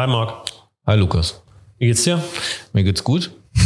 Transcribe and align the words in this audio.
Hi 0.00 0.06
Marc. 0.06 0.50
Hi 0.86 0.96
Lukas. 0.96 1.42
Wie 1.76 1.84
geht's 1.88 2.04
dir? 2.04 2.22
Mir 2.72 2.84
geht's 2.84 3.04
gut. 3.04 3.30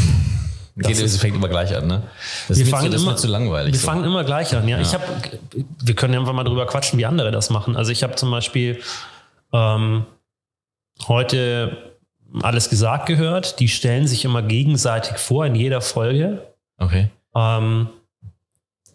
Das 0.77 0.89
Geht, 0.89 0.97
ist- 0.99 1.15
es 1.15 1.21
fängt 1.21 1.37
immer 1.37 1.49
gleich 1.49 1.73
an, 1.77 1.87
ne? 1.87 2.03
Das 2.49 2.59
Wir 2.59 2.67
fangen 2.67 2.91
zu, 2.91 2.97
immer- 2.99 3.15
zu 3.15 3.29
langweilig. 3.29 3.73
Wir 3.73 3.79
so. 3.79 3.87
fangen 3.87 4.03
immer 4.03 4.25
gleich 4.25 4.57
an. 4.57 4.67
Ja, 4.67 4.81
ich 4.81 4.93
habe, 4.93 5.05
wir 5.85 5.95
können 5.95 6.13
ja 6.15 6.19
einfach 6.19 6.33
mal 6.33 6.43
drüber 6.43 6.67
quatschen, 6.67 6.99
wie 6.99 7.07
andere 7.07 7.31
das 7.31 7.49
machen. 7.51 7.77
Also 7.77 7.93
ich 7.93 8.03
habe 8.03 8.17
zum 8.17 8.33
Beispiel 8.33 8.83
ähm, 9.53 10.05
heute 11.07 11.95
alles 12.43 12.69
gesagt 12.71 13.07
gehört. 13.07 13.61
Die 13.61 13.69
stellen 13.69 14.09
sich 14.09 14.25
immer 14.25 14.43
gegenseitig 14.43 15.17
vor 15.19 15.47
in 15.47 15.55
jeder 15.55 15.81
Folge. 15.81 16.43
Okay. 16.79 17.09
Ähm, 17.37 17.89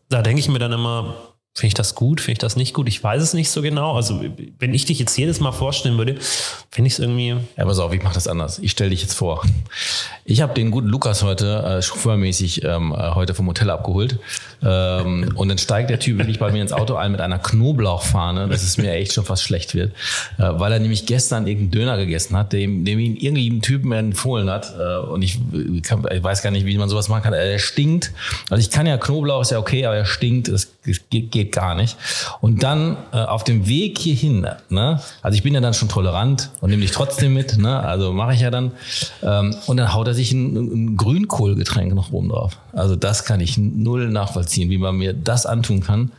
da 0.10 0.22
denke 0.22 0.42
ich 0.42 0.50
mir 0.50 0.60
dann 0.60 0.74
immer, 0.74 1.16
finde 1.60 1.68
ich 1.68 1.74
das 1.74 1.94
gut, 1.94 2.22
finde 2.22 2.34
ich 2.34 2.38
das 2.40 2.56
nicht 2.56 2.74
gut? 2.74 2.88
Ich 2.88 3.04
weiß 3.04 3.22
es 3.22 3.34
nicht 3.34 3.52
so 3.52 3.62
genau. 3.62 3.94
Also 3.96 4.24
wenn 4.60 4.74
ich 4.74 4.86
dich 4.86 4.98
jetzt 4.98 5.18
jedes 5.18 5.40
Mal 5.40 5.52
vorstellen 5.52 5.98
würde, 5.98 6.16
finde 6.72 6.88
ich 6.88 6.94
es 6.94 7.00
irgendwie. 7.00 7.36
Ja, 7.58 7.66
pass 7.66 7.80
auf, 7.80 7.94
ich 7.94 8.02
mache 8.02 8.14
das 8.14 8.28
anders. 8.28 8.60
Ich 8.60 8.72
stelle 8.72 8.92
dich 8.92 9.02
jetzt 9.02 9.14
vor. 9.14 9.44
Ich 10.24 10.42
habe 10.42 10.54
den 10.54 10.72
guten 10.72 10.88
Lukas 10.88 11.22
heute 11.22 11.64
äh, 11.64 11.82
chauffeurmäßig 11.82 12.64
ähm, 12.64 12.96
äh, 12.98 13.12
heute 13.12 13.34
vom 13.34 13.48
Hotel 13.48 13.70
abgeholt. 13.70 14.20
Ähm, 14.64 15.32
und 15.36 15.50
dann 15.50 15.58
steigt 15.58 15.90
der 15.90 16.00
Typ 16.00 16.18
wirklich 16.18 16.40
bei 16.40 16.52
mir 16.52 16.62
ins 16.62 16.74
Auto 16.74 16.96
ein 16.96 17.12
mit 17.12 17.22
einer 17.22 17.40
Knoblauchfahne, 17.40 18.48
dass 18.48 18.64
es 18.64 18.78
mir 18.78 18.94
echt 18.94 19.14
schon 19.14 19.26
fast 19.26 19.44
schlecht 19.44 19.76
wird. 19.76 19.94
Äh, 20.38 20.50
weil 20.54 20.72
er 20.72 20.80
nämlich 20.80 21.06
gestern 21.06 21.48
irgendeinen 21.48 21.72
Döner 21.72 21.98
gegessen 21.98 22.36
hat, 22.36 22.54
dem, 22.54 22.86
dem 22.86 23.00
ihn 23.00 23.16
irgendwie 23.16 23.50
ein 23.50 23.62
Typen 23.62 23.92
empfohlen 23.92 24.50
hat. 24.50 24.74
Äh, 24.78 24.98
und 25.08 25.22
ich, 25.22 25.40
kann, 25.84 26.06
ich 26.12 26.24
weiß 26.24 26.42
gar 26.42 26.52
nicht, 26.52 26.66
wie 26.66 26.78
man 26.78 26.90
sowas 26.90 27.10
machen 27.10 27.24
kann. 27.24 27.34
Er 27.34 27.60
stinkt. 27.60 28.12
Also 28.50 28.62
ich 28.62 28.70
kann 28.70 28.86
ja 28.86 28.98
Knoblauch, 28.98 29.42
ist 29.42 29.52
ja 29.52 29.60
okay, 29.60 29.86
aber 29.86 29.96
er 29.96 30.06
stinkt. 30.06 30.50
Das, 30.50 30.68
das 30.86 31.00
geht, 31.10 31.32
geht 31.32 31.52
gar 31.52 31.76
nicht. 31.76 31.98
Und 32.42 32.64
dann 32.64 32.98
äh, 33.12 33.18
auf 33.18 33.44
dem 33.44 33.68
Weg 33.68 33.98
hierhin, 33.98 34.48
ne? 34.70 35.02
also 35.22 35.36
ich 35.36 35.44
bin 35.44 35.54
ja 35.54 35.62
dann 35.62 35.74
schon 35.74 35.90
tolerant 35.90 36.50
und 36.62 36.70
nehme 36.70 36.82
dich 36.82 36.92
trotzdem 36.92 37.34
mit, 37.34 37.58
ne? 37.58 37.80
also 37.80 38.12
mache 38.14 38.34
ich 38.34 38.42
ja 38.42 38.52
dann. 38.52 38.72
Ähm, 39.22 39.56
und 39.68 39.78
dann 39.78 39.94
haut 39.94 40.08
er 40.08 40.14
sich 40.14 40.32
ein, 40.32 40.56
ein 40.56 40.98
Grünkohlgetränk 40.98 41.94
noch 41.94 42.12
oben 42.12 42.30
drauf. 42.30 42.58
Also 42.74 42.96
das 42.96 43.26
kann 43.26 43.40
ich 43.40 43.58
null 43.58 44.10
nachvollziehen, 44.10 44.70
wie 44.70 44.78
man 44.78 44.96
mir 44.96 45.14
das 45.14 45.46
antun 45.46 45.82
kann. 45.82 46.12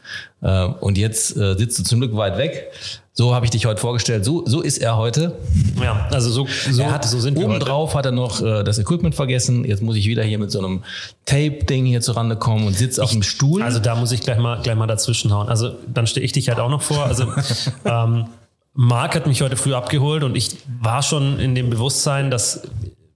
Äh, 0.43 0.65
und 0.65 0.99
jetzt 0.99 1.37
äh, 1.37 1.57
sitzt 1.57 1.79
du 1.79 1.83
zum 1.83 2.01
Glück 2.01 2.17
weit 2.17 2.39
weg. 2.39 2.73
So 3.13 3.35
habe 3.35 3.45
ich 3.45 3.51
dich 3.51 3.67
heute 3.67 3.81
vorgestellt. 3.81 4.25
So, 4.25 4.45
so 4.47 4.61
ist 4.61 4.79
er 4.79 4.97
heute. 4.97 5.37
Ja, 5.83 6.09
also 6.11 6.31
so, 6.31 6.47
so, 6.71 6.83
er 6.83 6.93
hat 6.93 7.05
so 7.05 7.21
sind 7.21 7.35
wir 7.35 7.43
heute. 7.43 7.57
obendrauf 7.57 7.95
hat 7.95 8.07
er 8.07 8.13
noch 8.13 8.41
äh, 8.41 8.63
das 8.65 8.79
Equipment 8.79 9.15
vergessen. 9.15 9.65
Jetzt 9.65 9.83
muss 9.83 9.97
ich 9.97 10.07
wieder 10.07 10.23
hier 10.23 10.39
mit 10.39 10.51
so 10.51 10.59
einem 10.59 10.85
Tape-Ding 11.27 11.85
hier 11.85 12.01
zurande 12.01 12.37
kommen 12.37 12.67
und 12.67 12.75
sitze 12.75 13.03
auf 13.03 13.11
dem 13.11 13.23
Stuhl. 13.23 13.63
Also 13.63 13.79
da 13.79 13.95
muss 13.95 14.13
ich 14.13 14.21
gleich 14.21 14.39
mal, 14.39 14.63
gleich 14.63 14.77
mal 14.77 14.87
dazwischenhauen. 14.87 15.49
Also 15.49 15.73
dann 15.93 16.07
stehe 16.07 16.25
ich 16.25 16.33
dich 16.33 16.49
halt 16.49 16.61
auch 16.61 16.71
noch 16.71 16.83
vor. 16.83 17.05
Also 17.05 17.27
ähm, 17.85 18.27
Marc 18.73 19.17
hat 19.17 19.27
mich 19.27 19.43
heute 19.43 19.57
früh 19.57 19.75
abgeholt 19.75 20.23
und 20.23 20.37
ich 20.37 20.57
war 20.81 21.03
schon 21.03 21.39
in 21.39 21.55
dem 21.55 21.69
Bewusstsein, 21.71 22.31
dass 22.31 22.63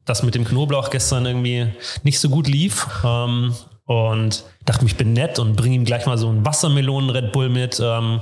das 0.04 0.22
mit 0.22 0.34
dem 0.34 0.44
Knoblauch 0.44 0.90
gestern 0.90 1.26
irgendwie 1.26 1.68
nicht 2.02 2.20
so 2.20 2.28
gut 2.28 2.48
lief. 2.48 2.86
Ähm, 3.04 3.54
und 3.86 4.44
dachte 4.64 4.86
ich 4.86 4.96
bin 4.96 5.12
nett 5.12 5.38
und 5.38 5.56
bringe 5.56 5.74
ihm 5.74 5.84
gleich 5.84 6.06
mal 6.06 6.16
so 6.16 6.28
einen 6.28 6.44
Wassermelonen-Red 6.44 7.32
Bull 7.32 7.48
mit. 7.48 7.80
Ähm, 7.82 8.20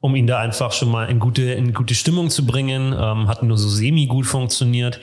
um 0.00 0.16
ihn 0.16 0.26
da 0.26 0.38
einfach 0.38 0.72
schon 0.72 0.90
mal 0.90 1.08
in 1.10 1.18
gute, 1.18 1.42
in 1.42 1.74
gute 1.74 1.94
Stimmung 1.94 2.30
zu 2.30 2.46
bringen. 2.46 2.94
Ähm, 2.98 3.28
hat 3.28 3.42
nur 3.42 3.58
so 3.58 3.68
semi 3.68 4.06
gut 4.06 4.26
funktioniert. 4.26 5.00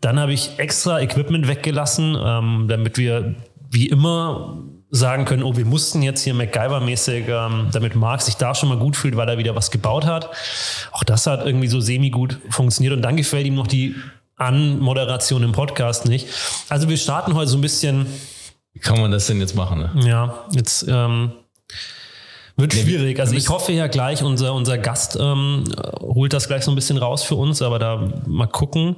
Dann 0.00 0.18
habe 0.18 0.32
ich 0.32 0.58
extra 0.58 1.00
Equipment 1.00 1.48
weggelassen, 1.48 2.16
ähm, 2.20 2.66
damit 2.68 2.98
wir 2.98 3.36
wie 3.70 3.88
immer 3.88 4.58
sagen 4.90 5.24
können, 5.24 5.42
oh, 5.42 5.56
wir 5.56 5.64
mussten 5.64 6.02
jetzt 6.02 6.22
hier 6.22 6.34
MacGyver-mäßig, 6.34 7.24
ähm, 7.28 7.68
damit 7.72 7.96
Marc 7.96 8.22
sich 8.22 8.36
da 8.36 8.54
schon 8.54 8.68
mal 8.68 8.78
gut 8.78 8.96
fühlt, 8.96 9.16
weil 9.16 9.28
er 9.28 9.38
wieder 9.38 9.56
was 9.56 9.70
gebaut 9.70 10.04
hat. 10.04 10.30
Auch 10.92 11.02
das 11.02 11.26
hat 11.26 11.44
irgendwie 11.44 11.66
so 11.66 11.80
semi 11.80 12.10
gut 12.10 12.38
funktioniert. 12.50 12.94
Und 12.94 13.02
dann 13.02 13.16
gefällt 13.16 13.46
ihm 13.46 13.54
noch 13.54 13.66
die 13.66 13.96
Anmoderation 14.36 15.42
im 15.42 15.52
Podcast 15.52 16.06
nicht. 16.06 16.26
Also 16.68 16.88
wir 16.88 16.96
starten 16.96 17.34
heute 17.34 17.50
so 17.50 17.58
ein 17.58 17.60
bisschen, 17.60 18.06
Wie 18.72 18.80
kann 18.80 19.00
man 19.00 19.10
das 19.10 19.26
denn 19.26 19.40
jetzt 19.40 19.54
machen? 19.54 19.90
Ne? 19.94 20.08
ja, 20.08 20.44
jetzt 20.52 20.86
ähm, 20.88 21.32
wird 22.56 22.74
Nee, 22.74 22.82
schwierig. 22.82 23.20
Also 23.20 23.34
ich 23.34 23.48
hoffe 23.48 23.72
ja 23.72 23.86
gleich, 23.86 24.22
unser, 24.22 24.54
unser 24.54 24.78
Gast 24.78 25.16
ähm, 25.20 25.64
holt 26.00 26.32
das 26.32 26.48
gleich 26.48 26.64
so 26.64 26.70
ein 26.72 26.74
bisschen 26.74 26.96
raus 26.98 27.22
für 27.22 27.34
uns, 27.36 27.62
aber 27.62 27.78
da 27.78 28.12
mal 28.26 28.46
gucken. 28.46 28.96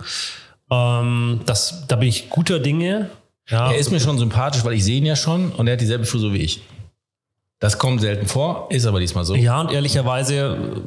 Ähm, 0.71 1.41
das, 1.47 1.85
da 1.89 1.97
bin 1.97 2.09
ich 2.09 2.29
guter 2.31 2.59
Dinge. 2.59 3.11
Ja, 3.49 3.71
Er 3.71 3.79
ist 3.79 3.91
mir 3.93 4.01
schon 4.01 4.19
sympathisch, 4.19 4.65
weil 4.65 4.73
ich 4.75 4.85
sehe 4.85 4.99
ihn 4.99 5.07
ja 5.07 5.15
schon 5.17 5.53
und 5.53 5.67
er 5.69 5.75
hat 5.75 5.81
dieselbe 5.81 6.05
Frisur 6.05 6.33
wie 6.33 6.39
ich. 6.39 6.63
Das 7.59 7.79
kommt 7.79 8.01
selten 8.03 8.27
vor, 8.27 8.67
ist 8.71 8.85
aber 8.85 9.01
diesmal 9.01 9.25
so. 9.25 9.35
ja, 9.35 9.61
und 9.61 9.71
ehrlicherweise, 9.73 10.83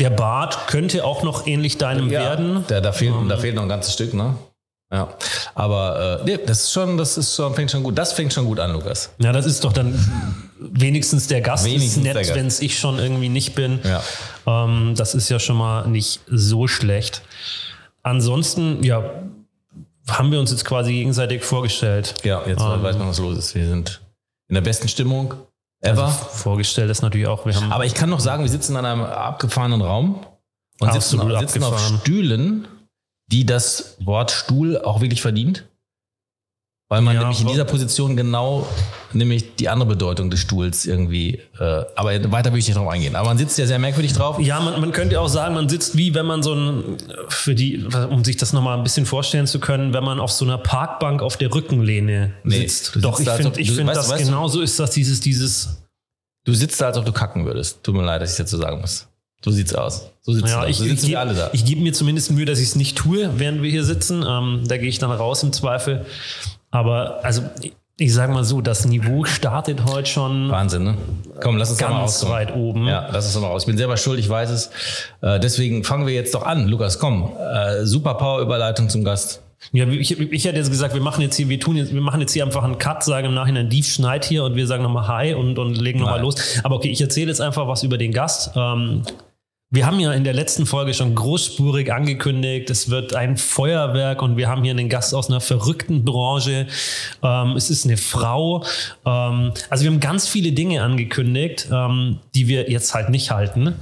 der 0.00 0.10
Bart 0.10 0.66
könnte 0.68 1.04
auch 1.04 1.22
noch 1.22 1.46
ähnlich 1.46 1.78
deinem 1.78 2.10
werden. 2.10 2.64
Da, 2.68 2.80
da, 2.80 2.92
fehlt, 2.92 3.14
da 3.28 3.36
fehlt 3.36 3.54
noch 3.54 3.62
ein 3.62 3.68
ganzes 3.68 3.92
Stück, 3.94 4.14
ne? 4.14 4.34
Ja. 4.92 5.08
Aber 5.54 6.20
äh, 6.20 6.24
nee, 6.24 6.38
das 6.44 6.64
ist 6.64 6.72
schon, 6.72 6.98
das 6.98 7.16
ist 7.16 7.34
schon, 7.34 7.54
fängt 7.54 7.70
schon 7.70 7.82
gut. 7.82 7.96
Das 7.96 8.12
fängt 8.12 8.32
schon 8.32 8.44
gut 8.44 8.60
an, 8.60 8.72
Lukas. 8.72 9.10
Ja, 9.18 9.32
das 9.32 9.46
ist 9.46 9.64
doch 9.64 9.72
dann 9.72 9.98
wenigstens 10.58 11.28
der 11.28 11.40
Gast. 11.40 11.64
Wenigstens 11.64 12.04
ist 12.06 12.14
nett, 12.14 12.34
wenn 12.34 12.46
es 12.46 12.60
ich 12.60 12.78
schon 12.78 12.98
irgendwie 12.98 13.30
nicht 13.30 13.54
bin. 13.54 13.80
Ja. 13.84 14.02
Ähm, 14.46 14.94
das 14.94 15.14
ist 15.14 15.30
ja 15.30 15.38
schon 15.38 15.56
mal 15.56 15.86
nicht 15.88 16.20
so 16.26 16.68
schlecht. 16.68 17.22
Ansonsten, 18.02 18.82
ja, 18.82 19.02
haben 20.08 20.30
wir 20.30 20.40
uns 20.40 20.50
jetzt 20.50 20.64
quasi 20.64 20.92
gegenseitig 20.92 21.42
vorgestellt. 21.42 22.14
Ja, 22.24 22.42
jetzt 22.46 22.60
Ähm. 22.60 22.82
weiß 22.82 22.98
man, 22.98 23.08
was 23.08 23.18
los 23.18 23.38
ist. 23.38 23.54
Wir 23.54 23.66
sind 23.66 24.02
in 24.48 24.54
der 24.54 24.62
besten 24.62 24.88
Stimmung 24.88 25.34
ever. 25.82 26.06
Also 26.06 26.16
vorgestellt 26.16 26.90
ist 26.90 27.02
natürlich 27.02 27.26
auch, 27.26 27.44
wir 27.44 27.54
haben 27.54 27.72
Aber 27.72 27.84
ich 27.84 27.94
kann 27.94 28.08
noch 28.10 28.20
sagen, 28.20 28.42
wir 28.42 28.50
sitzen 28.50 28.76
in 28.76 28.84
einem 28.84 29.02
abgefahrenen 29.02 29.82
Raum 29.82 30.26
und 30.80 30.92
sitzen, 30.92 31.20
sitzen 31.38 31.62
auf. 31.62 31.78
Stühlen, 32.00 32.66
die 33.26 33.44
das 33.44 33.96
Wort 34.00 34.30
Stuhl 34.30 34.80
auch 34.80 35.00
wirklich 35.00 35.22
verdient. 35.22 35.68
Weil 36.92 37.00
man 37.00 37.14
Ja, 37.14 37.20
nämlich 37.22 37.40
in 37.40 37.46
dieser 37.46 37.64
Position 37.64 38.18
genau 38.18 38.66
nämlich 39.14 39.54
die 39.56 39.70
andere 39.70 39.88
Bedeutung 39.88 40.28
des 40.30 40.40
Stuhls 40.40 40.84
irgendwie, 40.84 41.40
äh, 41.58 41.84
aber 41.96 42.30
weiter 42.30 42.52
will 42.52 42.58
ich 42.58 42.66
nicht 42.68 42.76
drauf 42.76 42.88
eingehen. 42.88 43.16
Aber 43.16 43.28
man 43.28 43.38
sitzt 43.38 43.56
ja 43.56 43.66
sehr 43.66 43.78
merkwürdig 43.78 44.12
drauf. 44.12 44.38
ja, 44.40 44.60
man, 44.60 44.78
man 44.78 44.92
könnte 44.92 45.18
auch 45.18 45.28
sagen, 45.28 45.54
man 45.54 45.70
sitzt 45.70 45.96
wie 45.96 46.12
wenn 46.14 46.26
man 46.26 46.42
so 46.42 46.54
ein, 46.54 46.98
für 47.28 47.54
die, 47.54 47.82
um 48.10 48.22
sich 48.24 48.36
das 48.36 48.52
nochmal 48.52 48.76
ein 48.76 48.82
bisschen 48.84 49.06
vorstellen 49.06 49.46
zu 49.46 49.58
können, 49.58 49.94
wenn 49.94 50.04
man 50.04 50.20
auf 50.20 50.32
so 50.32 50.44
einer 50.44 50.58
Parkbank 50.58 51.22
auf 51.22 51.38
der 51.38 51.54
Rückenlehne 51.54 52.34
Nee, 52.44 52.58
sitzt. 52.66 52.94
du 52.94 53.00
Doch, 53.00 53.18
ich 53.18 53.28
finde, 53.30 53.58
ich 53.58 53.72
finde 53.72 53.94
das 53.94 54.10
weißt 54.10 54.26
genauso 54.26 54.60
ist 54.60 54.78
das 54.78 54.90
dieses, 54.90 55.20
dieses, 55.20 55.78
Du 56.44 56.52
sitzt 56.52 56.78
da, 56.78 56.88
als 56.88 56.98
ob 56.98 57.06
du 57.06 57.12
kacken 57.12 57.46
würdest. 57.46 57.82
Tut 57.82 57.94
mir 57.94 58.02
leid, 58.04 58.20
dass 58.20 58.32
ich 58.34 58.38
jetzt 58.38 58.50
so 58.50 58.58
sagen 58.58 58.82
muss. 58.82 59.06
So 59.44 59.50
sieht's 59.50 59.74
aus. 59.74 60.10
So 60.20 60.32
sitzt 60.34 60.48
ja, 60.48 60.66
ich, 60.66 60.76
So 60.76 60.84
ich, 60.84 60.90
sitzen 60.90 61.06
wir 61.08 61.16
geb- 61.16 61.18
alle 61.20 61.34
da. 61.34 61.50
ich 61.54 61.64
gebe 61.64 61.80
mir 61.80 61.92
zumindest 61.94 62.30
Mühe, 62.32 62.44
dass 62.44 62.58
ich 62.58 62.68
es 62.68 62.76
nicht 62.76 62.98
tue, 62.98 63.30
während 63.38 63.62
wir 63.62 63.70
hier 63.70 63.84
sitzen. 63.84 64.22
Ähm, 64.28 64.62
da 64.68 64.76
gehe 64.76 64.88
ich 64.88 64.98
dann 64.98 65.10
raus 65.10 65.42
im 65.42 65.52
Zweifel. 65.54 66.04
Aber 66.72 67.20
also 67.22 67.42
ich, 67.98 68.12
sage 68.12 68.32
mal 68.32 68.42
so, 68.42 68.60
das 68.60 68.84
Niveau 68.86 69.24
startet 69.24 69.84
heute 69.84 70.08
schon 70.08 70.50
Wahnsinn, 70.50 70.82
ne? 70.82 70.96
Komm, 71.40 71.56
lass 71.58 71.70
uns 71.70 71.78
doch 71.78 71.88
mal 71.88 71.98
ganz 72.00 72.14
auskommen. 72.14 72.34
weit 72.34 72.56
oben. 72.56 72.88
Ja, 72.88 73.08
lass 73.12 73.26
uns 73.26 73.40
mal 73.40 73.46
raus. 73.48 73.62
Ich 73.62 73.66
bin 73.66 73.76
selber 73.76 73.96
schuld, 73.96 74.18
ich 74.18 74.28
weiß 74.28 74.50
es. 74.50 74.70
Äh, 75.20 75.38
deswegen 75.38 75.84
fangen 75.84 76.06
wir 76.06 76.14
jetzt 76.14 76.34
doch 76.34 76.44
an. 76.44 76.66
Lukas, 76.66 76.98
komm. 76.98 77.30
Äh, 77.38 77.84
super 77.84 78.14
Power-Überleitung 78.14 78.88
zum 78.88 79.04
Gast. 79.04 79.42
Ja, 79.70 79.86
ich, 79.86 80.18
ich 80.18 80.44
hätte 80.44 80.56
jetzt 80.56 80.70
gesagt, 80.70 80.94
wir 80.94 81.02
machen 81.02 81.22
jetzt 81.22 81.36
hier, 81.36 81.48
wir 81.48 81.60
tun 81.60 81.76
jetzt, 81.76 81.94
wir 81.94 82.00
machen 82.00 82.20
jetzt 82.20 82.32
hier 82.32 82.44
einfach 82.44 82.64
einen 82.64 82.78
Cut, 82.78 83.04
sagen 83.04 83.28
im 83.28 83.34
Nachhinein, 83.34 83.68
Dief 83.68 83.86
schneit 83.86 84.24
hier 84.24 84.42
und 84.42 84.56
wir 84.56 84.66
sagen 84.66 84.82
nochmal 84.82 85.06
Hi 85.06 85.34
und, 85.34 85.58
und 85.58 85.76
legen 85.76 86.00
nochmal 86.00 86.20
los. 86.20 86.60
Aber 86.64 86.76
okay, 86.76 86.88
ich 86.88 87.00
erzähle 87.00 87.28
jetzt 87.28 87.40
einfach 87.40 87.68
was 87.68 87.84
über 87.84 87.98
den 87.98 88.12
Gast. 88.12 88.50
Ähm, 88.56 89.02
wir 89.72 89.86
haben 89.86 89.98
ja 89.98 90.12
in 90.12 90.22
der 90.22 90.34
letzten 90.34 90.66
Folge 90.66 90.92
schon 90.92 91.14
großspurig 91.14 91.90
angekündigt, 91.90 92.68
es 92.68 92.90
wird 92.90 93.14
ein 93.14 93.38
Feuerwerk 93.38 94.20
und 94.20 94.36
wir 94.36 94.46
haben 94.46 94.62
hier 94.62 94.72
einen 94.72 94.90
Gast 94.90 95.14
aus 95.14 95.30
einer 95.30 95.40
verrückten 95.40 96.04
Branche. 96.04 96.66
Ähm, 97.22 97.56
es 97.56 97.70
ist 97.70 97.86
eine 97.86 97.96
Frau. 97.96 98.64
Ähm, 99.06 99.52
also 99.70 99.84
wir 99.84 99.90
haben 99.90 100.00
ganz 100.00 100.28
viele 100.28 100.52
Dinge 100.52 100.82
angekündigt, 100.82 101.68
ähm, 101.72 102.18
die 102.34 102.48
wir 102.48 102.70
jetzt 102.70 102.92
halt 102.92 103.08
nicht 103.08 103.30
halten. 103.30 103.74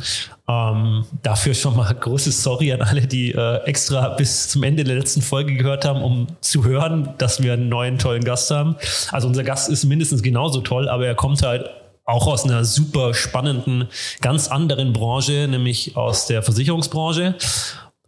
Ähm, 0.48 1.06
dafür 1.22 1.54
schon 1.54 1.76
mal 1.76 1.92
großes 1.92 2.40
Sorry 2.40 2.72
an 2.72 2.82
alle, 2.82 3.02
die 3.02 3.32
äh, 3.32 3.64
extra 3.64 4.10
bis 4.10 4.48
zum 4.48 4.62
Ende 4.62 4.84
der 4.84 4.94
letzten 4.94 5.22
Folge 5.22 5.54
gehört 5.54 5.84
haben, 5.84 6.02
um 6.02 6.28
zu 6.40 6.64
hören, 6.64 7.14
dass 7.18 7.42
wir 7.42 7.54
einen 7.54 7.68
neuen 7.68 7.98
tollen 7.98 8.22
Gast 8.22 8.52
haben. 8.52 8.76
Also 9.10 9.26
unser 9.26 9.42
Gast 9.42 9.68
ist 9.68 9.84
mindestens 9.84 10.22
genauso 10.22 10.60
toll, 10.60 10.88
aber 10.88 11.06
er 11.06 11.16
kommt 11.16 11.42
halt 11.42 11.68
auch 12.10 12.26
aus 12.26 12.44
einer 12.44 12.64
super 12.64 13.14
spannenden, 13.14 13.88
ganz 14.20 14.48
anderen 14.48 14.92
Branche, 14.92 15.46
nämlich 15.48 15.96
aus 15.96 16.26
der 16.26 16.42
Versicherungsbranche. 16.42 17.36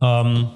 Ähm, 0.01 0.51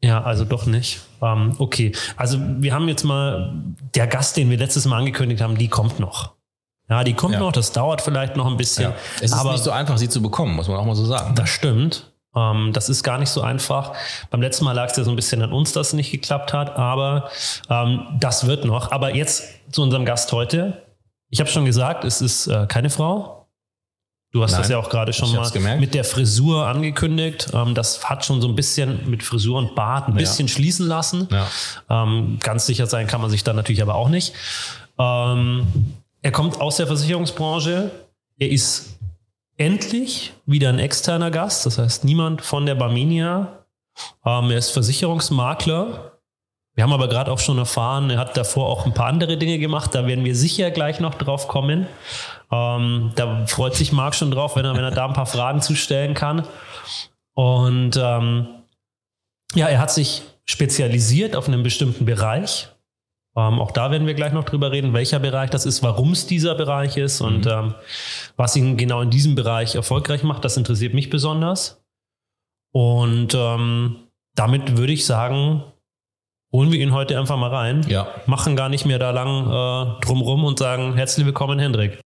ja, 0.00 0.22
also 0.22 0.44
doch 0.44 0.66
nicht. 0.66 1.00
Ähm, 1.20 1.54
okay, 1.58 1.92
also 2.16 2.38
wir 2.40 2.72
haben 2.72 2.88
jetzt 2.88 3.04
mal, 3.04 3.52
der 3.94 4.06
Gast, 4.06 4.36
den 4.36 4.48
wir 4.50 4.56
letztes 4.56 4.84
Mal 4.86 4.98
angekündigt 4.98 5.40
haben, 5.42 5.58
die 5.58 5.68
kommt 5.68 5.98
noch. 5.98 6.34
Ja, 6.88 7.04
die 7.04 7.14
kommt 7.14 7.34
Ja. 7.34 7.40
noch, 7.40 7.52
das 7.52 7.72
dauert 7.72 8.00
vielleicht 8.00 8.36
noch 8.36 8.46
ein 8.46 8.56
bisschen. 8.56 8.84
Ja. 8.84 8.94
Es 9.16 9.24
ist 9.24 9.32
aber 9.34 9.52
nicht 9.52 9.64
so 9.64 9.70
einfach, 9.72 9.98
sie 9.98 10.08
zu 10.08 10.22
bekommen, 10.22 10.54
muss 10.54 10.68
man 10.68 10.78
auch 10.78 10.84
mal 10.86 10.94
so 10.94 11.04
sagen. 11.04 11.34
das 11.34 11.48
stimmt. 11.50 12.12
Ähm, 12.36 12.70
das 12.72 12.88
ist 12.88 13.02
gar 13.02 13.18
nicht 13.18 13.28
so 13.30 13.40
einfach. 13.42 13.92
Beim 14.30 14.40
letzten 14.40 14.64
Mal 14.64 14.72
lag 14.72 14.90
es 14.90 14.96
ja 14.96 15.02
so 15.04 15.10
ein 15.10 15.16
bisschen 15.16 15.42
an 15.42 15.52
uns, 15.52 15.72
dass 15.72 15.88
es 15.88 15.92
nicht 15.94 16.12
geklappt 16.12 16.52
hat, 16.52 16.76
aber 16.76 17.28
ähm, 17.68 18.02
das 18.20 18.46
wird 18.46 18.64
noch. 18.64 18.92
Aber 18.92 19.14
jetzt 19.14 19.44
zu 19.72 19.82
unserem 19.82 20.04
Gast 20.04 20.30
heute. 20.32 20.82
Ich 21.30 21.40
habe 21.40 21.50
schon 21.50 21.64
gesagt, 21.64 22.04
es 22.04 22.20
ist 22.20 22.46
äh, 22.46 22.66
keine 22.66 22.90
Frau. 22.90 23.38
Du 24.30 24.42
hast 24.42 24.52
Nein, 24.52 24.60
das 24.60 24.70
ja 24.70 24.78
auch 24.78 24.90
gerade 24.90 25.14
schon 25.14 25.34
mal 25.34 25.48
gemerkt. 25.50 25.80
mit 25.80 25.94
der 25.94 26.04
Frisur 26.04 26.66
angekündigt. 26.66 27.48
Ähm, 27.54 27.74
das 27.74 28.08
hat 28.08 28.26
schon 28.26 28.42
so 28.42 28.48
ein 28.48 28.54
bisschen 28.54 29.08
mit 29.08 29.22
Frisur 29.22 29.58
und 29.58 29.74
Bart 29.74 30.08
ein 30.08 30.14
bisschen 30.14 30.48
schließen 30.48 30.86
lassen. 30.86 31.28
Ja. 31.30 31.46
Ähm, 31.88 32.38
ganz 32.40 32.66
sicher 32.66 32.86
sein 32.86 33.06
kann 33.06 33.22
man 33.22 33.30
sich 33.30 33.42
da 33.42 33.54
natürlich 33.54 33.80
aber 33.80 33.94
auch 33.94 34.10
nicht. 34.10 34.34
Ähm, 34.98 35.66
er 36.20 36.32
kommt 36.32 36.60
aus 36.60 36.76
der 36.76 36.86
Versicherungsbranche. 36.86 37.90
Er 38.38 38.50
ist 38.50 38.98
endlich 39.56 40.34
wieder 40.44 40.68
ein 40.68 40.78
externer 40.78 41.30
Gast. 41.30 41.64
Das 41.64 41.78
heißt, 41.78 42.04
niemand 42.04 42.42
von 42.42 42.66
der 42.66 42.74
Barminia. 42.74 43.64
Ähm, 44.26 44.50
er 44.50 44.58
ist 44.58 44.70
Versicherungsmakler. 44.70 46.17
Wir 46.78 46.84
haben 46.84 46.92
aber 46.92 47.08
gerade 47.08 47.32
auch 47.32 47.40
schon 47.40 47.58
erfahren, 47.58 48.08
er 48.08 48.18
hat 48.18 48.36
davor 48.36 48.68
auch 48.68 48.86
ein 48.86 48.94
paar 48.94 49.08
andere 49.08 49.36
Dinge 49.36 49.58
gemacht. 49.58 49.96
Da 49.96 50.06
werden 50.06 50.24
wir 50.24 50.36
sicher 50.36 50.70
gleich 50.70 51.00
noch 51.00 51.16
drauf 51.16 51.48
kommen. 51.48 51.88
Ähm, 52.52 53.10
da 53.16 53.46
freut 53.46 53.74
sich 53.74 53.90
Marc 53.90 54.14
schon 54.14 54.30
drauf, 54.30 54.54
wenn 54.54 54.64
er, 54.64 54.76
wenn 54.76 54.84
er 54.84 54.92
da 54.92 55.04
ein 55.04 55.12
paar 55.12 55.26
Fragen 55.26 55.60
zustellen 55.60 56.14
kann. 56.14 56.46
Und 57.34 57.96
ähm, 58.00 58.46
ja, 59.56 59.66
er 59.66 59.80
hat 59.80 59.90
sich 59.90 60.22
spezialisiert 60.44 61.34
auf 61.34 61.48
einen 61.48 61.64
bestimmten 61.64 62.04
Bereich. 62.04 62.68
Ähm, 63.36 63.58
auch 63.58 63.72
da 63.72 63.90
werden 63.90 64.06
wir 64.06 64.14
gleich 64.14 64.32
noch 64.32 64.44
drüber 64.44 64.70
reden, 64.70 64.92
welcher 64.92 65.18
Bereich 65.18 65.50
das 65.50 65.66
ist, 65.66 65.82
warum 65.82 66.12
es 66.12 66.28
dieser 66.28 66.54
Bereich 66.54 66.96
ist 66.96 67.20
und 67.20 67.44
ähm, 67.48 67.74
was 68.36 68.54
ihn 68.54 68.76
genau 68.76 69.00
in 69.00 69.10
diesem 69.10 69.34
Bereich 69.34 69.74
erfolgreich 69.74 70.22
macht. 70.22 70.44
Das 70.44 70.56
interessiert 70.56 70.94
mich 70.94 71.10
besonders. 71.10 71.82
Und 72.72 73.34
ähm, 73.34 73.96
damit 74.36 74.76
würde 74.76 74.92
ich 74.92 75.06
sagen, 75.06 75.64
holen 76.52 76.72
wir 76.72 76.80
ihn 76.80 76.92
heute 76.92 77.18
einfach 77.18 77.36
mal 77.36 77.50
rein. 77.50 77.84
Ja. 77.88 78.08
Machen 78.26 78.56
gar 78.56 78.68
nicht 78.68 78.86
mehr 78.86 78.98
da 78.98 79.10
lang 79.10 79.46
äh, 79.46 80.00
drumrum 80.04 80.44
und 80.44 80.58
sagen 80.58 80.94
herzlich 80.94 81.26
willkommen, 81.26 81.58
Hendrik. 81.58 82.00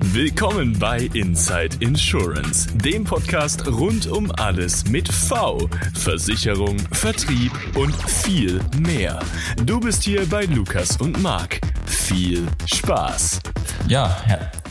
Willkommen 0.00 0.76
bei 0.80 1.08
Inside 1.12 1.76
Insurance, 1.78 2.66
dem 2.78 3.04
Podcast 3.04 3.68
rund 3.68 4.08
um 4.08 4.32
alles 4.32 4.88
mit 4.88 5.06
V, 5.06 5.68
Versicherung, 5.94 6.76
Vertrieb 6.90 7.52
und 7.76 7.94
viel 7.94 8.58
mehr. 8.80 9.20
Du 9.64 9.78
bist 9.78 10.02
hier 10.02 10.26
bei 10.28 10.44
Lukas 10.46 10.96
und 10.96 11.22
Marc. 11.22 11.60
Viel 11.86 12.48
Spaß. 12.66 13.38
Ja, 13.86 14.16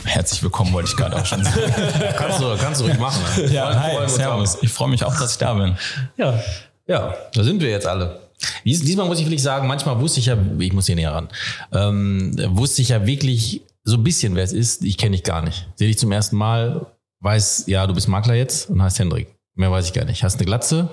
herzlich 0.04 0.42
willkommen, 0.42 0.72
wollte 0.72 0.88
ich 0.90 0.96
gerade 0.96 1.16
auch 1.16 1.26
schon 1.26 1.44
sagen. 1.44 1.60
Kannst 2.16 2.40
du, 2.40 2.56
kannst 2.56 2.80
du 2.80 2.84
ruhig 2.86 2.98
machen. 2.98 3.22
Ne? 3.36 3.52
ja, 3.52 3.74
hi, 3.80 4.08
servus. 4.08 4.58
Ich 4.62 4.72
freue 4.72 4.88
mich 4.88 5.04
auch, 5.04 5.16
dass 5.18 5.32
ich 5.32 5.38
da 5.38 5.54
bin. 5.54 5.76
Ja, 6.16 6.38
Ja, 6.86 7.14
da 7.34 7.42
sind 7.44 7.60
wir 7.60 7.70
jetzt 7.70 7.86
alle. 7.86 8.20
Dies, 8.64 8.80
diesmal 8.82 9.06
muss 9.06 9.18
ich 9.18 9.24
wirklich 9.26 9.42
sagen, 9.42 9.66
manchmal 9.66 10.00
wusste 10.00 10.20
ich 10.20 10.26
ja, 10.26 10.36
ich 10.58 10.72
muss 10.72 10.86
hier 10.86 10.94
näher 10.94 11.12
ran, 11.12 11.28
ähm, 11.72 12.34
wusste 12.56 12.82
ich 12.82 12.90
ja 12.90 13.04
wirklich 13.04 13.62
so 13.84 13.96
ein 13.96 14.04
bisschen, 14.04 14.34
wer 14.36 14.44
es 14.44 14.52
ist. 14.52 14.84
Ich 14.84 14.96
kenne 14.96 15.12
dich 15.16 15.24
gar 15.24 15.42
nicht. 15.42 15.66
Sehe 15.74 15.88
dich 15.88 15.98
zum 15.98 16.12
ersten 16.12 16.36
Mal, 16.36 16.86
weiß, 17.20 17.64
ja, 17.66 17.86
du 17.86 17.94
bist 17.94 18.06
Makler 18.08 18.34
jetzt 18.34 18.70
und 18.70 18.80
heißt 18.82 18.98
Hendrik. 19.00 19.28
Mehr 19.54 19.70
weiß 19.72 19.86
ich 19.86 19.92
gar 19.92 20.04
nicht. 20.04 20.22
Hast 20.22 20.36
eine 20.36 20.44
Glatze 20.46 20.88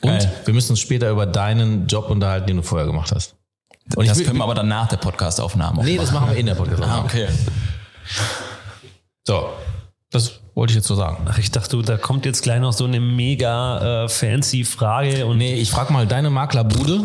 und 0.00 0.10
Geil. 0.18 0.32
wir 0.46 0.54
müssen 0.54 0.72
uns 0.72 0.80
später 0.80 1.10
über 1.10 1.26
deinen 1.26 1.86
Job 1.86 2.08
unterhalten, 2.08 2.46
den 2.46 2.56
du 2.56 2.62
vorher 2.62 2.86
gemacht 2.86 3.12
hast. 3.14 3.34
Und 3.94 4.08
das 4.08 4.18
will- 4.18 4.24
können 4.26 4.38
wir 4.38 4.44
aber 4.44 4.54
dann 4.54 4.68
nach 4.68 4.88
der 4.88 4.96
Podcast-Aufnahme 4.96 5.78
auch 5.80 5.84
Nee, 5.84 5.96
das 5.98 6.10
machen 6.12 6.30
wir 6.30 6.36
in 6.36 6.46
der 6.46 6.54
Podcast. 6.54 6.82
Ah, 6.82 7.02
okay. 7.04 7.28
So, 9.26 9.50
das 10.10 10.40
wollte 10.54 10.70
ich 10.72 10.76
jetzt 10.76 10.86
so 10.86 10.94
sagen. 10.94 11.26
Ach, 11.28 11.38
ich 11.38 11.50
dachte, 11.50 11.80
da 11.82 11.96
kommt 11.96 12.24
jetzt 12.26 12.42
gleich 12.42 12.60
noch 12.60 12.72
so 12.72 12.84
eine 12.84 13.00
mega 13.00 14.04
äh, 14.04 14.08
fancy 14.08 14.64
Frage 14.64 15.26
und 15.26 15.38
Nee, 15.38 15.54
ich 15.54 15.70
frage 15.70 15.92
mal, 15.92 16.06
deine 16.06 16.30
Maklerbude 16.30 17.00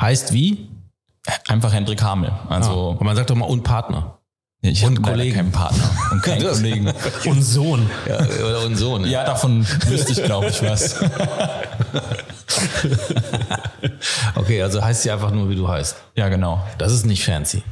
heißt 0.00 0.32
wie? 0.32 0.68
Einfach 1.48 1.72
Hendrik 1.72 2.02
Hamel. 2.02 2.32
Also, 2.48 2.96
Und 2.98 3.04
man 3.06 3.16
sagt 3.16 3.30
doch 3.30 3.36
mal 3.36 3.46
und 3.46 3.62
Partner. 3.62 4.18
ich 4.60 4.84
und 4.84 5.00
Kollegen. 5.02 5.36
keinen 5.36 5.52
Partner 5.52 5.90
und 6.10 6.22
keinen 6.22 6.42
Kollegen. 6.52 6.92
und 7.26 7.42
Sohn. 7.42 7.88
Ja, 8.08 8.18
oder 8.44 8.62
und 8.66 8.76
so, 8.76 8.98
ne? 8.98 9.08
Ja, 9.08 9.24
davon 9.24 9.66
wüsste 9.86 10.12
ich, 10.12 10.22
glaube 10.24 10.48
ich, 10.48 10.62
was. 10.62 10.96
Okay, 14.34 14.62
also 14.62 14.82
heißt 14.82 15.02
sie 15.02 15.10
einfach 15.10 15.30
nur, 15.30 15.48
wie 15.48 15.56
du 15.56 15.68
heißt. 15.68 15.96
Ja, 16.16 16.28
genau. 16.28 16.62
Das 16.78 16.92
ist 16.92 17.04
nicht 17.06 17.24
fancy. 17.24 17.62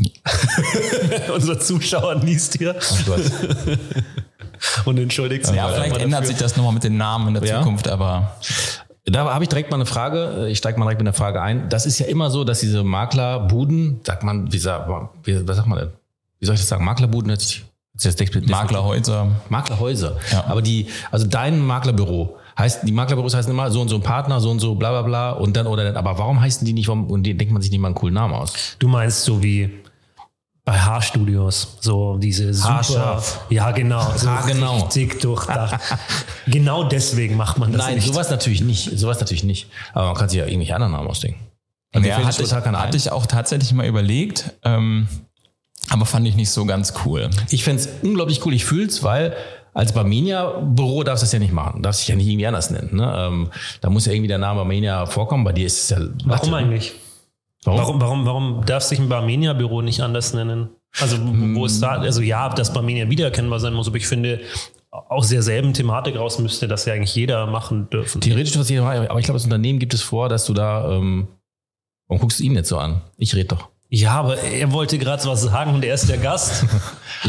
Unser 1.34 1.58
Zuschauer 1.60 2.16
liest 2.16 2.58
hier 2.58 2.74
hast, 2.76 3.04
und 4.86 4.98
entschuldigt 4.98 5.46
sich. 5.46 5.56
Ja, 5.56 5.68
vielleicht 5.68 5.96
ändert 5.96 6.20
dafür. 6.22 6.26
sich 6.28 6.36
das 6.38 6.56
nochmal 6.56 6.72
mit 6.74 6.84
den 6.84 6.96
Namen 6.96 7.28
in 7.28 7.34
der 7.34 7.44
Ja? 7.44 7.58
Zukunft, 7.60 7.88
aber 7.88 8.36
da 9.06 9.32
habe 9.32 9.44
ich 9.44 9.48
direkt 9.48 9.70
mal 9.70 9.76
eine 9.76 9.86
Frage. 9.86 10.46
Ich 10.48 10.58
steige 10.58 10.78
mal 10.78 10.84
direkt 10.86 11.00
mit 11.00 11.08
einer 11.08 11.16
Frage 11.16 11.40
ein. 11.42 11.68
Das 11.68 11.86
ist 11.86 11.98
ja 11.98 12.06
immer 12.06 12.30
so, 12.30 12.44
dass 12.44 12.60
diese 12.60 12.84
Maklerbuden, 12.84 14.00
sagt 14.04 14.22
man, 14.22 14.52
wie, 14.52 14.58
sagt 14.58 14.88
man- 14.88 15.08
wie 15.24 15.46
was 15.48 15.56
sagt 15.56 15.68
man 15.68 15.78
denn? 15.78 15.88
Wie 16.38 16.46
soll 16.46 16.54
ich 16.54 16.60
das 16.60 16.68
sagen? 16.68 16.84
Maklerbuden 16.84 17.30
hört 17.30 17.40
sich 17.40 17.64
Maklerhäuser. 18.48 19.28
Maklerhäuser. 19.50 20.16
Ja. 20.32 20.44
Aber 20.46 20.62
die, 20.62 20.86
also 21.10 21.26
dein 21.26 21.60
Maklerbüro 21.60 22.36
heißt, 22.58 22.86
die 22.86 22.92
Maklerbüros 22.92 23.34
heißen 23.34 23.50
immer 23.52 23.70
so 23.70 23.80
und 23.82 23.88
so 23.88 23.96
ein 23.96 24.02
Partner, 24.02 24.40
so 24.40 24.50
und 24.50 24.58
so, 24.60 24.74
bla 24.74 24.90
bla 24.90 25.02
bla 25.02 25.30
und 25.32 25.54
dann 25.56 25.66
oder 25.66 25.84
dann. 25.84 25.96
Aber 25.96 26.16
warum 26.18 26.40
heißen 26.40 26.64
die 26.64 26.72
nicht, 26.72 26.88
warum, 26.88 27.10
und 27.10 27.24
die 27.24 27.36
denkt 27.36 27.52
man 27.52 27.60
sich 27.60 27.70
nicht 27.70 27.80
mal 27.80 27.88
einen 27.88 27.94
coolen 27.94 28.14
Namen 28.14 28.32
aus? 28.34 28.52
Du 28.78 28.88
meinst 28.88 29.24
so 29.24 29.42
wie 29.42 29.70
Haarstudios, 30.78 31.76
so 31.80 32.16
diese 32.18 32.52
super, 32.54 32.74
Haarscharf. 32.74 33.40
ja 33.50 33.70
genau, 33.72 34.00
so 34.16 34.28
Haargenau. 34.28 34.76
richtig 34.84 35.20
durchdacht. 35.20 35.80
genau 36.46 36.84
deswegen 36.84 37.36
macht 37.36 37.58
man 37.58 37.72
das 37.72 37.82
Nein, 37.82 37.94
nicht. 37.96 38.06
sowas 38.06 38.30
natürlich 38.30 38.60
nicht. 38.62 38.98
Sowas 38.98 39.20
natürlich 39.20 39.44
nicht. 39.44 39.68
Aber 39.92 40.06
man 40.06 40.14
kann 40.16 40.28
sich 40.28 40.38
ja 40.38 40.46
irgendwelche 40.46 40.74
anderen 40.74 40.92
Namen 40.92 41.08
ausdenken. 41.08 41.40
Also 41.92 42.08
Ja, 42.08 42.16
hatte, 42.24 42.42
ich, 42.42 42.52
hatte 42.52 42.96
ich 42.96 43.10
auch 43.10 43.26
tatsächlich 43.26 43.72
mal 43.72 43.86
überlegt, 43.86 44.52
ähm, 44.64 45.08
aber 45.88 46.06
fand 46.06 46.26
ich 46.28 46.36
nicht 46.36 46.50
so 46.50 46.64
ganz 46.66 46.92
cool. 47.04 47.30
Ich 47.50 47.64
fänd's 47.64 47.88
unglaublich 48.02 48.44
cool. 48.46 48.54
Ich 48.54 48.64
fühl's, 48.64 49.02
weil 49.02 49.34
als 49.74 49.92
Barmenia-Büro 49.92 51.02
darfst 51.04 51.22
du 51.22 51.26
das 51.26 51.32
ja 51.32 51.38
nicht 51.38 51.52
machen. 51.52 51.82
Darfst 51.82 52.00
dich 52.02 52.08
ja 52.08 52.16
nicht 52.16 52.26
irgendwie 52.26 52.46
anders 52.46 52.70
nennen. 52.70 52.96
Ne? 52.96 53.14
Ähm, 53.16 53.50
da 53.80 53.90
muss 53.90 54.06
ja 54.06 54.12
irgendwie 54.12 54.28
der 54.28 54.38
Name 54.38 54.60
Barmenia 54.60 55.06
vorkommen. 55.06 55.44
Bei 55.44 55.52
dir 55.52 55.66
ist 55.66 55.84
es 55.84 55.90
ja. 55.90 56.06
Warum 56.24 56.54
eigentlich? 56.54 56.94
Warum? 57.64 57.78
Warum, 57.78 58.00
warum, 58.00 58.26
warum 58.26 58.66
darf 58.66 58.84
sich 58.84 58.98
ein 58.98 59.08
Barmenia-Büro 59.08 59.82
nicht 59.82 60.00
anders 60.00 60.32
nennen? 60.32 60.70
Also, 60.98 61.18
wo 61.20 61.66
ist 61.66 61.80
da, 61.80 61.92
also 61.92 62.20
ja, 62.20 62.48
dass 62.48 62.72
Barmenia 62.72 63.08
wiedererkennbar 63.08 63.60
sein 63.60 63.74
muss, 63.74 63.86
aber 63.86 63.96
ich 63.96 64.08
finde, 64.08 64.40
aus 64.90 65.28
derselben 65.28 65.72
Thematik 65.72 66.16
raus 66.16 66.38
müsste 66.38 66.66
das 66.66 66.84
ja 66.84 66.94
eigentlich 66.94 67.14
jeder 67.14 67.46
machen 67.46 67.88
dürfen. 67.90 68.20
Theoretisch, 68.20 68.58
was 68.58 68.68
jeder 68.68 68.82
macht, 68.82 69.08
aber 69.08 69.20
ich 69.20 69.24
glaube, 69.24 69.36
das 69.36 69.44
Unternehmen 69.44 69.78
gibt 69.78 69.94
es 69.94 70.02
vor, 70.02 70.28
dass 70.28 70.46
du 70.46 70.54
da. 70.54 70.90
Ähm, 70.90 71.28
warum 72.08 72.20
guckst 72.20 72.40
du 72.40 72.44
ihn 72.44 72.54
jetzt 72.54 72.68
so 72.68 72.78
an? 72.78 73.02
Ich 73.16 73.34
rede 73.34 73.48
doch. 73.48 73.68
Ja, 73.88 74.12
aber 74.12 74.38
er 74.38 74.72
wollte 74.72 74.98
gerade 74.98 75.24
was 75.26 75.42
sagen 75.42 75.74
und 75.74 75.84
er 75.84 75.94
ist 75.94 76.08
der 76.08 76.18
Gast. 76.18 76.66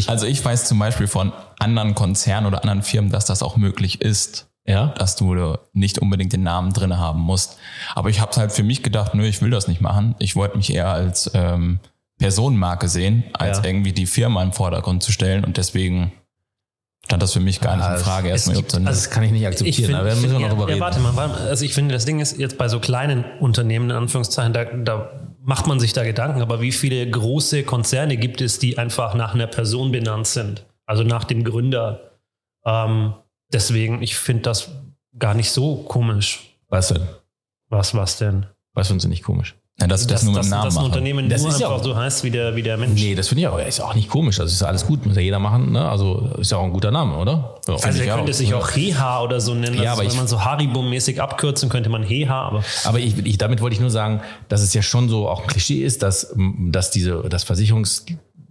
Also 0.08 0.26
ich 0.26 0.44
weiß 0.44 0.70
zum 0.70 0.80
Beispiel 0.80 1.08
von 1.08 1.34
anderen 1.60 1.96
Konzernen 1.96 2.48
oder 2.48 2.62
anderen 2.62 2.82
Firmen, 2.82 3.12
dass 3.12 3.26
das 3.26 3.44
auch 3.44 3.58
möglich 3.58 4.00
ist, 4.00 4.50
Ja? 4.72 4.88
dass 4.98 5.16
du 5.16 5.58
nicht 5.74 6.00
unbedingt 6.00 6.34
den 6.34 6.44
Namen 6.44 6.74
drin 6.74 6.98
haben 6.98 7.20
musst. 7.20 7.58
Aber 7.96 8.10
ich 8.10 8.20
habe 8.22 8.32
halt 8.38 8.52
für 8.52 8.64
mich 8.64 8.82
gedacht, 8.84 9.14
nö, 9.14 9.26
ich 9.26 9.42
will 9.42 9.50
das 9.52 9.68
nicht 9.68 9.82
machen. 9.82 10.16
Ich 10.20 10.36
wollte 10.36 10.58
mich 10.58 10.74
eher 10.74 10.90
als 10.90 11.30
ähm, 11.34 11.80
Personenmarke 12.18 12.88
sehen, 12.88 13.24
als 13.34 13.60
Ja. 13.60 13.66
irgendwie 13.66 13.94
die 13.94 14.06
Firma 14.06 14.42
im 14.44 14.54
Vordergrund 14.54 15.04
zu 15.04 15.12
stellen. 15.12 15.44
Und 15.44 15.58
deswegen 15.58 16.12
stand 17.06 17.24
das 17.24 17.34
für 17.34 17.40
mich 17.40 17.60
gar 17.62 17.76
nicht 17.78 17.86
in 17.86 17.94
Ah, 17.94 17.98
Frage, 17.98 18.28
es 18.30 18.48
erstmal 18.48 18.56
gibt- 18.58 18.70
überhaupt 18.70 18.72
so 18.72 18.78
eine- 18.78 18.86
Das 18.86 19.10
kann 19.10 19.24
ich 19.24 19.32
nicht 19.32 19.48
akzeptieren. 19.48 19.92
da 19.92 20.06
werden 20.06 20.22
wir 20.22 20.30
find- 20.30 20.42
noch 20.42 20.50
drüber 20.50 20.62
ja, 20.62 20.68
reden. 20.68 20.78
ja, 20.80 20.86
warte 20.86 21.00
mal, 21.00 21.16
warte 21.16 21.40
mal. 21.42 21.48
Also 21.50 21.66
ich 21.66 21.74
finde, 21.74 21.94
das 21.96 22.06
Ding 22.06 22.20
ist 22.20 22.38
jetzt 22.38 22.58
bei 22.58 22.68
so 22.68 22.80
kleinen 22.80 23.26
Unternehmen, 23.40 23.90
in 23.90 23.96
Anführungszeichen, 23.96 24.54
da, 24.54 24.66
da 24.66 25.12
macht 25.44 25.66
man 25.66 25.80
sich 25.80 25.94
da 25.94 26.04
Gedanken, 26.04 26.42
aber 26.44 26.62
wie 26.62 26.72
viele 26.72 27.10
große 27.10 27.64
Konzerne 27.64 28.18
gibt 28.18 28.40
es, 28.42 28.60
die 28.60 28.78
einfach 28.78 29.16
nach 29.16 29.34
einer 29.34 29.48
Person 29.48 29.92
benannt 29.92 30.28
sind? 30.28 30.66
Also 30.86 31.04
nach 31.04 31.24
dem 31.24 31.44
Gründer. 31.44 32.12
Ähm, 32.66 33.16
deswegen, 33.54 34.02
ich 34.02 34.16
finde 34.16 34.44
das 34.44 34.70
gar 35.18 35.34
nicht 35.34 35.52
so 35.52 35.78
komisch. 35.78 36.56
Was 36.70 36.90
denn? 36.90 37.08
Was, 37.70 37.94
was 37.96 38.18
denn? 38.18 38.46
Was 38.74 38.88
findest 38.88 39.06
du 39.06 39.10
nicht 39.10 39.24
komisch? 39.24 39.56
ja, 39.80 39.88
dass 39.88 40.02
ich 40.02 40.08
das, 40.08 40.22
nur 40.24 40.34
mit 40.34 40.40
dass, 40.44 40.50
Namen 40.50 40.66
dass 40.66 40.78
ein. 40.78 40.86
Unternehmen 40.86 41.28
Das 41.30 41.42
nur 41.42 41.50
ist 41.50 41.60
ja 41.60 41.68
einfach 41.68 41.80
auch- 41.80 41.84
so 41.84 41.96
heißt 41.96 42.24
wie 42.24 42.30
der, 42.30 42.56
wie 42.56 42.62
der 42.62 42.78
Mensch. 42.78 43.02
Nee, 43.02 43.16
das 43.16 43.30
finde 43.30 43.42
ich 43.42 43.48
auch. 43.48 43.58
Ist 43.58 43.80
auch 43.80 43.96
nicht 43.96 44.10
komisch. 44.10 44.40
Also 44.40 44.52
ist 44.54 44.62
ja 44.62 44.68
alles 44.68 44.86
gut, 44.86 45.06
muss 45.08 45.16
ja 45.16 45.22
jeder 45.24 45.40
machen. 45.40 45.72
Ne? 45.72 45.90
Also 45.90 46.30
ist 46.38 46.52
ja 46.52 46.58
auch 46.58 46.64
ein 46.66 46.72
guter 46.74 46.92
Name, 46.92 47.18
oder? 47.18 47.56
Ja. 47.68 47.74
also 47.76 47.88
er 48.04 48.16
könnte 48.16 48.32
auch. 48.32 48.36
sich 48.36 48.54
auch 48.54 48.70
Heha 48.72 49.22
oder 49.24 49.42
so 49.42 49.56
nennen. 49.56 49.76
Ja, 49.82 49.92
Also 49.92 49.94
aber 49.94 50.02
wenn 50.02 50.08
ich- 50.12 50.18
man 50.18 50.28
so 50.28 50.42
Haribo-mäßig 50.44 51.20
abkürzen 51.20 51.70
könnte 51.70 51.90
man 51.90 52.04
Heha, 52.04 52.42
aber 52.44 52.64
Aber 52.84 53.00
ich, 53.00 53.18
ich, 53.26 53.38
damit 53.40 53.62
wollte 53.62 53.74
ich 53.74 53.80
nur 53.80 53.90
sagen, 53.90 54.22
dass 54.50 54.62
es 54.62 54.74
ja 54.74 54.84
schon 54.84 55.10
so 55.10 55.28
auch 55.28 55.42
ein 55.42 55.48
Klischee 55.48 55.84
ist, 55.84 56.04
dass, 56.04 56.32
dass 56.38 56.92
diese, 56.92 57.24
das 57.30 57.44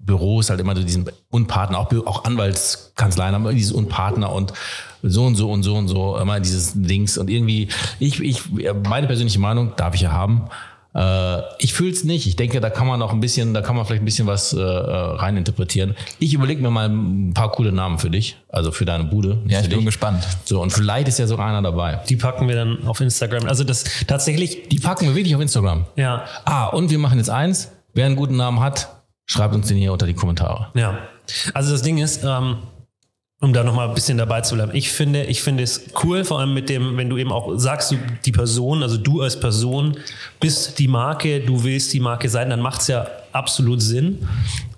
Versicherungsbüros 0.07 0.51
halt 0.51 0.61
immer 0.61 0.77
so 0.77 0.83
diesen 0.83 1.09
Unpartner, 1.31 1.79
auch, 1.79 1.93
auch 2.07 2.25
Anwaltskanzleien 2.25 3.35
haben 3.35 3.43
immer 3.45 3.53
dieses 3.55 3.73
Unpartner 3.73 4.33
und 4.33 4.53
so 5.03 5.25
und 5.25 5.35
so 5.37 5.51
und 5.51 5.63
so 5.63 5.75
und 5.77 5.89
so, 5.89 6.17
immer 6.19 6.41
dieses 6.41 6.73
Dings 6.75 7.17
und 7.19 7.31
irgendwie, 7.31 7.69
ich, 7.99 8.21
ich, 8.21 8.43
meine 8.89 9.07
persönliche 9.07 9.39
Meinung 9.41 9.73
darf 9.77 9.95
ich 9.95 10.03
ja 10.03 10.13
haben, 10.13 10.47
Äh, 10.93 11.43
ich 11.61 11.73
fühle 11.73 11.93
es 11.93 12.03
nicht. 12.03 12.27
Ich 12.27 12.35
denke, 12.35 12.61
da 12.61 12.69
kann 12.69 12.85
man 12.89 12.99
noch 12.99 13.13
ein 13.13 13.21
bisschen, 13.21 13.55
da 13.55 13.63
kann 13.63 13.77
man 13.77 13.85
vielleicht 13.87 14.03
ein 14.03 14.05
bisschen 14.05 14.27
was 14.27 14.53
äh, 14.53 14.61
reininterpretieren. 14.61 15.95
Ich 16.19 16.35
überlege 16.35 16.61
mir 16.61 16.71
mal 16.71 16.89
ein 16.89 17.33
paar 17.33 17.53
coole 17.53 17.71
Namen 17.71 18.01
für 18.01 18.11
dich, 18.11 18.37
also 18.49 18.73
für 18.73 18.85
deine 18.87 19.05
Bude. 19.05 19.39
Ja, 19.47 19.61
ich 19.61 19.69
bin 19.69 19.79
dich. 19.79 19.87
gespannt. 19.87 20.27
So, 20.45 20.61
und 20.61 20.73
vielleicht 20.73 21.07
ist 21.07 21.21
ja 21.21 21.29
sogar 21.29 21.47
einer 21.47 21.63
dabei. 21.63 22.01
Die 22.09 22.17
packen 22.17 22.49
wir 22.49 22.57
dann 22.57 22.85
auf 22.89 23.01
Instagram. 23.01 23.47
Also 23.47 23.63
das 23.63 23.85
tatsächlich, 24.09 24.69
Die 24.69 24.81
packen 24.81 25.07
wir 25.07 25.15
wirklich 25.15 25.37
auf 25.37 25.41
Instagram. 25.41 25.85
ja, 25.95 26.25
Ah, 26.45 26.67
und 26.67 26.91
wir 26.91 26.99
machen 26.99 27.19
jetzt 27.19 27.31
eins. 27.31 27.71
Wer 27.95 28.07
einen 28.07 28.17
guten 28.17 28.35
Namen 28.37 28.59
hat, 28.59 28.89
schreibt 29.31 29.55
uns 29.55 29.69
den 29.69 29.77
hier 29.77 29.93
unter 29.93 30.07
die 30.07 30.15
Kommentare. 30.15 30.69
Ja, 30.75 30.99
also 31.55 31.71
das 31.71 31.83
Ding 31.83 31.99
ist, 31.99 32.25
ähm, 32.25 32.57
um 33.41 33.53
da 33.53 33.63
nochmal 33.63 33.89
ein 33.89 33.95
bisschen 33.95 34.19
dabei 34.19 34.41
zu 34.41 34.57
bleiben, 34.57 34.73
ich 34.75 34.91
finde, 34.91 35.25
ich 35.25 35.41
finde 35.41 35.63
es 35.63 35.85
cool, 36.03 36.25
vor 36.25 36.41
allem 36.41 36.53
mit 36.53 36.69
dem, 36.69 36.97
wenn 36.97 37.09
du 37.09 37.17
eben 37.17 37.31
auch 37.31 37.57
sagst, 37.57 37.93
du 37.93 37.97
die 38.25 38.33
Person, 38.33 38.83
also 38.83 38.97
du 38.97 39.23
als 39.23 39.39
Person 39.39 39.97
bist 40.41 40.81
die 40.81 40.89
Marke, 40.89 41.41
du 41.41 41.63
willst 41.63 41.93
die 41.93 42.01
Marke 42.01 42.29
sein, 42.29 42.51
dann 42.51 42.61
macht 42.61 42.81
es 42.81 42.89
ja 42.89 43.07
absolut 43.31 43.81
Sinn. 43.81 44.29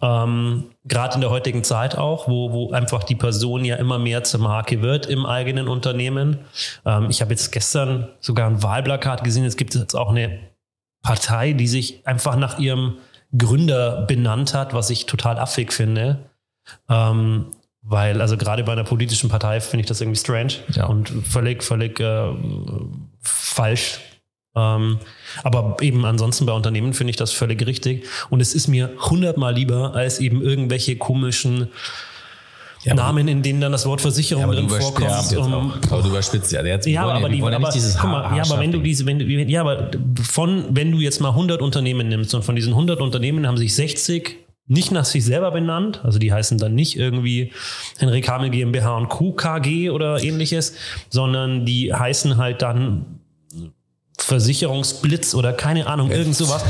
Ähm, 0.03 0.65
Gerade 0.85 1.15
in 1.15 1.23
der 1.23 1.31
heutigen 1.31 1.65
Zeit 1.65 1.97
auch, 1.97 2.29
wo, 2.29 2.53
wo 2.53 2.73
einfach 2.73 3.05
die 3.05 3.15
Person 3.15 3.65
ja 3.65 3.77
immer 3.77 3.99
mehr 3.99 4.23
zur 4.23 4.41
Marke 4.41 4.83
wird 4.83 5.07
im 5.07 5.25
eigenen 5.25 5.67
Unternehmen. 5.67 6.41
Ähm, 6.85 7.07
ich 7.09 7.23
habe 7.23 7.31
jetzt 7.31 7.53
gestern 7.53 8.09
sogar 8.21 8.49
ein 8.49 8.63
Wahlplakat 8.63 9.25
gesehen, 9.25 9.47
es 9.47 9.57
gibt 9.57 9.75
jetzt 9.75 9.95
auch 9.95 10.11
eine 10.11 10.41
Partei, 11.03 11.55
die 11.55 11.69
sich 11.69 12.07
einfach 12.07 12.37
nach 12.37 12.59
ihrem 12.59 12.99
Gründer 13.37 14.03
benannt 14.03 14.55
hat, 14.55 14.75
was 14.75 14.91
ich 14.91 15.07
total 15.07 15.39
affig 15.39 15.73
finde. 15.73 16.31
Ähm, 16.89 17.47
weil, 17.83 18.21
also 18.21 18.37
gerade 18.37 18.63
bei 18.63 18.73
einer 18.73 18.85
politischen 18.85 19.29
Partei 19.29 19.61
finde 19.61 19.81
ich 19.83 19.87
das 19.87 20.01
irgendwie 20.01 20.21
strange 20.21 20.53
Ja. 20.75 20.87
und 20.87 21.09
völlig, 21.09 21.65
völlig 21.65 21.99
äh, 21.99 22.33
falsch. 23.21 23.99
Ähm, 24.55 24.99
aber 25.43 25.77
eben 25.81 26.05
ansonsten 26.05 26.47
bei 26.47 26.53
Unternehmen 26.53 26.93
finde 26.93 27.11
ich 27.11 27.17
das 27.17 27.33
völlig 27.33 27.67
richtig. 27.67 28.07
Und 28.31 28.41
es 28.41 28.55
ist 28.55 28.69
mir 28.69 28.91
hundertmal 29.01 29.55
lieber 29.55 29.95
als 29.95 30.21
eben 30.21 30.43
irgendwelche 30.43 30.97
komischen 30.97 31.69
Namen, 32.85 33.29
in 33.29 33.43
denen 33.43 33.61
dann 33.61 33.73
das 33.73 33.87
Wort 33.87 34.01
Versicherung 34.01 34.51
drin 34.51 34.69
vorkommt. 34.69 35.37
um-. 35.37 35.73
Aber 35.91 36.03
du 36.03 36.09
überspitzt 36.09 36.53
ja. 36.53 36.65
Jetzt, 36.65 36.87
ja, 36.87 37.05
wollen 37.05 37.17
aber, 37.17 37.29
die, 37.29 37.41
wollen 37.41 37.53
ja 37.53 37.59
aber, 37.59 37.69
nicht 37.69 37.77
dieses 37.77 37.97
guck 37.97 38.11
mal, 38.11 38.37
ja, 38.37 38.43
aber 38.43 38.61
wenn 38.61 38.73
du 38.73 38.81
diese, 38.81 39.07
wenn 39.07 39.19
du, 39.19 39.25
ja, 39.25 39.61
aber 39.61 39.91
von, 40.23 40.65
wenn 40.71 40.91
du 40.91 40.99
jetzt 40.99 41.21
mal 41.21 41.31
100 41.31 41.63
Unternehmen 41.63 42.09
nimmst 42.09 42.35
und 42.35 42.45
von 42.45 42.57
diesen 42.57 42.73
100 42.73 43.01
Unternehmen 43.01 43.47
haben 43.47 43.57
sich 43.57 43.75
60 43.75 44.39
nicht 44.67 44.91
nach 44.91 45.05
sich 45.05 45.25
selber 45.25 45.51
benannt, 45.51 46.01
also 46.05 46.19
die 46.19 46.33
heißen 46.33 46.59
dann 46.59 46.75
nicht 46.75 46.97
irgendwie 46.97 47.53
Henrik 47.99 48.29
Hamel 48.29 48.51
GmbH 48.51 48.97
und 48.97 49.09
Co. 49.09 49.33
KG 49.33 49.91
oder 49.91 50.23
ähnliches, 50.23 50.75
sondern 51.11 51.67
die 51.67 51.93
heißen 51.93 52.37
halt 52.37 52.63
dann 52.63 53.21
Versicherungsblitz 54.19 55.35
oder 55.35 55.53
keine 55.53 55.87
Ahnung, 55.87 56.11
irgend 56.11 56.37
sowas. 56.37 56.65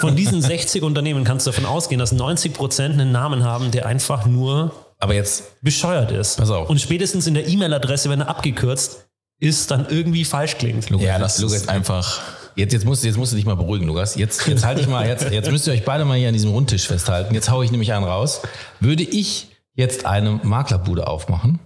Von 0.00 0.16
diesen 0.16 0.40
60 0.42 0.82
Unternehmen 0.82 1.24
kannst 1.24 1.46
du 1.46 1.50
davon 1.50 1.66
ausgehen, 1.66 1.98
dass 1.98 2.12
90 2.12 2.54
Prozent 2.54 2.94
einen 2.94 3.12
Namen 3.12 3.44
haben, 3.44 3.70
der 3.70 3.86
einfach 3.86 4.26
nur 4.26 4.72
Aber 4.98 5.14
jetzt, 5.14 5.60
bescheuert 5.62 6.10
ist. 6.12 6.36
Pass 6.38 6.50
auf. 6.50 6.70
Und 6.70 6.80
spätestens 6.80 7.26
in 7.26 7.34
der 7.34 7.46
E-Mail-Adresse, 7.48 8.08
wenn 8.10 8.20
er 8.22 8.28
abgekürzt 8.28 9.06
ist, 9.40 9.70
dann 9.70 9.86
irgendwie 9.88 10.24
falsch 10.24 10.56
klingt. 10.58 10.88
Ja, 10.90 11.18
das 11.18 11.38
Lukas, 11.38 11.56
ist 11.62 11.68
einfach. 11.68 12.20
Jetzt, 12.56 12.72
jetzt, 12.72 12.84
musst, 12.84 13.02
du- 13.02 13.08
jetzt 13.08 13.16
musst 13.16 13.32
du 13.32 13.36
dich 13.36 13.44
mal 13.46 13.56
beruhigen, 13.56 13.86
Lukas. 13.86 14.14
Jetzt, 14.14 14.46
jetzt 14.46 14.64
halte 14.64 14.80
ich 14.80 14.86
mal, 14.86 15.06
jetzt, 15.08 15.28
jetzt 15.30 15.50
müsst 15.50 15.66
ihr 15.66 15.72
euch 15.72 15.84
beide 15.84 16.04
mal 16.04 16.16
hier 16.16 16.28
an 16.28 16.34
diesem 16.34 16.52
Rundtisch 16.52 16.86
festhalten. 16.86 17.34
Jetzt 17.34 17.50
haue 17.50 17.64
ich 17.64 17.70
nämlich 17.72 17.92
einen 17.92 18.04
raus. 18.04 18.42
Würde 18.78 19.02
ich 19.02 19.48
jetzt 19.74 20.06
eine 20.06 20.38
Maklerbude 20.44 21.08
aufmachen, 21.08 21.58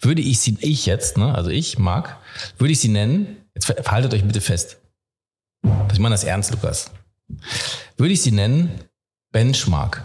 würde 0.00 0.22
ich 0.22 0.38
sie, 0.38 0.56
ich 0.60 0.86
jetzt, 0.86 1.18
ne, 1.18 1.34
also 1.34 1.50
ich, 1.50 1.78
Marc, 1.78 2.16
würde 2.58 2.70
ich 2.72 2.78
sie 2.80 2.88
nennen, 2.88 3.38
jetzt 3.56 3.66
ver- 3.66 3.82
verhaltet 3.82 4.14
euch 4.14 4.22
bitte 4.24 4.40
fest. 4.40 4.76
Ich 5.92 5.98
meine 5.98 6.14
das 6.14 6.22
ernst, 6.22 6.52
Lukas. 6.52 6.92
Würde 7.96 8.12
ich 8.12 8.22
sie 8.22 8.30
nennen 8.30 8.70
Benchmark. 9.32 10.04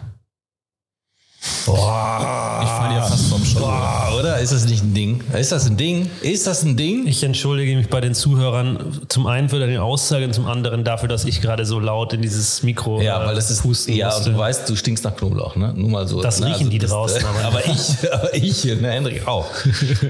Boah, 1.65 2.61
Ich 2.63 2.69
falle 2.69 2.95
ja 2.95 3.01
fast 3.01 3.27
vom 3.27 3.43
Stuhl. 3.43 3.61
boah, 3.61 4.13
oder? 4.19 4.39
Ist 4.39 4.51
das 4.53 4.65
nicht 4.65 4.83
ein 4.83 4.93
Ding? 4.93 5.21
Ist 5.37 5.51
das 5.51 5.65
ein 5.67 5.77
Ding? 5.77 6.09
Ist 6.21 6.47
das 6.47 6.63
ein 6.63 6.75
Ding? 6.77 7.07
Ich 7.07 7.23
entschuldige 7.23 7.75
mich 7.75 7.89
bei 7.89 8.01
den 8.01 8.13
Zuhörern 8.13 9.01
zum 9.09 9.27
einen 9.27 9.49
für 9.49 9.59
deine 9.59 9.81
Aussage 9.81 10.25
und 10.25 10.33
zum 10.33 10.47
anderen 10.47 10.83
dafür, 10.83 11.09
dass 11.09 11.25
ich 11.25 11.41
gerade 11.41 11.65
so 11.65 11.79
laut 11.79 12.13
in 12.13 12.21
dieses 12.21 12.63
Mikro 12.63 13.01
Ja, 13.01 13.23
äh, 13.23 13.27
weil 13.27 13.35
das 13.35 13.49
ist 13.51 13.61
pusten 13.63 13.93
Ja, 13.95 14.07
musste. 14.07 14.29
und 14.29 14.35
du 14.35 14.39
weißt, 14.39 14.69
du 14.69 14.75
stinkst 14.75 15.03
nach 15.03 15.15
Knoblauch, 15.15 15.55
ne? 15.55 15.73
Nur 15.75 15.89
mal 15.89 16.07
so. 16.07 16.21
Das 16.21 16.39
ne? 16.39 16.47
riechen 16.47 16.69
die 16.69 16.77
das, 16.79 16.91
draußen, 16.91 17.21
äh, 17.21 17.25
aber- 17.25 17.45
aber 17.45 17.65
ich, 17.65 18.11
aber 18.11 18.33
ich, 18.33 18.63
ne, 18.65 18.89
Hendrik 18.91 19.27
auch. 19.27 19.45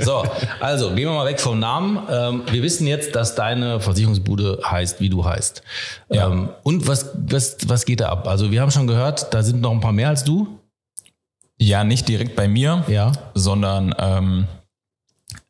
So, 0.01 0.23
also 0.59 0.89
gehen 0.89 1.07
wir 1.07 1.13
mal 1.13 1.25
weg 1.25 1.39
vom 1.39 1.59
Namen. 1.59 1.99
Ähm, 2.09 2.43
wir 2.51 2.63
wissen 2.63 2.87
jetzt, 2.87 3.15
dass 3.15 3.35
deine 3.35 3.79
Versicherungsbude 3.79 4.59
heißt, 4.69 4.99
wie 4.99 5.09
du 5.09 5.23
heißt. 5.25 5.61
Ja. 6.09 6.27
Ähm, 6.27 6.49
und 6.63 6.87
was, 6.87 7.07
was, 7.15 7.57
was 7.67 7.85
geht 7.85 7.99
da 8.01 8.09
ab? 8.09 8.27
Also 8.27 8.51
wir 8.51 8.61
haben 8.61 8.71
schon 8.71 8.87
gehört, 8.87 9.33
da 9.33 9.43
sind 9.43 9.61
noch 9.61 9.71
ein 9.71 9.79
paar 9.81 9.91
mehr 9.93 10.09
als 10.09 10.23
du. 10.23 10.47
Ja, 11.57 11.83
nicht 11.83 12.07
direkt 12.07 12.35
bei 12.35 12.47
mir, 12.47 12.83
Ja. 12.87 13.11
sondern 13.33 13.95
ähm, 13.97 14.47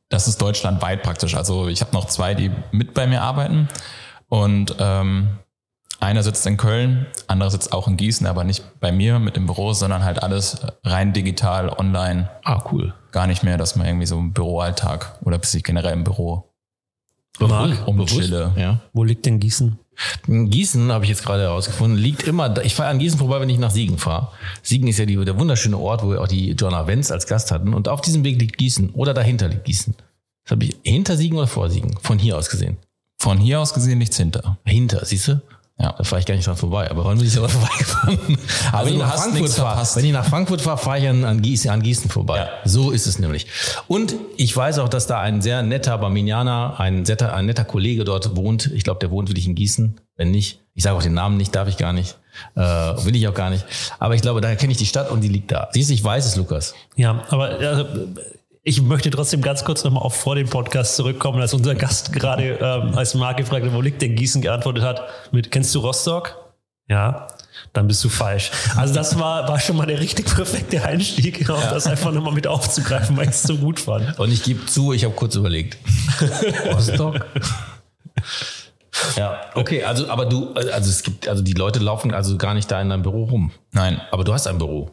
das 0.09 0.27
ist 0.27 0.41
deutschlandweit 0.41 1.01
praktisch. 1.03 1.35
Also 1.35 1.67
ich 1.67 1.81
habe 1.81 1.91
noch 1.93 2.05
zwei, 2.05 2.35
die 2.35 2.51
mit 2.71 2.93
bei 2.93 3.07
mir 3.07 3.21
arbeiten. 3.21 3.67
Und 4.29 4.75
ähm, 4.79 5.39
einer 5.99 6.21
sitzt 6.23 6.45
in 6.45 6.57
Köln, 6.57 7.07
anderer 7.27 7.49
sitzt 7.49 7.73
auch 7.73 7.87
in 7.87 7.97
Gießen, 7.97 8.27
aber 8.27 8.43
nicht 8.43 8.79
bei 8.79 8.91
mir 8.91 9.17
mit 9.19 9.35
dem 9.35 9.45
Büro, 9.47 9.73
sondern 9.73 10.03
halt 10.03 10.21
alles 10.21 10.57
rein 10.83 11.13
digital, 11.13 11.69
online. 11.69 12.29
Ah, 12.43 12.63
cool. 12.71 12.93
Gar 13.11 13.27
nicht 13.27 13.43
mehr, 13.43 13.57
dass 13.57 13.75
man 13.75 13.87
irgendwie 13.87 14.05
so 14.05 14.17
im 14.19 14.33
Büroalltag 14.33 15.17
oder 15.23 15.37
bis 15.39 15.53
ich 15.55 15.63
generell 15.63 15.93
im 15.93 16.03
Büro 16.03 16.51
Marc, 17.39 17.85
rumchille. 17.87 18.53
Ja. 18.55 18.79
wo 18.93 19.03
liegt 19.03 19.25
denn 19.25 19.39
Gießen? 19.39 19.79
Gießen, 20.27 20.91
habe 20.91 21.05
ich 21.05 21.09
jetzt 21.09 21.25
gerade 21.25 21.43
herausgefunden, 21.43 21.97
liegt 21.97 22.23
immer, 22.23 22.63
ich 22.63 22.75
fahre 22.75 22.89
an 22.89 22.99
Gießen 22.99 23.19
vorbei, 23.19 23.39
wenn 23.39 23.49
ich 23.49 23.59
nach 23.59 23.71
Siegen 23.71 23.97
fahre. 23.97 24.29
Siegen 24.61 24.87
ist 24.87 24.99
ja 24.99 25.05
die, 25.05 25.23
der 25.23 25.39
wunderschöne 25.39 25.77
Ort, 25.77 26.03
wo 26.03 26.11
wir 26.11 26.21
auch 26.21 26.27
die 26.27 26.51
Joanna 26.51 26.87
Wenz 26.87 27.11
als 27.11 27.27
Gast 27.27 27.51
hatten. 27.51 27.73
Und 27.73 27.87
auf 27.87 28.01
diesem 28.01 28.23
Weg 28.23 28.39
liegt 28.39 28.57
Gießen. 28.57 28.91
Oder 28.91 29.13
dahinter 29.13 29.47
liegt 29.47 29.65
Gießen. 29.65 29.95
Das 30.43 30.51
habe 30.51 30.65
ich 30.65 30.75
hinter 30.83 31.17
Siegen 31.17 31.37
oder 31.37 31.47
vor 31.47 31.69
Siegen? 31.69 31.95
Von 32.01 32.19
hier 32.19 32.37
aus 32.37 32.49
gesehen. 32.49 32.77
Von 33.17 33.39
hier 33.39 33.59
aus 33.59 33.73
gesehen 33.73 33.97
nichts 33.97 34.17
hinter. 34.17 34.57
Hinter, 34.65 35.03
siehst 35.05 35.27
du? 35.27 35.41
Ja. 35.77 35.93
Da 35.97 36.03
fahre 36.05 36.21
ich 36.21 36.25
gar 36.25 36.35
nicht 36.35 36.47
dran 36.47 36.55
vorbei, 36.55 36.89
aber 36.89 37.03
heute 37.03 37.19
bin 37.19 37.27
ich 37.27 37.37
aber 37.37 37.49
vorbeigefahren. 37.49 38.17
Aber 38.71 38.77
Also 38.77 38.85
wenn, 38.85 38.93
ich 38.93 38.99
du 38.99 39.05
nach 39.05 39.11
hast 39.13 39.21
Frankfurt 39.23 39.49
verpasst. 39.51 39.95
wenn 39.97 40.05
ich 40.05 40.11
nach 40.13 40.25
Frankfurt 40.25 40.61
fahre, 40.61 40.77
fahre 40.77 40.99
ich 40.99 41.07
an, 41.09 41.25
an, 41.25 41.41
Gießen, 41.41 41.69
an 41.69 41.81
Gießen 41.83 42.09
vorbei. 42.09 42.37
Ja. 42.37 42.49
So 42.63 42.91
ist 42.91 43.07
es 43.07 43.19
nämlich. 43.19 43.47
Und 43.87 44.15
ich 44.37 44.55
weiß 44.55 44.79
auch, 44.79 44.87
dass 44.87 45.05
da 45.07 45.19
ein 45.19 45.41
sehr 45.41 45.63
netter 45.63 45.97
Barminianer, 45.97 46.79
ein, 46.79 47.01
netter, 47.03 47.33
ein 47.33 47.45
netter 47.45 47.65
Kollege 47.65 48.05
dort 48.05 48.37
wohnt. 48.37 48.67
Ich 48.73 48.83
glaube, 48.85 48.99
der 49.01 49.11
wohnt 49.11 49.27
wirklich 49.29 49.47
in 49.47 49.55
Gießen. 49.55 49.99
Wenn 50.15 50.31
nicht, 50.31 50.61
ich 50.75 50.83
sage 50.83 50.95
auch 50.95 51.03
den 51.03 51.13
Namen 51.13 51.35
nicht, 51.35 51.53
darf 51.53 51.67
ich 51.67 51.75
gar 51.75 51.91
nicht. 51.91 52.17
Äh, 52.55 52.61
will 52.61 53.15
ich 53.15 53.27
auch 53.27 53.33
gar 53.33 53.49
nicht. 53.49 53.65
Aber 53.99 54.15
ich 54.15 54.21
glaube, 54.21 54.39
daher 54.39 54.55
kenne 54.55 54.71
ich 54.71 54.77
die 54.77 54.85
Stadt 54.85 55.11
und 55.11 55.19
die 55.21 55.27
liegt 55.27 55.51
da. 55.51 55.67
Siehst 55.73 55.89
du, 55.89 55.93
ich 55.93 56.03
weiß 56.03 56.25
es, 56.25 56.37
Lukas. 56.37 56.73
Ja, 56.95 57.21
aber 57.29 57.59
äh, 57.59 57.85
ich 58.67 58.81
möchte 58.81 59.11
trotzdem 59.11 59.43
ganz 59.43 59.63
kurz 59.63 59.83
nochmal 59.83 60.01
auf 60.01 60.15
vor 60.15 60.35
dem 60.35 60.49
Podcast 60.49 60.95
zurückkommen, 60.95 61.39
als 61.39 61.53
unser 61.53 61.75
Gast 61.75 62.11
gerade 62.11 62.57
ähm, 62.59 62.97
als 62.97 63.13
Marc 63.13 63.37
gefragt 63.37 63.63
hat, 63.63 63.73
wo 63.73 63.79
liegt 63.79 64.01
denn 64.01 64.15
Gießen, 64.15 64.41
geantwortet 64.41 64.83
hat 64.83 65.03
mit, 65.31 65.51
kennst 65.51 65.73
du 65.75 65.79
Rostock? 65.79 66.35
Ja, 66.89 67.27
dann 67.73 67.87
bist 67.87 68.03
du 68.03 68.09
falsch. 68.09 68.51
Also 68.75 68.95
das 68.95 69.19
war, 69.19 69.47
war 69.47 69.59
schon 69.59 69.77
mal 69.77 69.85
der 69.85 69.99
richtig 69.99 70.25
perfekte 70.25 70.83
Einstieg, 70.83 71.47
um 71.47 71.61
das 71.61 71.85
einfach 71.85 72.11
nochmal 72.11 72.33
mit 72.33 72.47
aufzugreifen, 72.47 73.15
weil 73.15 73.25
ich 73.25 73.35
es 73.35 73.43
so 73.43 73.55
gut 73.55 73.79
fand. 73.79 74.17
Und 74.19 74.31
ich 74.31 74.41
gebe 74.41 74.65
zu, 74.65 74.93
ich 74.93 75.03
habe 75.03 75.13
kurz 75.13 75.35
überlegt. 75.35 75.77
Rostock? 76.73 77.23
ja, 79.15 79.41
okay, 79.53 79.83
also, 79.83 80.09
aber 80.09 80.25
du, 80.25 80.53
also 80.53 80.89
es 80.89 81.03
gibt, 81.03 81.27
also 81.27 81.43
die 81.43 81.53
Leute 81.53 81.79
laufen 81.79 82.15
also 82.15 82.35
gar 82.37 82.55
nicht 82.55 82.71
da 82.71 82.81
in 82.81 82.89
deinem 82.89 83.03
Büro 83.03 83.25
rum. 83.25 83.51
Nein. 83.73 84.01
Aber 84.09 84.23
du 84.23 84.33
hast 84.33 84.47
ein 84.47 84.57
Büro. 84.57 84.89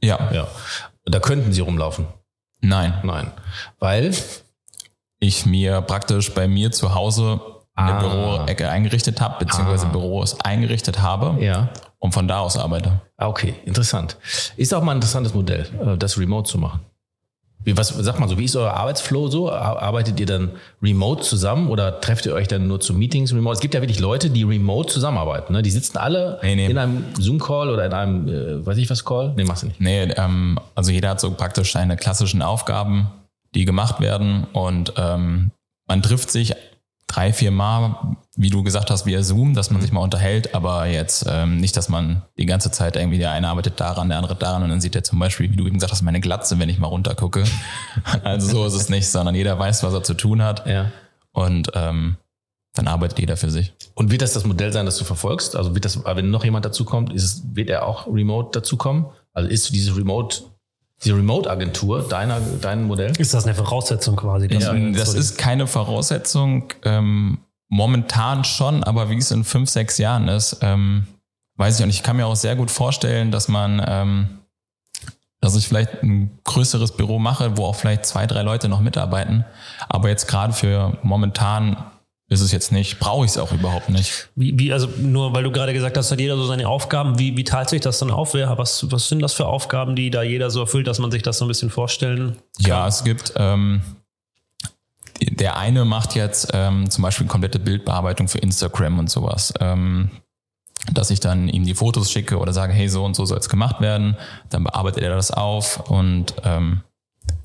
Ja. 0.00 0.32
Ja. 0.32 0.48
Da 1.04 1.20
könnten 1.20 1.52
sie 1.52 1.60
rumlaufen. 1.60 2.06
Nein. 2.62 2.94
Nein. 3.02 3.30
Weil, 3.78 4.14
ich 5.18 5.46
mir 5.46 5.82
praktisch 5.82 6.32
bei 6.34 6.48
mir 6.48 6.72
zu 6.72 6.94
Hause 6.94 7.40
eine 7.74 7.94
Ah. 7.94 7.98
Büroecke 8.00 8.68
eingerichtet 8.68 9.20
habe, 9.20 9.44
beziehungsweise 9.44 9.86
Ah. 9.86 9.90
Büros 9.90 10.40
eingerichtet 10.40 11.00
habe 11.00 11.42
ja. 11.42 11.68
und 11.98 12.12
von 12.12 12.26
da 12.28 12.40
aus 12.40 12.56
arbeite. 12.56 13.00
Ah, 13.16 13.28
okay, 13.28 13.54
interessant. 13.64 14.16
Ist 14.56 14.74
auch 14.74 14.82
mal 14.82 14.92
ein 14.92 14.96
interessantes 14.98 15.32
Modell, 15.32 15.66
äh, 15.86 15.96
das 15.96 16.18
remote 16.18 16.50
zu 16.50 16.58
machen. 16.58 16.80
Wie, 17.64 17.76
was, 17.76 17.88
sag 17.88 18.18
mal 18.18 18.28
so, 18.28 18.38
wie 18.38 18.44
ist 18.44 18.56
euer 18.56 18.72
Arbeitsflow 18.74 19.28
so? 19.28 19.50
Ar- 19.50 19.80
Arbeitet 19.82 20.18
ihr 20.18 20.26
dann 20.26 20.50
remote 20.82 21.22
zusammen 21.22 21.68
oder 21.68 22.00
trefft 22.00 22.26
ihr 22.26 22.34
euch 22.34 22.48
dann 22.48 22.66
nur 22.66 22.80
zu 22.80 22.92
Meetings 22.94 23.32
remote? 23.32 23.54
Es 23.54 23.60
gibt 23.60 23.74
ja 23.74 23.80
wirklich 23.80 24.00
Leute, 24.00 24.30
die 24.30 24.42
remote 24.42 24.92
zusammenarbeiten. 24.92 25.52
Ne? 25.52 25.62
Die 25.62 25.70
sitzen 25.70 25.98
alle 25.98 26.38
Nee, 26.42 26.56
nee. 26.56 26.66
in 26.66 26.78
einem 26.78 27.04
Zoom-Call 27.18 27.70
oder 27.70 27.86
in 27.86 27.92
einem, 27.92 28.28
äh, 28.28 28.66
weiß 28.66 28.76
ich 28.78 28.90
was, 28.90 29.04
Call? 29.04 29.32
Nee, 29.36 29.44
machst 29.44 29.62
du 29.62 29.68
nicht. 29.68 29.80
Nee, 29.80 30.02
ähm, 30.16 30.58
also 30.74 30.90
jeder 30.90 31.10
hat 31.10 31.20
so 31.20 31.30
praktisch 31.32 31.72
seine 31.72 31.96
klassischen 31.96 32.42
Aufgaben, 32.42 33.08
die 33.54 33.64
gemacht 33.64 34.00
werden 34.00 34.46
und 34.52 34.94
ähm, 34.96 35.50
man 35.86 36.02
trifft 36.02 36.30
sich 36.30 36.54
drei, 37.12 37.32
vier 37.32 37.50
Mal, 37.50 38.16
wie 38.36 38.50
du 38.50 38.62
gesagt 38.62 38.90
hast, 38.90 39.06
via 39.06 39.22
Zoom, 39.22 39.54
dass 39.54 39.70
man 39.70 39.80
sich 39.82 39.92
mal 39.92 40.00
unterhält, 40.00 40.54
aber 40.54 40.86
jetzt 40.86 41.26
ähm, 41.28 41.58
nicht, 41.58 41.76
dass 41.76 41.88
man 41.88 42.22
die 42.38 42.46
ganze 42.46 42.70
Zeit 42.70 42.96
irgendwie, 42.96 43.18
der 43.18 43.30
eine 43.32 43.48
arbeitet 43.48 43.78
daran, 43.80 44.08
der 44.08 44.18
andere 44.18 44.34
daran 44.34 44.62
und 44.62 44.70
dann 44.70 44.80
sieht 44.80 44.94
er 44.96 45.04
zum 45.04 45.18
Beispiel, 45.18 45.50
wie 45.50 45.56
du 45.56 45.66
eben 45.66 45.74
gesagt 45.74 45.92
hast, 45.92 46.02
meine 46.02 46.20
Glatze, 46.20 46.58
wenn 46.58 46.68
ich 46.68 46.78
mal 46.78 46.86
runtergucke. 46.88 47.44
also 48.24 48.48
so 48.48 48.66
ist 48.66 48.74
es 48.74 48.88
nicht, 48.88 49.08
sondern 49.08 49.34
jeder 49.34 49.58
weiß, 49.58 49.82
was 49.82 49.92
er 49.92 50.02
zu 50.02 50.14
tun 50.14 50.42
hat 50.42 50.66
Ja. 50.66 50.90
und 51.32 51.70
ähm, 51.74 52.16
dann 52.74 52.88
arbeitet 52.88 53.18
jeder 53.18 53.36
für 53.36 53.50
sich. 53.50 53.74
Und 53.94 54.10
wird 54.10 54.22
das 54.22 54.32
das 54.32 54.46
Modell 54.46 54.72
sein, 54.72 54.86
das 54.86 54.96
du 54.96 55.04
verfolgst? 55.04 55.56
Also 55.56 55.74
wird 55.74 55.84
das, 55.84 56.02
wenn 56.04 56.30
noch 56.30 56.44
jemand 56.44 56.64
dazukommt, 56.64 57.12
ist 57.12 57.24
es, 57.24 57.42
wird 57.54 57.68
er 57.68 57.86
auch 57.86 58.06
remote 58.06 58.58
dazukommen? 58.58 59.06
Also 59.34 59.50
ist 59.50 59.74
diese 59.74 59.94
Remote, 59.94 60.44
diese 61.04 61.16
Remote-Agentur 61.16 62.08
deiner, 62.08 62.40
dein 62.40 62.84
Modell? 62.84 63.12
Ist 63.18 63.34
das 63.34 63.44
eine 63.44 63.54
Voraussetzung 63.54 64.16
quasi? 64.16 64.48
dass 64.48 64.64
Ja, 64.64 64.74
Das 64.92 65.14
ist 65.14 65.38
keine 65.38 65.66
Voraussetzung. 65.66 66.72
Ähm, 66.84 67.38
momentan 67.68 68.44
schon, 68.44 68.84
aber 68.84 69.10
wie 69.10 69.16
es 69.16 69.30
in 69.30 69.44
fünf, 69.44 69.70
sechs 69.70 69.98
Jahren 69.98 70.28
ist, 70.28 70.58
ähm, 70.62 71.06
weiß 71.56 71.80
ich 71.80 71.86
nicht. 71.86 71.96
Ich 71.96 72.02
kann 72.02 72.16
mir 72.16 72.26
auch 72.26 72.36
sehr 72.36 72.56
gut 72.56 72.70
vorstellen, 72.70 73.30
dass 73.30 73.48
man, 73.48 73.82
ähm, 73.86 74.28
dass 75.40 75.56
ich 75.56 75.66
vielleicht 75.66 76.02
ein 76.02 76.38
größeres 76.44 76.92
Büro 76.92 77.18
mache, 77.18 77.56
wo 77.56 77.64
auch 77.64 77.74
vielleicht 77.74 78.06
zwei, 78.06 78.26
drei 78.26 78.42
Leute 78.42 78.68
noch 78.68 78.80
mitarbeiten. 78.80 79.44
Aber 79.88 80.08
jetzt 80.08 80.28
gerade 80.28 80.52
für 80.52 80.98
momentan 81.02 81.76
ist 82.32 82.40
es 82.40 82.50
jetzt 82.50 82.72
nicht, 82.72 82.98
brauche 82.98 83.24
ich 83.24 83.32
es 83.32 83.38
auch 83.38 83.52
überhaupt 83.52 83.90
nicht. 83.90 84.28
Wie, 84.34 84.58
wie, 84.58 84.72
also 84.72 84.88
nur 84.98 85.34
weil 85.34 85.44
du 85.44 85.52
gerade 85.52 85.72
gesagt 85.72 85.96
hast, 85.96 86.10
hat 86.10 86.18
jeder 86.18 86.36
so 86.36 86.46
seine 86.46 86.66
Aufgaben. 86.66 87.18
Wie, 87.18 87.36
wie 87.36 87.44
teilt 87.44 87.68
sich 87.68 87.82
das 87.82 87.98
dann 87.98 88.10
auf? 88.10 88.34
Was, 88.34 88.90
was 88.90 89.08
sind 89.08 89.20
das 89.20 89.34
für 89.34 89.46
Aufgaben, 89.46 89.94
die 89.94 90.10
da 90.10 90.22
jeder 90.22 90.50
so 90.50 90.60
erfüllt, 90.60 90.86
dass 90.86 90.98
man 90.98 91.10
sich 91.10 91.22
das 91.22 91.38
so 91.38 91.44
ein 91.44 91.48
bisschen 91.48 91.68
vorstellen 91.68 92.36
Ja, 92.58 92.88
es 92.88 93.04
gibt, 93.04 93.34
ähm, 93.36 93.82
der 95.20 95.58
eine 95.58 95.84
macht 95.84 96.14
jetzt 96.14 96.48
ähm, 96.54 96.88
zum 96.88 97.02
Beispiel 97.02 97.26
komplette 97.26 97.58
Bildbearbeitung 97.58 98.28
für 98.28 98.38
Instagram 98.38 98.98
und 98.98 99.10
sowas. 99.10 99.52
Ähm, 99.60 100.10
dass 100.92 101.10
ich 101.10 101.20
dann 101.20 101.48
ihm 101.48 101.64
die 101.64 101.74
Fotos 101.74 102.10
schicke 102.10 102.38
oder 102.38 102.52
sage, 102.52 102.72
hey, 102.72 102.88
so 102.88 103.04
und 103.04 103.14
so 103.14 103.24
soll 103.24 103.38
es 103.38 103.48
gemacht 103.48 103.80
werden. 103.80 104.16
Dann 104.48 104.64
bearbeitet 104.64 105.02
er 105.04 105.14
das 105.14 105.30
auf 105.30 105.90
und 105.90 106.34
ähm, 106.44 106.82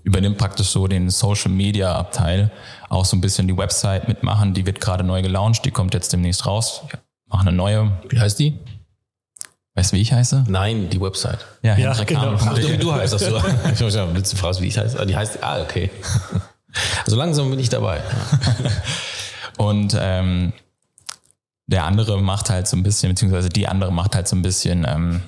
übernimmt 0.03 0.37
praktisch 0.37 0.67
so 0.67 0.87
den 0.87 1.09
Social 1.09 1.51
Media 1.51 1.95
Abteil. 1.95 2.51
Auch 2.89 3.05
so 3.05 3.17
ein 3.17 3.21
bisschen 3.21 3.47
die 3.47 3.57
Website 3.57 4.07
mitmachen. 4.07 4.53
Die 4.53 4.65
wird 4.65 4.79
gerade 4.79 5.03
neu 5.03 5.21
gelauncht. 5.21 5.65
Die 5.65 5.71
kommt 5.71 5.93
jetzt 5.93 6.13
demnächst 6.13 6.45
raus. 6.45 6.81
Ich 6.87 7.31
mache 7.31 7.41
eine 7.41 7.51
neue. 7.51 7.91
Wie 8.09 8.19
heißt 8.19 8.39
die? 8.39 8.57
Weißt 9.75 9.91
du, 9.91 9.97
wie 9.97 10.01
ich 10.01 10.11
heiße? 10.11 10.45
Nein, 10.47 10.89
die 10.89 10.99
Website. 10.99 11.45
Ja, 11.61 11.73
hendrikhahn.de. 11.73 12.47
Ach, 12.47 12.55
so 12.55 12.69
wie 12.71 12.77
du 12.77 12.91
heißt, 12.93 13.13
das 13.13 13.21
so. 13.25 13.39
Ich 13.73 13.79
muss 13.79 13.93
ja, 13.93 14.07
willst 14.11 14.33
du 14.33 14.37
fragen, 14.37 14.59
wie 14.61 14.67
ich 14.67 14.77
heiße? 14.77 14.99
Ah, 14.99 15.05
Die 15.05 15.15
heißt, 15.15 15.43
ah, 15.43 15.61
okay. 15.61 15.91
So 17.05 17.15
langsam 17.15 17.49
bin 17.49 17.59
ich 17.59 17.69
dabei. 17.69 18.01
Und 19.57 19.95
ähm, 19.99 20.53
der 21.67 21.85
andere 21.85 22.21
macht 22.21 22.49
halt 22.49 22.67
so 22.67 22.77
ein 22.77 22.83
bisschen, 22.83 23.09
beziehungsweise 23.09 23.49
die 23.49 23.67
andere 23.67 23.91
macht 23.91 24.15
halt 24.15 24.27
so 24.27 24.35
ein 24.35 24.41
bisschen 24.41 24.85
ähm, 24.87 25.21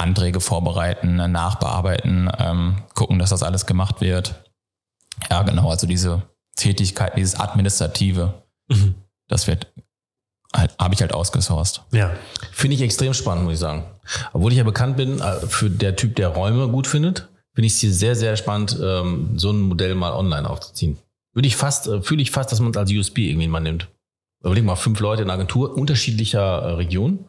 Anträge 0.00 0.40
vorbereiten, 0.40 1.16
nachbearbeiten, 1.16 2.30
ähm, 2.38 2.82
gucken, 2.94 3.18
dass 3.18 3.30
das 3.30 3.42
alles 3.42 3.66
gemacht 3.66 4.00
wird. 4.00 4.42
Ja, 5.30 5.42
genau, 5.42 5.70
also 5.70 5.86
diese 5.86 6.22
Tätigkeit, 6.56 7.16
dieses 7.16 7.38
Administrative, 7.38 8.42
das 9.28 9.46
wird 9.46 9.72
halt, 10.54 10.74
habe 10.78 10.94
ich 10.94 11.00
halt 11.00 11.12
ausgesourced. 11.12 11.82
Ja. 11.92 12.10
Finde 12.52 12.76
ich 12.76 12.82
extrem 12.82 13.14
spannend, 13.14 13.44
muss 13.44 13.54
ich 13.54 13.60
sagen. 13.60 13.84
Obwohl 14.32 14.52
ich 14.52 14.58
ja 14.58 14.64
bekannt 14.64 14.96
bin 14.96 15.20
äh, 15.20 15.46
für 15.46 15.70
der 15.70 15.96
Typ, 15.96 16.16
der 16.16 16.28
Räume 16.28 16.68
gut 16.68 16.86
findet, 16.86 17.28
finde 17.54 17.66
ich 17.66 17.74
es 17.74 17.80
hier 17.80 17.92
sehr, 17.92 18.16
sehr 18.16 18.36
spannend, 18.36 18.78
ähm, 18.82 19.38
so 19.38 19.50
ein 19.50 19.60
Modell 19.60 19.94
mal 19.94 20.12
online 20.12 20.48
aufzuziehen. 20.48 20.98
Würde 21.32 21.46
ich 21.46 21.56
fast, 21.56 21.86
äh, 21.86 22.02
fühle 22.02 22.22
ich 22.22 22.30
fast, 22.30 22.50
dass 22.52 22.60
man 22.60 22.70
es 22.70 22.76
als 22.76 22.92
USB 22.92 23.18
irgendwie 23.18 23.48
mal 23.48 23.60
nimmt. 23.60 23.88
Überleg 24.42 24.64
mal, 24.64 24.76
fünf 24.76 25.00
Leute 25.00 25.22
in 25.22 25.28
einer 25.28 25.34
Agentur 25.34 25.76
unterschiedlicher 25.76 26.62
äh, 26.62 26.72
Regionen. 26.72 27.26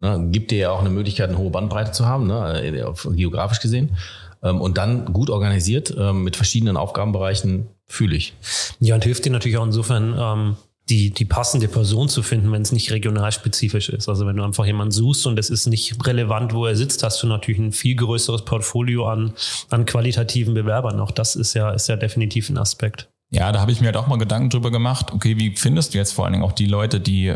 Ne, 0.00 0.28
gibt 0.30 0.50
dir 0.50 0.58
ja 0.58 0.70
auch 0.70 0.80
eine 0.80 0.90
Möglichkeit, 0.90 1.28
eine 1.28 1.38
hohe 1.38 1.50
Bandbreite 1.50 1.92
zu 1.92 2.06
haben, 2.06 2.26
ne, 2.26 2.62
äh, 2.62 3.12
geografisch 3.14 3.60
gesehen. 3.60 3.96
Ähm, 4.42 4.60
und 4.60 4.78
dann 4.78 5.12
gut 5.12 5.28
organisiert 5.28 5.94
ähm, 5.98 6.24
mit 6.24 6.36
verschiedenen 6.36 6.76
Aufgabenbereichen 6.76 7.66
fühle 7.86 8.16
ich. 8.16 8.34
Ja, 8.78 8.94
und 8.94 9.04
hilft 9.04 9.24
dir 9.24 9.30
natürlich 9.30 9.58
auch 9.58 9.66
insofern, 9.66 10.14
ähm, 10.18 10.56
die, 10.90 11.10
die 11.10 11.24
passende 11.24 11.68
Person 11.68 12.08
zu 12.08 12.22
finden, 12.22 12.50
wenn 12.50 12.62
es 12.62 12.72
nicht 12.72 12.90
regional 12.90 13.30
spezifisch 13.30 13.88
ist. 13.88 14.08
Also 14.08 14.26
wenn 14.26 14.36
du 14.36 14.42
einfach 14.42 14.66
jemanden 14.66 14.90
suchst 14.90 15.26
und 15.26 15.38
es 15.38 15.48
ist 15.48 15.66
nicht 15.66 16.04
relevant, 16.06 16.52
wo 16.52 16.66
er 16.66 16.74
sitzt, 16.74 17.02
hast 17.02 17.22
du 17.22 17.26
natürlich 17.28 17.60
ein 17.60 17.72
viel 17.72 17.94
größeres 17.94 18.44
Portfolio 18.44 19.06
an, 19.06 19.32
an 19.70 19.86
qualitativen 19.86 20.52
Bewerbern. 20.52 20.98
Auch 21.00 21.12
das 21.12 21.36
ist 21.36 21.54
ja, 21.54 21.70
ist 21.70 21.88
ja 21.88 21.96
definitiv 21.96 22.50
ein 22.50 22.58
Aspekt. 22.58 23.08
Ja, 23.30 23.52
da 23.52 23.60
habe 23.60 23.70
ich 23.70 23.80
mir 23.80 23.86
halt 23.86 23.96
auch 23.96 24.08
mal 24.08 24.18
Gedanken 24.18 24.50
drüber 24.50 24.72
gemacht, 24.72 25.12
okay, 25.12 25.38
wie 25.38 25.54
findest 25.56 25.94
du 25.94 25.98
jetzt 25.98 26.12
vor 26.12 26.24
allen 26.24 26.32
Dingen 26.32 26.44
auch 26.44 26.52
die 26.52 26.66
Leute, 26.66 26.98
die 26.98 27.34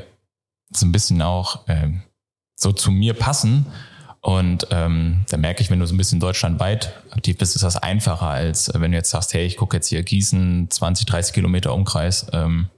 so 0.70 0.86
ein 0.86 0.92
bisschen 0.92 1.22
auch 1.22 1.60
ähm, 1.68 2.02
so 2.56 2.72
zu 2.72 2.90
mir 2.90 3.14
passen? 3.14 3.66
Und 4.20 4.68
ähm, 4.70 5.24
da 5.28 5.36
merke 5.36 5.60
ich, 5.60 5.70
wenn 5.70 5.80
du 5.80 5.86
so 5.86 5.94
ein 5.94 5.98
bisschen 5.98 6.18
deutschlandweit 6.18 6.94
aktiv 7.10 7.36
bist, 7.36 7.56
ist 7.56 7.62
das 7.62 7.76
einfacher, 7.76 8.28
als 8.28 8.68
äh, 8.68 8.80
wenn 8.80 8.90
du 8.92 8.96
jetzt 8.96 9.10
sagst, 9.10 9.34
hey, 9.34 9.44
ich 9.44 9.58
gucke 9.58 9.76
jetzt 9.76 9.88
hier 9.88 10.02
Gießen, 10.02 10.68
20, 10.70 11.04
30 11.06 11.34
Kilometer 11.34 11.74
Umkreis. 11.74 12.26
Ähm, 12.32 12.68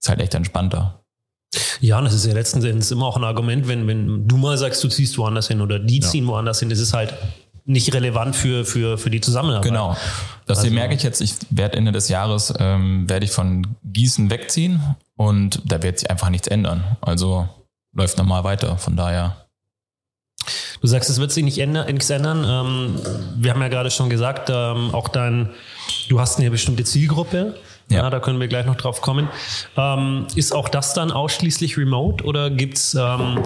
ist 0.00 0.08
halt 0.08 0.20
echt 0.20 0.34
entspannter. 0.34 1.00
Ja, 1.80 1.98
und 1.98 2.04
das 2.04 2.14
ist 2.14 2.26
ja 2.26 2.32
letzten 2.32 2.64
Endes 2.64 2.90
immer 2.90 3.06
auch 3.06 3.16
ein 3.16 3.24
Argument, 3.24 3.66
wenn, 3.66 3.86
wenn 3.86 4.28
du 4.28 4.36
mal 4.36 4.56
sagst, 4.58 4.84
du 4.84 4.88
ziehst 4.88 5.18
woanders 5.18 5.48
hin 5.48 5.60
oder 5.60 5.78
die 5.78 6.00
ziehen 6.00 6.26
woanders 6.26 6.60
hin, 6.60 6.68
das 6.68 6.78
ist 6.78 6.92
halt 6.94 7.14
nicht 7.64 7.92
relevant 7.94 8.36
für, 8.36 8.64
für, 8.64 8.98
für 8.98 9.10
die 9.10 9.20
Zusammenarbeit. 9.20 9.64
Genau. 9.64 9.96
Das 10.46 10.58
Also- 10.58 10.70
merke 10.70 10.94
ich 10.94 11.02
jetzt, 11.02 11.20
ich 11.20 11.34
werde 11.50 11.76
Ende 11.78 11.92
des 11.92 12.08
Jahres, 12.08 12.52
ähm, 12.58 13.08
werde 13.08 13.24
ich 13.24 13.30
von 13.32 13.66
Gießen 13.84 14.30
wegziehen 14.30 14.80
und 15.16 15.60
da 15.64 15.82
wird 15.82 15.98
sich 16.00 16.10
einfach 16.10 16.28
nichts 16.28 16.46
ändern. 16.48 16.84
Also 17.00 17.48
läuft 17.94 18.18
normal 18.18 18.44
weiter. 18.44 18.76
Von 18.78 18.96
daher. 18.96 19.36
Du 20.80 20.86
sagst, 20.86 21.08
es 21.08 21.18
wird 21.18 21.32
sich 21.32 21.44
nicht 21.44 21.58
ändern, 21.58 21.86
nichts 21.86 22.10
ändern. 22.10 22.44
Ähm, 22.46 23.00
wir 23.36 23.52
haben 23.52 23.62
ja 23.62 23.68
gerade 23.68 23.90
schon 23.90 24.10
gesagt, 24.10 24.50
ähm, 24.52 24.90
auch 24.92 25.08
dein, 25.08 25.50
du 26.08 26.20
hast 26.20 26.38
eine 26.38 26.50
bestimmte 26.50 26.84
Zielgruppe. 26.84 27.56
Ja. 27.88 28.02
Ja. 28.02 28.10
da 28.10 28.18
können 28.18 28.40
wir 28.40 28.48
gleich 28.48 28.66
noch 28.66 28.76
drauf 28.76 29.00
kommen. 29.00 29.28
Ähm, 29.76 30.26
ist 30.34 30.52
auch 30.52 30.68
das 30.68 30.94
dann 30.94 31.10
ausschließlich 31.10 31.76
remote 31.76 32.24
oder 32.24 32.50
gibt's 32.50 32.94
ähm, 32.94 33.42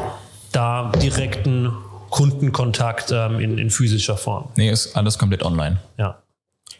da 0.52 0.92
direkten 0.92 1.72
Kundenkontakt 2.10 3.10
ähm, 3.12 3.40
in, 3.40 3.58
in 3.58 3.70
physischer 3.70 4.16
Form? 4.16 4.50
Nee, 4.56 4.70
ist 4.70 4.96
alles 4.96 5.18
komplett 5.18 5.42
online. 5.42 5.78
Ja. 5.96 6.22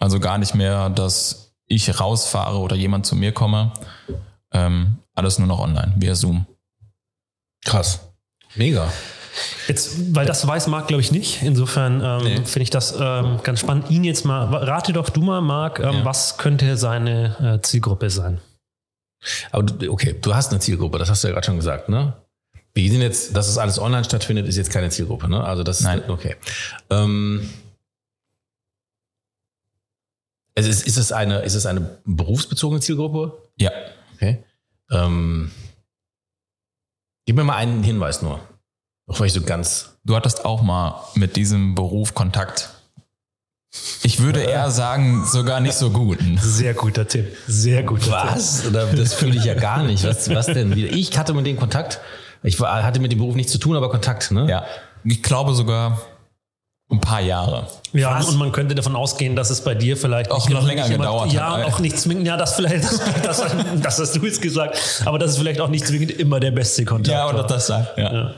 Also 0.00 0.20
gar 0.20 0.38
nicht 0.38 0.54
mehr, 0.54 0.88
dass 0.90 1.52
ich 1.66 2.00
rausfahre 2.00 2.59
oder 2.59 2.76
jemand 2.76 3.07
zu 3.07 3.16
mir 3.16 3.33
komme. 3.33 3.72
Ähm, 4.52 4.98
alles 5.14 5.38
nur 5.38 5.48
noch 5.48 5.59
online, 5.59 5.94
via 5.96 6.14
Zoom. 6.14 6.46
Krass. 7.68 8.00
Mega. 8.54 8.90
Jetzt, 9.68 10.14
weil 10.16 10.26
das 10.26 10.46
weiß 10.46 10.66
Marc, 10.68 10.88
glaube 10.88 11.02
ich, 11.02 11.12
nicht. 11.12 11.42
Insofern 11.42 12.00
ähm, 12.02 12.24
Nee. 12.24 12.37
finde 12.44 12.62
ich 12.62 12.70
das 12.70 12.94
ähm, 12.98 13.38
ganz 13.42 13.61
spannend. 13.61 13.90
Ihn 13.90 14.02
jetzt 14.04 14.24
mal, 14.24 14.46
rate 14.46 14.92
doch 14.92 15.11
du 15.11 15.20
mal, 15.20 15.40
Marc, 15.42 15.78
ähm, 15.78 15.96
Ja. 15.96 16.04
was 16.04 16.38
könnte 16.38 16.76
seine 16.76 17.59
äh, 17.59 17.62
Zielgruppe 17.62 18.09
sein? 18.11 18.40
Aber 19.52 19.64
du, 19.64 19.92
okay, 19.92 20.16
du 20.20 20.35
hast 20.35 20.50
eine 20.50 20.61
Zielgruppe, 20.61 20.98
das 20.98 21.11
hast 21.11 21.22
du 21.22 21.28
ja 21.28 21.35
gerade 21.35 21.44
schon 21.46 21.57
gesagt, 21.57 21.88
ne? 21.88 22.14
Wir 22.74 22.90
sind 22.90 23.02
jetzt, 23.02 23.37
dass 23.37 23.48
es 23.48 23.59
alles 23.59 23.78
online 23.78 24.04
stattfindet, 24.04 24.46
ist 24.48 24.57
jetzt 24.57 24.70
keine 24.70 24.88
Zielgruppe, 24.90 25.28
ne? 25.28 25.44
Also 25.44 25.62
das 25.62 25.81
Nein. 25.83 26.02
okay. 26.09 26.37
Ähm, 26.90 27.48
es 30.54 30.66
ist, 30.66 30.87
ist 30.87 30.96
es 30.96 31.12
eine, 31.12 31.40
ist 31.40 31.54
es 31.54 31.66
eine 31.66 31.98
berufsbezogene 32.04 32.81
Zielgruppe? 32.81 33.37
Ja. 33.57 33.70
Okay. 34.14 34.42
Ähm, 34.90 35.50
gib 37.28 37.36
mir 37.36 37.44
mal 37.44 37.56
einen 37.56 37.82
Hinweis 37.82 38.22
nur. 38.22 38.40
Auch 39.06 39.20
weil 39.20 39.26
ich 39.26 39.34
so 39.34 39.42
ganz. 39.42 39.98
Du 40.02 40.16
hattest 40.16 40.46
auch 40.46 40.62
mal 40.62 41.04
mit 41.14 41.36
diesem 41.36 41.74
Beruf 41.74 42.14
Kontakt. 42.14 42.70
Ich 44.02 44.20
würde 44.20 44.40
eher 44.40 44.70
sagen, 44.70 45.26
sogar 45.26 45.60
nicht 45.60 45.74
so 45.74 45.90
gut. 45.90 46.20
Sehr 46.40 46.72
guter 46.72 47.06
Tipp. 47.06 47.36
Sehr 47.46 47.82
guter 47.82 48.02
Tipp. 48.02 48.72
Was? 48.72 48.72
Das 48.72 49.12
fühle 49.12 49.36
ich 49.36 49.44
ja 49.44 49.52
gar 49.52 49.82
nicht. 49.82 50.04
Was, 50.04 50.30
was 50.30 50.46
denn? 50.46 50.72
Ich 50.72 51.18
hatte 51.18 51.34
mit 51.34 51.44
dem 51.44 51.58
Kontakt. 51.58 52.00
Ich 52.42 52.58
hatte 52.60 52.98
mit 52.98 53.12
dem 53.12 53.18
Beruf 53.18 53.34
nichts 53.34 53.52
zu 53.52 53.58
tun, 53.58 53.76
aber 53.76 53.90
Kontakt, 53.90 54.30
ne? 54.30 54.48
Ja. 54.48 54.64
Ich 55.04 55.22
glaube 55.22 55.52
sogar 55.52 56.00
ein 56.90 57.01
paar 57.01 57.20
Jahre. 57.20 57.66
Ja, 57.92 58.18
Was? 58.18 58.29
und 58.29 58.37
man 58.38 58.51
könnte 58.53 58.74
davon 58.74 58.96
ausgehen, 58.96 59.37
dass 59.37 59.51
es 59.51 59.62
bei 59.62 59.74
dir 59.74 59.96
vielleicht 59.96 60.31
Auch 60.31 60.48
noch 60.48 60.66
länger 60.66 60.85
jemand- 60.87 61.01
gedauert 61.03 61.33
Ja, 61.33 61.53
hat. 61.53 61.66
und 61.66 61.72
auch 61.74 61.79
nicht 61.81 61.98
zwingend, 61.98 62.27
ja, 62.27 62.37
das 62.37 62.55
vielleicht, 62.55 62.85
das, 62.85 62.98
das, 63.22 63.42
das 63.83 63.98
hast 63.98 64.16
du 64.16 64.24
jetzt 64.24 64.40
gesagt, 64.40 65.03
aber 65.05 65.18
das 65.18 65.33
ist 65.33 65.38
vielleicht 65.38 65.61
auch 65.61 65.68
nicht 65.68 65.87
zwingend 65.87 66.12
immer 66.12 66.40
der 66.40 66.51
beste 66.51 66.85
Kontakt. 66.87 67.12
Ja, 67.14 67.29
oder 67.29 67.44
das 67.44 67.66
sagt. 67.66 67.98
Ja. 67.98 68.12
Ja. 68.12 68.35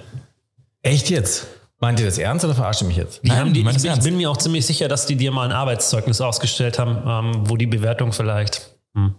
Echt 0.83 1.11
jetzt? 1.11 1.47
Meint 1.79 1.99
ihr 2.01 2.07
das 2.07 2.19
ernst 2.19 2.45
oder 2.45 2.55
verarscht 2.55 2.83
ihr 2.83 2.89
mich 2.89 2.97
jetzt? 2.97 3.23
Die 3.25 3.29
Nein, 3.29 3.39
haben 3.39 3.55
die, 3.55 3.61
ich, 3.61 3.83
bin, 3.83 3.93
ich 3.93 4.01
bin 4.01 4.17
mir 4.17 4.31
auch 4.31 4.37
ziemlich 4.37 4.67
sicher, 4.67 4.89
dass 4.89 5.07
die 5.07 5.17
dir 5.17 5.31
mal 5.33 5.45
ein 5.45 5.53
Arbeitszeugnis 5.53 6.21
ausgestellt 6.21 6.79
haben, 6.79 7.03
ähm, 7.07 7.49
wo 7.49 7.57
die 7.57 7.67
Bewertung 7.67 8.13
vielleicht. 8.13 8.71
Hm. 8.95 9.15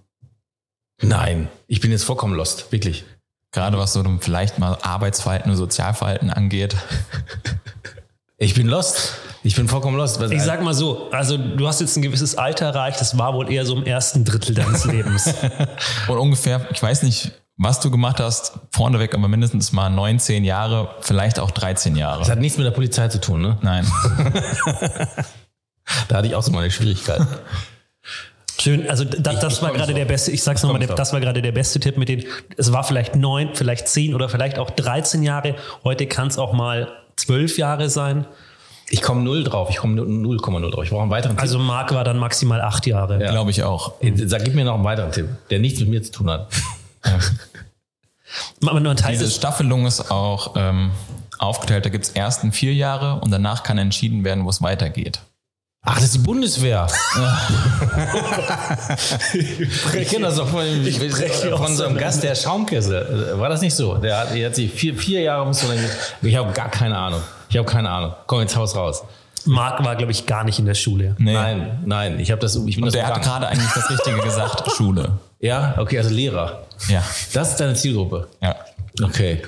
Nein, 1.01 1.47
ich 1.67 1.79
bin 1.79 1.89
jetzt 1.91 2.03
vollkommen 2.03 2.35
lost, 2.35 2.71
wirklich. 2.71 3.03
Gerade 3.51 3.77
was 3.77 3.93
so 3.93 4.03
vielleicht 4.19 4.59
mal 4.59 4.77
Arbeitsverhalten 4.81 5.49
und 5.51 5.57
Sozialverhalten 5.57 6.29
angeht. 6.29 6.75
Ich 8.41 8.55
bin 8.55 8.65
lost. 8.67 9.13
Ich 9.43 9.55
bin 9.55 9.67
vollkommen 9.67 9.97
lost. 9.97 10.19
Was- 10.19 10.31
Ich 10.31 10.41
sag 10.41 10.63
mal 10.63 10.73
so, 10.73 11.09
also 11.11 11.37
du 11.37 11.67
hast 11.67 11.79
jetzt 11.79 11.95
ein 11.95 12.01
gewisses 12.01 12.35
Alter 12.35 12.65
erreicht, 12.65 12.99
das 12.99 13.15
war 13.17 13.35
wohl 13.35 13.51
eher 13.51 13.67
so 13.67 13.75
im 13.75 13.85
ersten 13.85 14.25
Drittel 14.25 14.55
deines 14.55 14.83
Lebens. 14.85 15.31
Und 16.07 16.17
ungefähr, 16.17 16.65
ich 16.71 16.81
weiß 16.81 17.03
nicht, 17.03 17.31
was 17.57 17.79
du 17.81 17.91
gemacht 17.91 18.19
hast, 18.19 18.53
vorneweg, 18.71 19.13
aber 19.13 19.27
mindestens 19.27 19.71
mal 19.73 19.89
19 19.91 20.43
Jahre, 20.43 20.89
vielleicht 21.01 21.37
auch 21.39 21.51
13 21.51 21.95
Jahre. 21.95 22.17
das 22.19 22.31
hat 22.31 22.39
nichts 22.39 22.57
mit 22.57 22.65
der 22.65 22.71
Polizei 22.71 23.07
zu 23.09 23.21
tun, 23.21 23.41
ne? 23.41 23.57
Nein. 23.61 23.85
Da 26.07 26.17
hatte 26.17 26.27
ich 26.27 26.35
auch 26.35 26.43
so 26.43 26.51
meine 26.51 26.71
Schwierigkeiten. 26.71 27.27
Schön, 28.59 28.89
also 28.89 29.03
da, 29.03 29.33
das 29.33 29.55
ich 29.57 29.61
war 29.61 29.71
gerade 29.71 29.87
drauf. 29.87 29.95
der 29.95 30.05
beste, 30.05 30.31
ich 30.31 30.41
sag's 30.43 30.61
Ich 30.63 30.69
nochmal, 30.69 30.85
das 30.87 31.11
war 31.11 31.19
gerade 31.19 31.41
der 31.41 31.51
beste 31.51 31.79
Tipp 31.79 31.97
mit 31.97 32.07
den, 32.07 32.23
es 32.57 32.71
war 32.71 32.83
vielleicht 32.83 33.15
neun, 33.15 33.49
vielleicht 33.55 33.87
zehn 33.87 34.13
oder 34.13 34.29
vielleicht 34.29 34.57
auch 34.59 34.69
13 34.69 35.21
Jahre. 35.23 35.55
Heute 35.83 36.05
kann 36.07 36.27
es 36.27 36.37
auch 36.37 36.53
mal 36.53 36.87
zwölf 37.21 37.57
Jahre 37.57 37.89
sein. 37.89 38.25
Ich 38.89 39.01
komme 39.01 39.21
null 39.21 39.45
drauf, 39.45 39.69
ich 39.69 39.77
komme 39.77 40.01
0,0 40.01 40.69
drauf. 40.69 40.83
Ich 40.83 40.89
brauche 40.89 41.01
einen 41.01 41.11
weiteren 41.11 41.37
Also 41.37 41.59
Marc 41.59 41.93
war 41.93 42.03
dann 42.03 42.19
maximal 42.19 42.61
acht 42.61 42.85
Jahre. 42.85 43.19
Glaube 43.19 43.51
ich 43.51 43.63
auch. 43.63 43.99
Tipp. 43.99 44.29
Sag, 44.29 44.43
gib 44.43 44.53
mir 44.53 44.65
noch 44.65 44.75
einen 44.75 44.83
weiteren 44.83 45.11
Tipp, 45.11 45.29
der 45.49 45.59
nichts 45.59 45.79
mit 45.79 45.89
mir 45.89 46.03
zu 46.03 46.11
tun 46.11 46.29
hat. 46.29 46.47
Man, 48.59 48.81
man 48.83 48.97
teilt 48.97 49.13
Diese 49.15 49.25
es, 49.25 49.35
Staffelung 49.35 49.85
ist 49.85 50.11
auch 50.11 50.53
ähm, 50.55 50.91
aufgeteilt. 51.37 51.85
Da 51.85 51.89
gibt 51.89 52.05
es 52.05 52.11
ersten 52.11 52.51
vier 52.51 52.73
Jahre 52.73 53.19
und 53.21 53.31
danach 53.31 53.63
kann 53.63 53.77
entschieden 53.77 54.23
werden, 54.23 54.45
wo 54.45 54.49
es 54.49 54.61
weitergeht. 54.61 55.21
Ach, 55.83 55.95
das 55.95 56.03
ist 56.03 56.13
die 56.15 56.19
Bundeswehr. 56.19 56.85
ich 59.93 60.09
kenne 60.09 60.25
das 60.27 60.35
doch 60.35 60.47
von, 60.47 60.61
von 61.57 61.75
so 61.75 61.85
einem. 61.85 61.97
Gast, 61.97 62.21
der 62.23 62.35
Schaumkessel. 62.35 63.33
War 63.39 63.49
das 63.49 63.61
nicht 63.61 63.75
so? 63.75 63.95
Der 63.95 64.19
hat, 64.19 64.35
der 64.35 64.47
hat 64.49 64.55
sich 64.55 64.71
vier, 64.71 64.95
vier 64.95 65.21
Jahre 65.21 65.45
man, 65.45 65.55
Ich 66.21 66.35
habe 66.35 66.53
gar 66.53 66.69
keine 66.69 66.97
Ahnung. 66.97 67.21
Ich 67.49 67.57
habe 67.57 67.67
keine 67.67 67.89
Ahnung. 67.89 68.13
Komm 68.27 68.41
ins 68.41 68.55
Haus 68.55 68.75
raus. 68.75 69.03
Marc 69.45 69.83
war, 69.83 69.95
glaube 69.95 70.11
ich, 70.11 70.27
gar 70.27 70.43
nicht 70.43 70.59
in 70.59 70.67
der 70.67 70.75
Schule. 70.75 71.15
Nee. 71.17 71.33
Nein, 71.33 71.79
nein. 71.85 72.19
Ich 72.19 72.29
habe 72.31 72.39
das. 72.41 72.55
Ich 72.55 72.75
bin 72.75 72.83
Und 72.83 72.85
das 72.85 72.93
der 72.93 73.07
hat 73.07 73.21
gerade 73.23 73.47
eigentlich 73.47 73.71
das 73.73 73.89
Richtige 73.89 74.17
gesagt, 74.23 74.71
Schule. 74.71 75.13
Ja, 75.39 75.73
okay, 75.79 75.97
also 75.97 76.11
Lehrer. 76.11 76.61
Ja, 76.89 77.03
Das 77.33 77.49
ist 77.49 77.59
deine 77.59 77.73
Zielgruppe. 77.73 78.27
ja. 78.41 78.55
Okay. 79.01 79.41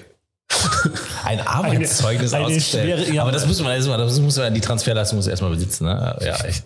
Ein 1.24 1.40
Arbeitszeugnis 1.48 2.34
Eine- 2.34 2.46
eine 2.46 2.56
ausgestellt. 2.56 3.00
schwere- 3.08 3.14
ja. 3.14 3.22
Aber 3.22 3.32
das 3.32 3.46
muss 3.48 3.62
man 3.62 3.72
erstmal, 3.74 3.98
das 3.98 4.20
muss 4.20 4.38
man, 4.38 4.54
die 4.54 4.62
Transferleistung 4.62 5.18
muss 5.18 5.26
man 5.26 5.32
erstmal 5.32 5.52
besitzen. 5.52 5.86
Ne? 5.86 6.18
Ja, 6.22 6.36
echt. 6.46 6.64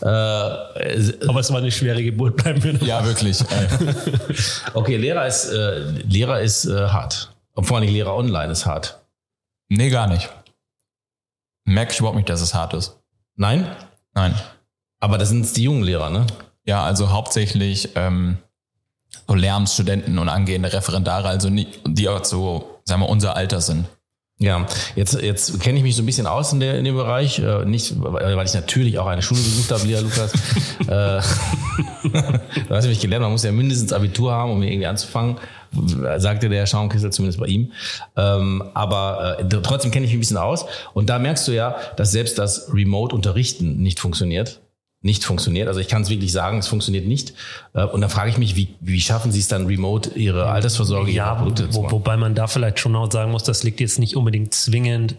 Äh, 0.00 0.06
Aber 1.28 1.40
es 1.40 1.50
war 1.50 1.58
eine 1.58 1.70
schwere 1.70 2.02
Geburt, 2.02 2.36
bleiben 2.36 2.62
wir 2.62 2.72
noch. 2.74 2.82
Ja, 2.82 3.04
wirklich. 3.04 3.38
Okay, 4.74 4.96
Lehrer 4.96 5.26
ist, 5.26 5.46
äh, 5.50 5.78
Lehrer 6.08 6.40
ist 6.40 6.64
äh, 6.66 6.88
hart. 6.88 7.30
Und 7.54 7.64
vor 7.64 7.78
allem 7.78 7.88
Lehrer 7.88 8.14
online 8.14 8.52
ist 8.52 8.66
hart. 8.66 8.98
nee, 9.68 9.90
gar 9.90 10.06
nicht. 10.06 10.28
Merke 11.64 11.92
ich 11.92 11.98
überhaupt 11.98 12.16
nicht, 12.16 12.28
dass 12.28 12.40
es 12.40 12.54
hart 12.54 12.72
ist. 12.74 12.96
Nein? 13.36 13.66
Nein. 14.14 14.34
Aber 15.00 15.18
das 15.18 15.28
sind 15.28 15.54
die 15.56 15.64
jungen 15.64 15.82
Lehrer, 15.82 16.08
ne? 16.10 16.26
Ja, 16.64 16.82
also 16.84 17.10
hauptsächlich 17.10 17.90
ähm, 17.94 18.38
so 19.26 19.34
Lehramtsstudenten 19.34 20.18
und 20.18 20.28
angehende 20.28 20.72
Referendare, 20.72 21.28
also 21.28 21.50
nicht, 21.50 21.80
die 21.86 22.08
auch 22.08 22.24
so, 22.24 22.77
sagen 22.88 23.02
wir, 23.02 23.08
unser 23.08 23.36
Alter 23.36 23.60
sind. 23.60 23.84
Ja, 24.40 24.66
jetzt, 24.94 25.20
jetzt 25.20 25.60
kenne 25.60 25.78
ich 25.78 25.84
mich 25.84 25.96
so 25.96 26.02
ein 26.02 26.06
bisschen 26.06 26.28
aus 26.28 26.52
in, 26.52 26.60
der, 26.60 26.78
in 26.78 26.84
dem 26.84 26.94
Bereich. 26.94 27.40
Äh, 27.40 27.64
nicht, 27.64 27.94
weil 27.96 28.46
ich 28.46 28.54
natürlich 28.54 28.98
auch 28.98 29.06
eine 29.06 29.20
Schule 29.20 29.40
besucht 29.40 29.72
habe, 29.72 29.84
lieber 29.84 30.00
Lukas. 30.00 30.32
äh, 30.82 31.20
du 32.68 32.70
hast 32.74 32.84
nämlich 32.84 33.00
gelernt, 33.00 33.24
man 33.24 33.32
muss 33.32 33.42
ja 33.42 33.50
mindestens 33.50 33.92
Abitur 33.92 34.32
haben, 34.32 34.52
um 34.52 34.62
irgendwie 34.62 34.86
anzufangen. 34.86 35.38
Sagte 36.18 36.48
der 36.48 36.66
Schaumkessel, 36.66 37.10
zumindest 37.10 37.40
bei 37.40 37.46
ihm. 37.46 37.72
Ähm, 38.16 38.62
aber 38.74 39.40
äh, 39.40 39.48
trotzdem 39.60 39.90
kenne 39.90 40.06
ich 40.06 40.12
mich 40.12 40.18
ein 40.18 40.20
bisschen 40.20 40.36
aus. 40.36 40.66
Und 40.94 41.10
da 41.10 41.18
merkst 41.18 41.48
du 41.48 41.52
ja, 41.52 41.76
dass 41.96 42.12
selbst 42.12 42.38
das 42.38 42.72
Remote-Unterrichten 42.72 43.78
nicht 43.78 43.98
funktioniert. 43.98 44.60
Nicht 45.00 45.24
funktioniert. 45.24 45.68
Also 45.68 45.78
ich 45.78 45.86
kann 45.86 46.02
es 46.02 46.10
wirklich 46.10 46.32
sagen, 46.32 46.58
es 46.58 46.66
funktioniert 46.66 47.06
nicht. 47.06 47.32
Äh, 47.72 47.84
und 47.84 48.00
dann 48.00 48.10
frage 48.10 48.30
ich 48.30 48.38
mich, 48.38 48.56
wie, 48.56 48.74
wie 48.80 49.00
schaffen 49.00 49.30
sie 49.30 49.38
es 49.38 49.46
dann 49.46 49.66
remote, 49.66 50.10
ihre 50.18 50.46
Altersvorsorge, 50.50 51.10
ihre 51.10 51.16
Ja, 51.16 51.54
zu 51.54 51.72
wo, 51.72 51.82
machen? 51.82 51.92
wobei 51.92 52.16
man 52.16 52.34
da 52.34 52.48
vielleicht 52.48 52.80
schon 52.80 52.96
auch 52.96 53.10
sagen 53.10 53.30
muss, 53.30 53.44
das 53.44 53.62
liegt 53.62 53.78
jetzt 53.78 54.00
nicht 54.00 54.16
unbedingt 54.16 54.54
zwingend 54.54 55.14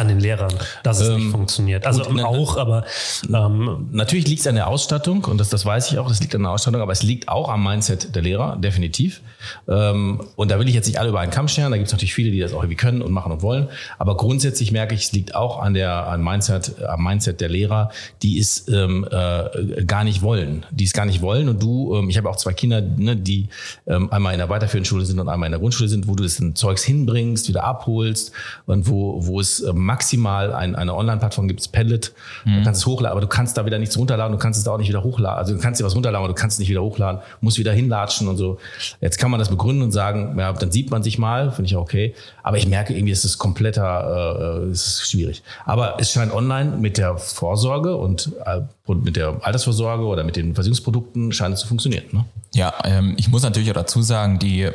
an 0.00 0.08
den 0.08 0.20
Lehrern, 0.20 0.52
dass 0.82 1.00
es 1.00 1.08
Ähm, 1.08 1.16
nicht 1.16 1.30
funktioniert. 1.30 1.86
Also 1.86 2.02
gut, 2.02 2.22
auch, 2.22 2.56
aber 2.56 2.84
ähm, 3.32 3.88
Natürlich 3.92 4.26
liegt 4.26 4.40
es 4.40 4.46
an 4.46 4.54
der 4.54 4.66
Ausstattung 4.66 5.24
und 5.24 5.38
das, 5.38 5.48
das 5.48 5.64
weiß 5.66 5.92
ich 5.92 5.98
auch, 5.98 6.08
das 6.08 6.20
liegt 6.20 6.34
an 6.34 6.42
der 6.42 6.52
Ausstattung, 6.52 6.80
aber 6.80 6.92
es 6.92 7.02
liegt 7.02 7.28
auch 7.28 7.48
am 7.48 7.62
Mindset 7.62 8.14
der 8.14 8.22
Lehrer, 8.22 8.56
definitiv. 8.56 9.20
Ähm, 9.68 10.20
und 10.36 10.50
da 10.50 10.58
will 10.58 10.68
ich 10.68 10.74
jetzt 10.74 10.86
nicht 10.86 10.98
alle 10.98 11.10
über 11.10 11.20
einen 11.20 11.30
Kamm 11.30 11.48
scheren, 11.48 11.70
da 11.70 11.76
gibt 11.76 11.88
es 11.88 11.92
natürlich 11.92 12.14
viele, 12.14 12.30
die 12.30 12.40
das 12.40 12.52
auch 12.52 12.62
irgendwie 12.62 12.76
können 12.76 13.02
und 13.02 13.12
machen 13.12 13.32
und 13.32 13.42
wollen. 13.42 13.68
Aber 13.98 14.16
grundsätzlich 14.16 14.72
merke 14.72 14.94
ich, 14.94 15.04
es 15.04 15.12
liegt 15.12 15.34
auch 15.34 15.60
an 15.60 15.74
der 15.74 16.06
am 16.06 16.22
Mindset, 16.24 16.82
am 16.82 17.02
Mindset 17.02 17.40
der 17.40 17.48
Lehrer, 17.48 17.90
die 18.22 18.38
es 18.38 18.68
ähm, 18.68 19.06
äh, 19.10 19.84
gar 19.84 20.04
nicht 20.04 20.22
wollen. 20.22 20.64
Die 20.70 20.84
es 20.84 20.92
gar 20.92 21.06
nicht 21.06 21.22
wollen. 21.22 21.48
Und 21.48 21.62
du, 21.62 21.94
ähm, 21.96 22.10
ich 22.10 22.16
habe 22.16 22.28
auch 22.28 22.36
zwei 22.36 22.52
Kinder, 22.52 22.80
ne, 22.80 23.16
die 23.16 23.48
ähm, 23.86 24.10
einmal 24.12 24.32
in 24.32 24.38
der 24.38 24.48
weiterführenden 24.48 24.88
Schule 24.88 25.04
sind 25.04 25.18
und 25.18 25.28
einmal 25.28 25.46
in 25.46 25.52
der 25.52 25.60
Grundschule 25.60 25.88
sind, 25.88 26.08
wo 26.08 26.14
du 26.14 26.22
das 26.22 26.40
Zeugs 26.54 26.82
hinbringst, 26.84 27.48
wieder 27.48 27.64
abholst 27.64 28.32
und 28.66 28.88
wo, 28.88 29.26
wo 29.26 29.40
es 29.40 29.60
äh, 29.60 29.72
maximal 29.90 30.52
ein, 30.52 30.76
eine 30.76 30.94
Online-Plattform 30.94 31.48
gibt, 31.48 31.72
Padlet. 31.72 32.12
Du 32.44 32.62
kannst 32.62 32.82
es 32.82 32.86
hochladen, 32.86 33.10
aber 33.10 33.20
du 33.20 33.26
kannst 33.26 33.58
da 33.58 33.66
wieder 33.66 33.80
nichts 33.80 33.98
runterladen, 33.98 34.32
du 34.32 34.38
kannst 34.38 34.56
es 34.58 34.64
da 34.64 34.70
auch 34.70 34.78
nicht 34.78 34.88
wieder 34.88 35.02
hochladen. 35.02 35.36
Also 35.36 35.54
du 35.54 35.58
kannst 35.58 35.80
dir 35.80 35.84
was 35.84 35.96
runterladen, 35.96 36.24
aber 36.24 36.32
du 36.32 36.40
kannst 36.40 36.54
es 36.54 36.58
nicht 36.60 36.68
wieder 36.68 36.82
hochladen, 36.82 37.20
musst 37.40 37.58
wieder 37.58 37.72
hinlatschen 37.72 38.28
und 38.28 38.36
so. 38.36 38.58
Jetzt 39.00 39.18
kann 39.18 39.32
man 39.32 39.40
das 39.40 39.48
begründen 39.48 39.82
und 39.82 39.90
sagen, 39.90 40.38
ja, 40.38 40.52
dann 40.52 40.70
sieht 40.70 40.92
man 40.92 41.02
sich 41.02 41.18
mal, 41.18 41.50
finde 41.50 41.66
ich 41.66 41.76
auch 41.76 41.82
okay. 41.82 42.14
Aber 42.44 42.56
ich 42.56 42.68
merke 42.68 42.94
irgendwie, 42.94 43.12
es 43.12 43.24
ist 43.24 43.38
kompletter, 43.38 44.62
äh, 44.62 44.70
es 44.70 44.86
ist 44.86 45.10
schwierig. 45.10 45.42
Aber 45.64 45.96
es 45.98 46.12
scheint 46.12 46.32
online 46.32 46.76
mit 46.76 46.96
der 46.96 47.16
Vorsorge 47.18 47.96
und 47.96 48.30
äh, 48.46 48.60
mit 48.94 49.16
der 49.16 49.38
Altersvorsorge 49.42 50.04
oder 50.04 50.22
mit 50.22 50.36
den 50.36 50.54
Versicherungsprodukten 50.54 51.32
scheint 51.32 51.54
es 51.54 51.60
zu 51.60 51.66
funktionieren. 51.66 52.04
Ne? 52.12 52.24
Ja, 52.54 52.74
ähm, 52.84 53.14
ich 53.18 53.28
muss 53.28 53.42
natürlich 53.42 53.70
auch 53.70 53.74
dazu 53.74 54.02
sagen, 54.02 54.38
die, 54.38 54.70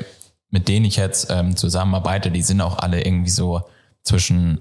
mit 0.49 0.67
denen 0.67 0.85
ich 0.85 0.97
jetzt 0.97 1.27
ähm, 1.29 1.55
zusammenarbeite, 1.55 2.31
die 2.31 2.41
sind 2.41 2.59
auch 2.59 2.79
alle 2.79 3.05
irgendwie 3.05 3.29
so 3.29 3.61
zwischen 4.03 4.59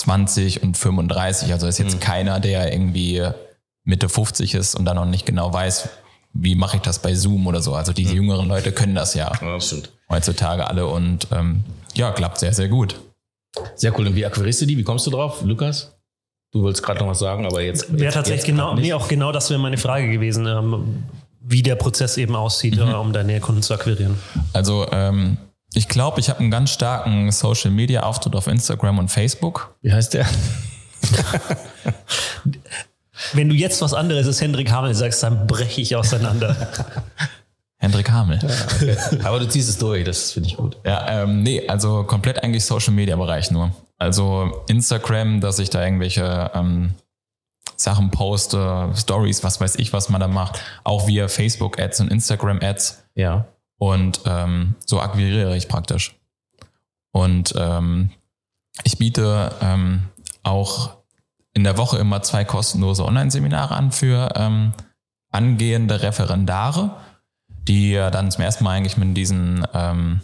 20 0.00 0.62
und 0.62 0.76
35. 0.76 1.52
Also 1.52 1.66
ist 1.66 1.78
jetzt 1.78 2.00
keiner, 2.00 2.40
der 2.40 2.72
irgendwie 2.72 3.22
Mitte 3.84 4.08
50 4.08 4.54
ist 4.54 4.74
und 4.74 4.84
dann 4.84 4.96
noch 4.96 5.04
nicht 5.04 5.26
genau 5.26 5.52
weiß, 5.52 5.88
wie 6.32 6.54
mache 6.54 6.76
ich 6.76 6.82
das 6.82 7.00
bei 7.00 7.14
Zoom 7.14 7.46
oder 7.46 7.60
so. 7.60 7.74
Also 7.74 7.92
die 7.92 8.04
jüngeren 8.04 8.48
Leute 8.48 8.72
können 8.72 8.94
das 8.94 9.14
ja 9.14 9.32
stimmt. 9.60 9.90
heutzutage 10.08 10.66
alle 10.66 10.86
und 10.86 11.26
ähm, 11.32 11.64
ja, 11.94 12.12
klappt 12.12 12.38
sehr, 12.38 12.52
sehr 12.54 12.68
gut. 12.68 13.00
Sehr 13.74 13.98
cool. 13.98 14.06
Und 14.06 14.14
wie 14.14 14.24
akquirierst 14.24 14.62
du 14.62 14.66
die? 14.66 14.78
Wie 14.78 14.84
kommst 14.84 15.06
du 15.06 15.10
drauf, 15.10 15.42
Lukas? 15.42 15.92
Du 16.52 16.62
wolltest 16.62 16.82
gerade 16.84 17.00
noch 17.00 17.08
was 17.08 17.18
sagen, 17.18 17.46
aber 17.46 17.62
jetzt. 17.62 17.92
wäre 17.92 18.04
jetzt- 18.04 18.14
tatsächlich 18.14 18.42
jetzt 18.42 18.46
genau, 18.46 18.74
nee, 18.74 18.92
auch 18.92 19.08
genau 19.08 19.32
das 19.32 19.50
wäre 19.50 19.60
meine 19.60 19.76
Frage 19.78 20.10
gewesen, 20.10 20.46
ähm, 20.46 21.02
wie 21.42 21.62
der 21.62 21.74
Prozess 21.76 22.16
eben 22.16 22.36
aussieht, 22.36 22.76
Mhm. 22.76 22.90
äh, 22.90 22.94
um 22.94 23.12
deine 23.12 23.40
Kunden 23.40 23.62
zu 23.62 23.74
akquirieren. 23.74 24.16
Also 24.52 24.86
ähm, 24.92 25.36
ich 25.74 25.88
glaube, 25.88 26.20
ich 26.20 26.28
habe 26.28 26.40
einen 26.40 26.50
ganz 26.50 26.70
starken 26.70 27.30
Social 27.30 27.70
Media 27.70 28.02
Auftritt 28.02 28.34
auf 28.34 28.46
Instagram 28.46 28.98
und 28.98 29.08
Facebook. 29.08 29.74
Wie 29.82 29.92
heißt 29.92 30.14
der? 30.14 30.26
Wenn 33.32 33.48
du 33.48 33.54
jetzt 33.54 33.80
was 33.82 33.94
anderes 33.94 34.26
als 34.26 34.40
Hendrik 34.40 34.70
Hamel 34.70 34.94
sagst, 34.94 35.22
dann 35.22 35.46
breche 35.46 35.80
ich 35.80 35.94
auseinander. 35.94 36.56
Hendrik 37.76 38.10
Hamel. 38.10 38.38
aber 39.22 39.38
du 39.38 39.48
ziehst 39.48 39.68
es 39.68 39.78
durch, 39.78 40.04
das 40.04 40.32
finde 40.32 40.48
ich 40.48 40.56
gut. 40.56 40.76
Ja, 40.84 41.22
ähm, 41.22 41.42
nee, 41.42 41.66
also 41.66 42.04
komplett 42.04 42.42
eigentlich 42.42 42.64
Social 42.64 42.92
Media 42.92 43.16
Bereich 43.16 43.50
nur. 43.50 43.72
Also 43.96 44.64
Instagram, 44.68 45.40
dass 45.40 45.58
ich 45.58 45.70
da 45.70 45.82
irgendwelche 45.82 46.50
ähm, 46.54 46.94
Sachen 47.76 48.10
poste, 48.10 48.90
Stories, 48.94 49.42
was 49.44 49.60
weiß 49.60 49.76
ich, 49.76 49.92
was 49.92 50.08
man 50.10 50.20
da 50.20 50.28
macht. 50.28 50.60
Auch 50.84 51.06
via 51.06 51.28
Facebook 51.28 51.78
Ads 51.78 52.00
und 52.00 52.12
Instagram 52.12 52.60
Ads. 52.62 53.02
Ja. 53.14 53.46
Und 53.80 54.20
ähm, 54.26 54.74
so 54.84 55.00
akquiriere 55.00 55.56
ich 55.56 55.66
praktisch. 55.66 56.14
Und 57.12 57.54
ähm, 57.56 58.10
ich 58.84 58.98
biete 58.98 59.52
ähm, 59.62 60.02
auch 60.42 60.98
in 61.54 61.64
der 61.64 61.78
Woche 61.78 61.96
immer 61.96 62.20
zwei 62.22 62.44
kostenlose 62.44 63.04
Online-Seminare 63.06 63.74
an 63.74 63.90
für 63.90 64.28
ähm, 64.36 64.74
angehende 65.30 66.02
Referendare, 66.02 66.94
die 67.66 67.92
ja 67.92 68.10
dann 68.10 68.30
zum 68.30 68.44
ersten 68.44 68.64
Mal 68.64 68.76
eigentlich 68.76 68.98
mit 68.98 69.16
diesen 69.16 69.66
ähm, 69.72 70.20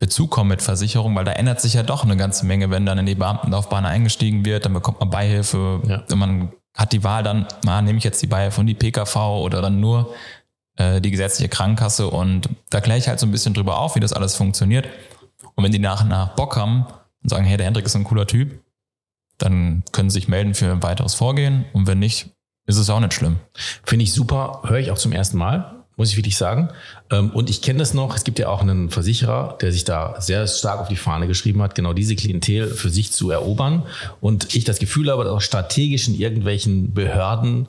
Bezug 0.00 0.30
kommen 0.32 0.50
mit 0.50 0.60
Versicherung, 0.62 1.14
weil 1.14 1.24
da 1.24 1.32
ändert 1.32 1.60
sich 1.60 1.74
ja 1.74 1.84
doch 1.84 2.02
eine 2.02 2.16
ganze 2.16 2.44
Menge, 2.44 2.70
wenn 2.70 2.86
dann 2.86 2.98
in 2.98 3.06
die 3.06 3.14
Beamtenlaufbahn 3.14 3.86
eingestiegen 3.86 4.44
wird, 4.44 4.64
dann 4.64 4.74
bekommt 4.74 4.98
man 4.98 5.10
Beihilfe, 5.10 5.80
Ja. 5.86 6.16
man 6.16 6.52
hat 6.74 6.92
die 6.92 7.04
Wahl 7.04 7.22
dann, 7.22 7.46
na, 7.64 7.82
nehme 7.82 7.98
ich 7.98 8.04
jetzt 8.04 8.20
die 8.22 8.26
Beihilfe 8.28 8.60
und 8.60 8.66
die 8.66 8.74
PKV 8.74 9.16
oder 9.42 9.62
dann 9.62 9.78
nur 9.80 10.12
äh, 10.78 11.00
die 11.00 11.10
gesetzliche 11.10 11.48
Krankenkasse 11.48 12.08
und 12.08 12.48
da 12.70 12.80
kläre 12.80 12.98
ich 12.98 13.08
halt 13.08 13.20
so 13.20 13.26
ein 13.26 13.32
bisschen 13.32 13.54
drüber 13.54 13.78
auf, 13.78 13.94
wie 13.94 14.00
das 14.00 14.12
alles 14.12 14.34
funktioniert. 14.34 14.88
Und 15.54 15.64
wenn 15.64 15.72
die 15.72 15.78
nach 15.78 16.02
und 16.02 16.08
nach 16.08 16.34
Bock 16.34 16.56
haben 16.56 16.86
und 17.22 17.28
sagen, 17.28 17.44
hey, 17.44 17.56
der 17.56 17.66
Hendrik 17.66 17.86
ist 17.86 17.96
ein 17.96 18.04
cooler 18.04 18.26
Typ, 18.26 18.60
dann 19.36 19.82
können 19.92 20.10
sie 20.10 20.14
sich 20.14 20.28
melden 20.28 20.54
für 20.54 20.70
ein 20.70 20.82
weiteres 20.82 21.14
Vorgehen 21.14 21.64
und 21.72 21.86
wenn 21.86 21.98
nicht, 21.98 22.30
ist 22.66 22.76
es 22.76 22.90
auch 22.90 23.00
nicht 23.00 23.14
schlimm. 23.14 23.36
Finde 23.84 24.04
ich 24.04 24.12
super, 24.12 24.62
höre 24.64 24.78
ich 24.78 24.90
auch 24.90 24.98
zum 24.98 25.12
ersten 25.12 25.38
Mal, 25.38 25.84
muss 25.96 26.10
ich 26.10 26.16
wirklich 26.16 26.36
sagen. 26.36 26.68
Ähm, 27.10 27.30
Und 27.30 27.50
ich 27.50 27.62
kenne 27.62 27.78
das 27.78 27.94
noch, 27.94 28.14
es 28.14 28.24
gibt 28.24 28.38
ja 28.38 28.48
auch 28.48 28.60
einen 28.60 28.90
Versicherer, 28.90 29.58
der 29.60 29.72
sich 29.72 29.84
da 29.84 30.20
sehr 30.20 30.46
stark 30.46 30.80
auf 30.80 30.88
die 30.88 30.96
Fahne 30.96 31.26
geschrieben 31.26 31.60
hat, 31.62 31.74
genau 31.74 31.92
diese 31.92 32.14
Klientel 32.14 32.68
für 32.68 32.90
sich 32.90 33.10
zu 33.10 33.30
erobern. 33.30 33.84
Und 34.20 34.54
ich 34.54 34.64
das 34.64 34.78
Gefühl 34.78 35.10
habe, 35.10 35.24
dass 35.24 35.32
auch 35.32 35.40
strategisch 35.40 36.06
in 36.08 36.14
irgendwelchen 36.14 36.94
Behörden 36.94 37.68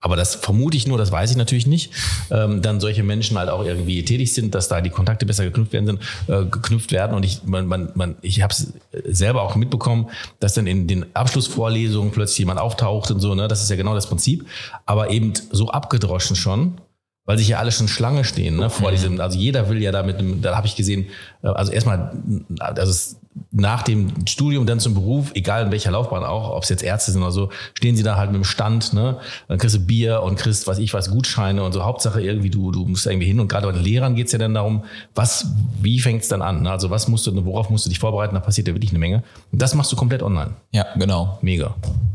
aber 0.00 0.16
das 0.16 0.36
vermute 0.36 0.76
ich 0.76 0.86
nur, 0.86 0.96
das 0.96 1.10
weiß 1.10 1.30
ich 1.32 1.36
natürlich 1.36 1.66
nicht, 1.66 1.92
ähm, 2.30 2.62
dann 2.62 2.78
solche 2.78 3.02
Menschen 3.02 3.36
halt 3.36 3.48
auch 3.48 3.64
irgendwie 3.64 4.04
tätig 4.04 4.32
sind, 4.32 4.54
dass 4.54 4.68
da 4.68 4.80
die 4.80 4.90
Kontakte 4.90 5.26
besser 5.26 5.44
geknüpft 5.44 5.72
werden, 5.72 5.86
sind, 5.86 6.00
äh, 6.28 6.44
geknüpft 6.44 6.92
werden. 6.92 7.16
Und 7.16 7.24
ich, 7.24 7.42
man, 7.44 7.66
man, 7.66 7.90
man, 7.94 8.16
ich 8.22 8.42
habe 8.42 8.52
es 8.52 8.72
selber 9.04 9.42
auch 9.42 9.56
mitbekommen, 9.56 10.08
dass 10.38 10.54
dann 10.54 10.68
in 10.68 10.86
den 10.86 11.06
Abschlussvorlesungen 11.16 12.12
plötzlich 12.12 12.38
jemand 12.38 12.60
auftaucht 12.60 13.10
und 13.10 13.18
so. 13.18 13.34
Ne? 13.34 13.48
Das 13.48 13.62
ist 13.62 13.70
ja 13.70 13.76
genau 13.76 13.94
das 13.94 14.08
Prinzip. 14.08 14.46
Aber 14.86 15.10
eben 15.10 15.32
so 15.50 15.68
abgedroschen 15.70 16.36
schon, 16.36 16.80
weil 17.24 17.36
sich 17.36 17.48
ja 17.48 17.58
alle 17.58 17.72
schon 17.72 17.88
Schlange 17.88 18.24
stehen 18.24 18.56
ne, 18.56 18.70
vor 18.70 18.88
mhm. 18.88 18.94
diesem. 18.94 19.20
Also 19.20 19.36
jeder 19.36 19.68
will 19.68 19.82
ja 19.82 19.90
da 19.90 20.02
mit 20.02 20.18
einem. 20.18 20.40
Da 20.42 20.56
habe 20.56 20.66
ich 20.66 20.76
gesehen. 20.76 21.08
äh, 21.42 21.48
Also 21.48 21.72
erstmal, 21.72 22.12
also 22.58 22.90
es 22.90 23.16
nach 23.50 23.82
dem 23.82 24.26
Studium 24.26 24.66
dann 24.66 24.80
zum 24.80 24.94
Beruf, 24.94 25.32
egal 25.34 25.64
in 25.66 25.70
welcher 25.72 25.90
Laufbahn 25.90 26.24
auch, 26.24 26.50
ob 26.50 26.62
es 26.62 26.68
jetzt 26.68 26.82
Ärzte 26.82 27.12
sind 27.12 27.22
oder 27.22 27.32
so, 27.32 27.50
stehen 27.74 27.96
sie 27.96 28.02
da 28.02 28.16
halt 28.16 28.30
mit 28.30 28.36
dem 28.36 28.44
Stand, 28.44 28.92
ne? 28.92 29.18
Dann 29.48 29.58
kriegst 29.58 29.76
du 29.76 29.80
Bier 29.80 30.22
und 30.22 30.36
kriegst, 30.36 30.66
was 30.66 30.78
ich 30.78 30.92
weiß, 30.94 31.10
Gutscheine 31.10 31.62
und 31.62 31.72
so. 31.72 31.84
Hauptsache 31.84 32.20
irgendwie, 32.20 32.50
du, 32.50 32.70
du 32.70 32.84
musst 32.84 33.06
irgendwie 33.06 33.26
hin. 33.26 33.40
Und 33.40 33.48
gerade 33.48 33.66
bei 33.66 33.72
den 33.72 33.82
Lehrern 33.82 34.14
geht's 34.14 34.32
ja 34.32 34.38
dann 34.38 34.54
darum, 34.54 34.84
was, 35.14 35.46
wie 35.80 36.00
fängt's 36.00 36.28
dann 36.28 36.42
an? 36.42 36.62
Ne? 36.62 36.70
Also 36.70 36.90
was 36.90 37.08
musst 37.08 37.26
du, 37.26 37.44
worauf 37.44 37.70
musst 37.70 37.86
du 37.86 37.90
dich 37.90 37.98
vorbereiten? 37.98 38.34
Da 38.34 38.40
passiert 38.40 38.68
ja 38.68 38.74
wirklich 38.74 38.90
eine 38.90 38.98
Menge. 38.98 39.22
Und 39.52 39.62
das 39.62 39.74
machst 39.74 39.90
du 39.92 39.96
komplett 39.96 40.22
online. 40.22 40.52
Ja, 40.72 40.86
genau. 40.96 41.38
Mega. 41.42 41.74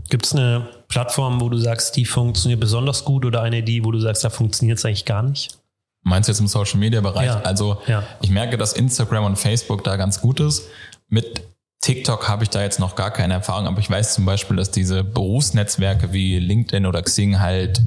Gibt 0.09 0.25
es 0.25 0.33
eine 0.33 0.67
Plattform, 0.87 1.41
wo 1.41 1.49
du 1.49 1.57
sagst, 1.57 1.95
die 1.95 2.05
funktioniert 2.05 2.59
besonders 2.59 3.03
gut 3.05 3.25
oder 3.25 3.41
eine, 3.41 3.63
die, 3.63 3.83
wo 3.83 3.91
du 3.91 3.99
sagst, 3.99 4.23
da 4.23 4.29
funktioniert 4.29 4.77
es 4.77 4.85
eigentlich 4.85 5.05
gar 5.05 5.23
nicht? 5.23 5.57
Meinst 6.05 6.27
du 6.27 6.31
jetzt 6.33 6.41
im 6.41 6.47
Social 6.47 6.79
Media 6.79 6.99
Bereich? 6.99 7.27
Ja. 7.27 7.39
Also 7.43 7.77
Ja. 7.87 8.03
ich 8.21 8.29
merke, 8.29 8.57
dass 8.57 8.73
Instagram 8.73 9.23
und 9.23 9.37
Facebook 9.37 9.83
da 9.85 9.95
ganz 9.95 10.19
gut 10.19 10.39
ist. 10.41 10.63
Mit 11.07 11.43
TikTok 11.81 12.29
habe 12.29 12.43
ich 12.43 12.49
da 12.49 12.61
jetzt 12.61 12.79
noch 12.79 12.95
gar 12.95 13.11
keine 13.11 13.33
Erfahrung, 13.33 13.67
aber 13.67 13.79
ich 13.79 13.89
weiß 13.89 14.13
zum 14.13 14.25
Beispiel, 14.25 14.55
dass 14.55 14.71
diese 14.71 15.03
Berufsnetzwerke 15.03 16.13
wie 16.13 16.39
LinkedIn 16.39 16.85
oder 16.85 17.01
Xing 17.01 17.39
halt, 17.39 17.81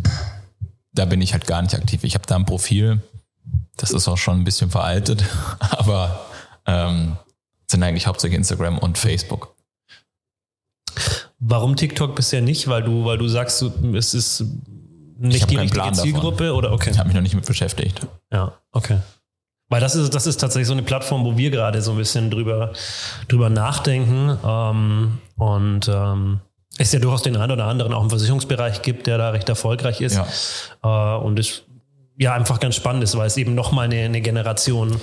da 0.92 1.06
bin 1.06 1.22
ich 1.22 1.32
halt 1.32 1.46
gar 1.46 1.62
nicht 1.62 1.74
aktiv. 1.74 2.04
Ich 2.04 2.14
habe 2.14 2.26
da 2.26 2.36
ein 2.36 2.44
Profil, 2.44 3.00
das 3.76 3.92
ist 3.92 4.06
auch 4.06 4.18
schon 4.18 4.40
ein 4.40 4.44
bisschen 4.44 4.70
veraltet, 4.70 5.24
aber 5.60 6.26
ähm, 6.66 7.16
sind 7.70 7.82
eigentlich 7.82 8.06
hauptsächlich 8.06 8.36
Instagram 8.36 8.78
und 8.78 8.98
Facebook. 8.98 9.54
Warum 11.38 11.76
TikTok 11.76 12.14
bisher 12.14 12.42
nicht? 12.42 12.68
Weil 12.68 12.82
du, 12.82 13.04
weil 13.04 13.18
du 13.18 13.28
sagst, 13.28 13.62
es 13.62 14.14
ist 14.14 14.40
Ich 14.40 14.46
nicht 15.18 15.50
die 15.50 15.56
richtige 15.56 15.80
Plan 15.80 15.94
davon. 15.94 16.04
Zielgruppe 16.04 16.54
oder 16.54 16.72
okay. 16.72 16.90
Ich 16.90 16.98
habe 16.98 17.08
mich 17.08 17.14
noch 17.14 17.22
nicht 17.22 17.34
mit 17.34 17.46
beschäftigt. 17.46 18.06
Ja, 18.32 18.52
okay. 18.72 18.98
Weil 19.68 19.80
das 19.80 19.96
ist, 19.96 20.14
das 20.14 20.26
ist 20.26 20.36
tatsächlich 20.40 20.68
so 20.68 20.74
eine 20.74 20.82
Plattform, 20.82 21.24
wo 21.24 21.36
wir 21.36 21.50
gerade 21.50 21.82
so 21.82 21.92
ein 21.92 21.96
bisschen 21.96 22.30
drüber, 22.30 22.72
drüber 23.28 23.50
nachdenken. 23.50 24.38
Ähm, 24.44 25.18
und 25.36 25.88
ähm, 25.88 26.40
es 26.78 26.92
ja 26.92 27.00
durchaus 27.00 27.22
den 27.22 27.36
einen 27.36 27.52
oder 27.52 27.64
anderen 27.64 27.92
auch 27.92 28.02
im 28.02 28.10
Versicherungsbereich 28.10 28.82
gibt, 28.82 29.06
der 29.06 29.18
da 29.18 29.30
recht 29.30 29.48
erfolgreich 29.48 30.00
ist. 30.00 30.20
Äh, 30.84 30.88
und 30.88 31.38
es 31.38 31.64
ja 32.18 32.34
einfach 32.34 32.60
ganz 32.60 32.76
spannend 32.76 33.02
ist, 33.02 33.16
weil 33.16 33.26
es 33.26 33.36
eben 33.36 33.54
nochmal 33.54 33.86
eine, 33.86 33.96
eine 34.02 34.20
Generation 34.20 35.00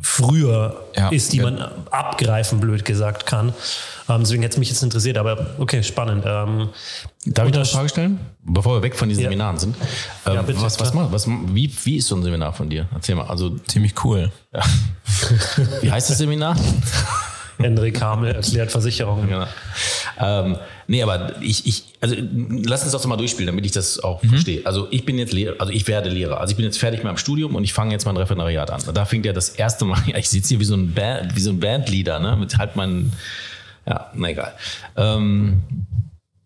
früher 0.00 0.76
Ja, 0.94 1.08
ist, 1.08 1.32
die 1.32 1.38
ja. 1.38 1.44
man 1.44 1.58
abgreifen, 1.90 2.60
blöd 2.60 2.84
gesagt, 2.84 3.26
kann. 3.26 3.54
Ähm, 4.08 4.20
deswegen 4.20 4.42
hätte 4.42 4.54
es 4.54 4.58
mich 4.58 4.68
jetzt 4.68 4.82
interessiert, 4.82 5.18
aber 5.18 5.46
okay, 5.58 5.82
spannend. 5.82 6.24
Ähm, 6.26 6.68
Darf 7.26 7.46
ich 7.48 7.52
noch 7.52 7.60
eine 7.60 7.64
Frage 7.66 7.88
stellen? 7.88 8.20
Bevor 8.44 8.76
wir 8.76 8.82
weg 8.82 8.94
von 8.94 9.08
diesen 9.08 9.22
Ja. 9.24 9.28
Seminaren 9.30 9.58
sind. 9.58 9.76
Ähm, 10.26 10.34
Ja, 10.34 10.42
bitte, 10.42 10.60
was, 10.62 10.78
was, 10.78 10.94
macht- 10.94 11.10
was, 11.12 11.26
wie, 11.28 11.72
wie 11.84 11.96
ist 11.96 12.06
so 12.06 12.14
ein 12.16 12.22
Seminar 12.22 12.52
von 12.52 12.70
dir? 12.70 12.86
Erzähl 12.94 13.16
mal. 13.16 13.26
Also, 13.26 13.56
Ziemlich 13.66 13.94
cool. 14.04 14.30
wie 15.82 15.90
heißt 15.90 16.10
das 16.10 16.18
Seminar? 16.18 16.56
Hendrik 17.58 18.00
Hamel 18.02 18.34
erklärt 18.34 18.70
Versicherungen. 18.70 19.28
Genau. 19.28 19.46
Ähm, 20.20 20.56
nee, 20.88 21.02
aber 21.02 21.40
ich, 21.40 21.66
ich, 21.66 21.84
also 22.02 22.14
lass 22.64 22.82
uns 22.82 22.92
das 22.92 23.00
doch 23.02 23.08
mal 23.08 23.16
durchspielen, 23.16 23.46
damit 23.46 23.64
ich 23.64 23.72
das 23.72 23.98
auch 23.98 24.20
verstehe. 24.20 24.60
Also 24.66 24.88
ich 24.90 25.04
bin 25.06 25.16
jetzt 25.18 25.32
Lehrer, 25.32 25.54
also 25.58 25.72
ich 25.72 25.88
werde 25.88 26.10
Lehrer. 26.10 26.38
Also 26.38 26.50
ich 26.52 26.56
bin 26.56 26.66
jetzt 26.66 26.78
fertig 26.78 26.98
mit 26.98 27.04
meinem 27.06 27.16
Studium 27.16 27.54
und 27.54 27.64
ich 27.64 27.72
fange 27.72 27.92
jetzt 27.92 28.04
mein 28.04 28.16
Referendariat 28.16 28.70
an. 28.70 28.82
Da 28.92 29.04
fängt 29.06 29.24
ja 29.24 29.32
das 29.32 29.48
erste 29.48 29.86
Mal, 29.86 29.98
ja, 30.06 30.16
ich 30.18 30.28
sitze 30.28 30.50
hier 30.50 30.60
wie 30.60 30.64
so 30.64 30.74
ein 30.74 30.92
Band, 30.92 31.34
wie 31.34 31.40
so 31.40 31.50
ein 31.50 31.58
Bandleader, 31.58 32.18
ne? 32.18 32.36
Mit 32.36 32.58
halt 32.58 32.76
meinen, 32.76 33.12
ja, 33.86 34.10
na 34.14 34.30
egal. 34.30 34.52
Ähm, 34.96 35.62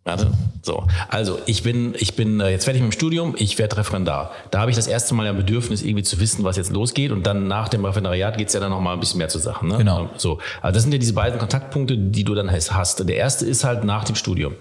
Warte, 0.03 0.33
so. 0.62 0.87
Also 1.09 1.38
ich 1.44 1.62
bin, 1.62 1.94
ich 1.98 2.16
bin 2.16 2.40
äh, 2.40 2.48
jetzt 2.48 2.64
fertig 2.64 2.83
mit 2.83 2.90
dem 2.90 2.96
Studium, 2.96 3.35
ich 3.37 3.59
werde 3.59 3.76
Referendar. 3.76 4.33
Da 4.50 4.61
habe 4.61 4.70
ich 4.70 4.76
das 4.76 4.87
erste 4.87 5.14
Mal 5.14 5.26
ja 5.26 5.33
Bedürfnis, 5.33 5.83
irgendwie 5.83 6.03
zu 6.03 6.18
wissen, 6.20 6.42
was 6.42 6.57
jetzt 6.57 6.72
losgeht. 6.72 7.12
Und 7.12 7.26
dann 7.26 7.48
nach 7.48 7.68
dem 7.68 7.85
Referendariat 7.85 8.38
geht's 8.38 8.55
ja 8.55 8.61
dann 8.61 8.70
noch 8.70 8.81
mal 8.81 8.94
ein 8.94 9.00
bisschen 9.00 9.18
mehr 9.18 9.29
zu 9.29 9.38
Sachen. 9.38 9.68
Ne? 9.68 9.76
Genau. 9.76 10.09
So. 10.16 10.38
Also 10.62 10.74
das 10.74 10.85
sind 10.85 10.92
ja 10.92 10.98
diese 10.98 11.12
beiden 11.12 11.38
Kontaktpunkte, 11.38 11.98
die 11.98 12.24
du 12.24 12.35
dann 12.35 12.50
hast. 12.50 13.09
Der 13.09 13.16
erste 13.16 13.44
ist 13.44 13.62
halt 13.62 13.85
nach 13.85 14.05
dem 14.05 14.16
Studium. 14.16 14.55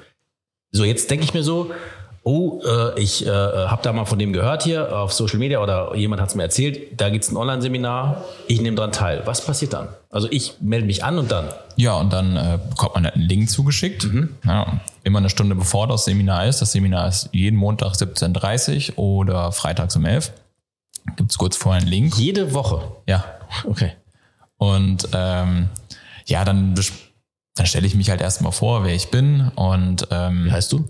So, 0.71 0.83
jetzt 0.83 1.09
denke 1.09 1.23
ich 1.23 1.33
mir 1.33 1.43
so, 1.43 1.71
oh, 2.23 2.61
äh, 2.65 2.99
ich 2.99 3.25
äh, 3.25 3.29
habe 3.29 3.81
da 3.81 3.93
mal 3.93 4.05
von 4.05 4.19
dem 4.19 4.33
gehört 4.33 4.63
hier 4.63 4.97
auf 4.97 5.13
Social 5.13 5.39
Media 5.39 5.61
oder 5.61 5.95
jemand 5.95 6.21
hat 6.21 6.29
es 6.29 6.35
mir 6.35 6.43
erzählt, 6.43 6.99
da 6.99 7.09
gibt's 7.09 7.31
ein 7.31 7.37
Online-Seminar, 7.37 8.23
ich 8.47 8.61
nehme 8.61 8.75
dran 8.75 8.91
teil. 8.91 9.21
Was 9.25 9.45
passiert 9.45 9.73
dann? 9.73 9.89
Also 10.09 10.27
ich 10.31 10.55
melde 10.61 10.85
mich 10.85 11.03
an 11.03 11.17
und 11.17 11.31
dann. 11.31 11.49
Ja, 11.75 11.95
und 11.95 12.11
dann 12.11 12.35
äh, 12.35 12.59
bekommt 12.69 12.95
man 12.95 13.05
einen 13.05 13.21
Link 13.21 13.49
zugeschickt. 13.49 14.07
Ja, 14.45 14.79
immer 15.03 15.19
eine 15.19 15.29
Stunde 15.29 15.55
bevor 15.55 15.87
das 15.87 16.05
Seminar 16.05 16.45
ist. 16.47 16.61
Das 16.61 16.71
Seminar 16.71 17.07
ist 17.07 17.29
jeden 17.31 17.57
Montag 17.57 17.93
17.30 17.93 18.97
Uhr 18.97 18.99
oder 18.99 19.51
freitags 19.51 19.95
um 19.95 20.05
11 20.05 20.31
Gibt 21.15 21.31
es 21.31 21.37
kurz 21.37 21.55
vorher 21.55 21.81
einen 21.81 21.89
Link. 21.89 22.17
Jede 22.17 22.53
Woche. 22.53 22.81
Ja. 23.07 23.23
Okay. 23.63 23.93
Und 24.57 25.07
ähm, 25.13 25.69
ja, 26.25 26.45
dann, 26.45 26.75
dann 27.55 27.65
stelle 27.65 27.87
ich 27.87 27.95
mich 27.95 28.09
halt 28.09 28.21
erstmal 28.21 28.51
vor, 28.51 28.83
wer 28.83 28.93
ich 28.93 29.09
bin. 29.09 29.49
Und 29.55 30.01
Wie 30.09 30.15
ähm, 30.15 30.51
heißt 30.51 30.71
du? 30.71 30.87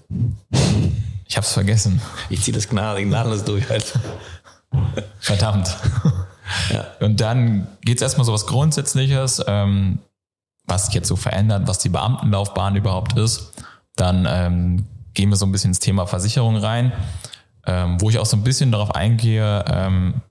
Ich 1.30 1.38
habe 1.38 1.46
es 1.46 1.54
vergessen. 1.54 2.02
Ich 2.30 2.42
ziehe 2.42 2.56
das 2.56 2.68
gnadenlos 2.68 3.46
durch. 3.46 3.70
Halt. 3.70 3.94
Verdammt. 5.20 5.78
Ja. 6.74 6.88
Und 7.00 7.22
dann 7.22 7.68
geht's 7.82 8.02
erstmal 8.02 8.26
so 8.26 8.34
was 8.34 8.48
Grundsätzliches, 8.48 9.44
ähm, 9.48 10.00
was 10.66 10.88
sich 10.88 10.96
jetzt 10.96 11.08
so 11.08 11.16
verändert, 11.16 11.68
was 11.68 11.78
die 11.78 11.90
Beamtenlaufbahn 11.90 12.76
überhaupt 12.76 13.16
ist. 13.18 13.54
Dann 13.96 14.28
ähm, 14.28 14.88
gehen 15.14 15.30
wir 15.30 15.36
so 15.36 15.46
ein 15.46 15.52
bisschen 15.52 15.70
ins 15.70 15.80
Thema 15.80 16.08
Versicherung 16.08 16.58
rein, 16.58 16.94
ähm, 17.68 18.02
wo 18.02 18.10
ich 18.10 18.18
auch 18.18 18.26
so 18.26 18.36
ein 18.36 18.44
bisschen 18.44 18.72
darauf 18.72 18.96
eingehe, 18.96 19.64
ähm, 19.68 20.22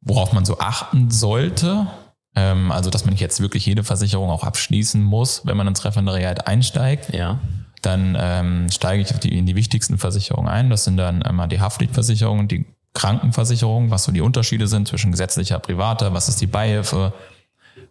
worauf 0.00 0.32
man 0.32 0.44
so 0.44 0.58
achten 0.58 1.12
sollte. 1.12 1.86
Ähm, 2.34 2.72
also, 2.72 2.90
dass 2.90 3.04
man 3.04 3.12
nicht 3.12 3.20
jetzt 3.20 3.38
wirklich 3.38 3.66
jede 3.66 3.84
Versicherung 3.84 4.30
auch 4.30 4.42
abschließen 4.42 5.00
muss, 5.00 5.46
wenn 5.46 5.56
man 5.56 5.68
ins 5.68 5.84
Referendariat 5.84 6.48
einsteigt. 6.48 7.14
Ja. 7.14 7.38
Dann 7.82 8.16
ähm, 8.18 8.70
steige 8.70 9.02
ich 9.02 9.12
auf 9.12 9.18
die, 9.18 9.36
in 9.36 9.44
die 9.44 9.56
wichtigsten 9.56 9.98
Versicherungen 9.98 10.48
ein. 10.48 10.70
Das 10.70 10.84
sind 10.84 10.96
dann 10.96 11.22
einmal 11.22 11.48
die 11.48 11.60
Haftpflichtversicherung, 11.60 12.48
die 12.48 12.64
Krankenversicherung, 12.94 13.90
was 13.90 14.04
so 14.04 14.12
die 14.12 14.20
Unterschiede 14.20 14.68
sind 14.68 14.88
zwischen 14.88 15.10
gesetzlicher 15.10 15.56
und 15.56 15.62
privater, 15.62 16.12
was 16.14 16.28
ist 16.28 16.40
die 16.40 16.46
Beihilfe, 16.46 17.12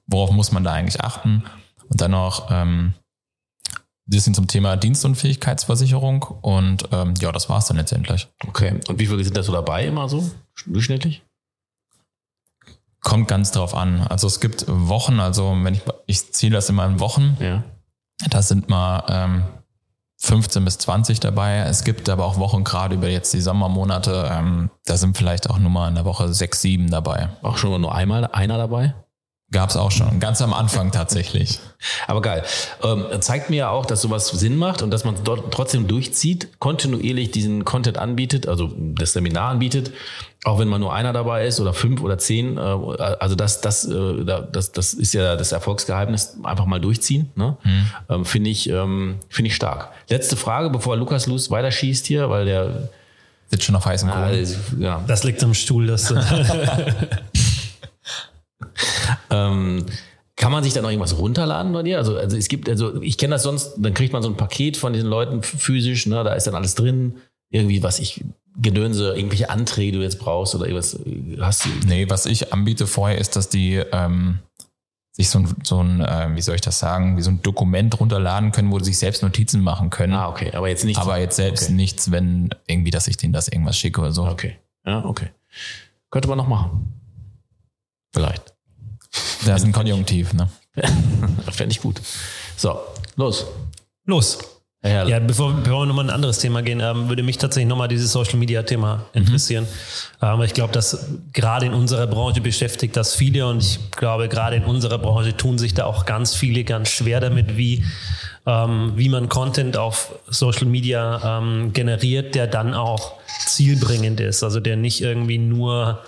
worauf 0.08 0.32
muss 0.32 0.52
man 0.52 0.64
da 0.64 0.74
eigentlich 0.74 1.02
achten. 1.02 1.44
Und 1.90 2.00
dann 2.00 2.12
noch 2.12 2.50
ähm, 2.50 2.94
ein 3.68 4.12
bisschen 4.12 4.34
zum 4.34 4.48
Thema 4.48 4.78
Dienstunfähigkeitsversicherung. 4.78 6.24
Und 6.42 6.88
ähm, 6.92 7.14
ja, 7.20 7.32
das 7.32 7.50
war's 7.50 7.68
dann 7.68 7.78
letztendlich. 7.78 8.28
Okay. 8.48 8.80
Und 8.88 8.98
wie 9.00 9.08
viele 9.08 9.24
sind 9.24 9.36
da 9.36 9.44
so 9.44 9.52
dabei 9.52 9.86
immer 9.86 10.08
so? 10.08 10.32
Durchschnittlich? 10.66 11.22
Kommt 13.02 13.28
ganz 13.28 13.52
drauf 13.52 13.76
an. 13.76 14.02
Also 14.08 14.28
es 14.28 14.40
gibt 14.40 14.66
Wochen, 14.68 15.20
also 15.20 15.58
wenn 15.64 15.74
ich, 15.74 15.82
ich 16.06 16.32
ziehe 16.32 16.52
das 16.52 16.70
immer 16.70 16.86
in 16.86 17.00
Wochen, 17.00 17.36
Ja. 17.40 17.64
Da 18.30 18.44
sind 18.44 18.70
mal 18.70 19.04
ähm, 19.10 19.44
15 20.22 20.64
bis 20.64 20.78
20 20.78 21.20
dabei. 21.20 21.58
Es 21.60 21.84
gibt 21.84 22.08
aber 22.08 22.26
auch 22.26 22.38
Wochen, 22.38 22.64
gerade 22.64 22.96
über 22.96 23.08
jetzt 23.08 23.34
die 23.34 23.42
Sommermonate, 23.42 24.30
ähm, 24.32 24.70
da 24.86 24.96
sind 24.96 25.18
vielleicht 25.18 25.50
auch 25.50 25.58
nur 25.58 25.72
mal 25.72 25.90
in 25.90 25.96
der 25.96 26.06
Woche 26.06 26.32
6, 26.32 26.62
7 26.62 26.92
dabei. 26.92 27.30
Auch 27.42 27.58
schon 27.58 27.72
mal 27.72 27.80
nur 27.80 27.96
einmal 27.96 28.26
einer 28.28 28.58
dabei? 28.58 28.94
Gab 29.54 29.70
es 29.70 29.76
auch 29.76 29.92
schon, 29.92 30.22
ganz 30.22 30.42
am 30.42 30.54
Anfang 30.54 30.92
tatsächlich. 30.94 31.60
Aber 32.08 32.22
geil. 32.22 32.44
Ähm, 32.84 33.06
zeigt 33.20 33.50
mir 33.50 33.56
ja 33.58 33.70
auch, 33.70 33.86
dass 33.86 34.02
sowas 34.02 34.28
Sinn 34.30 34.56
macht 34.56 34.82
und 34.82 34.92
dass 34.92 35.04
man 35.04 35.16
dort 35.24 35.52
trotzdem 35.54 35.88
durchzieht, 35.88 36.60
kontinuierlich 36.60 37.32
diesen 37.32 37.66
Content 37.66 37.98
anbietet, 37.98 38.48
also 38.48 38.72
das 38.78 39.14
Seminar 39.14 39.50
anbietet, 39.50 39.92
auch 40.46 40.58
wenn 40.60 40.68
man 40.70 40.80
nur 40.80 40.94
einer 40.94 41.12
dabei 41.12 41.46
ist 41.48 41.60
oder 41.60 41.74
fünf 41.74 42.02
oder 42.02 42.18
zehn. 42.18 42.58
Äh, 42.58 42.62
also 42.62 43.36
das, 43.36 43.60
das, 43.62 43.84
äh, 43.86 44.24
da- 44.24 44.42
das, 44.42 44.72
das 44.72 44.94
ist 44.94 45.14
ja 45.14 45.36
das 45.36 45.52
Erfolgsgeheimnis, 45.52 46.38
einfach 46.44 46.66
mal 46.66 46.80
durchziehen. 46.80 47.30
Ne? 47.36 47.58
Ähm, 48.10 48.24
Finde 48.26 48.50
ich, 48.52 48.70
ähm, 48.70 49.18
finde 49.28 49.50
ich 49.50 49.56
stark. 49.56 49.90
Letzte 50.08 50.38
Frage, 50.38 50.70
bevor 50.70 50.96
Lukas 50.96 51.28
Luz 51.28 51.52
weiterschießt 51.52 52.06
hier, 52.08 52.30
weil 52.30 52.46
der 52.46 52.90
Sitzt 53.50 53.66
schon 53.66 53.76
auf 53.76 53.86
heißen 53.86 54.10
ah, 54.10 54.30
Kohlen. 54.30 54.48
ja, 54.80 55.04
Das 55.08 55.26
liegt 55.26 55.44
am 55.44 55.54
Stuhl, 55.54 55.88
das 55.88 56.14
Ähm, 59.32 59.86
kann 60.36 60.52
man 60.52 60.64
sich 60.64 60.74
da 60.74 60.82
noch 60.82 60.90
irgendwas 60.90 61.18
runterladen 61.18 61.72
bei 61.74 61.84
dir? 61.84 61.98
Also, 61.98 62.18
also 62.18 62.38
es 62.38 62.48
gibt, 62.48 62.68
also 62.68 63.02
ich 63.02 63.18
kenne 63.18 63.36
das 63.36 63.44
sonst, 63.44 63.74
dann 63.78 63.94
kriegt 63.94 64.14
man 64.14 64.24
so 64.24 64.30
ein 64.30 64.38
Paket 64.38 64.78
von 64.78 64.94
diesen 64.94 65.10
Leuten 65.10 65.44
physisch, 65.44 66.06
ne, 66.08 66.24
da 66.24 66.34
ist 66.34 66.48
dann 66.48 66.56
alles 66.56 66.76
drin, 66.76 67.18
irgendwie, 67.50 67.84
was 67.84 68.00
ich, 68.00 68.24
Gedönse, 68.60 69.14
irgendwelche 69.16 69.50
Anträge, 69.50 69.94
die 69.94 69.98
du 70.00 70.04
jetzt 70.04 70.20
brauchst 70.20 70.56
oder 70.56 70.66
irgendwas, 70.66 71.00
hast 71.40 71.66
du. 71.66 71.70
Nee, 71.86 72.10
was 72.10 72.26
ich 72.26 72.52
anbiete 72.52 72.86
vorher 72.86 73.18
ist, 73.18 73.36
dass 73.36 73.48
die 73.50 73.76
ähm, 73.76 74.40
sich 75.12 75.30
so 75.30 75.40
ein, 75.40 75.56
so 75.64 75.82
ein 75.82 76.02
äh, 76.02 76.30
wie 76.36 76.42
soll 76.42 76.56
ich 76.56 76.62
das 76.62 76.80
sagen, 76.80 77.18
wie 77.18 77.22
so 77.22 77.30
ein 77.30 77.42
Dokument 77.42 78.00
runterladen 78.00 78.52
können, 78.52 78.72
wo 78.72 78.80
sie 78.80 78.86
sich 78.86 78.98
selbst 78.98 79.24
Notizen 79.24 79.62
machen 79.62 79.90
können. 79.90 80.14
Ah, 80.14 80.28
okay. 80.28 80.52
Aber 80.54 80.68
jetzt 80.68 80.84
nicht. 80.84 81.00
aber 81.00 81.18
jetzt 81.20 81.36
selbst 81.36 81.66
okay. 81.66 81.74
nichts, 81.74 82.12
wenn 82.12 82.50
irgendwie, 82.68 82.92
dass 82.92 83.08
ich 83.08 83.18
denen 83.18 83.34
das 83.34 83.48
irgendwas 83.48 83.78
schicke 83.78 84.02
oder 84.02 84.12
so. 84.12 84.26
Okay. 84.26 84.58
Ja, 84.86 85.06
okay. 85.06 85.30
Könnte 86.10 86.28
man 86.28 86.38
noch 86.38 86.48
machen. 86.48 86.94
Vielleicht. 88.14 88.51
Das 89.46 89.62
ist 89.62 89.66
ein 89.66 89.72
Konjunktiv, 89.72 90.34
ne? 90.34 90.48
Fände 91.52 91.74
ich 91.74 91.82
gut. 91.82 92.02
So, 92.56 92.80
los. 93.16 93.46
Los. 94.06 94.40
Herr 94.84 94.92
Herrle. 94.92 95.12
Ja, 95.12 95.20
bevor, 95.20 95.54
bevor 95.54 95.82
wir 95.82 95.86
nochmal 95.86 96.06
in 96.06 96.10
ein 96.10 96.16
anderes 96.16 96.40
Thema 96.40 96.64
gehen, 96.64 96.80
ähm, 96.80 97.08
würde 97.08 97.22
mich 97.22 97.38
tatsächlich 97.38 97.70
nochmal 97.70 97.88
dieses 97.88 98.12
Social 98.12 98.38
Media 98.38 98.64
Thema 98.64 99.06
interessieren. 99.14 99.68
Ähm, 100.22 100.40
weil 100.40 100.48
ich 100.48 100.56
glaube, 100.56 100.74
dass 100.74 101.08
gerade 101.34 101.68
in 101.68 101.74
unserer 101.74 102.08
Branche 102.08 102.42
beschäftigt 102.42 102.98
das 102.98 103.14
viele 103.14 103.46
und 103.48 103.62
ich 103.62 103.92
glaube, 103.92 104.28
gerade 104.28 104.56
in 104.56 104.66
unserer 104.66 104.98
Branche 104.98 105.38
tun 105.38 105.60
sich 105.60 105.76
da 105.76 105.86
auch 105.86 106.06
ganz 106.06 106.34
viele 106.34 106.64
ganz 106.64 106.90
schwer 106.90 107.20
damit, 107.20 107.58
wie, 107.58 107.86
ähm, 108.48 108.94
wie 108.96 109.10
man 109.10 109.30
Content 109.30 109.78
auf 109.78 110.16
Social 110.28 110.66
Media 110.66 111.40
ähm, 111.40 111.74
generiert, 111.74 112.34
der 112.34 112.48
dann 112.48 112.74
auch 112.74 113.14
zielbringend 113.46 114.20
ist. 114.20 114.44
Also 114.44 114.60
der 114.60 114.78
nicht 114.78 115.02
irgendwie 115.02 115.38
nur 115.38 116.00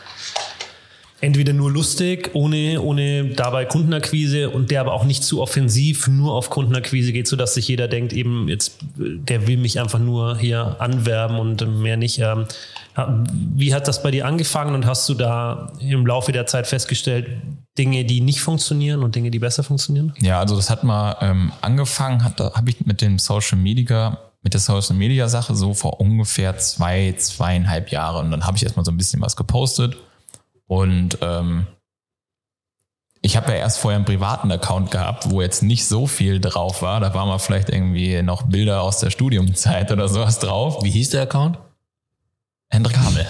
entweder 1.24 1.54
nur 1.54 1.72
lustig, 1.72 2.32
ohne, 2.34 2.82
ohne 2.82 3.30
dabei 3.30 3.64
Kundenakquise 3.64 4.50
und 4.50 4.72
der 4.72 4.82
aber 4.82 4.92
auch 4.92 5.06
nicht 5.06 5.24
zu 5.24 5.42
offensiv 5.42 6.10
nur 6.10 6.34
auf 6.34 6.50
Kundenakquise 6.50 7.14
geht, 7.14 7.30
sodass 7.30 7.54
sich 7.54 7.70
jeder 7.70 7.88
denkt, 7.88 8.12
eben 8.12 8.50
jetzt, 8.50 8.80
der 8.98 9.48
will 9.48 9.56
mich 9.56 9.80
einfach 9.80 10.00
nur 10.00 10.38
hier 10.38 10.76
anwerben 10.80 11.40
und 11.40 11.66
mehr 11.80 11.96
nicht. 11.96 12.20
Ähm, 12.20 12.46
Wie 13.56 13.74
hat 13.74 13.88
das 13.88 14.04
bei 14.04 14.12
dir 14.12 14.26
angefangen 14.26 14.76
und 14.76 14.86
hast 14.86 15.08
du 15.08 15.14
da 15.14 15.72
im 15.80 16.06
Laufe 16.06 16.34
der 16.34 16.46
Zeit 16.46 16.68
festgestellt, 16.68 17.30
Dinge, 17.78 18.04
die 18.04 18.20
nicht 18.20 18.42
funktionieren 18.42 19.02
und 19.02 19.16
Dinge, 19.16 19.32
die 19.32 19.40
besser 19.40 19.64
funktionieren? 19.64 20.14
Ja, 20.20 20.42
also 20.42 20.58
das 20.58 20.70
hat 20.70 20.84
mal 20.84 21.16
ähm, 21.22 21.54
angefangen, 21.62 22.22
habe 22.26 22.70
ich 22.70 22.86
mit 22.86 23.00
dem 23.00 23.18
Social 23.18 23.58
Media, 23.58 24.20
mit 24.42 24.54
der 24.54 24.60
Social 24.60 24.98
Media 24.98 25.30
Sache 25.30 25.56
so 25.56 25.74
vor 25.74 26.02
ungefähr 26.02 26.58
zwei, 26.58 27.14
zweieinhalb 27.18 27.92
Jahren. 27.92 28.26
Und 28.26 28.32
dann 28.32 28.46
habe 28.46 28.58
ich 28.58 28.64
erstmal 28.64 28.84
so 28.84 28.92
ein 28.92 28.98
bisschen 28.98 29.22
was 29.22 29.38
gepostet. 29.38 29.96
Und 30.74 31.20
ähm, 31.22 31.68
ich 33.22 33.38
habe 33.38 33.52
ja 33.52 33.60
erst 33.60 33.78
vorher 33.78 33.98
einen 33.98 34.06
privaten 34.06 34.52
Account 34.52 34.90
gehabt, 34.90 35.30
wo 35.30 35.40
jetzt 35.40 35.62
nicht 35.62 35.86
so 35.86 36.08
viel 36.08 36.40
drauf 36.42 36.82
war. 36.82 37.00
Da 37.00 37.14
war 37.14 37.28
mal 37.28 37.38
vielleicht 37.38 37.70
irgendwie 37.70 38.24
noch 38.24 38.42
Bilder 38.42 38.82
aus 38.82 38.98
der 38.98 39.12
Studiumzeit 39.12 39.92
oder 39.92 40.08
sowas 40.08 40.40
drauf. 40.40 40.84
Wie 40.84 40.90
hieß 40.90 41.12
der 41.12 41.22
Account? 41.22 41.60
Hendrik 42.72 42.98
Hamel. 42.98 43.28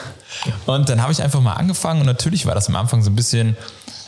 Und 0.66 0.90
dann 0.90 1.00
habe 1.00 1.10
ich 1.10 1.22
einfach 1.22 1.40
mal 1.40 1.54
angefangen 1.54 2.00
und 2.00 2.06
natürlich 2.06 2.44
war 2.44 2.54
das 2.54 2.68
am 2.68 2.76
Anfang 2.76 3.02
so 3.02 3.08
ein 3.08 3.16
bisschen, 3.16 3.56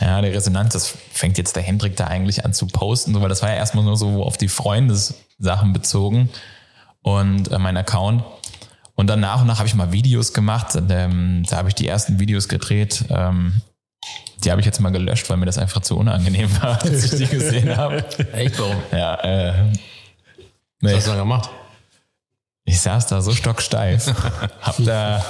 ja, 0.03 0.21
die 0.21 0.29
Resonanz, 0.29 0.75
das 0.75 0.95
fängt 1.11 1.39
jetzt 1.39 1.57
der 1.57 1.62
Hendrik 1.62 1.97
da 1.97 2.09
eigentlich 2.09 2.45
an 2.45 2.53
zu 2.53 2.67
posten, 2.67 3.15
so, 3.15 3.23
weil 3.23 3.31
das 3.31 3.41
war 3.41 3.49
ja 3.49 3.55
erstmal 3.55 3.85
nur 3.85 3.97
so 3.97 4.23
auf 4.23 4.37
die 4.37 4.49
Freundessachen 4.49 5.73
bezogen 5.73 6.29
und 7.01 7.51
äh, 7.51 7.59
mein 7.59 7.79
Account. 7.79 8.23
Und 8.97 9.09
dann 9.09 9.21
nach 9.21 9.41
und 9.41 9.47
nach 9.47 9.59
habe 9.59 9.69
ich 9.69 9.75
mal 9.75 9.93
Videos 9.93 10.33
gemacht. 10.33 10.77
Ähm, 10.89 11.45
da 11.49 11.59
habe 11.59 11.69
ich 11.69 11.75
die 11.75 11.87
ersten 11.87 12.19
Videos 12.19 12.49
gedreht. 12.49 13.05
Ähm, 13.11 13.61
die 14.43 14.51
habe 14.51 14.61
ich 14.61 14.67
jetzt 14.67 14.81
mal 14.81 14.91
gelöscht, 14.91 15.29
weil 15.31 15.37
mir 15.37 15.47
das 15.47 15.59
einfach 15.59 15.83
zu 15.83 15.97
unangenehm 15.97 16.51
war, 16.61 16.83
als 16.83 17.05
ich 17.05 17.19
die 17.19 17.27
gesehen 17.27 17.77
habe. 17.77 18.05
Echt, 18.33 18.59
warum? 18.59 18.77
Ja, 18.91 19.15
äh, 19.23 19.73
Was 20.81 20.95
hast 20.95 21.07
du 21.07 21.11
dann 21.11 21.21
gemacht? 21.21 21.51
ich 22.69 22.81
saß 22.81 23.07
da 23.07 23.23
so 23.23 23.33
stocksteif. 23.33 24.09
Hab 24.61 24.77
da, 24.85 25.25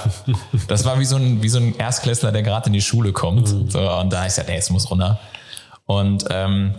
das 0.67 0.85
war 0.85 0.99
wie 0.99 1.05
so 1.05 1.17
ein, 1.17 1.43
wie 1.43 1.49
so 1.49 1.59
ein 1.59 1.77
Erstklässler, 1.77 2.31
der 2.31 2.41
gerade 2.41 2.67
in 2.67 2.73
die 2.73 2.81
Schule 2.81 3.13
kommt. 3.13 3.47
So, 3.47 3.79
und 3.79 4.11
da 4.11 4.23
ich 4.23 4.29
gesagt, 4.29 4.49
ey, 4.49 4.57
es 4.57 4.71
muss 4.71 4.89
runter. 4.89 5.19
Und 5.85 6.25
ähm, 6.31 6.73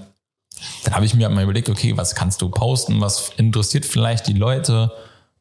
dann 0.85 0.95
habe 0.95 1.07
ich 1.07 1.15
mir 1.15 1.29
mal 1.29 1.45
überlegt, 1.45 1.69
okay, 1.69 1.97
was 1.97 2.17
kannst 2.17 2.43
du 2.43 2.49
posten? 2.49 3.01
Was 3.01 3.31
interessiert 3.37 3.87
vielleicht 3.87 4.27
die 4.27 4.33
Leute? 4.33 4.91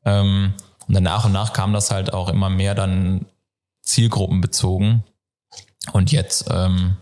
Ähm, 0.06 0.54
und 0.88 0.94
dann 0.94 1.04
nach 1.04 1.26
und 1.26 1.32
nach 1.32 1.54
kam 1.54 1.74
das 1.74 1.92
halt 1.92 2.14
auch 2.14 2.30
immer 2.30 2.50
mehr 2.50 2.76
dann 2.76 3.26
zielgruppenbezogen. 3.82 5.04
Und 5.94 6.12
jetzt 6.12 6.46
ähm, 6.50 6.98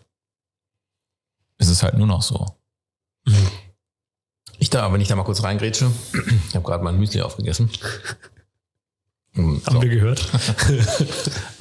ist 1.57 1.69
es 1.69 1.83
halt 1.83 1.95
nur 1.97 2.07
noch 2.07 2.21
so. 2.21 2.45
Ich 4.59 4.69
da, 4.69 4.91
wenn 4.93 5.01
ich 5.01 5.07
da 5.07 5.15
mal 5.15 5.23
kurz 5.23 5.43
reingrätsche. 5.43 5.91
Ich 6.49 6.55
habe 6.55 6.65
gerade 6.65 6.83
mein 6.83 6.97
Müsli 6.97 7.21
aufgegessen. 7.21 7.69
Hm, 9.33 9.59
So. 9.59 9.65
Haben 9.65 9.81
wir 9.81 9.89
gehört. 9.89 10.25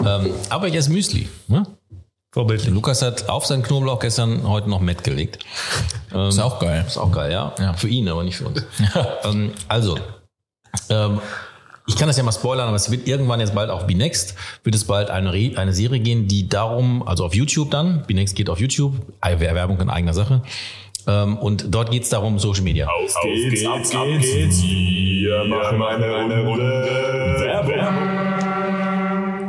Ähm, 0.04 0.34
aber 0.50 0.68
ich 0.68 0.74
esse 0.74 0.90
Müsli. 0.92 1.30
Ne? 1.48 1.66
Vorbildlich. 2.30 2.74
Lukas 2.74 3.00
hat 3.00 3.30
auf 3.30 3.46
seinen 3.46 3.62
Knoblauch 3.62 4.00
gestern 4.00 4.46
heute 4.46 4.68
noch 4.68 4.80
Met 4.80 5.02
gelegt. 5.02 5.38
Ähm, 6.12 6.28
Ist 6.28 6.40
auch 6.40 6.58
geil. 6.58 6.84
Ist 6.86 6.98
auch 6.98 7.10
geil, 7.10 7.32
ja. 7.32 7.54
Ja. 7.58 7.72
Für 7.72 7.88
ihn, 7.88 8.06
aber 8.08 8.22
nicht 8.22 8.36
für 8.36 8.48
uns. 8.48 8.62
ähm, 9.24 9.52
also, 9.66 9.98
ähm, 10.90 11.20
ich 11.86 11.96
kann 11.96 12.08
das 12.08 12.16
ja 12.16 12.22
mal 12.22 12.32
spoilern, 12.32 12.68
aber 12.68 12.76
es 12.76 12.90
wird 12.90 13.06
irgendwann 13.06 13.40
jetzt 13.40 13.54
bald 13.54 13.70
auf 13.70 13.86
Binext, 13.86 14.34
wird 14.62 14.74
es 14.74 14.84
bald 14.84 15.10
eine, 15.10 15.32
Re 15.32 15.52
eine 15.56 15.72
Serie 15.74 16.00
gehen, 16.00 16.28
die 16.28 16.48
darum, 16.48 17.06
also 17.06 17.24
auf 17.26 17.34
YouTube 17.34 17.70
dann, 17.70 18.04
Binext 18.06 18.34
geht 18.34 18.48
auf 18.48 18.58
YouTube, 18.58 18.94
Werbung 19.20 19.80
in 19.80 19.90
eigener 19.90 20.14
Sache, 20.14 20.42
ähm, 21.06 21.36
und 21.36 21.66
dort 21.68 21.90
geht 21.90 22.04
es 22.04 22.08
darum, 22.08 22.38
Social 22.38 22.62
Media. 22.62 22.86
Auf 22.86 23.14
geht's, 23.22 23.66
auf 23.66 23.76
geht's, 23.76 23.94
auf 23.94 24.06
geht's. 24.20 24.62
Wir 24.62 25.44
machen 25.44 25.82
eine 25.82 26.10
Runde 26.14 26.44
Werbung. 27.68 27.74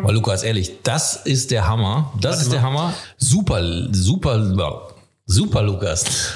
Weil 0.03 0.13
Lukas, 0.13 0.43
ehrlich, 0.43 0.73
das 0.83 1.15
ist 1.25 1.51
der 1.51 1.67
Hammer. 1.67 2.11
Das 2.19 2.41
ist 2.41 2.51
der 2.51 2.61
Hammer. 2.61 2.93
Super, 3.17 3.63
super, 3.91 4.39
super, 5.25 5.63
Lukas. 5.63 6.33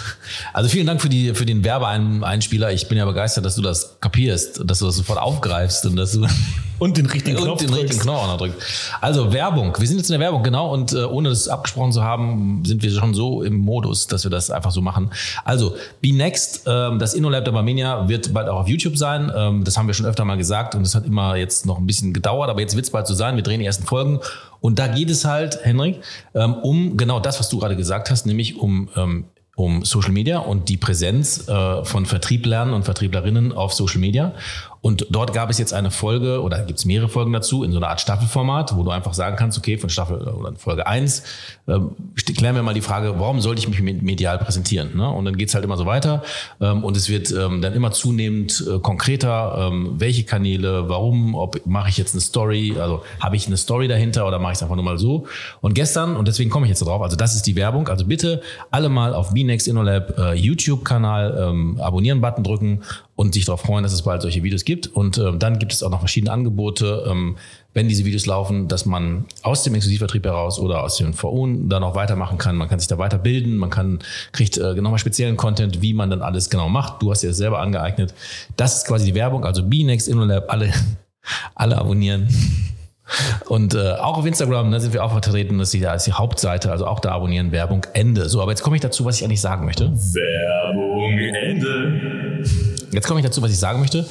Also 0.54 0.70
vielen 0.70 0.88
Dank 0.88 1.02
für, 1.02 1.10
die, 1.10 1.34
für 1.34 1.46
den 1.46 1.64
Werbeeinspieler. 1.64 2.72
Ich 2.72 2.88
bin 2.88 2.98
ja 2.98 3.06
begeistert, 3.06 3.46
dass 3.46 3.56
du 3.56 3.62
das 3.62 3.98
kapierst, 4.00 4.62
dass 4.66 4.80
du 4.80 4.86
das 4.86 4.96
sofort 4.96 5.20
aufgreifst 5.20 5.86
und 5.86 5.96
dass 5.96 6.14
du 6.14 6.26
Und 6.80 6.96
den 6.96 7.06
richtigen 7.06 7.38
und 7.38 7.44
Knopf 7.44 7.60
den 7.60 7.70
richtigen 7.70 7.90
drückst. 7.90 8.04
Knopf 8.04 8.24
auch 8.24 8.28
noch 8.28 8.38
drückt. 8.38 8.64
Also 9.02 9.34
Werbung. 9.34 9.76
Wir 9.78 9.88
sind 9.88 9.98
jetzt 9.98 10.10
in 10.10 10.14
der 10.14 10.22
Werbung, 10.22 10.44
genau. 10.44 10.74
Und 10.74 10.94
äh, 10.94 11.04
ohne 11.04 11.30
das 11.30 11.50
abgesprochen 11.50 11.92
zu 11.92 12.04
haben, 12.04 12.64
sind 12.66 12.82
wir 12.82 12.90
schon 12.92 13.14
so 13.14 13.44
im 13.44 13.58
Modus, 13.58 14.08
dass 14.08 14.24
wir 14.24 14.32
das 14.32 14.50
einfach 14.50 14.72
so 14.72 14.82
machen. 14.82 15.12
Also, 15.44 15.76
Be 16.02 16.14
Next, 16.14 16.64
ähm, 16.68 16.98
das 16.98 17.14
InnoLab 17.14 17.44
der 17.44 17.52
Barmenia 17.52 18.08
wird 18.08 18.34
bald 18.34 18.48
auch 18.48 18.62
auf 18.62 18.70
YouTube 18.70 18.98
sein. 18.98 19.32
Ähm, 19.36 19.64
das 19.66 19.78
haben 19.78 19.88
wir 19.88 19.94
schon 19.94 20.06
öfter 20.06 20.24
mal 20.24 20.38
gesagt 20.38 20.74
und 20.74 20.84
das 20.84 20.96
hat 20.96 21.06
immer 21.06 21.36
jetzt 21.36 21.66
noch 21.66 21.78
ein 21.78 21.86
bisschen 21.86 22.14
gedauert, 22.14 22.50
aber 22.50 22.62
jetzt 22.62 22.76
wird 22.76 22.86
es 22.86 22.92
bald 22.92 23.08
so 23.08 23.14
sein. 23.14 23.36
Wir 23.36 23.44
drehen 23.44 23.60
die 23.60 23.66
ersten 23.66 23.86
Folgen. 23.86 24.22
Und 24.62 24.80
da 24.80 24.88
geht 24.88 25.10
es 25.10 25.26
halt, 25.26 25.60
Henrik, 25.64 26.02
ähm, 26.34 26.54
um 26.56 26.98
genau 26.98 27.20
das, 27.20 27.40
was 27.40 27.50
du 27.50 27.60
gerade 27.60 27.76
gesagt 27.76 28.10
hast, 28.10 28.26
nämlich 28.26 28.58
um 28.58 28.90
ähm, 28.96 29.26
um 29.60 29.84
Social 29.84 30.14
Media 30.14 30.40
und 30.40 30.70
die 30.70 30.78
Präsenz 30.78 31.50
äh, 31.50 31.84
von 31.84 32.06
Vertrieblern 32.06 32.72
und 32.72 32.84
Vertrieblerinnen 32.86 33.52
auf 33.52 33.74
Social 33.74 34.00
Media. 34.00 34.34
Und 34.82 35.08
dort 35.10 35.34
gab 35.34 35.50
es 35.50 35.58
jetzt 35.58 35.74
eine 35.74 35.92
Folge 35.92 36.42
oder 36.42 36.64
gibt 36.64 36.80
es 36.80 36.86
mehrere 36.86 37.10
Folgen 37.10 37.34
dazu 37.34 37.64
in 37.64 37.72
so 37.72 37.78
einer 37.78 37.90
Art 37.90 38.00
Staffelformat, 38.00 38.78
wo 38.78 38.84
du 38.84 38.92
einfach 38.92 39.14
sagen 39.14 39.36
kannst, 39.36 39.58
okay, 39.58 39.78
von 39.78 39.90
Staffel 39.90 40.20
oder 40.22 40.54
Folge 40.56 40.88
eins 40.88 41.24
ähm, 41.68 41.92
klären 42.16 42.56
wir 42.56 42.64
mal 42.64 42.74
die 42.74 42.82
Frage, 42.82 43.20
warum 43.20 43.42
sollte 43.42 43.60
ich 43.60 43.68
mich 43.68 43.82
me- 43.82 44.02
medial 44.02 44.38
präsentieren? 44.38 44.96
Ne? 44.96 45.10
Und 45.10 45.26
dann 45.26 45.38
geht's 45.38 45.54
halt 45.54 45.66
immer 45.66 45.76
so 45.76 45.86
weiter 45.86 46.24
ähm, 46.62 46.84
und 46.86 46.96
es 46.96 47.10
wird 47.10 47.32
ähm, 47.32 47.62
dann 47.62 47.74
immer 47.74 47.92
zunehmend 47.92 48.64
äh, 48.68 48.80
konkreter, 48.80 49.70
ähm, 49.70 49.96
welche 49.98 50.24
Kanäle, 50.24 50.88
warum, 50.88 51.36
ob 51.36 51.60
mache 51.66 51.90
ich 51.90 51.98
jetzt 51.98 52.14
eine 52.14 52.22
Story, 52.22 52.76
also 52.80 53.04
habe 53.20 53.36
ich 53.36 53.48
eine 53.48 53.58
Story 53.58 53.90
dahinter 53.90 54.26
oder 54.28 54.40
mache 54.40 54.54
ich 54.54 54.58
es 54.60 54.64
einfach 54.64 54.76
nur 54.76 54.86
mal 54.86 54.98
so. 54.98 55.28
Und 55.60 55.74
gestern, 55.74 56.16
und 56.16 56.28
deswegen 56.28 56.50
komme 56.50 56.66
ich 56.66 56.70
jetzt 56.70 56.82
darauf, 56.82 57.02
also 57.02 57.18
das 57.18 57.36
ist 57.36 57.46
die 57.48 57.56
Werbung, 57.58 57.90
also 57.90 58.06
bitte 58.06 58.42
alle 58.72 58.88
mal 58.88 59.14
auf 59.14 59.34
BNext 59.34 59.68
InnoLab 59.68 60.18
äh, 60.18 60.34
YouTube-Kanal 60.36 61.50
ähm, 61.50 61.80
Abonnieren-Button 61.82 62.44
drücken 62.44 62.82
und 63.20 63.34
sich 63.34 63.44
darauf 63.44 63.60
freuen, 63.60 63.84
dass 63.84 63.92
es 63.92 64.04
bald 64.04 64.22
solche 64.22 64.44
Videos 64.44 64.64
gibt. 64.64 64.88
Und 64.88 65.18
ähm, 65.18 65.40
dann 65.40 65.60
gibt 65.60 65.74
es 65.74 65.84
auch 65.84 65.90
noch 65.90 66.00
verschiedene 66.00 66.32
Angebote, 66.32 67.04
ähm, 67.06 67.36
wenn 67.74 67.90
diese 67.90 68.06
Videos 68.06 68.26
laufen, 68.26 68.70
dass 68.70 68.86
man 68.86 69.26
aus 69.44 69.64
dem 69.64 69.76
Exklusivvertrieb 69.76 70.24
heraus 70.24 70.58
oder 70.58 70.82
aus 70.86 70.96
dem 70.96 71.14
VU 71.14 71.46
dann 71.68 71.84
auch 71.84 71.96
weitermachen 71.96 72.38
kann. 72.38 72.56
Man 72.56 72.70
kann 72.70 72.80
sich 72.80 72.88
da 72.88 72.98
weiterbilden, 72.98 73.58
man 73.58 73.70
kann, 73.70 74.00
kriegt 74.32 74.58
äh, 74.58 74.74
genau 74.74 74.92
mal 74.92 75.00
speziellen 75.00 75.36
Content, 75.36 75.82
wie 75.82 75.94
man 75.94 76.10
dann 76.10 76.22
alles 76.22 76.50
genau 76.50 76.70
macht. 76.70 77.02
Du 77.02 77.12
hast 77.12 77.20
dir 77.20 77.28
das 77.28 77.36
selber 77.36 77.60
angeeignet. 77.60 78.14
Das 78.56 78.78
ist 78.78 78.88
quasi 78.88 79.08
die 79.08 79.16
Werbung. 79.16 79.44
Also 79.44 79.64
BNext 79.64 80.08
InnoLab, 80.08 80.50
alle, 80.50 80.72
alle 81.56 81.78
abonnieren. 81.78 82.30
Und 83.50 83.76
äh, 83.76 83.96
auch 83.96 84.18
auf 84.18 84.26
Instagram 84.26 84.70
ne, 84.70 84.80
sind 84.80 84.94
wir 84.94 85.04
auch 85.04 85.12
vertreten. 85.12 85.58
Das 85.58 85.68
ist 85.68 85.74
die, 85.74 85.82
da 85.82 85.94
ist 85.94 86.08
die 86.08 86.14
Hauptseite, 86.14 86.72
also 86.72 86.88
auch 86.88 87.02
da 87.02 87.12
abonnieren, 87.12 87.52
Werbung, 87.52 87.86
Ende. 87.92 88.30
So, 88.30 88.42
aber 88.42 88.52
jetzt 88.52 88.62
komme 88.62 88.78
ich 88.78 88.82
dazu, 88.82 89.04
was 89.04 89.18
ich 89.18 89.26
eigentlich 89.26 89.42
sagen 89.42 89.66
möchte. 89.66 89.92
Werbung 89.92 91.18
Ende. 91.18 92.79
Jetzt 92.92 93.08
komme 93.08 93.20
ich 93.20 93.26
dazu, 93.26 93.42
was 93.42 93.52
ich 93.52 93.60
sagen 93.60 93.80
möchte. 93.80 94.08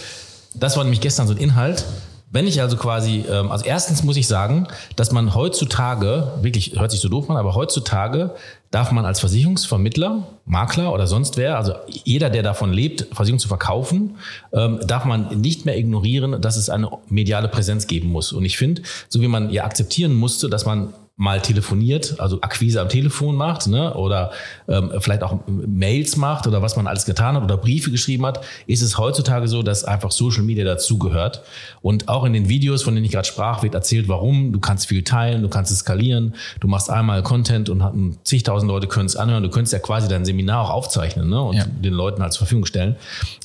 Das 0.54 0.76
war 0.76 0.84
nämlich 0.84 1.00
gestern 1.00 1.26
so 1.26 1.34
ein 1.34 1.38
Inhalt. 1.38 1.84
Wenn 2.30 2.46
ich 2.46 2.60
also 2.60 2.76
quasi, 2.76 3.24
ähm, 3.30 3.50
also 3.50 3.64
erstens 3.64 4.02
muss 4.04 4.18
ich 4.18 4.28
sagen, 4.28 4.66
dass 4.96 5.12
man 5.12 5.34
heutzutage, 5.34 6.32
wirklich 6.42 6.78
hört 6.78 6.90
sich 6.90 7.00
so 7.00 7.08
doof 7.08 7.30
an, 7.30 7.38
aber 7.38 7.54
heutzutage 7.54 8.34
darf 8.70 8.92
man 8.92 9.06
als 9.06 9.20
Versicherungsvermittler, 9.20 10.26
Makler 10.44 10.92
oder 10.92 11.06
sonst 11.06 11.38
wer, 11.38 11.56
also 11.56 11.72
jeder, 12.04 12.28
der 12.28 12.42
davon 12.42 12.70
lebt, 12.70 13.06
Versicherung 13.12 13.38
zu 13.38 13.48
verkaufen, 13.48 14.16
ähm, 14.52 14.78
darf 14.86 15.06
man 15.06 15.40
nicht 15.40 15.64
mehr 15.64 15.78
ignorieren, 15.78 16.42
dass 16.42 16.58
es 16.58 16.68
eine 16.68 16.90
mediale 17.08 17.48
Präsenz 17.48 17.86
geben 17.86 18.10
muss. 18.10 18.32
Und 18.32 18.44
ich 18.44 18.58
finde, 18.58 18.82
so 19.08 19.22
wie 19.22 19.28
man 19.28 19.48
ja 19.48 19.64
akzeptieren 19.64 20.12
musste, 20.12 20.50
dass 20.50 20.66
man 20.66 20.92
mal 21.18 21.42
telefoniert, 21.42 22.20
also 22.20 22.40
Akquise 22.42 22.80
am 22.80 22.88
Telefon 22.88 23.34
macht, 23.34 23.66
ne, 23.66 23.92
oder 23.94 24.30
ähm, 24.68 24.92
vielleicht 25.00 25.24
auch 25.24 25.40
Mails 25.48 26.16
macht 26.16 26.46
oder 26.46 26.62
was 26.62 26.76
man 26.76 26.86
alles 26.86 27.06
getan 27.06 27.34
hat 27.34 27.42
oder 27.42 27.56
Briefe 27.56 27.90
geschrieben 27.90 28.24
hat, 28.24 28.44
ist 28.68 28.82
es 28.82 28.98
heutzutage 28.98 29.48
so, 29.48 29.64
dass 29.64 29.82
einfach 29.82 30.12
Social 30.12 30.44
Media 30.44 30.64
dazugehört. 30.64 31.42
Und 31.82 32.08
auch 32.08 32.24
in 32.24 32.34
den 32.34 32.48
Videos, 32.48 32.84
von 32.84 32.94
denen 32.94 33.04
ich 33.04 33.10
gerade 33.10 33.26
sprach, 33.26 33.64
wird 33.64 33.74
erzählt, 33.74 34.06
warum. 34.06 34.52
Du 34.52 34.60
kannst 34.60 34.86
viel 34.86 35.02
teilen, 35.02 35.42
du 35.42 35.48
kannst 35.48 35.72
es 35.72 35.80
skalieren, 35.80 36.36
du 36.60 36.68
machst 36.68 36.88
einmal 36.88 37.24
Content 37.24 37.68
und 37.68 38.18
zigtausend 38.22 38.70
Leute 38.70 38.86
können 38.86 39.06
es 39.06 39.16
anhören. 39.16 39.42
Du 39.42 39.50
könntest 39.50 39.72
ja 39.72 39.80
quasi 39.80 40.06
dein 40.06 40.24
Seminar 40.24 40.66
auch 40.66 40.70
aufzeichnen 40.70 41.28
ne, 41.28 41.42
und 41.42 41.56
ja. 41.56 41.64
den 41.64 41.94
Leuten 41.94 42.22
halt 42.22 42.32
zur 42.32 42.46
Verfügung 42.46 42.64
stellen. 42.64 42.94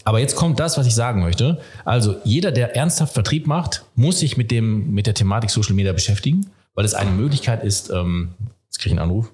Aber 0.04 0.20
jetzt 0.20 0.36
kommt 0.36 0.60
das, 0.60 0.78
was 0.78 0.86
ich 0.86 0.94
sagen 0.94 1.24
möchte. 1.24 1.60
Also 1.86 2.18
jeder, 2.24 2.52
der 2.52 2.76
ernsthaft 2.76 3.16
Vertrieb 3.16 3.48
macht, 3.48 3.84
muss 3.96 4.20
sich 4.20 4.38
mit 4.38 4.52
dem 4.52 4.94
mit 4.94 5.08
der 5.08 5.16
Thematik 5.16 5.50
Social 5.50 5.74
Media 5.74 5.92
beschäftigen 5.92 6.46
weil 6.74 6.86
es 6.86 6.94
eine 6.94 7.12
Möglichkeit 7.12 7.64
ist, 7.64 7.90
ähm, 7.90 8.34
jetzt 8.66 8.80
kriege 8.80 8.94
ich 8.94 9.00
einen 9.00 9.10
Anruf, 9.10 9.32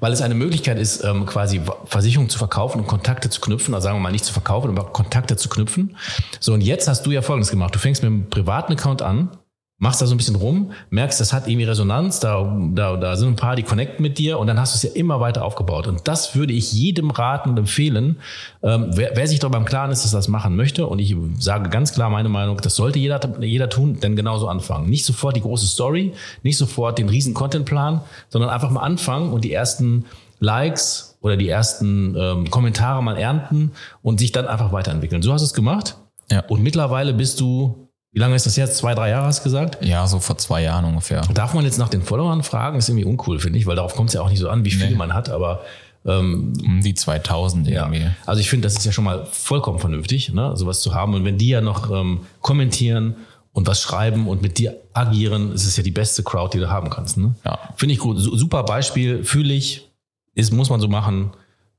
weil 0.00 0.12
es 0.12 0.20
eine 0.20 0.34
Möglichkeit 0.34 0.78
ist, 0.78 1.02
ähm, 1.04 1.26
quasi 1.26 1.60
Versicherungen 1.86 2.30
zu 2.30 2.38
verkaufen 2.38 2.80
und 2.80 2.86
Kontakte 2.86 3.30
zu 3.30 3.40
knüpfen, 3.40 3.74
also 3.74 3.84
sagen 3.84 3.96
wir 3.96 4.02
mal 4.02 4.12
nicht 4.12 4.24
zu 4.24 4.32
verkaufen, 4.32 4.70
aber 4.70 4.92
Kontakte 4.92 5.36
zu 5.36 5.48
knüpfen. 5.48 5.96
So, 6.40 6.52
und 6.52 6.60
jetzt 6.60 6.88
hast 6.88 7.06
du 7.06 7.10
ja 7.10 7.22
Folgendes 7.22 7.50
gemacht. 7.50 7.74
Du 7.74 7.78
fängst 7.78 8.02
mit 8.02 8.10
einem 8.10 8.28
privaten 8.28 8.72
Account 8.72 9.02
an, 9.02 9.30
machst 9.78 10.00
da 10.00 10.06
so 10.06 10.14
ein 10.14 10.18
bisschen 10.18 10.36
rum, 10.36 10.72
merkst, 10.90 11.20
das 11.20 11.32
hat 11.32 11.48
irgendwie 11.48 11.66
Resonanz, 11.66 12.20
da, 12.20 12.56
da, 12.72 12.96
da 12.96 13.16
sind 13.16 13.30
ein 13.30 13.36
paar, 13.36 13.56
die 13.56 13.64
connecten 13.64 14.02
mit 14.02 14.18
dir 14.18 14.38
und 14.38 14.46
dann 14.46 14.58
hast 14.58 14.72
du 14.72 14.76
es 14.76 14.94
ja 14.94 14.98
immer 14.98 15.20
weiter 15.20 15.44
aufgebaut. 15.44 15.88
Und 15.88 16.06
das 16.06 16.36
würde 16.36 16.52
ich 16.52 16.72
jedem 16.72 17.10
raten 17.10 17.50
und 17.50 17.58
empfehlen, 17.58 18.16
ähm, 18.62 18.90
wer, 18.92 19.12
wer 19.14 19.26
sich 19.26 19.40
darüber 19.40 19.58
im 19.58 19.64
Klaren 19.64 19.90
ist, 19.90 20.04
dass 20.04 20.14
er 20.14 20.18
das 20.18 20.28
machen 20.28 20.54
möchte. 20.54 20.86
Und 20.86 21.00
ich 21.00 21.16
sage 21.38 21.70
ganz 21.70 21.92
klar 21.92 22.08
meine 22.08 22.28
Meinung, 22.28 22.58
das 22.58 22.76
sollte 22.76 23.00
jeder, 23.00 23.20
jeder 23.40 23.68
tun, 23.68 23.98
denn 24.00 24.14
genauso 24.14 24.46
anfangen. 24.46 24.88
Nicht 24.88 25.04
sofort 25.04 25.34
die 25.34 25.40
große 25.40 25.66
Story, 25.66 26.12
nicht 26.44 26.56
sofort 26.56 26.98
den 26.98 27.08
riesen 27.08 27.34
Contentplan, 27.34 28.00
sondern 28.28 28.50
einfach 28.50 28.70
mal 28.70 28.82
anfangen 28.82 29.32
und 29.32 29.44
die 29.44 29.52
ersten 29.52 30.04
Likes 30.38 31.18
oder 31.20 31.36
die 31.36 31.48
ersten 31.48 32.14
ähm, 32.16 32.50
Kommentare 32.50 33.02
mal 33.02 33.16
ernten 33.16 33.72
und 34.02 34.20
sich 34.20 34.30
dann 34.30 34.46
einfach 34.46 34.72
weiterentwickeln. 34.72 35.22
So 35.22 35.32
hast 35.32 35.42
du 35.42 35.46
es 35.46 35.54
gemacht. 35.54 35.96
Ja. 36.30 36.44
Und 36.48 36.62
mittlerweile 36.62 37.12
bist 37.12 37.40
du 37.40 37.83
wie 38.14 38.20
lange 38.20 38.36
ist 38.36 38.46
das 38.46 38.54
jetzt? 38.54 38.76
Zwei, 38.76 38.94
drei 38.94 39.10
Jahre 39.10 39.26
hast 39.26 39.40
du 39.40 39.42
gesagt? 39.42 39.84
Ja, 39.84 40.06
so 40.06 40.20
vor 40.20 40.38
zwei 40.38 40.62
Jahren 40.62 40.84
ungefähr. 40.84 41.22
Darf 41.34 41.52
man 41.52 41.64
jetzt 41.64 41.78
nach 41.78 41.88
den 41.88 42.00
Followern 42.00 42.44
fragen? 42.44 42.78
ist 42.78 42.88
irgendwie 42.88 43.04
uncool, 43.04 43.40
finde 43.40 43.58
ich, 43.58 43.66
weil 43.66 43.74
darauf 43.74 43.96
kommt 43.96 44.10
es 44.10 44.14
ja 44.14 44.20
auch 44.20 44.30
nicht 44.30 44.38
so 44.38 44.48
an, 44.48 44.64
wie 44.64 44.70
viel 44.70 44.90
nee. 44.90 44.94
man 44.94 45.12
hat, 45.12 45.30
aber 45.30 45.62
ähm, 46.06 46.52
um 46.64 46.80
die 46.80 46.94
2000 46.94 47.66
irgendwie. 47.66 48.02
Ja. 48.02 48.14
Also 48.24 48.40
ich 48.40 48.48
finde, 48.48 48.66
das 48.66 48.76
ist 48.76 48.84
ja 48.84 48.92
schon 48.92 49.02
mal 49.02 49.26
vollkommen 49.26 49.80
vernünftig, 49.80 50.32
ne, 50.32 50.56
sowas 50.56 50.80
zu 50.80 50.94
haben. 50.94 51.14
Und 51.14 51.24
wenn 51.24 51.38
die 51.38 51.48
ja 51.48 51.60
noch 51.60 51.90
ähm, 51.90 52.20
kommentieren 52.40 53.16
und 53.52 53.66
was 53.66 53.80
schreiben 53.80 54.28
und 54.28 54.42
mit 54.42 54.58
dir 54.58 54.76
agieren, 54.92 55.52
ist 55.52 55.66
es 55.66 55.76
ja 55.76 55.82
die 55.82 55.90
beste 55.90 56.22
Crowd, 56.22 56.56
die 56.56 56.60
du 56.60 56.70
haben 56.70 56.90
kannst. 56.90 57.16
Ne? 57.16 57.34
Ja. 57.44 57.58
Finde 57.74 57.94
ich 57.94 57.98
gut. 57.98 58.18
Super 58.20 58.62
Beispiel, 58.62 59.24
fühle 59.24 59.54
ich, 59.54 59.90
ist, 60.36 60.52
muss 60.52 60.70
man 60.70 60.78
so 60.78 60.86
machen. 60.86 61.32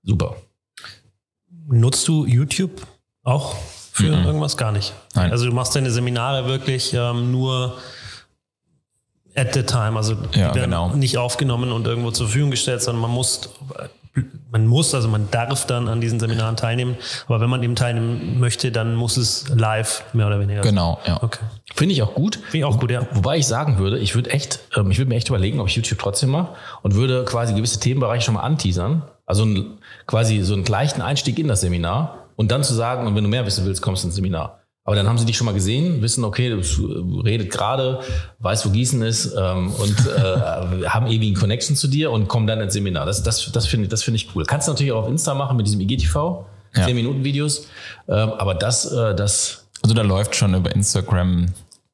Super. 0.04 0.36
Nutzt 1.68 2.06
du 2.10 2.26
YouTube 2.26 2.86
auch 3.24 3.56
für 3.96 4.12
mhm. 4.12 4.26
irgendwas 4.26 4.58
gar 4.58 4.74
nicht. 4.74 4.94
Nein. 5.14 5.32
Also 5.32 5.46
du 5.46 5.54
machst 5.54 5.74
deine 5.74 5.90
Seminare 5.90 6.48
wirklich 6.48 6.94
ähm, 6.94 7.32
nur 7.32 7.78
at 9.36 9.54
the 9.54 9.64
time, 9.64 9.96
also 9.96 10.16
die 10.16 10.38
ja, 10.38 10.54
werden 10.54 10.72
genau. 10.72 10.90
nicht 10.90 11.18
aufgenommen 11.18 11.72
und 11.72 11.88
irgendwo 11.88 12.12
zur 12.12 12.28
Verfügung 12.28 12.52
gestellt, 12.52 12.82
sondern 12.82 13.02
man 13.04 13.12
muss, 13.12 13.50
man 14.52 14.68
muss, 14.68 14.94
also 14.94 15.08
man 15.08 15.32
darf 15.32 15.66
dann 15.66 15.88
an 15.88 16.02
diesen 16.02 16.20
Seminaren 16.20 16.58
teilnehmen, 16.58 16.98
aber 17.28 17.40
wenn 17.40 17.50
man 17.50 17.64
eben 17.64 17.78
teilnehmen 17.78 18.38
möchte, 18.38 18.70
dann 18.70 18.96
muss 18.96 19.16
es 19.16 19.48
live 19.48 20.04
mehr 20.12 20.28
oder 20.28 20.42
weniger. 20.42 20.60
Genau, 20.60 21.00
ja. 21.08 21.24
Okay. 21.24 21.46
Finde 21.74 21.94
ich 21.94 22.04
auch 22.04 22.16
gut. 22.16 22.36
Finde 22.36 22.58
ich 22.58 22.66
auch 22.66 22.78
gut, 22.78 22.92
ja. 22.92 23.08
Wobei 23.14 23.38
ich 23.38 23.48
sagen 23.48 23.78
würde, 23.78 23.98
ich 23.98 24.14
würde 24.14 24.30
echt, 24.32 24.60
ähm, 24.76 24.92
ich 24.92 24.98
würde 24.98 25.08
mir 25.08 25.16
echt 25.16 25.30
überlegen, 25.30 25.62
ob 25.62 25.70
ich 25.70 25.76
YouTube 25.78 26.00
trotzdem 26.00 26.32
mache 26.32 26.50
und 26.82 26.96
würde 26.96 27.24
quasi 27.24 27.54
gewisse 27.54 27.80
Themenbereiche 27.80 28.26
schon 28.26 28.34
mal 28.34 28.42
anteasern. 28.42 29.04
Also 29.26 29.48
quasi 30.06 30.42
so 30.42 30.54
einen 30.54 30.66
gleichen 30.66 31.02
Einstieg 31.02 31.40
in 31.40 31.48
das 31.48 31.62
Seminar 31.62 32.25
und 32.36 32.52
dann 32.52 32.64
zu 32.64 32.74
sagen, 32.74 33.08
und 33.08 33.16
wenn 33.16 33.24
du 33.24 33.30
mehr 33.30 33.46
wissen 33.46 33.66
willst, 33.66 33.82
kommst 33.82 34.04
du 34.04 34.08
ins 34.08 34.16
Seminar. 34.16 34.60
Aber 34.86 34.96
dann 34.96 35.10
haben 35.10 35.18
sie 35.18 35.26
dich 35.26 35.36
schon 35.36 35.46
mal 35.46 35.54
gesehen, 35.54 36.04
wissen, 36.04 36.24
okay, 36.24 36.50
du 36.50 37.20
redet 37.20 37.52
gerade, 37.52 38.02
weißt, 38.38 38.68
wo 38.68 38.70
Gießen 38.70 39.02
ist 39.02 39.34
ähm, 39.36 39.72
und 39.72 40.08
äh, 40.08 40.22
haben 40.88 41.08
irgendwie 41.08 41.30
eine 41.30 41.38
Connection 41.38 41.76
zu 41.76 41.88
dir 41.88 42.12
und 42.12 42.28
kommen 42.28 42.46
dann 42.46 42.62
ins 42.62 42.74
Seminar. 42.74 43.08
Das, 43.08 43.24
das, 43.24 43.52
das 43.52 43.66
finde 43.66 43.88
das 43.88 44.04
finde 44.04 44.18
ich 44.18 44.36
cool. 44.36 44.46
Kannst 44.46 44.68
du 44.68 44.72
natürlich 44.72 44.94
auch 44.94 45.04
auf 45.04 45.10
Insta 45.10 45.34
machen 45.34 45.58
mit 45.58 45.66
diesem 45.66 45.82
IGTV, 45.82 46.46
ja. 46.76 46.86
10 46.86 46.96
Minuten 46.96 47.24
Videos. 47.24 47.68
Ähm, 48.08 48.34
aber 48.34 48.54
das, 48.54 48.92
äh, 48.92 49.16
das. 49.16 49.66
Also 49.82 49.96
da 49.96 50.04
läuft 50.04 50.36
schon 50.36 50.54
über 50.54 50.72
Instagram 50.76 51.48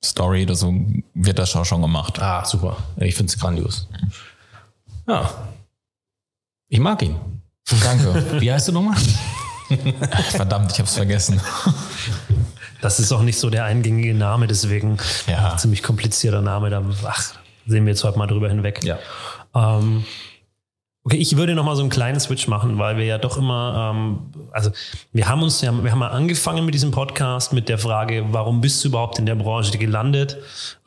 Story 0.03 0.43
oder 0.43 0.55
so, 0.55 0.73
wird 1.13 1.39
das 1.39 1.55
auch 1.55 1.65
schon 1.65 1.81
gemacht. 1.81 2.21
Ah, 2.21 2.43
super. 2.43 2.75
Ich 2.97 3.15
finde 3.15 3.31
es 3.31 3.39
grandios. 3.39 3.87
Ja. 5.07 5.29
Ich 6.67 6.79
mag 6.79 7.01
ihn. 7.03 7.15
Danke. 7.83 8.41
Wie 8.41 8.51
heißt 8.51 8.67
du 8.67 8.73
nochmal? 8.73 8.97
Verdammt, 10.29 10.71
ich 10.71 10.79
habe 10.79 10.87
es 10.87 10.95
vergessen. 10.95 11.41
Das 12.81 12.99
ist 12.99 13.11
auch 13.11 13.21
nicht 13.21 13.39
so 13.39 13.49
der 13.49 13.65
eingängige 13.65 14.13
Name, 14.13 14.47
deswegen 14.47 14.97
ja. 15.27 15.55
ziemlich 15.57 15.83
komplizierter 15.83 16.41
Name. 16.41 16.69
Da 16.69 16.83
ach, 17.05 17.33
sehen 17.67 17.85
wir 17.85 17.91
jetzt 17.91 18.03
heute 18.03 18.17
mal 18.17 18.27
drüber 18.27 18.49
hinweg. 18.49 18.83
Ja. 18.83 18.97
Ähm, 19.53 20.03
okay, 21.03 21.17
ich 21.17 21.37
würde 21.37 21.53
noch 21.53 21.63
mal 21.63 21.75
so 21.75 21.81
einen 21.81 21.91
kleinen 21.91 22.19
Switch 22.19 22.47
machen, 22.47 22.79
weil 22.79 22.97
wir 22.97 23.05
ja 23.05 23.17
doch 23.19 23.37
immer, 23.37 23.93
ähm, 23.93 24.19
also 24.51 24.71
wir 25.13 25.27
haben 25.27 25.43
uns 25.43 25.61
ja, 25.61 25.71
wir 25.83 25.91
haben 25.91 25.99
mal 25.99 26.09
angefangen 26.09 26.65
mit 26.65 26.73
diesem 26.73 26.91
Podcast 26.91 27.53
mit 27.53 27.69
der 27.69 27.77
Frage, 27.77 28.25
warum 28.31 28.61
bist 28.61 28.83
du 28.83 28.89
überhaupt 28.89 29.19
in 29.19 29.27
der 29.27 29.35
Branche 29.35 29.77
gelandet 29.77 30.37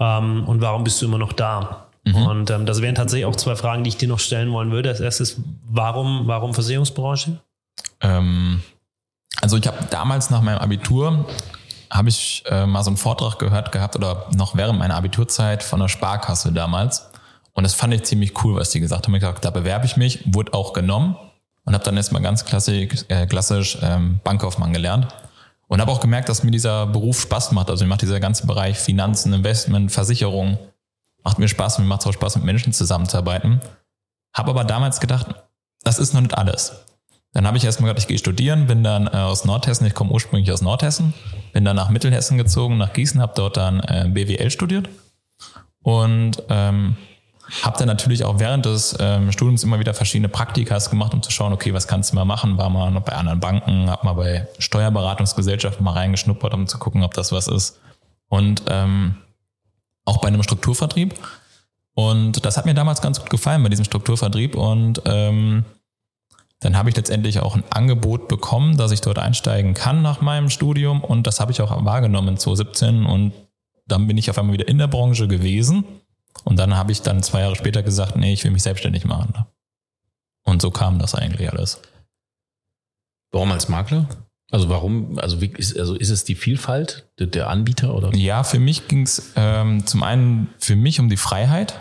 ähm, 0.01 0.45
und 0.49 0.61
warum 0.61 0.83
bist 0.83 1.01
du 1.01 1.07
immer 1.07 1.19
noch 1.19 1.33
da? 1.33 1.87
Mhm. 2.05 2.27
Und 2.27 2.51
ähm, 2.51 2.67
das 2.67 2.83
wären 2.83 2.95
tatsächlich 2.95 3.27
auch 3.27 3.37
zwei 3.37 3.57
Fragen, 3.57 3.85
die 3.85 3.89
ich 3.89 3.97
dir 3.97 4.09
noch 4.09 4.19
stellen 4.19 4.53
wollen 4.53 4.71
würde. 4.71 4.91
Als 4.91 5.01
erstes, 5.01 5.41
warum, 5.69 6.27
warum 6.27 6.55
Versicherungsbranche? 6.55 7.39
Ähm, 8.01 8.63
also 9.41 9.57
ich 9.57 9.67
habe 9.67 9.79
damals 9.91 10.31
nach 10.31 10.41
meinem 10.41 10.59
Abitur 10.59 11.27
habe 11.91 12.09
ich 12.09 12.43
äh, 12.47 12.67
mal 12.67 12.83
so 12.83 12.91
einen 12.91 12.97
Vortrag 12.97 13.39
gehört 13.39 13.71
gehabt 13.71 13.95
oder 13.95 14.27
noch 14.35 14.57
während 14.57 14.79
meiner 14.79 14.97
Abiturzeit 14.97 15.63
von 15.63 15.79
der 15.79 15.89
Sparkasse 15.89 16.51
damals. 16.53 17.11
Und 17.53 17.63
das 17.63 17.75
fand 17.75 17.95
ich 17.95 18.03
ziemlich 18.03 18.45
cool, 18.45 18.57
was 18.57 18.71
die 18.71 18.81
gesagt 18.81 19.07
haben. 19.07 19.15
Ich 19.15 19.21
gesagt, 19.21 19.45
da 19.45 19.51
bewerbe 19.51 19.87
ich 19.87 19.97
mich, 19.97 20.35
wurde 20.35 20.55
auch 20.55 20.73
genommen 20.73 21.17
und 21.65 21.73
habe 21.73 21.85
dann 21.85 21.97
erstmal 21.97 22.21
ganz 22.21 22.45
klassisch, 22.45 23.05
äh, 23.09 23.27
klassisch 23.27 23.79
ähm, 23.81 24.19
Bankkaufmann 24.25 24.73
gelernt. 24.73 25.09
Und 25.67 25.81
habe 25.81 25.91
auch 25.91 26.01
gemerkt, 26.01 26.29
dass 26.29 26.43
mir 26.43 26.51
dieser 26.51 26.87
Beruf 26.87 27.21
Spaß 27.23 27.53
macht. 27.53 27.71
Also 27.71 27.85
mir 27.85 27.89
macht 27.89 28.03
dieser 28.03 28.21
ganze 28.21 28.47
Bereich 28.47 28.79
Finanzen, 28.79 29.33
Investment, 29.33 29.91
Versicherung, 29.91 30.59
macht 31.23 31.39
mir 31.39 31.49
Spaß. 31.49 31.79
Mir 31.79 31.87
macht 31.87 32.03
es 32.03 32.07
auch 32.07 32.13
Spaß, 32.13 32.37
mit 32.37 32.45
Menschen 32.45 32.73
zusammenzuarbeiten. 32.73 33.61
Habe 34.35 34.51
aber 34.51 34.65
damals 34.65 35.01
gedacht, 35.01 35.35
das 35.83 35.99
ist 35.99 36.13
noch 36.13 36.21
nicht 36.21 36.37
alles. 36.37 36.84
Dann 37.35 37.47
habe 37.49 37.57
ich 37.57 37.65
erstmal 37.65 37.91
gedacht, 37.91 38.05
ich 38.05 38.09
gehe 38.09 38.19
studieren, 38.19 38.67
bin 38.67 38.85
dann 38.85 39.09
äh, 39.09 39.11
aus 39.11 39.45
Nordhessen, 39.45 39.87
ich 39.87 39.95
komme 39.95 40.13
ursprünglich 40.13 40.51
aus 40.53 40.63
Nordhessen, 40.63 41.13
bin 41.53 41.65
dann 41.65 41.77
nach 41.77 41.91
Mittelhessen 41.91 42.39
gezogen, 42.39 42.79
nach 42.79 42.93
Gießen, 42.93 43.21
habe 43.21 43.33
dort 43.35 43.57
dann 43.57 43.81
äh, 43.81 44.09
BWL 44.09 44.51
studiert 44.51 44.89
und 45.83 46.43
ähm, 46.49 46.97
habe 47.63 47.77
dann 47.77 47.89
natürlich 47.89 48.25
auch 48.25 48.39
während 48.39 48.65
des 48.67 48.97
ähm, 49.01 49.33
Studiums 49.33 49.65
immer 49.65 49.81
wieder 49.81 49.95
verschiedene 49.95 50.29
Praktikas 50.29 50.91
gemacht, 50.91 51.13
um 51.13 51.23
zu 51.23 51.31
schauen, 51.31 51.53
okay, 51.53 51.75
was 51.75 51.89
kannst 51.89 52.13
du 52.13 52.15
mal 52.17 52.25
machen? 52.25 52.57
War 52.57 52.71
mal 52.71 52.91
noch 52.91 53.03
bei 53.03 53.13
anderen 53.13 53.41
Banken, 53.41 53.91
habe 53.91 54.07
mal 54.07 54.15
bei 54.15 54.49
Steuerberatungsgesellschaften 54.59 55.85
mal 55.85 55.93
reingeschnuppert, 55.93 56.55
um 56.55 56.67
zu 56.69 56.79
gucken, 56.79 57.03
ob 57.03 57.15
das 57.15 57.33
was 57.33 57.49
ist. 57.49 57.81
Und 58.29 58.63
ähm, 58.69 59.17
auch 60.05 60.19
bei 60.19 60.29
einem 60.29 60.43
Strukturvertrieb. 60.43 61.15
Und 61.95 62.45
das 62.45 62.57
hat 62.57 62.65
mir 62.65 62.75
damals 62.75 63.03
ganz 63.03 63.21
gut 63.21 63.31
gefallen 63.31 63.63
bei 63.63 63.69
diesem 63.69 63.85
Strukturvertrieb 63.85 64.57
und 64.57 65.03
ähm, 65.05 65.65
dann 66.65 66.79
habe 66.79 66.89
ich 66.89 66.97
letztendlich 66.97 67.41
auch 67.41 67.57
ein 67.57 67.65
Angebot 67.69 68.27
bekommen, 68.27 68.79
dass 68.79 68.91
ich 68.91 69.03
dort 69.03 69.19
einsteigen 69.19 69.75
kann 69.75 70.01
nach 70.01 70.23
meinem 70.23 70.49
Studium 70.49 71.05
und 71.05 71.27
das 71.27 71.39
habe 71.39 71.53
ich 71.53 71.61
auch 71.61 71.85
wahrgenommen 71.85 72.39
2017 72.39 73.05
und 73.05 73.35
dann 73.87 74.07
bin 74.07 74.17
ich 74.17 74.31
auf 74.31 74.39
einmal 74.39 74.55
wieder 74.55 74.67
in 74.67 74.79
der 74.79 74.87
Branche 74.87 75.29
gewesen 75.29 75.85
und 76.45 76.59
dann 76.59 76.75
habe 76.75 76.91
ich 76.91 77.03
dann 77.03 77.23
zwei 77.23 77.41
Jahre 77.41 77.55
später 77.55 77.83
gesagt, 77.83 78.17
nee, 78.17 78.33
ich 78.33 78.45
will 78.45 78.51
mich 78.51 78.63
selbstständig 78.63 79.05
machen. 79.05 79.35
Und 80.45 80.63
so 80.63 80.71
kam 80.71 80.99
das 80.99 81.15
eigentlich 81.15 81.53
alles. 81.53 81.83
Warum 83.31 83.53
als 83.53 83.69
Makler? 83.69 84.09
Also 84.51 84.71
warum, 84.71 85.19
also, 85.19 85.43
wie, 85.43 85.49
ist, 85.49 85.79
also 85.79 85.95
ist 85.95 86.09
es 86.09 86.25
die 86.25 86.35
Vielfalt 86.35 87.11
der 87.19 87.51
Anbieter 87.51 87.95
oder? 87.95 88.15
Ja, 88.15 88.43
für 88.43 88.59
mich 88.59 88.89
ging 88.89 89.03
es 89.03 89.33
ähm, 89.37 89.87
zum 89.87 90.03
einen 90.03 90.49
für 90.59 90.77
mich 90.77 90.99
um 90.99 91.11
die 91.11 91.19
Freiheit 91.19 91.79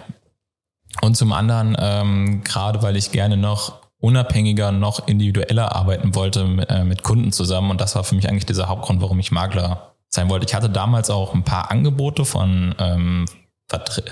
und 0.99 1.15
zum 1.15 1.31
anderen 1.31 1.77
ähm, 1.79 2.43
gerade, 2.43 2.81
weil 2.81 2.97
ich 2.97 3.13
gerne 3.13 3.37
noch 3.37 3.82
unabhängiger, 4.03 4.73
noch 4.73 5.07
individueller 5.07 5.73
arbeiten 5.73 6.13
wollte 6.13 6.41
äh, 6.67 6.83
mit 6.83 7.03
Kunden 7.03 7.31
zusammen. 7.31 7.71
Und 7.71 7.79
das 7.79 7.95
war 7.95 8.03
für 8.03 8.15
mich 8.15 8.27
eigentlich 8.27 8.45
dieser 8.45 8.67
Hauptgrund, 8.67 9.01
warum 9.01 9.17
ich 9.19 9.31
Makler 9.31 9.93
sein 10.09 10.29
wollte. 10.29 10.45
Ich 10.45 10.53
hatte 10.53 10.69
damals 10.69 11.09
auch 11.09 11.33
ein 11.33 11.43
paar 11.43 11.71
Angebote 11.71 12.25
von 12.25 12.75
ähm, 12.79 13.25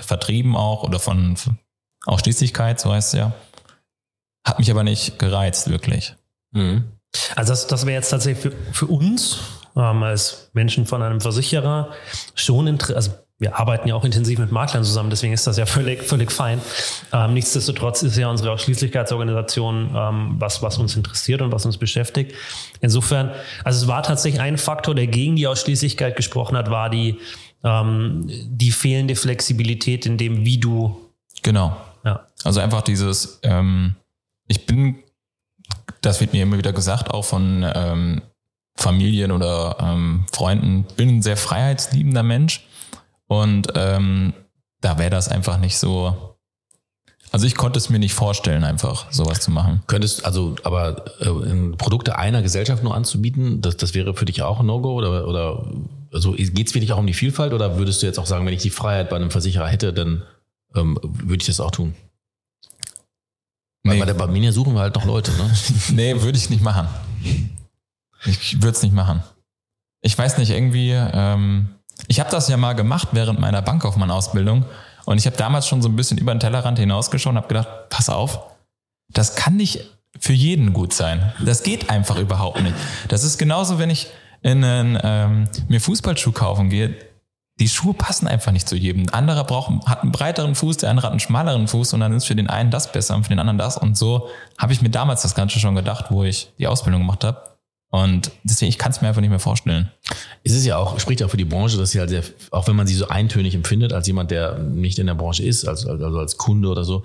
Vertrieben 0.00 0.56
auch 0.56 0.82
oder 0.82 0.98
von 0.98 1.36
Ausschließlichkeit, 2.06 2.80
so 2.80 2.90
heißt 2.90 3.12
es 3.12 3.20
ja. 3.20 3.32
Hat 4.46 4.58
mich 4.58 4.70
aber 4.70 4.82
nicht 4.82 5.18
gereizt, 5.18 5.68
wirklich. 5.68 6.16
Mhm. 6.52 6.84
Also 7.36 7.52
das, 7.52 7.66
das 7.66 7.84
wäre 7.84 7.96
jetzt 7.96 8.08
tatsächlich 8.08 8.42
für, 8.42 8.72
für 8.72 8.86
uns 8.86 9.40
ähm, 9.76 10.02
als 10.02 10.50
Menschen 10.54 10.86
von 10.86 11.02
einem 11.02 11.20
Versicherer 11.20 11.90
schon 12.34 12.66
interessant. 12.66 12.96
Also 12.96 13.10
wir 13.42 13.58
arbeiten 13.58 13.88
ja 13.88 13.96
auch 13.96 14.04
intensiv 14.04 14.38
mit 14.38 14.52
Maklern 14.52 14.84
zusammen, 14.84 15.10
deswegen 15.10 15.32
ist 15.32 15.48
das 15.48 15.56
ja 15.56 15.66
völlig, 15.66 16.04
völlig 16.04 16.30
fein. 16.30 16.60
Ähm, 17.12 17.34
nichtsdestotrotz 17.34 18.04
ist 18.04 18.16
ja 18.16 18.30
unsere 18.30 18.52
Ausschließlichkeitsorganisation 18.52 19.90
ähm, 19.94 20.36
was, 20.38 20.62
was 20.62 20.78
uns 20.78 20.94
interessiert 20.94 21.42
und 21.42 21.50
was 21.50 21.66
uns 21.66 21.76
beschäftigt. 21.76 22.36
Insofern, 22.80 23.32
also 23.64 23.82
es 23.82 23.88
war 23.88 24.04
tatsächlich 24.04 24.40
ein 24.40 24.58
Faktor, 24.58 24.94
der 24.94 25.08
gegen 25.08 25.34
die 25.34 25.48
Ausschließlichkeit 25.48 26.14
gesprochen 26.14 26.56
hat, 26.56 26.70
war 26.70 26.88
die, 26.88 27.18
ähm, 27.64 28.22
die 28.28 28.70
fehlende 28.70 29.16
Flexibilität 29.16 30.06
in 30.06 30.18
dem, 30.18 30.44
wie 30.44 30.58
du. 30.58 31.10
Genau. 31.42 31.76
Ja. 32.04 32.28
Also 32.44 32.60
einfach 32.60 32.82
dieses, 32.82 33.40
ähm, 33.42 33.96
ich 34.46 34.66
bin, 34.66 35.02
das 36.00 36.20
wird 36.20 36.32
mir 36.32 36.44
immer 36.44 36.58
wieder 36.58 36.72
gesagt, 36.72 37.10
auch 37.10 37.24
von 37.24 37.68
ähm, 37.74 38.22
Familien 38.76 39.32
oder 39.32 39.78
ähm, 39.80 40.26
Freunden, 40.32 40.84
bin 40.96 41.08
ein 41.08 41.22
sehr 41.22 41.36
freiheitsliebender 41.36 42.22
Mensch 42.22 42.64
und 43.32 43.68
ähm, 43.76 44.34
da 44.82 44.98
wäre 44.98 45.08
das 45.08 45.28
einfach 45.28 45.58
nicht 45.58 45.78
so. 45.78 46.36
Also 47.30 47.46
ich 47.46 47.54
konnte 47.54 47.78
es 47.78 47.88
mir 47.88 47.98
nicht 47.98 48.12
vorstellen, 48.12 48.62
einfach 48.62 49.10
sowas 49.10 49.40
zu 49.40 49.50
machen. 49.50 49.82
Könntest 49.86 50.26
also, 50.26 50.54
aber 50.64 51.06
äh, 51.20 51.76
Produkte 51.78 52.18
einer 52.18 52.42
Gesellschaft 52.42 52.82
nur 52.82 52.94
anzubieten, 52.94 53.62
das, 53.62 53.78
das 53.78 53.94
wäre 53.94 54.12
für 54.14 54.26
dich 54.26 54.42
auch 54.42 54.60
ein 54.60 54.66
No-Go 54.66 54.92
oder, 54.92 55.26
oder 55.26 55.64
also 56.12 56.32
geht 56.32 56.66
es 56.68 56.74
wirklich 56.74 56.92
auch 56.92 56.98
um 56.98 57.06
die 57.06 57.14
Vielfalt 57.14 57.54
oder 57.54 57.78
würdest 57.78 58.02
du 58.02 58.06
jetzt 58.06 58.18
auch 58.18 58.26
sagen, 58.26 58.44
wenn 58.44 58.52
ich 58.52 58.60
die 58.60 58.68
Freiheit 58.68 59.08
bei 59.08 59.16
einem 59.16 59.30
Versicherer 59.30 59.66
hätte, 59.66 59.94
dann 59.94 60.24
ähm, 60.74 60.98
würde 61.02 61.40
ich 61.40 61.46
das 61.46 61.60
auch 61.60 61.70
tun? 61.70 61.94
Weil 63.82 63.94
Nee. 63.94 64.00
bei 64.00 64.06
der 64.06 64.14
Barminia 64.14 64.52
suchen 64.52 64.74
wir 64.74 64.80
halt 64.80 64.94
noch 64.94 65.06
Leute, 65.06 65.32
ne? 65.32 65.50
Nee, 65.92 66.20
würde 66.20 66.36
ich 66.36 66.50
nicht 66.50 66.62
machen. 66.62 66.86
Ich 68.26 68.56
würde 68.62 68.76
es 68.76 68.82
nicht 68.82 68.94
machen. 68.94 69.22
Ich 70.02 70.18
weiß 70.18 70.36
nicht, 70.36 70.50
irgendwie, 70.50 70.90
ähm, 70.90 71.70
ich 72.08 72.20
habe 72.20 72.30
das 72.30 72.48
ja 72.48 72.56
mal 72.56 72.74
gemacht 72.74 73.08
während 73.12 73.40
meiner 73.40 73.62
Bankkaufmann-Ausbildung 73.62 74.64
und 75.04 75.18
ich 75.18 75.26
habe 75.26 75.36
damals 75.36 75.68
schon 75.68 75.82
so 75.82 75.88
ein 75.88 75.96
bisschen 75.96 76.18
über 76.18 76.34
den 76.34 76.40
Tellerrand 76.40 76.78
hinausgeschaut 76.78 77.32
und 77.32 77.36
habe 77.36 77.48
gedacht, 77.48 77.68
pass 77.88 78.08
auf, 78.08 78.40
das 79.08 79.34
kann 79.34 79.56
nicht 79.56 79.90
für 80.18 80.32
jeden 80.32 80.72
gut 80.72 80.92
sein. 80.92 81.32
Das 81.44 81.62
geht 81.62 81.90
einfach 81.90 82.18
überhaupt 82.18 82.62
nicht. 82.62 82.74
Das 83.08 83.24
ist 83.24 83.38
genauso, 83.38 83.78
wenn 83.78 83.90
ich 83.90 84.08
in 84.42 84.64
einen, 84.64 84.98
ähm, 85.02 85.48
mir 85.68 85.80
Fußballschuh 85.80 86.32
kaufen 86.32 86.68
gehe. 86.68 86.94
Die 87.60 87.68
Schuhe 87.68 87.94
passen 87.94 88.26
einfach 88.26 88.50
nicht 88.50 88.68
zu 88.68 88.76
jedem. 88.76 89.02
Ein 89.02 89.10
anderer 89.10 89.44
braucht, 89.44 89.86
hat 89.86 90.02
einen 90.02 90.10
breiteren 90.12 90.54
Fuß, 90.54 90.78
der 90.78 90.90
andere 90.90 91.06
hat 91.06 91.12
einen 91.12 91.20
schmaleren 91.20 91.68
Fuß 91.68 91.92
und 91.92 92.00
dann 92.00 92.12
ist 92.12 92.26
für 92.26 92.34
den 92.34 92.48
einen 92.48 92.70
das 92.70 92.90
besser 92.90 93.14
und 93.14 93.24
für 93.24 93.28
den 93.28 93.38
anderen 93.38 93.58
das. 93.58 93.76
Und 93.76 93.96
so 93.96 94.28
habe 94.58 94.72
ich 94.72 94.82
mir 94.82 94.90
damals 94.90 95.22
das 95.22 95.34
Ganze 95.34 95.60
schon 95.60 95.74
gedacht, 95.74 96.06
wo 96.10 96.24
ich 96.24 96.52
die 96.58 96.66
Ausbildung 96.66 97.02
gemacht 97.02 97.24
habe. 97.24 97.51
Und 97.92 98.30
deswegen, 98.42 98.70
ich 98.70 98.78
kann 98.78 98.90
es 98.90 99.02
mir 99.02 99.08
einfach 99.08 99.20
nicht 99.20 99.28
mehr 99.28 99.38
vorstellen. 99.38 99.90
Es 100.44 100.52
ist 100.52 100.64
ja 100.64 100.78
auch, 100.78 100.98
spricht 100.98 101.20
ja 101.20 101.26
auch 101.26 101.30
für 101.30 101.36
die 101.36 101.44
Branche, 101.44 101.76
dass 101.76 101.90
sie 101.90 102.00
halt 102.00 102.08
sehr, 102.08 102.22
auch 102.50 102.66
wenn 102.66 102.74
man 102.74 102.86
sie 102.86 102.94
so 102.94 103.08
eintönig 103.08 103.54
empfindet, 103.54 103.92
als 103.92 104.06
jemand, 104.06 104.30
der 104.30 104.58
nicht 104.60 104.98
in 104.98 105.06
der 105.06 105.14
Branche 105.14 105.44
ist, 105.44 105.68
also, 105.68 105.90
also 105.90 106.18
als 106.18 106.38
Kunde 106.38 106.68
oder 106.68 106.84
so, 106.84 107.02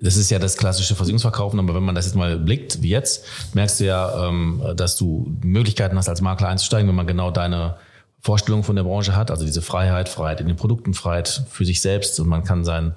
das 0.00 0.16
ist 0.16 0.30
ja 0.30 0.38
das 0.38 0.56
klassische 0.56 0.94
Versicherungsverkaufen, 0.94 1.58
aber 1.58 1.74
wenn 1.74 1.82
man 1.82 1.94
das 1.94 2.06
jetzt 2.06 2.14
mal 2.14 2.38
blickt, 2.38 2.80
wie 2.80 2.88
jetzt, 2.88 3.26
merkst 3.52 3.80
du 3.80 3.84
ja, 3.84 4.28
ähm, 4.28 4.62
dass 4.74 4.96
du 4.96 5.30
Möglichkeiten 5.42 5.98
hast, 5.98 6.08
als 6.08 6.22
Makler 6.22 6.48
einzusteigen, 6.48 6.88
wenn 6.88 6.96
man 6.96 7.06
genau 7.06 7.30
deine 7.30 7.76
Vorstellung 8.20 8.64
von 8.64 8.76
der 8.76 8.84
Branche 8.84 9.14
hat, 9.14 9.30
also 9.30 9.44
diese 9.44 9.60
Freiheit, 9.60 10.08
Freiheit 10.08 10.40
in 10.40 10.46
den 10.46 10.56
Produkten, 10.56 10.94
Freiheit 10.94 11.44
für 11.50 11.66
sich 11.66 11.82
selbst 11.82 12.18
und 12.18 12.28
man 12.28 12.44
kann 12.44 12.64
sein, 12.64 12.96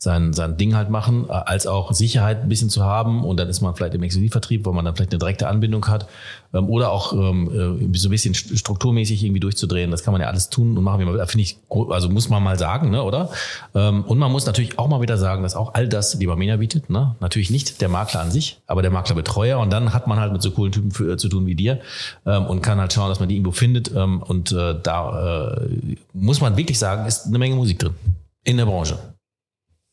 sein, 0.00 0.32
sein 0.32 0.56
Ding 0.56 0.76
halt 0.76 0.90
machen, 0.90 1.26
äh, 1.28 1.32
als 1.32 1.66
auch 1.66 1.92
Sicherheit 1.92 2.42
ein 2.42 2.48
bisschen 2.48 2.70
zu 2.70 2.84
haben 2.84 3.24
und 3.24 3.36
dann 3.38 3.48
ist 3.48 3.60
man 3.60 3.74
vielleicht 3.74 3.94
im 3.94 4.02
Exklusivvertrieb, 4.04 4.64
wo 4.64 4.72
man 4.72 4.84
dann 4.84 4.94
vielleicht 4.94 5.10
eine 5.10 5.18
direkte 5.18 5.48
Anbindung 5.48 5.86
hat 5.88 6.08
ähm, 6.54 6.68
oder 6.68 6.92
auch 6.92 7.12
ähm, 7.12 7.50
äh, 7.92 7.98
so 7.98 8.08
ein 8.08 8.12
bisschen 8.12 8.32
st- 8.32 8.56
strukturmäßig 8.56 9.24
irgendwie 9.24 9.40
durchzudrehen. 9.40 9.90
Das 9.90 10.04
kann 10.04 10.12
man 10.12 10.20
ja 10.20 10.28
alles 10.28 10.50
tun 10.50 10.78
und 10.78 10.84
machen, 10.84 11.00
wie 11.00 11.04
man 11.04 11.14
will. 11.14 11.26
Finde 11.26 11.42
ich, 11.42 11.58
also 11.90 12.08
muss 12.08 12.28
man 12.28 12.42
mal 12.44 12.56
sagen, 12.56 12.90
ne, 12.90 13.02
oder? 13.02 13.30
Ähm, 13.74 14.04
und 14.04 14.18
man 14.18 14.30
muss 14.30 14.46
natürlich 14.46 14.78
auch 14.78 14.86
mal 14.86 15.00
wieder 15.00 15.18
sagen, 15.18 15.42
dass 15.42 15.56
auch 15.56 15.74
all 15.74 15.88
das 15.88 16.16
die 16.16 16.26
Barmenia 16.26 16.58
bietet, 16.58 16.90
ne? 16.90 17.16
Natürlich 17.18 17.50
nicht 17.50 17.80
der 17.80 17.88
Makler 17.88 18.20
an 18.20 18.30
sich, 18.30 18.60
aber 18.68 18.82
der 18.82 18.92
Maklerbetreuer 18.92 19.58
und 19.58 19.70
dann 19.72 19.92
hat 19.92 20.06
man 20.06 20.20
halt 20.20 20.32
mit 20.32 20.42
so 20.42 20.52
coolen 20.52 20.70
Typen 20.70 20.92
für, 20.92 21.16
zu 21.16 21.28
tun 21.28 21.44
wie 21.46 21.56
dir 21.56 21.80
ähm, 22.24 22.46
und 22.46 22.62
kann 22.62 22.78
halt 22.78 22.92
schauen, 22.92 23.08
dass 23.08 23.18
man 23.18 23.28
die 23.28 23.34
irgendwo 23.34 23.52
findet 23.52 23.88
und 23.88 24.52
äh, 24.52 24.76
da 24.80 25.56
äh, 25.56 25.96
muss 26.12 26.40
man 26.40 26.56
wirklich 26.56 26.78
sagen, 26.78 27.06
ist 27.06 27.26
eine 27.26 27.38
Menge 27.38 27.56
Musik 27.56 27.78
drin 27.80 27.94
in 28.44 28.56
der 28.58 28.66
Branche. 28.66 28.98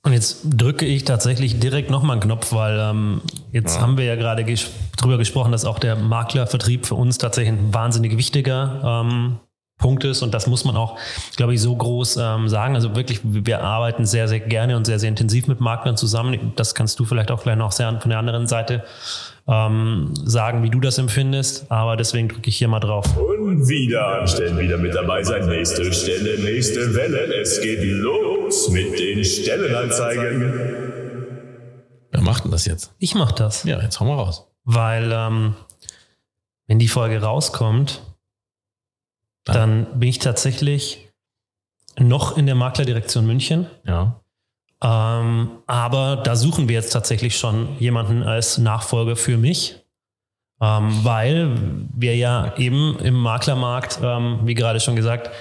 Und 0.06 0.14
jetzt 0.14 0.42
drücke 0.46 0.86
ich 0.86 1.04
tatsächlich 1.04 1.60
direkt 1.60 1.90
nochmal 1.90 2.14
einen 2.14 2.22
Knopf, 2.22 2.54
weil 2.54 2.78
ähm, 2.80 3.22
jetzt 3.52 3.82
haben 3.82 3.98
wir 3.98 4.06
ja 4.06 4.16
gerade 4.16 4.44
ges 4.44 4.70
drüber 4.98 5.18
gesprochen, 5.18 5.52
dass 5.52 5.66
auch 5.66 5.80
der 5.80 5.96
Maklervertrieb 5.96 6.86
für 6.86 6.94
uns 6.94 7.18
tatsächlich 7.18 7.58
ein 7.58 7.74
wahnsinnig 7.74 8.16
wichtiger 8.16 9.04
ähm, 9.04 9.40
Punkt 9.80 10.04
ist. 10.04 10.22
Und 10.22 10.36
das 10.36 10.46
muss 10.46 10.64
man 10.64 10.78
auch, 10.78 11.00
glaube 11.38 11.56
ich, 11.56 11.62
so 11.62 11.76
groß 11.76 12.18
ähm, 12.18 12.50
sagen. 12.50 12.76
Also 12.76 12.96
wirklich, 12.96 13.22
wir 13.24 13.64
arbeiten 13.64 14.06
sehr, 14.06 14.28
sehr 14.28 14.42
gerne 14.42 14.78
und 14.78 14.86
sehr, 14.86 15.00
sehr 15.00 15.10
intensiv 15.10 15.48
mit 15.48 15.60
Maklern 15.60 15.98
zusammen. 15.98 16.54
Das 16.56 16.76
kannst 16.76 17.00
du 17.00 17.06
vielleicht 17.06 17.32
auch 17.32 17.42
gleich 17.42 17.58
noch 17.58 17.72
sehr 17.72 18.00
von 18.00 18.10
der 18.10 18.20
anderen 18.20 18.46
Seite 18.46 18.84
ähm, 19.48 20.12
sagen, 20.26 20.64
wie 20.64 20.70
du 20.70 20.80
das 20.80 20.98
empfindest. 20.98 21.72
Aber 21.72 21.96
deswegen 21.98 22.28
drücke 22.30 22.50
ich 22.50 22.58
hier 22.58 22.68
mal 22.68 22.80
drauf. 22.80 23.06
Und 23.18 23.68
wieder 23.68 24.22
anstellen, 24.22 24.58
wieder 24.58 24.78
mit 24.78 24.96
dabei 24.96 25.24
sein. 25.24 25.48
Nächste 25.48 25.92
Stelle, 25.94 26.40
nächste 26.44 26.96
Welle. 26.96 27.34
Es 27.42 27.62
geht 27.62 27.84
los 27.84 28.70
mit 28.70 28.98
den 29.00 29.24
Stellenanzeigen. 29.24 30.54
Wer 32.12 32.22
macht 32.22 32.46
denn 32.46 32.52
das 32.52 32.66
jetzt? 32.66 32.94
Ich 33.00 33.14
mache 33.16 33.36
das. 33.36 33.64
Ja, 33.66 33.82
jetzt 33.82 34.00
hauen 34.00 34.08
wir 34.08 34.16
raus. 34.16 34.48
weil 34.64 35.12
ähm, 35.14 35.56
wenn 36.68 36.80
die 36.80 36.88
Folge 36.88 37.22
rauskommt, 37.22 38.02
dann 39.44 40.00
bin 40.00 40.10
ich 40.10 40.18
tatsächlich 40.20 41.08
noch 42.00 42.36
in 42.38 42.48
der 42.48 42.56
Maklerdirektion 42.56 43.28
München. 43.28 43.68
Ja. 43.86 44.20
Ähm, 44.82 45.50
aber 45.68 46.18
da 46.18 46.36
suchen 46.36 46.68
wir 46.68 46.76
jetzt 46.76 46.92
tatsächlich 46.92 47.38
schon 47.38 47.78
jemanden 47.80 48.24
als 48.24 48.58
Nachfolger 48.58 49.16
für 49.16 49.38
mich, 49.38 49.78
ähm, 50.62 51.04
weil 51.04 51.58
wir 51.94 52.16
ja 52.16 52.56
eben 52.58 52.98
im 53.00 53.16
Maklermarkt, 53.16 54.00
ähm, 54.04 54.40
wie 54.44 54.54
gerade 54.54 54.80
schon 54.80 54.96
gesagt, 54.96 55.32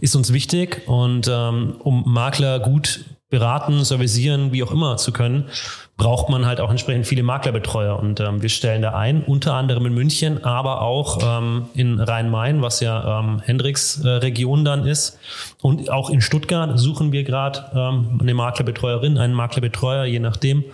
ist 0.00 0.16
uns 0.16 0.32
wichtig. 0.32 0.82
Und 0.86 1.28
ähm, 1.28 1.76
um 1.80 2.04
Makler 2.06 2.60
gut 2.60 3.04
beraten, 3.28 3.84
servicieren, 3.84 4.52
wie 4.52 4.62
auch 4.62 4.70
immer 4.70 4.96
zu 4.96 5.12
können, 5.12 5.48
braucht 5.96 6.28
man 6.28 6.44
halt 6.44 6.60
auch 6.60 6.70
entsprechend 6.70 7.06
viele 7.06 7.22
Maklerbetreuer 7.22 7.98
und 7.98 8.18
ähm, 8.18 8.42
wir 8.42 8.48
stellen 8.48 8.82
da 8.82 8.94
ein, 8.94 9.22
unter 9.22 9.54
anderem 9.54 9.86
in 9.86 9.94
München, 9.94 10.42
aber 10.42 10.82
auch 10.82 11.18
ähm, 11.22 11.66
in 11.74 12.00
Rhein-Main, 12.00 12.62
was 12.62 12.80
ja 12.80 13.20
ähm, 13.20 13.40
Hendricks 13.44 14.00
äh, 14.04 14.08
Region 14.08 14.64
dann 14.64 14.86
ist 14.86 15.18
und 15.62 15.90
auch 15.90 16.10
in 16.10 16.20
Stuttgart 16.20 16.78
suchen 16.78 17.12
wir 17.12 17.22
gerade 17.22 17.70
ähm, 17.74 18.18
eine 18.20 18.34
Maklerbetreuerin, 18.34 19.18
einen 19.18 19.34
Maklerbetreuer, 19.34 20.04
je 20.04 20.18
nachdem. 20.18 20.64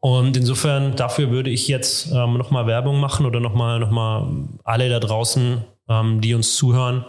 Und 0.00 0.36
insofern, 0.36 0.94
dafür 0.94 1.30
würde 1.30 1.50
ich 1.50 1.66
jetzt 1.66 2.12
ähm, 2.12 2.34
nochmal 2.34 2.68
Werbung 2.68 3.00
machen 3.00 3.26
oder 3.26 3.40
nochmal 3.40 3.80
noch 3.80 3.90
mal 3.90 4.28
alle 4.62 4.88
da 4.88 5.00
draußen, 5.00 5.64
ähm, 5.88 6.20
die 6.20 6.34
uns 6.34 6.54
zuhören, 6.54 7.04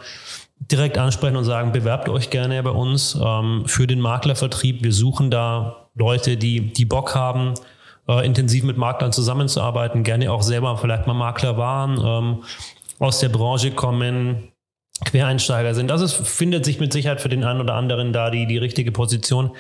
direkt 0.60 0.98
ansprechen 0.98 1.36
und 1.36 1.44
sagen, 1.44 1.72
bewerbt 1.72 2.10
euch 2.10 2.32
gerne 2.32 2.62
bei 2.64 2.72
uns 2.72 3.18
ähm, 3.24 3.64
für 3.68 3.86
den 3.86 4.02
Maklervertrieb. 4.02 4.84
Wir 4.84 4.92
suchen 4.92 5.30
da 5.30 5.89
Leute, 5.96 6.38
die, 6.38 6.74
die 6.74 6.86
Bock 6.86 7.16
haben, 7.16 7.54
äh, 8.08 8.26
intensiv 8.26 8.64
mit 8.64 8.78
Maklern 8.78 9.12
zusammenzuarbeiten, 9.12 10.04
gerne 10.04 10.32
auch 10.32 10.42
selber 10.42 10.78
vielleicht 10.78 11.08
mal 11.08 11.14
Makler 11.14 11.58
waren, 11.58 12.00
ähm, 12.04 12.44
aus 13.00 13.20
der 13.20 13.30
Branche 13.30 13.72
kommen, 13.72 14.52
Quereinsteiger 15.06 15.74
sind. 15.74 15.90
Das 15.90 16.02
ist, 16.02 16.14
findet 16.14 16.66
sich 16.66 16.80
mit 16.80 16.92
Sicherheit 16.92 17.22
für 17.22 17.30
den 17.30 17.44
einen 17.44 17.62
oder 17.62 17.76
anderen 17.76 18.12
da 18.12 18.30
die, 18.30 18.48
die 18.48 18.58
richtige 18.58 18.92
Position. 18.92 19.52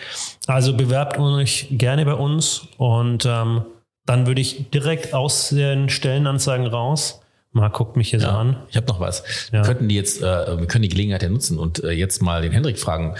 Also 0.47 0.75
bewerbt 0.75 1.17
euch 1.17 1.67
gerne 1.71 2.05
bei 2.05 2.13
uns 2.13 2.67
und 2.77 3.25
ähm, 3.25 3.63
dann 4.05 4.27
würde 4.27 4.41
ich 4.41 4.69
direkt 4.71 5.13
aus 5.13 5.49
den 5.49 5.89
Stellenanzeigen 5.89 6.67
raus. 6.67 7.21
Marc 7.51 7.73
guckt 7.73 7.95
mich 7.95 8.09
hier 8.09 8.19
so 8.19 8.27
an. 8.27 8.57
Ich 8.69 8.75
habe 8.75 8.87
noch 8.87 8.99
was. 8.99 9.23
Ja. 9.51 9.59
Wir 9.59 9.61
könnten 9.61 9.87
die 9.87 9.95
jetzt, 9.95 10.21
äh, 10.21 10.59
wir 10.59 10.67
können 10.67 10.83
die 10.83 10.89
Gelegenheit 10.89 11.23
ja 11.23 11.29
nutzen 11.29 11.57
und 11.57 11.83
äh, 11.83 11.91
jetzt 11.91 12.21
mal 12.21 12.41
den 12.41 12.51
Hendrik 12.51 12.77
fragen, 12.77 13.15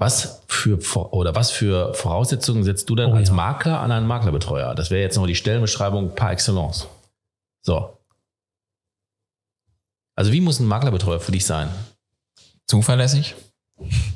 was 0.00 0.42
für 0.48 0.78
oder 1.12 1.34
was 1.34 1.50
für 1.50 1.92
Voraussetzungen 1.92 2.64
setzt 2.64 2.88
du 2.88 2.96
denn 2.96 3.12
Oh, 3.12 3.16
als 3.16 3.28
ja. 3.28 3.34
Makler 3.34 3.80
an 3.80 3.92
einen 3.92 4.06
Maklerbetreuer? 4.06 4.74
Das 4.74 4.90
wäre 4.90 5.02
jetzt 5.02 5.16
noch 5.16 5.26
die 5.26 5.34
Stellenbeschreibung 5.34 6.14
par 6.14 6.32
excellence. 6.32 6.88
So. 7.60 7.96
Also 10.16 10.32
wie 10.32 10.40
muss 10.40 10.58
ein 10.58 10.66
Maklerbetreuer 10.66 11.20
für 11.20 11.32
dich 11.32 11.44
sein? 11.44 11.68
Zuverlässig. 12.66 13.34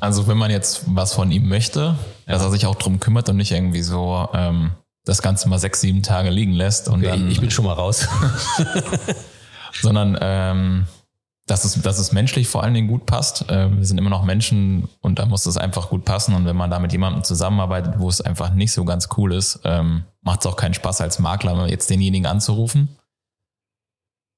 Also 0.00 0.26
wenn 0.26 0.38
man 0.38 0.50
jetzt 0.50 0.84
was 0.86 1.12
von 1.12 1.30
ihm 1.30 1.48
möchte, 1.48 1.96
dass 2.26 2.42
er 2.42 2.50
sich 2.50 2.64
auch 2.64 2.76
drum 2.76 2.98
kümmert 2.98 3.28
und 3.28 3.36
nicht 3.36 3.52
irgendwie 3.52 3.82
so 3.82 4.28
ähm, 4.32 4.70
das 5.04 5.20
Ganze 5.20 5.50
mal 5.50 5.58
sechs, 5.58 5.82
sieben 5.82 6.02
Tage 6.02 6.30
liegen 6.30 6.52
lässt 6.52 6.88
und 6.88 7.04
dann, 7.04 7.30
ich 7.30 7.40
bin 7.40 7.50
schon 7.50 7.66
mal 7.66 7.74
raus. 7.74 8.08
sondern 9.82 10.16
ähm, 10.20 10.86
dass, 11.46 11.64
es, 11.64 11.80
dass 11.82 11.98
es 11.98 12.12
menschlich 12.12 12.48
vor 12.48 12.62
allen 12.62 12.74
Dingen 12.74 12.88
gut 12.88 13.06
passt. 13.06 13.46
Ähm, 13.48 13.78
wir 13.78 13.84
sind 13.84 13.98
immer 13.98 14.10
noch 14.10 14.24
Menschen 14.24 14.88
und 15.00 15.18
da 15.18 15.26
muss 15.26 15.44
es 15.46 15.56
einfach 15.56 15.90
gut 15.90 16.04
passen. 16.04 16.34
Und 16.34 16.46
wenn 16.46 16.56
man 16.56 16.70
da 16.70 16.78
mit 16.78 16.92
jemandem 16.92 17.22
zusammenarbeitet, 17.22 17.98
wo 17.98 18.08
es 18.08 18.20
einfach 18.20 18.52
nicht 18.54 18.72
so 18.72 18.84
ganz 18.84 19.08
cool 19.16 19.34
ist, 19.34 19.60
ähm, 19.64 20.04
macht 20.22 20.40
es 20.40 20.46
auch 20.46 20.56
keinen 20.56 20.74
Spaß 20.74 21.02
als 21.02 21.18
Makler, 21.18 21.68
jetzt 21.68 21.90
denjenigen 21.90 22.26
anzurufen. 22.26 22.96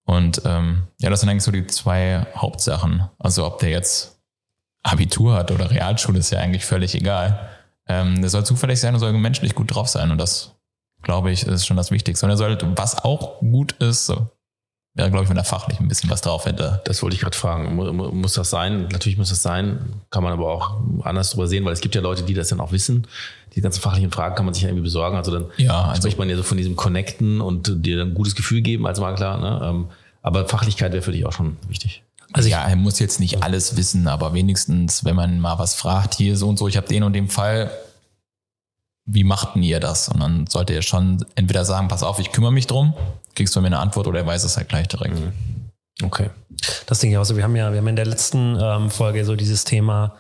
Und 0.05 0.43
ähm, 0.45 0.87
ja, 1.01 1.11
das 1.11 1.21
sind 1.21 1.29
eigentlich 1.29 1.45
so 1.45 1.53
die 1.53 1.67
zwei 1.67 2.27
Hauptsachen. 2.35 3.09
Also 3.19 3.47
ob 3.47 3.59
der 3.59 3.71
jetzt 3.71 4.21
Abitur 4.83 5.35
hat 5.35 5.51
oder 5.51 5.71
Realschule, 5.71 6.19
ist 6.19 6.31
ja 6.31 6.39
eigentlich 6.39 6.65
völlig 6.65 6.95
egal. 6.95 7.51
Ähm, 7.89 8.21
der 8.21 8.31
soll 8.31 8.45
zufällig 8.45 8.81
sein 8.81 8.95
und 8.95 9.01
soll 9.01 9.13
menschlich 9.13 9.55
gut 9.55 9.75
drauf 9.75 9.89
sein. 9.89 10.11
Und 10.11 10.19
das, 10.19 10.57
glaube 11.03 11.31
ich, 11.31 11.45
ist 11.45 11.67
schon 11.67 11.77
das 11.77 11.91
Wichtigste. 11.91 12.27
Und 12.27 12.31
er 12.31 12.37
soll, 12.37 12.59
was 12.77 13.05
auch 13.05 13.41
gut 13.41 13.73
ist, 13.73 14.07
so, 14.07 14.29
wäre, 14.97 15.11
glaube 15.11 15.25
ich, 15.25 15.31
wenn 15.31 15.37
er 15.37 15.45
fachlich 15.45 15.79
ein 15.79 15.89
bisschen 15.89 16.11
was 16.11 16.21
drauf 16.23 16.47
hätte. 16.47 16.81
Das 16.85 17.03
wollte 17.03 17.15
ich 17.15 17.21
gerade 17.23 17.37
fragen. 17.37 17.77
Mu- 17.77 17.93
mu- 17.93 18.11
Muss 18.11 18.33
das 18.35 18.51
sein? 18.51 18.89
Natürlich 18.91 19.17
muss 19.19 19.29
das 19.29 19.43
sein. 19.43 19.79
Kann 20.11 20.23
man 20.25 20.33
aber 20.33 20.49
auch 20.51 20.81
anders 21.05 21.31
drüber 21.31 21.47
sehen, 21.47 21.65
weil 21.65 21.73
es 21.75 21.81
gibt 21.81 21.95
ja 21.95 22.01
Leute, 22.01 22.23
die 22.25 22.35
das 22.35 22.49
dann 22.49 22.61
auch 22.61 22.73
wissen. 22.73 23.07
Die 23.55 23.61
ganzen 23.61 23.81
fachlichen 23.81 24.11
Fragen 24.11 24.35
kann 24.35 24.45
man 24.45 24.55
sich 24.55 24.63
ja 24.65 24.69
irgendwie 24.69 24.85
besorgen. 24.85 25.17
Also 25.17 25.31
dann 25.31 25.47
Ja, 25.59 25.83
also- 25.85 26.03
spricht 26.03 26.19
man 26.19 26.29
ja 26.29 26.37
so 26.37 26.43
von 26.43 26.57
diesem 26.59 26.75
Connecten 26.77 27.41
und 27.41 27.85
dir 27.87 27.99
dann 27.99 28.09
ein 28.09 28.15
gutes 28.15 28.35
Gefühl 28.35 28.63
geben 28.63 28.87
als 28.87 28.99
Makler. 29.01 29.37
Ne? 29.39 29.61
Ähm, 29.65 29.87
Aber 30.23 30.49
Fachlichkeit 30.49 30.93
wäre 30.93 31.03
für 31.03 31.13
dich 31.13 31.25
auch 31.25 31.33
schon 31.33 31.57
wichtig. 31.69 32.03
Also 32.33 32.49
ja, 32.49 32.67
er 32.67 32.75
muss 32.75 32.99
jetzt 32.99 33.21
nicht 33.21 33.45
alles 33.45 33.77
wissen, 33.77 34.09
aber 34.09 34.35
wenigstens, 34.35 35.05
wenn 35.05 35.15
man 35.15 35.39
mal 35.39 35.59
was 35.61 35.75
fragt, 35.77 36.15
hier 36.15 36.37
so 36.37 36.49
und 36.49 36.59
so, 36.59 36.67
ich 36.67 36.77
habe 36.77 36.89
den 36.89 37.05
und 37.05 37.13
den 37.13 37.29
Fall, 37.29 37.71
wie 39.07 39.25
macht 39.25 39.55
denn 39.55 39.63
ihr 39.63 39.81
das? 39.81 40.09
Und 40.09 40.21
dann 40.21 40.47
sollte 40.47 40.75
er 40.75 40.83
schon 40.83 41.25
entweder 41.37 41.65
sagen, 41.65 41.89
pass 41.89 42.03
auf, 42.03 42.19
ich 42.19 42.33
kümmere 42.33 42.53
mich 42.53 42.67
drum, 42.67 42.93
kriegst 43.35 43.55
du 43.55 43.61
mir 43.61 43.69
eine 43.69 43.79
Antwort 43.79 44.07
oder 44.09 44.21
er 44.21 44.27
weiß 44.27 44.45
es 44.45 44.57
halt 44.57 44.69
gleich 44.69 44.89
direkt. 44.89 45.17
Okay. 46.03 46.31
Das 46.87 46.99
denke 46.99 47.15
ich 47.15 47.19
auch 47.19 47.25
so. 47.25 47.37
Wir 47.37 47.45
haben 47.45 47.57
ja, 47.57 47.71
wir 47.73 47.79
haben 47.79 47.87
in 47.87 47.97
der 47.97 48.07
letzten 48.07 48.59
ähm, 48.61 48.91
Folge 48.91 49.25
so 49.25 49.37
dieses 49.37 49.65
Thema, 49.65 50.17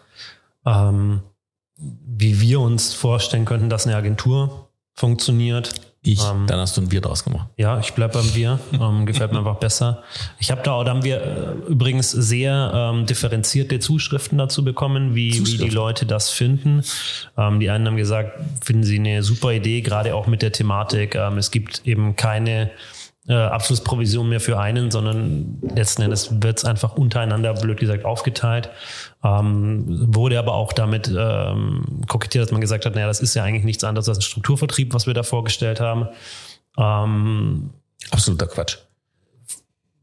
ähm, 0.65 1.23
wie 1.77 2.41
wir 2.41 2.61
uns 2.61 2.95
vorstellen 2.95 3.45
könnten, 3.45 3.69
dass 3.69 3.87
eine 3.87 3.97
Agentur 3.97 4.69
funktioniert. 4.95 5.75
Ich, 6.07 6.23
Ähm, 6.23 6.47
dann 6.47 6.61
hast 6.61 6.77
du 6.77 6.81
ein 6.83 6.89
Bier 6.89 7.01
draus 7.01 7.25
gemacht. 7.25 7.49
Ja, 7.57 7.81
ich 7.81 7.93
bleib 7.93 8.13
beim 8.13 8.35
Wir. 8.35 8.59
Ähm, 8.77 9.07
gefällt 9.07 9.33
mir 9.33 9.39
einfach 9.39 9.57
besser. 9.57 10.03
Ich 10.39 10.51
habe 10.51 10.61
da, 10.63 10.85
da 10.85 10.91
haben 10.91 11.03
wir 11.03 11.21
äh, 11.21 11.71
übrigens 11.71 12.11
sehr 12.11 12.73
ähm, 12.75 13.07
differenzierte 13.07 13.79
Zuschriften 13.81 14.37
dazu 14.37 14.65
bekommen, 14.65 15.15
wie, 15.15 15.33
wie 15.47 15.57
die? 15.57 15.71
Leute 15.71 16.05
das 16.05 16.31
finden. 16.31 16.83
Ähm, 17.39 17.59
die 17.59 17.71
einen 17.71 17.87
haben 17.87 17.97
gesagt, 17.97 18.39
finden 18.63 18.85
sie 18.85 18.99
eine 18.99 19.23
super 19.23 19.53
Idee, 19.53 19.81
gerade 19.81 20.15
auch 20.15 20.27
mit 20.27 20.43
der 20.43 20.53
Thematik. 20.53 21.15
Ähm, 21.15 21.39
es 21.39 21.51
gibt 21.51 21.87
eben 21.87 22.17
keine 22.17 22.71
äh, 23.29 23.35
Abschlussprovision 23.35 24.29
mehr 24.29 24.41
für 24.41 24.59
einen, 24.59 24.91
sondern 24.91 25.59
letzten 25.75 26.03
Endes 26.03 26.43
wird 26.43 26.59
es 26.59 26.65
einfach 26.65 26.97
untereinander, 26.97 27.55
blöd 27.55 27.79
gesagt, 27.79 28.05
aufgeteilt. 28.05 28.71
Ähm, 29.25 29.85
wurde 30.15 30.39
aber 30.39 30.55
auch 30.55 30.73
damit 30.73 31.09
ähm, 31.09 32.03
kokettiert, 32.07 32.45
dass 32.45 32.53
man 32.53 32.61
gesagt 32.61 32.87
hat, 32.87 32.95
naja, 32.95 33.07
das 33.07 33.21
ist 33.21 33.35
ja 33.35 33.43
eigentlich 33.43 33.65
nichts 33.65 33.85
anderes 33.85 34.09
als 34.09 34.19
ein 34.19 34.23
Strukturvertrieb, 34.23 34.95
was 34.95 35.07
wir 35.07 35.15
da 35.15 35.23
vorgestellt 35.23 35.81
haben. 35.81 36.09
Ähm, 36.79 37.71
Absoluter 38.11 38.47
Quatsch. 38.47 38.79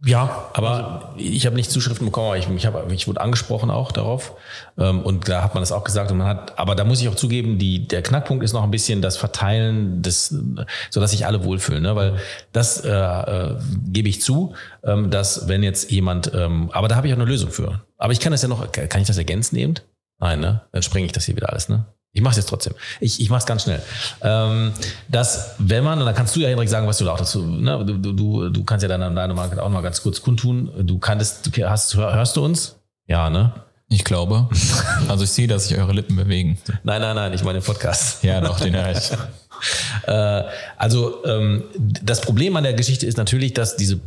Ja, 0.06 0.49
Aber 0.54 1.14
ich 1.16 1.45
habe 1.45 1.56
nicht 1.56 1.72
Zuschriften 1.72 2.06
bekommen, 2.06 2.38
ich, 2.38 2.49
ich, 2.49 2.66
hab, 2.66 2.91
ich 2.91 3.08
wurde 3.08 3.22
angesprochen 3.22 3.72
auch 3.72 3.93
darauf. 3.93 4.34
Ähm, 4.78 5.01
und 5.01 5.30
da 5.30 5.43
hat 5.43 5.54
man 5.54 5.62
das 5.62 5.72
auch 5.72 5.86
gesagt. 5.86 6.12
Und 6.12 6.18
man 6.18 6.28
hat, 6.28 6.60
aber 6.60 6.76
da 6.76 6.84
muss 6.84 6.99
ich 6.99 7.08
auch 7.08 7.16
zugeben, 7.16 7.58
die, 7.58 7.88
der 7.88 8.01
Knackpunkt 8.01 8.43
ist 8.43 8.51
noch 8.51 8.64
ein 8.64 8.72
bisschen 8.72 9.01
das 9.01 9.16
Verteilen 9.16 10.01
des, 10.01 10.36
so 10.89 10.99
dass 10.99 11.12
sich 11.12 11.26
alle 11.26 11.45
wohlfühlen. 11.45 11.84
Ne? 11.84 11.95
Weil 11.95 12.18
das 12.51 12.84
äh, 12.84 12.89
äh, 12.89 13.56
gebe 13.88 14.10
ich 14.10 14.22
zu, 14.22 14.54
ähm, 14.84 15.10
dass 15.10 15.47
wenn 15.47 15.64
jetzt 15.64 15.89
jemand, 15.89 16.34
ähm, 16.34 16.70
aber 16.74 16.89
da 16.89 16.97
habe 16.97 17.08
ich 17.08 17.14
auch 17.14 17.18
eine 17.18 17.26
Lösung 17.26 17.51
für. 17.51 17.82
Aber 17.97 18.12
ich 18.12 18.20
kann 18.20 18.34
das 18.34 18.41
ja 18.41 18.49
noch, 18.49 18.72
kann 18.74 19.01
ich 19.01 19.08
das 19.08 19.18
ergänzen 19.18 19.56
eben? 19.56 19.76
Nein, 20.20 20.41
ne? 20.41 20.62
Dann 20.74 20.84
springe 20.84 21.06
ich 21.06 21.14
das 21.14 21.26
hier 21.26 21.38
wieder 21.38 21.49
alles, 21.49 21.70
ne? 21.70 21.86
Ich 22.16 22.22
mache 22.22 22.32
es 22.34 22.38
jetzt 22.38 22.49
trotzdem. 22.49 22.74
Ich, 22.99 23.20
ich 23.20 23.30
mache 23.32 23.39
es 23.39 23.45
ganz 23.47 23.64
schnell. 23.64 23.82
Ähm, 24.22 24.72
dass, 25.09 25.55
wenn 25.57 25.84
man, 25.84 25.99
und 25.99 26.05
dann 26.05 26.14
kannst 26.14 26.36
du 26.36 26.39
ja, 26.41 26.47
Hendrik, 26.47 26.70
sagen, 26.70 26.86
was 26.88 26.99
du 26.99 27.05
da 27.05 27.14
auch 27.14 27.18
dazu, 27.18 27.43
ne? 27.43 27.84
du, 27.84 27.97
du- 28.14 28.49
du, 28.49 28.64
kannst 28.64 28.84
ja 28.84 28.88
deine, 28.89 29.11
deine 29.14 29.34
Marke 29.34 29.61
auch 29.61 29.70
mal 29.70 29.82
ganz 29.82 30.01
kurz 30.03 30.22
kundtun. 30.22 30.72
Du 30.86 30.99
kanntest, 30.99 31.45
du 31.47 31.70
hast, 31.70 31.95
hör- 31.95 32.14
hörst 32.14 32.36
du 32.36 32.45
uns? 32.45 32.76
Ja, 33.07 33.32
ne? 33.32 33.51
Ich 33.89 34.03
glaube. 34.03 34.47
Also 35.09 35.24
ich 35.26 35.32
sehe, 35.32 35.47
dass 35.47 35.68
sich 35.68 35.78
eure 35.78 35.91
Lippen 35.91 36.16
bewegen. 36.16 36.57
Nein, 36.84 37.01
nein, 37.01 37.16
nein, 37.16 37.34
ich 37.34 37.43
meine 37.43 37.59
den 37.59 37.66
Podcast. 37.66 38.24
Ja, 38.24 38.39
doch, 38.41 38.59
den 38.59 38.76
höre 38.76 38.91
ich. 38.91 39.09
Äh, 40.07 40.43
also 40.78 41.24
ähm, 41.26 41.64
das 41.80 42.20
Problem 42.20 42.57
an 42.57 42.64
der 42.64 42.74
Geschichte 42.74 43.05
ist 43.05 43.18
natürlich, 43.18 43.53
dass 43.53 43.78
diese 43.78 44.01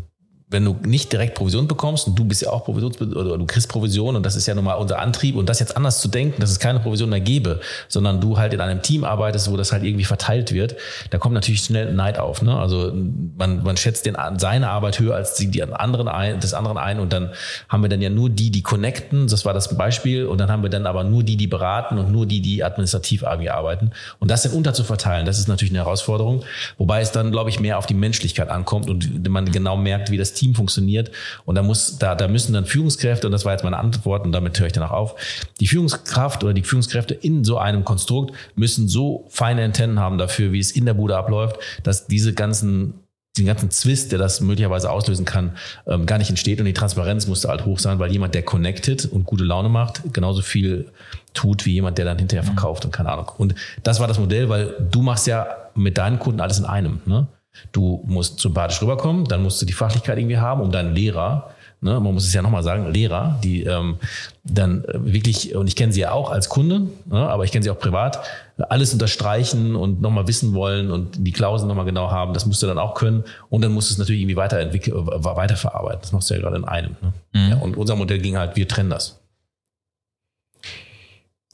wenn 0.49 0.65
du 0.65 0.77
nicht 0.85 1.13
direkt 1.13 1.35
Provision 1.35 1.67
bekommst, 1.67 2.07
und 2.07 2.17
du 2.17 2.25
bist 2.25 2.41
ja 2.41 2.51
auch 2.51 2.65
Provisions 2.65 3.01
oder 3.01 3.37
du 3.37 3.47
kriegst 3.47 3.69
Provision 3.69 4.15
und 4.15 4.25
das 4.25 4.37
ist 4.37 4.47
ja 4.47 4.55
nun 4.55 4.63
mal 4.63 4.75
unser 4.75 5.01
Antrieb 5.01 5.35
und 5.35 5.49
das 5.49 5.59
jetzt 5.59 5.77
anders 5.77 6.01
zu 6.01 6.07
denken, 6.07 6.41
dass 6.41 6.51
es 6.51 6.61
keine 6.61 6.79
Provision 6.79 7.11
mehr 7.11 7.21
gäbe, 7.21 7.61
sondern 7.89 8.21
du 8.21 8.39
halt 8.39 8.55
in 8.55 8.61
einem 8.61 8.81
Team 8.81 9.03
arbeitest, 9.03 9.51
wo 9.51 9.57
das 9.57 9.73
halt 9.73 9.83
irgendwie 9.83 10.05
verteilt 10.05 10.53
wird, 10.53 10.77
da 11.11 11.19
kommt 11.19 11.35
natürlich 11.35 11.63
schnell 11.63 11.93
Neid 11.93 12.21
auf. 12.21 12.43
Ne? 12.43 12.57
Also 12.57 12.93
man, 13.37 13.65
man 13.65 13.77
schätzt 13.77 14.07
den, 14.07 14.17
seine 14.39 14.71
Arbeit 14.71 15.01
höher 15.01 15.17
als 15.17 15.35
die, 15.35 15.49
die 15.51 15.65
anderen 15.65 16.07
ein, 16.07 16.39
des 16.39 16.55
anderen 16.55 16.79
ein 16.79 17.01
und 17.01 17.13
dann 17.13 17.33
haben 17.69 17.83
wir 17.83 17.89
dann 17.89 18.01
ja 18.01 18.11
nur 18.11 18.31
die, 18.31 18.53
die 18.53 18.63
connecten, 18.63 19.27
das 19.27 19.45
war 19.45 19.53
das 19.53 19.77
Beispiel, 19.77 20.27
und 20.27 20.39
dann 20.39 20.49
haben 20.49 20.63
wir 20.63 20.71
dann 20.71 20.87
aber 20.87 21.03
nur 21.03 21.25
die, 21.25 21.37
die 21.37 21.49
beraten 21.49 21.99
und 21.99 22.13
nur 22.13 22.25
die, 22.25 22.41
die 22.41 22.63
administrativ 22.63 23.23
irgendwie 23.23 23.51
arbeiten. 23.51 23.91
Und 24.21 24.31
das 24.31 24.43
dann 24.43 24.53
unterzuverteilen, 24.53 25.27
das 25.27 25.41
ist 25.41 25.49
natürlich 25.49 25.73
eine 25.73 25.81
Herausforderung, 25.81 26.45
wobei 26.79 27.01
es 27.01 27.11
dann, 27.11 27.33
glaube 27.33 27.51
ich, 27.51 27.59
mehr 27.59 27.79
auf 27.79 27.87
die 27.87 27.95
Menschlichkeit 27.95 28.49
ankommt 28.49 28.89
und 28.89 29.29
man 29.29 29.51
genau 29.51 29.77
merkt, 29.77 30.13
wie 30.13 30.17
das 30.17 30.36
Team 30.37 30.55
funktioniert. 30.55 31.11
Und 31.45 31.57
da 31.57 31.63
muss, 31.63 31.99
da, 31.99 32.15
da 32.15 32.29
müssen 32.29 32.53
dann 32.53 32.67
Führungskräfte, 32.67 33.27
und 33.27 33.33
das 33.33 33.45
war 33.45 33.53
jetzt 33.53 33.65
meine 33.65 33.79
Antwort, 33.79 34.25
und 34.25 34.33
damit 34.33 34.59
höre 34.59 34.69
ich 34.69 34.73
danach 34.73 34.93
auf, 34.93 35.17
die 35.61 35.67
Führungskraft 35.67 36.45
oder 36.45 36.55
die 36.55 36.63
Führungskräfte 36.63 37.15
in 37.15 37.45
so 37.45 37.59
einem 37.59 37.85
Konstrukt 37.85 38.35
müssen 38.55 38.89
so 38.89 39.27
feine 39.29 39.65
Antennen 39.65 39.99
haben 39.99 40.19
dafür, 40.19 40.53
wie 40.53 40.61
es 40.61 40.71
in 40.71 40.87
der 40.87 40.95
Bude 40.95 41.17
abläuft, 41.17 41.57
dass 41.83 42.07
diese 42.07 42.33
ganzen 42.33 42.95
den 43.39 43.47
ganzen 43.47 43.71
Zwist, 43.71 44.13
der 44.13 44.19
das 44.19 44.41
möglicherweise 44.41 44.91
auslösen 44.91 45.25
kann, 45.25 45.57
ähm, 45.87 46.07
gar 46.07 46.19
nicht 46.19 46.31
entsteht. 46.31 46.59
Und 46.59 46.67
die 46.67 46.73
Transparenz 46.73 47.27
musste 47.27 47.49
halt 47.49 47.65
hoch 47.65 47.79
sein, 47.79 47.99
weil 47.99 48.11
jemand, 48.11 48.35
der 48.35 48.43
connected 48.43 49.05
und 49.07 49.25
gute 49.25 49.45
Laune 49.45 49.69
macht, 49.69 50.03
genauso 50.13 50.43
viel 50.43 50.87
tut 51.35 51.67
wie 51.67 51.73
jemand, 51.73 51.99
der 51.99 52.05
dann 52.05 52.19
hinterher 52.19 52.45
verkauft 52.45 52.85
und 52.85 52.93
keine 52.93 53.11
Ahnung. 53.11 53.31
Und 53.37 53.55
das 53.83 54.01
war 54.01 54.09
das 54.09 54.19
Modell, 54.19 54.49
weil 54.49 54.75
du 54.91 55.03
machst 55.03 55.27
ja 55.27 55.47
mit 55.75 55.99
deinen 55.99 56.19
Kunden 56.19 56.41
alles 56.41 56.59
in 56.59 56.65
einem. 56.65 57.01
Ne? 57.05 57.27
Du 57.73 58.03
musst 58.07 58.41
sympathisch 58.41 58.81
rüberkommen, 58.83 59.25
dann 59.25 59.43
musst 59.43 59.61
du 59.61 59.67
die 59.67 59.73
Fachlichkeit 59.73 60.19
irgendwie 60.19 60.39
haben, 60.39 60.61
um 60.61 60.71
deinen 60.73 60.95
Lehrer, 60.95 61.51
ne, 61.81 62.01
man 62.01 62.15
muss 62.15 62.27
es 62.27 62.35
ja 62.35 62.43
nochmal 62.43 62.63
sagen, 62.63 62.91
Lehrer, 62.93 63.39
die 63.43 63.65
ähm, 63.65 63.97
dann 64.45 64.85
äh, 64.85 65.13
wirklich, 65.13 65.55
und 65.55 65.67
ich 65.67 65.77
kenne 65.77 65.93
sie 65.93 66.01
ja 66.01 66.13
auch 66.13 66.31
als 66.31 66.49
Kunde, 66.49 66.89
ne, 67.07 67.29
aber 67.29 67.45
ich 67.45 67.53
kenne 67.53 67.63
sie 67.63 67.71
auch 67.71 67.79
privat, 67.79 68.21
alles 68.69 68.93
unterstreichen 68.93 69.77
und 69.77 70.01
nochmal 70.01 70.27
wissen 70.29 70.55
wollen 70.55 70.91
und 70.91 71.27
die 71.27 71.33
Klauseln 71.33 71.69
nochmal 71.69 71.85
genau 71.85 72.11
haben, 72.11 72.33
das 72.33 72.47
musst 72.47 72.63
du 72.63 72.67
dann 72.67 72.79
auch 72.79 72.95
können. 72.95 73.25
Und 73.51 73.63
dann 73.63 73.73
musst 73.73 73.91
du 73.91 73.93
es 73.93 73.99
natürlich 73.99 74.23
irgendwie 74.23 74.37
weiterentwickeln, 74.37 74.97
äh, 74.97 75.25
weiterverarbeiten. 75.25 76.01
Das 76.03 76.13
machst 76.13 76.31
du 76.31 76.35
ja 76.35 76.41
gerade 76.41 76.57
in 76.57 76.65
einem. 76.65 76.97
Ne? 77.03 77.13
Mhm. 77.33 77.51
Ja, 77.51 77.57
und 77.59 77.77
unser 77.77 77.97
Modell 77.97 78.19
ging 78.19 78.37
halt, 78.37 78.57
wir 78.57 78.67
trennen 78.67 78.91
das. 78.91 79.21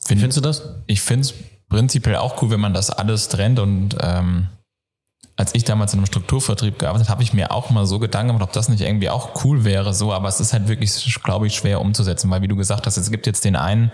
Find, 0.04 0.20
Findest 0.20 0.38
du 0.38 0.42
das? 0.42 0.62
ich 0.86 1.00
finde 1.00 1.22
es 1.22 1.34
prinzipiell 1.68 2.16
auch 2.16 2.42
cool, 2.42 2.50
wenn 2.50 2.60
man 2.60 2.74
das 2.74 2.90
alles 2.90 3.28
trennt 3.28 3.58
und 3.58 3.96
ähm, 4.00 4.48
als 5.42 5.56
ich 5.56 5.64
damals 5.64 5.92
in 5.92 5.98
einem 5.98 6.06
Strukturvertrieb 6.06 6.78
gearbeitet 6.78 7.08
habe, 7.08 7.16
habe 7.16 7.22
ich 7.24 7.32
mir 7.32 7.50
auch 7.50 7.70
mal 7.70 7.84
so 7.84 7.98
Gedanken 7.98 8.28
gemacht, 8.28 8.44
ob 8.44 8.52
das 8.52 8.68
nicht 8.68 8.80
irgendwie 8.80 9.10
auch 9.10 9.44
cool 9.44 9.64
wäre, 9.64 9.92
so, 9.92 10.12
aber 10.12 10.28
es 10.28 10.38
ist 10.38 10.52
halt 10.52 10.68
wirklich, 10.68 11.20
glaube 11.24 11.48
ich, 11.48 11.56
schwer 11.56 11.80
umzusetzen, 11.80 12.30
weil 12.30 12.42
wie 12.42 12.48
du 12.48 12.54
gesagt 12.54 12.86
hast, 12.86 12.96
es 12.96 13.10
gibt 13.10 13.26
jetzt 13.26 13.44
den 13.44 13.56
einen, 13.56 13.90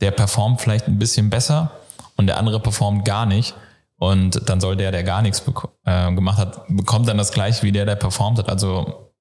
der 0.00 0.10
performt 0.10 0.60
vielleicht 0.60 0.88
ein 0.88 0.98
bisschen 0.98 1.30
besser 1.30 1.70
und 2.16 2.26
der 2.26 2.36
andere 2.36 2.58
performt 2.58 3.04
gar 3.04 3.26
nicht. 3.26 3.54
Und 3.96 4.48
dann 4.48 4.60
soll 4.60 4.74
der, 4.74 4.90
der 4.90 5.04
gar 5.04 5.22
nichts 5.22 5.40
äh, 5.84 6.12
gemacht 6.12 6.38
hat, 6.38 6.64
bekommt 6.66 7.06
dann 7.06 7.16
das 7.16 7.30
gleiche 7.30 7.62
wie 7.62 7.70
der, 7.70 7.86
der 7.86 7.94
performt 7.94 8.38
hat. 8.40 8.48
Also 8.48 9.12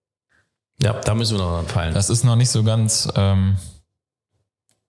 Ja, 0.82 0.94
da 0.94 1.14
müssen 1.14 1.38
wir 1.38 1.44
noch 1.44 1.58
dran 1.58 1.68
feilen. 1.68 1.94
das 1.94 2.10
ist 2.10 2.24
noch 2.24 2.36
nicht 2.36 2.50
so 2.50 2.64
ganz 2.64 3.08
ähm, 3.16 3.58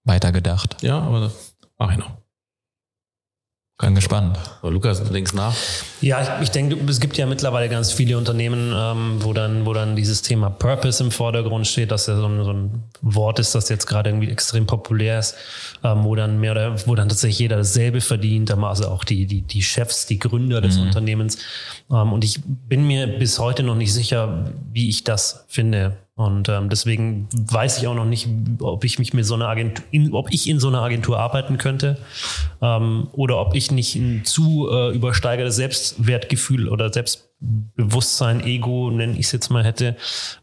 weitergedacht. 0.04 0.82
ja, 0.82 0.98
aber 0.98 1.20
das 1.20 1.54
mache 1.76 1.92
ich 1.92 1.98
noch. 1.98 2.21
Bin 3.82 3.96
gespannt. 3.96 4.38
So, 4.62 4.70
Lukas, 4.70 5.02
du 5.02 5.12
denkst 5.12 5.32
nach. 5.32 5.52
Ja, 6.00 6.22
ich, 6.22 6.44
ich 6.44 6.50
denke, 6.52 6.76
es 6.88 7.00
gibt 7.00 7.18
ja 7.18 7.26
mittlerweile 7.26 7.68
ganz 7.68 7.90
viele 7.90 8.16
Unternehmen, 8.16 8.72
ähm, 8.72 9.16
wo, 9.24 9.32
dann, 9.32 9.66
wo 9.66 9.72
dann 9.72 9.96
dieses 9.96 10.22
Thema 10.22 10.50
Purpose 10.50 11.02
im 11.02 11.10
Vordergrund 11.10 11.66
steht, 11.66 11.90
dass 11.90 12.06
ja 12.06 12.14
so 12.14 12.26
ein, 12.26 12.44
so 12.44 12.52
ein 12.52 12.84
Wort 13.00 13.40
ist, 13.40 13.56
das 13.56 13.68
jetzt 13.68 13.86
gerade 13.86 14.10
irgendwie 14.10 14.30
extrem 14.30 14.66
populär 14.66 15.18
ist, 15.18 15.34
ähm, 15.82 16.04
wo 16.04 16.14
dann 16.14 16.38
mehr 16.38 16.52
oder 16.52 16.86
wo 16.86 16.94
dann 16.94 17.08
tatsächlich 17.08 17.40
jeder 17.40 17.56
dasselbe 17.56 18.00
verdient, 18.00 18.52
aber 18.52 18.68
also 18.68 18.86
auch 18.86 19.02
die, 19.02 19.26
die, 19.26 19.42
die 19.42 19.62
Chefs, 19.62 20.06
die 20.06 20.20
Gründer 20.20 20.60
des 20.60 20.76
Unternehmens. 20.78 21.38
Ähm, 21.90 22.12
und 22.12 22.22
ich 22.22 22.40
bin 22.44 22.86
mir 22.86 23.08
bis 23.08 23.40
heute 23.40 23.64
noch 23.64 23.74
nicht 23.74 23.92
sicher, 23.92 24.52
wie 24.72 24.88
ich 24.90 25.02
das 25.02 25.44
finde. 25.48 25.96
Und 26.22 26.48
ähm, 26.48 26.68
deswegen 26.68 27.28
weiß 27.32 27.78
ich 27.78 27.86
auch 27.88 27.94
noch 27.94 28.04
nicht, 28.04 28.28
ob 28.60 28.84
ich 28.84 28.98
mich 28.98 29.12
mit 29.12 29.24
so 29.24 29.34
einer 29.34 29.48
Agentur, 29.48 29.84
in, 29.90 30.12
ob 30.12 30.32
ich 30.32 30.48
in 30.48 30.60
so 30.60 30.68
einer 30.68 30.82
Agentur 30.82 31.18
arbeiten 31.18 31.58
könnte 31.58 31.98
ähm, 32.60 33.08
oder 33.12 33.38
ob 33.38 33.54
ich 33.54 33.70
nicht 33.70 33.96
ein 33.96 34.24
zu 34.24 34.68
äh, 34.70 34.94
übersteigertes 34.94 35.56
Selbstwertgefühl 35.56 36.68
oder 36.68 36.92
Selbstbewusstsein, 36.92 38.44
Ego, 38.44 38.90
nenne 38.90 39.14
ich 39.14 39.26
es 39.26 39.32
jetzt 39.32 39.50
mal 39.50 39.64
hätte, 39.64 39.96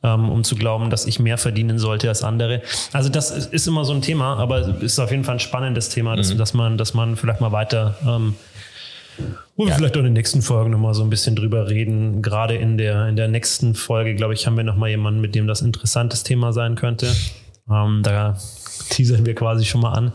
ähm, 0.04 0.30
um 0.30 0.44
zu 0.44 0.56
glauben, 0.56 0.90
dass 0.90 1.06
ich 1.06 1.20
mehr 1.20 1.38
verdienen 1.38 1.80
sollte 1.80 2.10
als 2.10 2.24
andere. 2.24 2.62
Also 2.92 3.10
das 3.10 3.32
ist, 3.32 3.68
immer 3.68 3.86
so 3.86 3.94
ein 3.94 4.02
Thema, 4.02 4.36
aber 4.38 4.60
es 4.60 4.84
ist 4.84 5.00
auf 5.00 5.12
jeden 5.12 5.24
Fall 5.24 5.36
ein 5.36 5.40
spannendes 5.40 5.90
Thema, 5.90 6.16
dass, 6.16 6.36
dass 6.36 6.54
man, 6.54 6.78
dass 6.78 6.94
man 6.94 7.16
vielleicht 7.16 7.42
mal 7.42 7.52
weiter 7.52 7.96
ähm, 8.06 8.36
wo 9.56 9.66
wir 9.66 9.74
vielleicht 9.74 9.96
auch 9.96 10.00
in 10.00 10.06
den 10.06 10.14
nächsten 10.14 10.42
Folgen 10.42 10.72
nochmal 10.72 10.94
so 10.94 11.04
ein 11.04 11.10
bisschen 11.10 11.36
drüber 11.36 11.70
reden. 11.70 12.22
Gerade 12.22 12.56
in 12.56 12.78
der, 12.78 13.08
in 13.08 13.16
der 13.16 13.28
nächsten 13.28 13.76
Folge, 13.76 14.16
glaube 14.16 14.34
ich, 14.34 14.48
haben 14.48 14.58
wir 14.58 14.64
nochmal 14.64 14.90
jemanden, 14.90 15.22
mit 15.22 15.36
dem 15.36 15.48
das 15.48 15.62
interessantes 15.62 16.24
Thema 16.24 16.54
sein 16.54 16.76
könnte. 16.76 17.14
Ähm, 17.70 18.02
da 18.04 18.38
teasern 18.90 19.26
wir 19.26 19.36
quasi 19.36 19.66
schon 19.66 19.82
mal 19.82 19.94
an. 19.94 20.14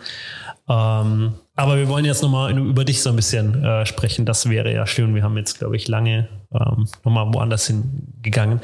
Ähm, 0.69 1.35
aber 1.57 1.77
wir 1.77 1.89
wollen 1.89 2.05
jetzt 2.05 2.23
nochmal 2.23 2.57
über 2.57 2.85
dich 2.85 3.03
so 3.03 3.11
ein 3.11 3.17
bisschen 3.17 3.63
äh, 3.63 3.87
sprechen. 3.87 4.25
Das 4.25 4.49
wäre 4.49 4.73
ja 4.73 4.87
schön. 4.87 5.15
Wir 5.15 5.23
haben 5.23 5.37
jetzt, 5.37 5.59
glaube 5.59 5.77
ich, 5.77 5.89
lange 5.89 6.29
ähm, 6.53 6.89
nochmal 7.05 7.33
woanders 7.33 7.67
hingegangen. 7.67 8.61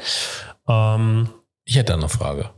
Ähm, 0.67 1.29
ich 1.63 1.75
hätte 1.75 1.93
da 1.93 1.99
eine 1.99 2.09
Frage. 2.09 2.49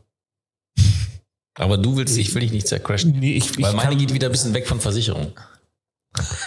Aber 1.56 1.78
du 1.78 1.98
willst, 1.98 2.18
ich 2.18 2.34
will 2.34 2.42
dich 2.42 2.52
nicht 2.52 2.68
zercrashen. 2.68 3.20
Nee, 3.20 3.34
ich, 3.34 3.62
weil 3.62 3.74
meine 3.74 3.96
geht 3.96 4.14
wieder 4.14 4.28
ein 4.28 4.32
bisschen 4.32 4.54
weg 4.54 4.68
von 4.68 4.80
Versicherung. 4.80 5.34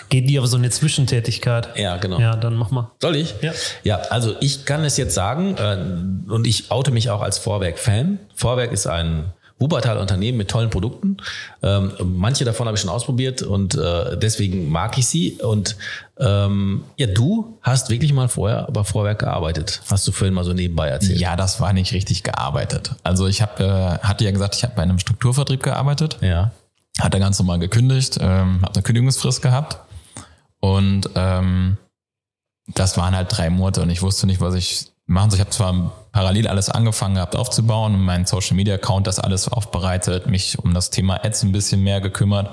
Geht 0.08 0.28
die 0.28 0.38
aber 0.38 0.46
so 0.46 0.56
eine 0.56 0.70
Zwischentätigkeit? 0.70 1.76
Ja, 1.76 1.96
genau. 1.96 2.20
Ja, 2.20 2.36
dann 2.36 2.54
mach 2.54 2.70
mal. 2.70 2.90
Soll 3.00 3.16
ich? 3.16 3.34
Ja. 3.42 3.52
Ja, 3.82 3.96
also 4.10 4.36
ich 4.40 4.64
kann 4.64 4.84
es 4.84 4.96
jetzt 4.96 5.14
sagen 5.14 5.56
äh, 5.56 6.30
und 6.30 6.46
ich 6.46 6.70
oute 6.70 6.90
mich 6.90 7.10
auch 7.10 7.20
als 7.20 7.38
Vorwerk-Fan. 7.38 8.18
Vorwerk 8.34 8.72
ist 8.72 8.86
ein 8.86 9.32
Wuppertal 9.58 9.96
Unternehmen 9.96 10.36
mit 10.36 10.48
tollen 10.48 10.68
Produkten. 10.68 11.16
Ähm, 11.62 11.92
manche 12.04 12.44
davon 12.44 12.66
habe 12.66 12.76
ich 12.76 12.82
schon 12.82 12.90
ausprobiert 12.90 13.40
und 13.42 13.74
äh, 13.74 14.18
deswegen 14.18 14.68
mag 14.68 14.98
ich 14.98 15.06
sie. 15.06 15.38
Und 15.42 15.76
ähm, 16.18 16.84
ja, 16.96 17.06
du 17.06 17.58
hast 17.62 17.88
wirklich 17.88 18.12
mal 18.12 18.28
vorher 18.28 18.68
bei 18.70 18.84
Vorwerk 18.84 19.20
gearbeitet. 19.20 19.80
Hast 19.90 20.06
du 20.06 20.12
vorhin 20.12 20.34
mal 20.34 20.44
so 20.44 20.52
nebenbei 20.52 20.88
erzählt? 20.88 21.18
Ja, 21.18 21.36
das 21.36 21.58
war 21.60 21.72
nicht 21.72 21.92
richtig 21.94 22.22
gearbeitet. 22.22 22.96
Also 23.02 23.26
ich 23.28 23.40
habe, 23.40 23.64
äh, 23.64 24.06
hatte 24.06 24.24
ja 24.24 24.30
gesagt, 24.30 24.56
ich 24.56 24.62
habe 24.62 24.74
bei 24.76 24.82
einem 24.82 24.98
Strukturvertrieb 24.98 25.62
gearbeitet. 25.62 26.18
Ja. 26.20 26.52
Hat 27.01 27.12
er 27.12 27.20
ganz 27.20 27.38
normal 27.38 27.59
gekündigt, 27.59 28.18
ähm, 28.20 28.62
habe 28.62 28.74
eine 28.74 28.82
Kündigungsfrist 28.82 29.42
gehabt 29.42 29.78
und 30.61 31.11
ähm, 31.14 31.76
das 32.68 32.97
waren 32.97 33.14
halt 33.14 33.28
drei 33.30 33.51
Monate 33.51 33.82
und 33.82 33.90
ich 33.90 34.03
wusste 34.03 34.26
nicht, 34.26 34.40
was 34.40 34.55
ich 34.55 34.86
machen 35.07 35.30
soll. 35.30 35.36
Ich 35.38 35.40
habe 35.40 35.51
zwar 35.51 35.92
parallel 36.12 36.49
alles 36.49 36.68
angefangen 36.68 37.14
gehabt 37.14 37.36
aufzubauen 37.36 37.94
und 37.94 38.03
meinen 38.03 38.26
Social 38.26 38.57
Media 38.57 38.74
Account 38.74 39.07
das 39.07 39.20
alles 39.20 39.49
aufbereitet, 39.49 40.26
mich 40.26 40.59
um 40.59 40.74
das 40.74 40.90
Thema 40.90 41.24
Ads 41.24 41.44
ein 41.44 41.53
bisschen 41.53 41.82
mehr 41.82 42.01
gekümmert. 42.01 42.51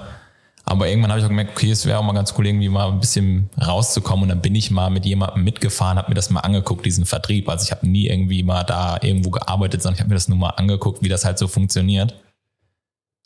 Aber 0.66 0.88
irgendwann 0.88 1.12
habe 1.12 1.20
ich 1.20 1.26
auch 1.26 1.30
gemerkt, 1.30 1.52
okay, 1.58 1.72
es 1.72 1.86
wäre 1.86 2.00
auch 2.00 2.04
mal 2.04 2.14
ganz 2.14 2.34
cool, 2.38 2.48
irgendwie 2.48 2.70
mal 2.70 2.89
ein 2.89 3.02
bisschen 3.02 3.50
rauszukommen. 3.62 4.24
Und 4.24 4.30
dann 4.30 4.41
bin 4.41 4.56
ich 4.56 4.72
mal 4.72 4.89
mit 4.89 5.06
jemandem 5.06 5.44
mitgefahren, 5.44 5.98
habe 5.98 6.10
mir 6.10 6.16
das 6.16 6.30
mal 6.30 6.39
angeguckt, 6.39 6.86
diesen 6.86 7.06
Vertrieb. 7.06 7.50
Also 7.50 7.66
ich 7.66 7.72
habe 7.72 7.86
nie 7.86 8.08
irgendwie 8.08 8.44
mal 8.44 8.64
da 8.64 8.98
irgendwo 9.02 9.30
gearbeitet, 9.30 9.82
sondern 9.82 9.96
ich 9.96 10.00
habe 10.00 10.10
mir 10.10 10.16
das 10.16 10.30
nur 10.30 10.38
mal 10.38 10.52
angeguckt, 10.52 11.02
wie 11.02 11.10
das 11.10 11.26
halt 11.26 11.38
so 11.38 11.50
funktioniert. 11.50 12.16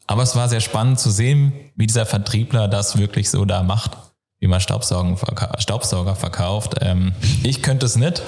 Aber 0.08 0.24
es 0.24 0.36
war 0.36 0.48
sehr 0.48 0.62
spannend 0.62 1.00
zu 1.00 1.12
sehen, 1.12 1.52
wie 1.76 1.86
dieser 1.86 2.06
Vertriebler 2.06 2.68
das 2.68 2.98
wirklich 2.98 3.30
so 3.30 3.44
da 3.44 3.62
macht, 3.62 3.98
wie 4.40 4.48
man 4.48 4.62
Staubsauger 4.62 6.16
verkauft. 6.16 6.76
Ähm, 6.80 7.14
ich 7.44 7.62
könnte 7.62 7.86
es 7.86 7.98
nicht, 7.98 8.24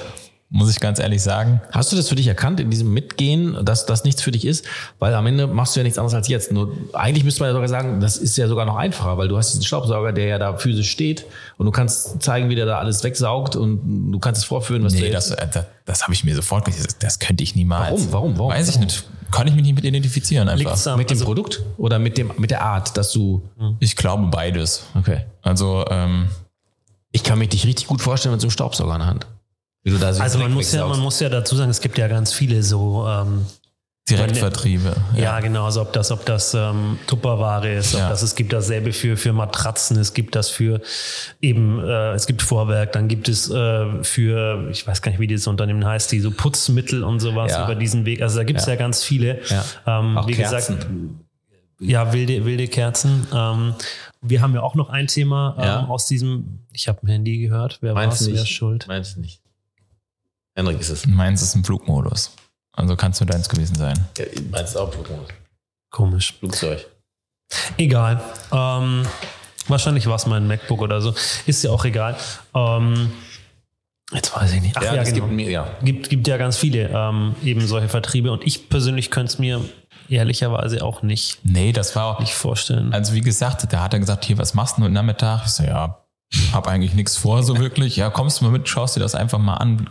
muss 0.49 0.69
ich 0.69 0.81
ganz 0.81 0.99
ehrlich 0.99 1.21
sagen. 1.21 1.61
Hast 1.71 1.91
du 1.93 1.95
das 1.95 2.09
für 2.09 2.15
dich 2.15 2.27
erkannt 2.27 2.59
in 2.59 2.69
diesem 2.69 2.93
Mitgehen, 2.93 3.63
dass 3.63 3.85
das 3.85 4.03
nichts 4.03 4.21
für 4.21 4.31
dich 4.31 4.43
ist? 4.43 4.65
Weil 4.97 5.13
am 5.13 5.25
Ende 5.25 5.47
machst 5.47 5.75
du 5.75 5.79
ja 5.79 5.85
nichts 5.85 5.97
anderes 5.97 6.15
als 6.15 6.27
jetzt. 6.27 6.51
Nur 6.51 6.75
eigentlich 6.91 7.23
müsste 7.23 7.41
man 7.41 7.49
ja 7.49 7.53
sogar 7.53 7.69
sagen, 7.69 8.01
das 8.01 8.17
ist 8.17 8.35
ja 8.35 8.49
sogar 8.49 8.65
noch 8.65 8.75
einfacher, 8.75 9.17
weil 9.17 9.29
du 9.29 9.37
hast 9.37 9.51
diesen 9.51 9.63
Staubsauger, 9.63 10.11
der 10.11 10.25
ja 10.25 10.37
da 10.37 10.57
physisch 10.57 10.91
steht 10.91 11.25
und 11.57 11.65
du 11.65 11.71
kannst 11.71 12.21
zeigen, 12.21 12.49
wie 12.49 12.55
der 12.55 12.65
da 12.65 12.79
alles 12.79 13.03
wegsaugt 13.05 13.55
und 13.55 14.11
du 14.11 14.19
kannst 14.19 14.41
es 14.41 14.45
vorführen, 14.45 14.83
was 14.83 14.93
nee, 14.93 15.01
du 15.01 15.11
das, 15.11 15.29
das, 15.29 15.65
das 15.85 16.03
habe 16.03 16.13
ich 16.13 16.25
mir 16.25 16.35
sofort 16.35 16.67
das, 16.67 16.97
das 16.97 17.19
könnte 17.19 17.41
ich 17.41 17.55
niemals. 17.55 18.11
Warum? 18.11 18.11
Warum? 18.11 18.37
Warum? 18.37 18.51
Weiß 18.51 18.67
ich 18.67 18.79
nicht. 18.79 19.05
Kann 19.31 19.47
ich 19.47 19.53
mich 19.53 19.63
nicht 19.63 19.75
mit 19.75 19.83
identifizieren 19.83 20.49
einfach. 20.49 20.71
Liegt's 20.71 20.85
mit 20.85 21.09
dem 21.09 21.15
also, 21.15 21.25
Produkt 21.25 21.61
oder 21.77 21.99
mit 21.99 22.17
dem 22.17 22.31
mit 22.37 22.51
der 22.51 22.63
Art, 22.63 22.97
dass 22.97 23.11
du? 23.11 23.47
Ich 23.79 23.95
glaube 23.95 24.27
beides. 24.27 24.85
Okay. 24.95 25.25
Also 25.41 25.85
ähm, 25.89 26.29
ich 27.11 27.23
kann 27.23 27.39
mich 27.39 27.49
dich 27.49 27.65
richtig 27.65 27.87
gut 27.87 28.01
vorstellen 28.01 28.33
mit 28.33 28.41
so 28.41 28.45
einem 28.45 28.51
Staubsauger 28.51 28.93
in 28.93 28.99
der 28.99 29.07
Hand. 29.07 29.27
Wie 29.83 29.91
du 29.91 29.97
da 29.97 30.13
so 30.13 30.21
also 30.21 30.39
man 30.39 30.53
muss, 30.53 30.71
ja, 30.71 30.85
man 30.85 30.99
muss 30.99 31.19
ja 31.19 31.29
dazu 31.29 31.55
sagen, 31.55 31.69
es 31.69 31.79
gibt 31.79 31.97
ja 31.97 32.07
ganz 32.07 32.33
viele 32.33 32.63
so 32.63 33.07
ähm, 33.07 33.45
Direktvertriebe. 34.09 34.95
Ja. 35.15 35.21
ja, 35.21 35.39
genau. 35.39 35.65
Also 35.65 35.81
ob 35.81 35.93
das, 35.93 36.11
ob 36.11 36.25
das 36.25 36.53
ähm, 36.53 36.99
Tupperware 37.07 37.73
ist, 37.73 37.93
ob 37.93 38.01
ja. 38.01 38.09
das, 38.09 38.21
es 38.21 38.35
gibt 38.35 38.53
dasselbe 38.53 38.93
für, 38.93 39.17
für 39.17 39.33
Matratzen, 39.33 39.97
es 39.97 40.13
gibt 40.13 40.35
das 40.35 40.49
für 40.49 40.81
eben, 41.41 41.79
äh, 41.79 42.13
es 42.13 42.25
gibt 42.25 42.41
Vorwerk, 42.41 42.93
dann 42.93 43.07
gibt 43.07 43.29
es 43.29 43.49
äh, 43.49 44.03
für, 44.03 44.69
ich 44.71 44.85
weiß 44.85 45.01
gar 45.01 45.11
nicht, 45.11 45.19
wie 45.19 45.27
dieses 45.27 45.47
Unternehmen 45.47 45.85
heißt, 45.85 46.11
die 46.11 46.19
so 46.19 46.31
Putzmittel 46.31 47.03
und 47.03 47.19
sowas 47.19 47.51
ja. 47.51 47.65
über 47.65 47.75
diesen 47.75 48.05
Weg. 48.05 48.21
Also 48.21 48.37
da 48.37 48.43
gibt 48.43 48.59
es 48.59 48.65
ja. 48.65 48.75
ganz 48.75 49.03
viele. 49.03 49.39
Ähm, 49.85 50.17
auch 50.17 50.27
wie 50.27 50.33
Kerzen. 50.33 50.75
gesagt, 50.75 50.87
ja, 51.79 52.11
wilde, 52.11 52.45
wilde 52.45 52.67
Kerzen. 52.67 53.27
Ähm, 53.33 53.73
wir 54.21 54.41
haben 54.41 54.53
ja 54.53 54.61
auch 54.61 54.75
noch 54.75 54.89
ein 54.89 55.07
Thema 55.07 55.55
ähm, 55.57 55.89
aus 55.89 56.05
diesem, 56.05 56.59
ich 56.73 56.87
habe 56.87 56.99
ein 57.03 57.07
Handy 57.07 57.39
gehört, 57.39 57.79
wer 57.81 57.95
war 57.95 58.07
es, 58.07 58.27
wer 58.27 58.35
ist 58.35 58.49
schuld? 58.49 58.85
Meinst 58.87 59.15
du 59.15 59.21
nicht? 59.21 59.41
Henrik 60.55 60.81
ist 60.81 60.89
es. 60.89 61.07
Meins 61.07 61.41
ist 61.41 61.55
im 61.55 61.63
Flugmodus. 61.63 62.31
Also 62.79 62.95
kannst 62.95 63.19
du 63.19 63.25
deins 63.25 63.49
gewesen 63.49 63.75
sein. 63.75 64.07
Ja, 64.17 64.25
meins 64.51 64.69
ist 64.69 64.77
auch 64.77 64.91
Flugmodus. 64.91 65.27
Komisch. 65.91 66.35
Flugzeug. 66.39 66.85
Egal. 67.77 68.21
Ähm, 68.51 69.05
wahrscheinlich 69.67 70.07
war 70.07 70.15
es 70.15 70.25
mein 70.25 70.47
MacBook 70.47 70.81
oder 70.81 71.01
so. 71.01 71.13
Ist 71.45 71.63
ja 71.63 71.71
auch 71.71 71.83
egal. 71.83 72.15
Ähm, 72.55 73.11
jetzt 74.13 74.33
weiß 74.35 74.53
ich 74.53 74.61
nicht. 74.61 74.77
Ach 74.77 74.83
ja, 74.83 74.95
ja 74.95 75.03
genau. 75.03 75.15
Gibt, 75.15 75.31
mir, 75.31 75.49
ja. 75.49 75.67
Gibt, 75.83 76.09
gibt 76.09 76.27
ja 76.27 76.37
ganz 76.37 76.57
viele 76.57 76.89
ähm, 76.89 77.35
eben 77.43 77.67
solche 77.67 77.89
Vertriebe 77.89 78.31
und 78.31 78.45
ich 78.45 78.69
persönlich 78.69 79.11
könnte 79.11 79.33
es 79.33 79.39
mir 79.39 79.61
ehrlicherweise 80.07 80.83
auch 80.83 81.01
nicht. 81.01 81.39
Nee, 81.43 81.73
das 81.73 81.95
war 81.97 82.05
auch 82.05 82.19
nicht 82.19 82.33
vorstellen. 82.33 82.93
Also 82.93 83.13
wie 83.13 83.21
gesagt, 83.21 83.71
da 83.73 83.81
hat 83.83 83.93
er 83.93 83.99
gesagt, 83.99 84.23
hier, 84.23 84.37
was 84.37 84.53
machst 84.53 84.77
du 84.77 84.83
heute 84.83 84.93
Nachmittag? 84.93 85.43
Ich 85.45 85.51
so, 85.51 85.63
ja, 85.63 86.05
hab 86.53 86.67
eigentlich 86.67 86.93
nichts 86.93 87.17
vor 87.17 87.43
so 87.43 87.57
wirklich. 87.57 87.97
Ja, 87.97 88.09
kommst 88.09 88.39
du 88.39 88.45
mal 88.45 88.51
mit, 88.51 88.69
schaust 88.69 88.95
dir 88.95 89.01
das 89.01 89.15
einfach 89.15 89.39
mal 89.39 89.55
an, 89.55 89.89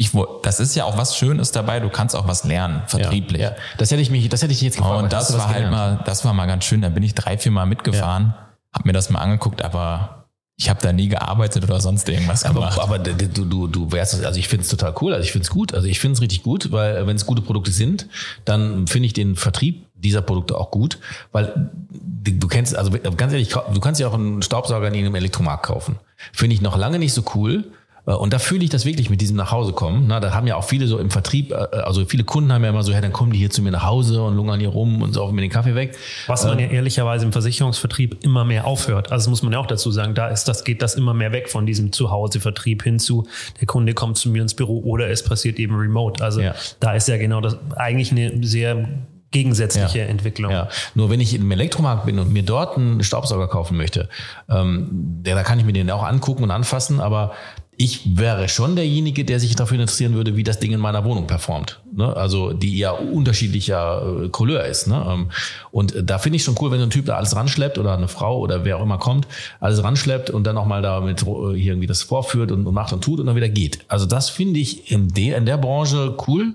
ich, 0.00 0.12
das 0.42 0.60
ist 0.60 0.74
ja 0.74 0.84
auch 0.84 0.96
was 0.96 1.14
Schönes 1.14 1.52
dabei, 1.52 1.78
du 1.78 1.90
kannst 1.90 2.16
auch 2.16 2.26
was 2.26 2.44
lernen, 2.44 2.82
vertrieblich. 2.86 3.42
Ja, 3.42 3.50
ja. 3.50 3.56
Das 3.76 3.90
hätte 3.90 4.00
ich 4.00 4.08
mich, 4.08 4.30
das 4.30 4.40
hätte 4.40 4.54
ich 4.54 4.62
jetzt 4.62 4.78
gefragt. 4.78 5.02
Und 5.02 5.12
das 5.12 5.36
war 5.36 5.48
halt 5.50 5.70
mal, 5.70 6.00
das 6.06 6.24
war 6.24 6.32
mal 6.32 6.46
ganz 6.46 6.64
schön. 6.64 6.80
Da 6.80 6.88
bin 6.88 7.02
ich 7.02 7.14
drei, 7.14 7.36
vier 7.36 7.52
Mal 7.52 7.66
mitgefahren, 7.66 8.32
ja. 8.34 8.48
habe 8.72 8.88
mir 8.88 8.92
das 8.94 9.10
mal 9.10 9.18
angeguckt, 9.18 9.60
aber 9.60 10.24
ich 10.56 10.70
habe 10.70 10.80
da 10.80 10.94
nie 10.94 11.08
gearbeitet 11.08 11.64
oder 11.64 11.82
sonst 11.82 12.08
irgendwas 12.08 12.44
gemacht. 12.44 12.78
Aber, 12.78 12.94
aber 12.94 12.98
du, 12.98 13.44
du, 13.44 13.66
du 13.66 13.92
wärst, 13.92 14.24
also 14.24 14.38
ich 14.38 14.48
finde 14.48 14.62
es 14.62 14.70
total 14.70 14.94
cool, 15.02 15.12
also 15.12 15.22
ich 15.22 15.32
finde 15.32 15.44
es 15.44 15.50
gut, 15.50 15.74
also 15.74 15.86
ich 15.86 16.00
finde 16.00 16.14
es 16.14 16.22
richtig 16.22 16.44
gut, 16.44 16.72
weil 16.72 17.06
wenn 17.06 17.16
es 17.16 17.26
gute 17.26 17.42
Produkte 17.42 17.70
sind, 17.70 18.06
dann 18.46 18.86
finde 18.86 19.04
ich 19.04 19.12
den 19.12 19.36
Vertrieb 19.36 19.84
dieser 19.94 20.22
Produkte 20.22 20.56
auch 20.56 20.70
gut, 20.70 20.98
weil 21.30 21.70
du 21.90 22.48
kennst, 22.48 22.74
also 22.74 22.90
ganz 23.18 23.34
ehrlich, 23.34 23.50
du 23.50 23.80
kannst 23.80 24.00
ja 24.00 24.08
auch 24.08 24.14
einen 24.14 24.40
Staubsauger 24.40 24.88
in 24.88 24.94
einem 24.94 25.14
Elektromarkt 25.14 25.66
kaufen. 25.66 25.98
Finde 26.32 26.54
ich 26.54 26.62
noch 26.62 26.78
lange 26.78 26.98
nicht 26.98 27.12
so 27.12 27.22
cool, 27.34 27.64
äh, 27.64 27.79
und 28.04 28.32
da 28.32 28.38
fühle 28.38 28.64
ich 28.64 28.70
das 28.70 28.84
wirklich 28.84 29.10
mit 29.10 29.20
diesem 29.20 29.36
nach 29.36 29.52
Hause 29.52 29.72
kommen. 29.72 30.04
Na, 30.06 30.20
da 30.20 30.32
haben 30.32 30.46
ja 30.46 30.56
auch 30.56 30.64
viele 30.64 30.86
so 30.86 30.98
im 30.98 31.10
Vertrieb, 31.10 31.52
äh, 31.52 31.54
also 31.54 32.04
viele 32.04 32.24
Kunden 32.24 32.52
haben 32.52 32.62
ja 32.64 32.70
immer 32.70 32.82
so, 32.82 32.92
ja, 32.92 33.00
dann 33.00 33.12
kommen 33.12 33.32
die 33.32 33.38
hier 33.38 33.50
zu 33.50 33.62
mir 33.62 33.70
nach 33.70 33.84
Hause 33.84 34.22
und 34.22 34.36
lungern 34.36 34.60
hier 34.60 34.70
rum 34.70 35.02
und 35.02 35.12
saufen 35.12 35.34
mir 35.34 35.42
den 35.42 35.50
Kaffee 35.50 35.74
weg. 35.74 35.96
Was 36.26 36.44
man 36.44 36.58
ja 36.58 36.66
ehrlicherweise 36.66 37.24
im 37.24 37.32
Versicherungsvertrieb 37.32 38.22
immer 38.22 38.44
mehr 38.44 38.66
aufhört. 38.66 39.12
Also 39.12 39.24
das 39.24 39.30
muss 39.30 39.42
man 39.42 39.52
ja 39.52 39.58
auch 39.58 39.66
dazu 39.66 39.90
sagen, 39.90 40.14
da 40.14 40.28
ist 40.28 40.44
das, 40.44 40.64
geht 40.64 40.82
das 40.82 40.94
immer 40.94 41.14
mehr 41.14 41.32
weg 41.32 41.48
von 41.48 41.66
diesem 41.66 41.92
Zuhause-Vertrieb 41.92 42.82
hin 42.82 42.98
zu, 42.98 43.26
der 43.60 43.66
Kunde 43.66 43.94
kommt 43.94 44.16
zu 44.16 44.30
mir 44.30 44.42
ins 44.42 44.54
Büro 44.54 44.80
oder 44.80 45.08
es 45.10 45.22
passiert 45.22 45.58
eben 45.58 45.76
remote. 45.76 46.22
Also 46.24 46.40
ja. 46.40 46.54
da 46.80 46.94
ist 46.94 47.08
ja 47.08 47.16
genau 47.16 47.40
das 47.40 47.56
eigentlich 47.76 48.10
eine 48.12 48.44
sehr 48.46 48.88
gegensätzliche 49.30 50.00
ja. 50.00 50.04
Entwicklung. 50.06 50.50
Ja. 50.50 50.68
Nur 50.94 51.10
wenn 51.10 51.20
ich 51.20 51.34
im 51.34 51.50
Elektromarkt 51.50 52.06
bin 52.06 52.18
und 52.18 52.32
mir 52.32 52.42
dort 52.42 52.76
einen 52.76 53.02
Staubsauger 53.04 53.48
kaufen 53.48 53.76
möchte, 53.76 54.08
ähm, 54.48 54.88
der, 54.90 55.36
da 55.36 55.42
kann 55.42 55.58
ich 55.58 55.64
mir 55.64 55.72
den 55.72 55.90
auch 55.90 56.02
angucken 56.02 56.42
und 56.42 56.50
anfassen, 56.50 57.00
aber 57.00 57.32
ich 57.80 58.02
wäre 58.18 58.50
schon 58.50 58.76
derjenige, 58.76 59.24
der 59.24 59.40
sich 59.40 59.56
dafür 59.56 59.80
interessieren 59.80 60.12
würde, 60.12 60.36
wie 60.36 60.44
das 60.44 60.60
Ding 60.60 60.72
in 60.72 60.80
meiner 60.80 61.02
Wohnung 61.06 61.26
performt. 61.26 61.80
Ne? 61.90 62.14
Also 62.14 62.52
die 62.52 62.76
ja 62.76 62.90
unterschiedlicher 62.90 64.24
äh, 64.24 64.28
Couleur 64.28 64.66
ist. 64.66 64.86
Ne? 64.86 65.02
Ähm, 65.08 65.30
und 65.70 65.94
da 65.98 66.18
finde 66.18 66.36
ich 66.36 66.44
schon 66.44 66.56
cool, 66.60 66.70
wenn 66.70 66.78
so 66.78 66.84
ein 66.84 66.90
Typ 66.90 67.06
da 67.06 67.16
alles 67.16 67.34
ranschleppt 67.34 67.78
oder 67.78 67.96
eine 67.96 68.08
Frau 68.08 68.38
oder 68.38 68.66
wer 68.66 68.76
auch 68.76 68.82
immer 68.82 68.98
kommt, 68.98 69.26
alles 69.60 69.82
ranschleppt 69.82 70.28
und 70.28 70.44
dann 70.44 70.58
auch 70.58 70.66
mal 70.66 70.82
damit 70.82 71.22
äh, 71.22 71.26
irgendwie 71.26 71.86
das 71.86 72.02
vorführt 72.02 72.52
und, 72.52 72.66
und 72.66 72.74
macht 72.74 72.92
und 72.92 73.02
tut 73.02 73.18
und 73.18 73.24
dann 73.24 73.34
wieder 73.34 73.48
geht. 73.48 73.78
Also 73.88 74.04
das 74.04 74.28
finde 74.28 74.60
ich 74.60 74.92
in 74.92 75.08
der, 75.08 75.38
in 75.38 75.46
der 75.46 75.56
Branche 75.56 76.14
cool. 76.28 76.52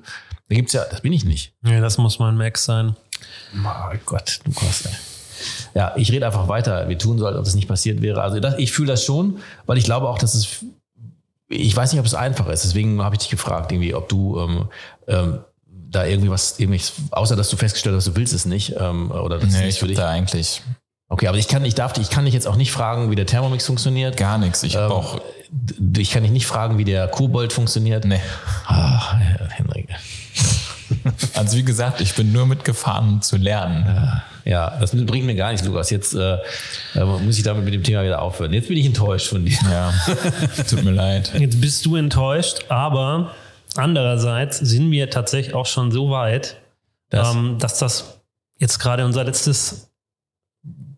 Da 0.48 0.56
gibt's 0.56 0.74
ja, 0.74 0.86
das 0.92 1.02
bin 1.02 1.12
ich 1.12 1.26
nicht. 1.26 1.54
Nee, 1.64 1.82
das 1.82 1.98
muss 1.98 2.20
mal 2.20 2.30
ein 2.30 2.38
Max 2.38 2.66
sein. 2.66 2.96
Mein 3.52 4.00
Gott, 4.06 4.42
du 4.44 4.52
Kost, 4.52 4.86
ey. 4.86 4.92
Ja, 5.74 5.94
ich 5.96 6.12
rede 6.12 6.28
einfach 6.28 6.48
weiter. 6.48 6.88
Wir 6.88 7.00
tun 7.00 7.18
so, 7.18 7.26
als 7.26 7.36
ob 7.36 7.46
das 7.46 7.56
nicht 7.56 7.68
passiert 7.68 8.04
wäre. 8.04 8.22
Also 8.22 8.40
das, 8.40 8.60
ich 8.60 8.72
fühle 8.72 8.90
das 8.90 9.04
schon, 9.04 9.40
weil 9.66 9.80
ich 9.80 9.86
glaube 9.86 10.08
auch, 10.08 10.20
dass 10.20 10.36
es 10.36 10.64
ich 11.48 11.76
weiß 11.76 11.92
nicht, 11.92 12.00
ob 12.00 12.06
es 12.06 12.16
einfach 12.16 12.48
ist. 12.48 12.64
Deswegen 12.64 13.02
habe 13.02 13.16
ich 13.16 13.20
dich 13.20 13.30
gefragt, 13.30 13.72
irgendwie, 13.72 13.94
ob 13.94 14.10
du 14.10 14.40
ähm, 14.40 14.70
ähm, 15.08 15.40
da 15.68 16.06
irgendwie 16.06 16.30
was, 16.30 16.60
irgendwie, 16.60 16.82
außer 17.12 17.36
dass 17.36 17.50
du 17.50 17.58
festgestellt 17.58 17.96
hast, 17.96 18.08
du 18.08 18.16
willst 18.16 18.34
es 18.34 18.46
nicht, 18.46 18.76
ähm, 18.80 19.12
oder 19.12 19.40
das 19.40 19.52
nee, 19.52 19.60
ist 19.60 19.66
nicht 19.66 19.80
für 19.80 19.88
dich. 19.88 19.98
da 19.98 20.10
eigentlich. 20.10 20.62
Okay, 21.08 21.28
aber 21.28 21.38
ich 21.38 21.48
kann, 21.48 21.64
ich 21.64 21.76
darf, 21.76 21.98
ich 21.98 22.10
kann 22.10 22.26
dich 22.26 22.34
jetzt 22.34 22.48
auch 22.48 22.56
nicht 22.56 22.72
fragen, 22.72 23.12
wie 23.12 23.16
der 23.16 23.28
Thermomix 23.28 23.66
funktioniert. 23.66 24.18
Gar 24.18 24.40
nichts. 24.40 24.64
Ich 24.64 24.76
ähm, 24.76 24.92
auch. 24.92 25.22
Ich 25.98 26.10
kann 26.10 26.24
dich 26.24 26.32
nicht 26.32 26.48
fragen, 26.48 26.80
wie 26.80 26.84
der 26.84 27.08
Kobold 27.08 27.54
funktioniert. 27.54 28.06
Nee. 28.06 28.20
Ach, 28.66 29.16
Henrik. 29.52 29.90
Also 31.34 31.58
wie 31.58 31.64
gesagt, 31.64 32.02
ich 32.02 32.16
bin 32.16 32.32
nur 32.32 32.46
mitgefahren, 32.46 33.10
um 33.10 33.22
zu 33.22 33.38
lernen. 33.38 33.86
Ja. 33.88 34.24
Ja, 34.46 34.78
das 34.80 34.92
bringt 34.92 35.26
mir 35.26 35.34
gar 35.34 35.52
nichts, 35.52 35.66
Lukas. 35.66 35.90
Jetzt 35.90 36.14
äh, 36.14 36.38
äh, 36.94 37.04
muss 37.04 37.38
ich 37.38 37.44
damit 37.44 37.66
mit 37.66 37.74
dem 37.74 37.82
Thema 37.82 38.04
wieder 38.04 38.22
aufhören. 38.22 38.54
Jetzt 38.54 38.68
bin 38.68 38.78
ich 38.78 38.86
enttäuscht 38.86 39.28
von 39.28 39.44
dir. 39.44 39.58
Ja, 39.64 39.92
tut 40.70 40.84
mir 40.84 40.92
leid. 40.92 41.34
Jetzt 41.40 41.60
bist 41.60 41.84
du 41.84 41.96
enttäuscht, 41.96 42.66
aber 42.70 43.32
andererseits 43.76 44.60
sind 44.60 44.92
wir 44.92 45.10
tatsächlich 45.10 45.56
auch 45.56 45.66
schon 45.66 45.92
so 45.92 46.12
weit, 46.12 46.58
das? 47.10 47.34
Ähm, 47.34 47.58
dass 47.60 47.80
das 47.80 48.20
jetzt 48.60 48.80
gerade 48.80 49.04
unser 49.04 49.24
letztes 49.24 49.90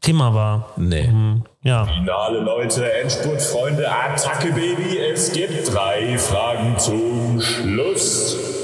Thema 0.01 0.33
war. 0.33 0.73
Nee. 0.75 1.05
Ähm, 1.05 1.43
ja. 1.63 1.85
Finale 1.85 2.39
Leute, 2.39 2.91
Endspurtfreunde, 2.91 3.89
Attacke 3.89 4.51
Baby. 4.51 4.99
Es 4.99 5.31
gibt 5.31 5.73
drei 5.73 6.17
Fragen 6.17 6.77
zum 6.77 7.41
Schluss. 7.41 8.56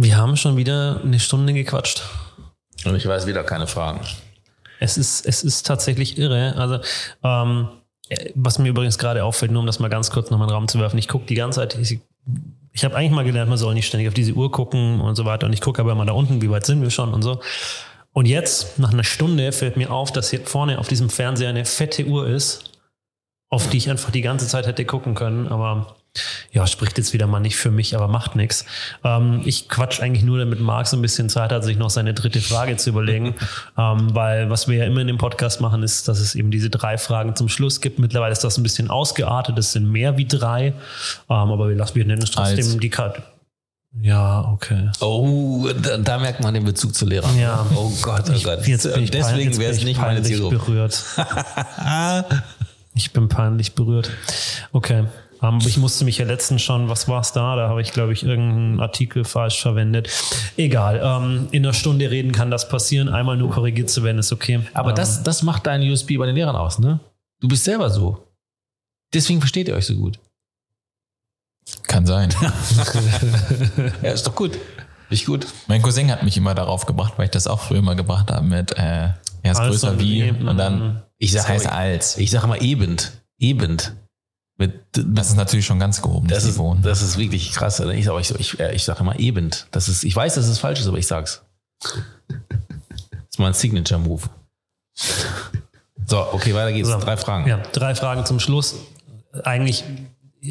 Wir 0.00 0.16
haben 0.16 0.36
schon 0.36 0.56
wieder 0.56 1.00
eine 1.02 1.18
Stunde 1.18 1.52
gequatscht. 1.52 2.04
Und 2.84 2.94
ich 2.94 3.04
weiß 3.04 3.26
wieder 3.26 3.42
keine 3.42 3.66
Fragen. 3.66 4.00
Es 4.78 4.96
ist, 4.96 5.26
es 5.26 5.42
ist 5.42 5.66
tatsächlich 5.66 6.18
irre. 6.18 6.54
Also, 6.56 6.78
ähm, 7.24 7.68
was 8.36 8.60
mir 8.60 8.68
übrigens 8.68 8.96
gerade 8.96 9.24
auffällt, 9.24 9.50
nur 9.50 9.58
um 9.58 9.66
das 9.66 9.80
mal 9.80 9.88
ganz 9.88 10.12
kurz 10.12 10.30
noch 10.30 10.38
mal 10.38 10.44
in 10.44 10.50
den 10.50 10.54
Raum 10.54 10.68
zu 10.68 10.78
werfen, 10.78 10.98
ich 10.98 11.08
gucke 11.08 11.26
die 11.26 11.34
ganze 11.34 11.58
Zeit, 11.58 11.76
ich, 11.76 11.98
ich 12.72 12.84
habe 12.84 12.94
eigentlich 12.94 13.10
mal 13.10 13.24
gelernt, 13.24 13.48
man 13.48 13.58
soll 13.58 13.74
nicht 13.74 13.88
ständig 13.88 14.06
auf 14.06 14.14
diese 14.14 14.34
Uhr 14.34 14.52
gucken 14.52 15.00
und 15.00 15.16
so 15.16 15.24
weiter. 15.24 15.48
Und 15.48 15.52
ich 15.52 15.60
gucke 15.60 15.82
aber 15.82 15.90
immer 15.90 16.06
da 16.06 16.12
unten, 16.12 16.40
wie 16.40 16.50
weit 16.50 16.64
sind 16.64 16.80
wir 16.80 16.90
schon 16.90 17.12
und 17.12 17.22
so. 17.22 17.40
Und 18.12 18.26
jetzt, 18.26 18.78
nach 18.78 18.92
einer 18.92 19.02
Stunde, 19.02 19.50
fällt 19.50 19.76
mir 19.76 19.90
auf, 19.90 20.12
dass 20.12 20.30
hier 20.30 20.42
vorne 20.42 20.78
auf 20.78 20.86
diesem 20.86 21.10
Fernseher 21.10 21.48
eine 21.48 21.64
fette 21.64 22.06
Uhr 22.06 22.28
ist, 22.28 22.70
auf 23.48 23.68
die 23.68 23.78
ich 23.78 23.90
einfach 23.90 24.12
die 24.12 24.22
ganze 24.22 24.46
Zeit 24.46 24.68
hätte 24.68 24.84
gucken 24.84 25.16
können. 25.16 25.48
Aber 25.48 25.96
ja, 26.52 26.66
spricht 26.66 26.98
jetzt 26.98 27.12
wieder 27.12 27.26
mal 27.26 27.40
nicht 27.40 27.56
für 27.56 27.70
mich, 27.70 27.96
aber 27.96 28.08
macht 28.08 28.36
nichts. 28.36 28.64
Ähm, 29.04 29.42
ich 29.44 29.68
quatsch 29.68 30.00
eigentlich 30.00 30.24
nur, 30.24 30.38
damit 30.38 30.60
Marc 30.60 30.86
so 30.86 30.96
ein 30.96 31.02
bisschen 31.02 31.28
Zeit 31.28 31.52
hat, 31.52 31.64
sich 31.64 31.76
noch 31.76 31.90
seine 31.90 32.14
dritte 32.14 32.40
Frage 32.40 32.76
zu 32.76 32.90
überlegen. 32.90 33.34
ähm, 33.78 34.14
weil 34.14 34.50
was 34.50 34.68
wir 34.68 34.76
ja 34.78 34.84
immer 34.84 35.00
in 35.00 35.06
dem 35.06 35.18
Podcast 35.18 35.60
machen, 35.60 35.82
ist, 35.82 36.08
dass 36.08 36.20
es 36.20 36.34
eben 36.34 36.50
diese 36.50 36.70
drei 36.70 36.98
Fragen 36.98 37.36
zum 37.36 37.48
Schluss 37.48 37.80
gibt. 37.80 37.98
Mittlerweile 37.98 38.32
ist 38.32 38.44
das 38.44 38.56
ein 38.58 38.62
bisschen 38.62 38.90
ausgeartet, 38.90 39.58
es 39.58 39.72
sind 39.72 39.90
mehr 39.90 40.16
wie 40.16 40.26
drei. 40.26 40.66
Ähm, 40.68 40.74
aber 41.28 41.68
wir, 41.68 41.76
lassen, 41.76 41.94
wir 41.94 42.04
nennen 42.04 42.22
es 42.22 42.30
trotzdem 42.30 42.56
Als- 42.58 42.78
die 42.78 42.90
Karte. 42.90 43.22
Ja, 44.00 44.42
okay. 44.52 44.90
Oh, 45.00 45.66
da, 45.82 45.96
da 45.96 46.18
merkt 46.18 46.42
man 46.42 46.52
den 46.54 46.64
Bezug 46.64 46.94
zu 46.94 47.06
Lehrern. 47.06 47.36
Ja. 47.38 47.66
Oh 47.74 47.90
Gott, 48.02 48.24
oh 48.28 48.32
Ich, 48.32 48.44
Gott. 48.44 48.66
jetzt 48.66 48.92
bin 48.92 49.02
ich 49.02 49.10
Deswegen 49.10 49.56
wäre 49.58 49.72
es 49.72 49.82
nicht 49.82 49.98
meine 49.98 50.20
peinlich 50.20 50.26
Zielgruppe. 50.34 50.58
berührt. 50.58 51.02
ich 52.94 53.12
bin 53.12 53.28
peinlich 53.28 53.74
berührt. 53.74 54.10
Okay. 54.72 55.04
Ähm, 55.42 55.58
ich 55.66 55.76
musste 55.76 56.04
mich 56.04 56.18
ja 56.18 56.26
letztens 56.26 56.62
schon, 56.62 56.88
was 56.88 57.08
war 57.08 57.20
es 57.20 57.32
da? 57.32 57.56
Da 57.56 57.68
habe 57.68 57.80
ich, 57.82 57.92
glaube 57.92 58.12
ich, 58.12 58.22
irgendeinen 58.24 58.80
Artikel 58.80 59.24
falsch 59.24 59.60
verwendet. 59.60 60.10
Egal. 60.56 61.00
Ähm, 61.02 61.48
in 61.50 61.64
einer 61.64 61.74
Stunde 61.74 62.10
reden 62.10 62.32
kann 62.32 62.50
das 62.50 62.68
passieren. 62.68 63.08
Einmal 63.08 63.36
nur 63.36 63.50
korrigiert 63.50 63.90
zu 63.90 64.02
werden, 64.02 64.18
ist 64.18 64.32
okay. 64.32 64.60
Aber 64.74 64.90
ähm, 64.90 64.96
das, 64.96 65.22
das 65.22 65.42
macht 65.42 65.66
deinen 65.66 65.90
USB 65.90 66.16
bei 66.18 66.26
den 66.26 66.34
Lehrern 66.34 66.56
aus, 66.56 66.78
ne? 66.78 67.00
Du 67.40 67.48
bist 67.48 67.64
selber 67.64 67.90
so. 67.90 68.24
Deswegen 69.14 69.40
versteht 69.40 69.68
ihr 69.68 69.74
euch 69.74 69.86
so 69.86 69.94
gut. 69.94 70.18
Kann 71.86 72.06
sein. 72.06 72.34
Ja, 74.02 74.12
ist 74.12 74.26
doch 74.26 74.34
gut. 74.34 74.58
Nicht 75.10 75.24
gut. 75.26 75.46
mein 75.68 75.80
Cousin 75.80 76.10
hat 76.10 76.22
mich 76.22 76.36
immer 76.36 76.54
darauf 76.54 76.84
gebracht, 76.84 77.14
weil 77.16 77.26
ich 77.26 77.30
das 77.30 77.46
auch 77.46 77.60
früher 77.60 77.80
mal 77.80 77.96
gebracht 77.96 78.30
habe 78.30 78.44
mit 78.44 78.72
äh, 78.76 79.08
erst 79.42 79.60
größer 79.62 79.98
wie 79.98 80.22
eben, 80.22 80.46
und 80.46 80.58
dann 80.58 81.02
Ich 81.16 81.32
das 81.32 81.42
sage 81.42 81.54
heißt 81.54 81.66
als. 81.72 82.18
ich 82.18 82.30
sage 82.30 82.46
mal 82.46 82.62
ebend. 82.62 83.12
Ebend. 83.38 83.94
Mit, 84.58 84.74
Das 84.92 85.28
ist 85.28 85.36
natürlich 85.36 85.64
schon 85.64 85.78
ganz 85.78 86.02
gehoben, 86.02 86.26
das, 86.26 86.44
ist, 86.44 86.56
Niveau. 86.56 86.76
das 86.82 87.00
ist 87.00 87.16
wirklich 87.16 87.52
krass. 87.52 87.78
Ich 87.78 88.04
sage 88.04 88.20
ich, 88.20 88.34
ich, 88.38 88.60
ich 88.60 88.84
sag 88.84 89.00
immer 89.00 89.18
ebend. 89.18 89.68
Das 89.70 89.88
ist, 89.88 90.02
ich 90.02 90.14
weiß, 90.14 90.34
dass 90.34 90.48
es 90.48 90.58
falsch 90.58 90.80
ist, 90.80 90.88
aber 90.88 90.98
ich 90.98 91.06
sag's. 91.06 91.42
Das 91.80 91.94
ist 93.30 93.38
mein 93.38 93.52
Signature-Move. 93.54 94.24
So, 96.06 96.32
okay, 96.32 96.54
weiter 96.54 96.72
geht's. 96.72 96.88
So. 96.88 96.98
Drei 96.98 97.16
Fragen. 97.16 97.48
Ja, 97.48 97.58
drei 97.72 97.94
Fragen 97.94 98.26
zum 98.26 98.40
Schluss. 98.40 98.74
Eigentlich, 99.44 99.84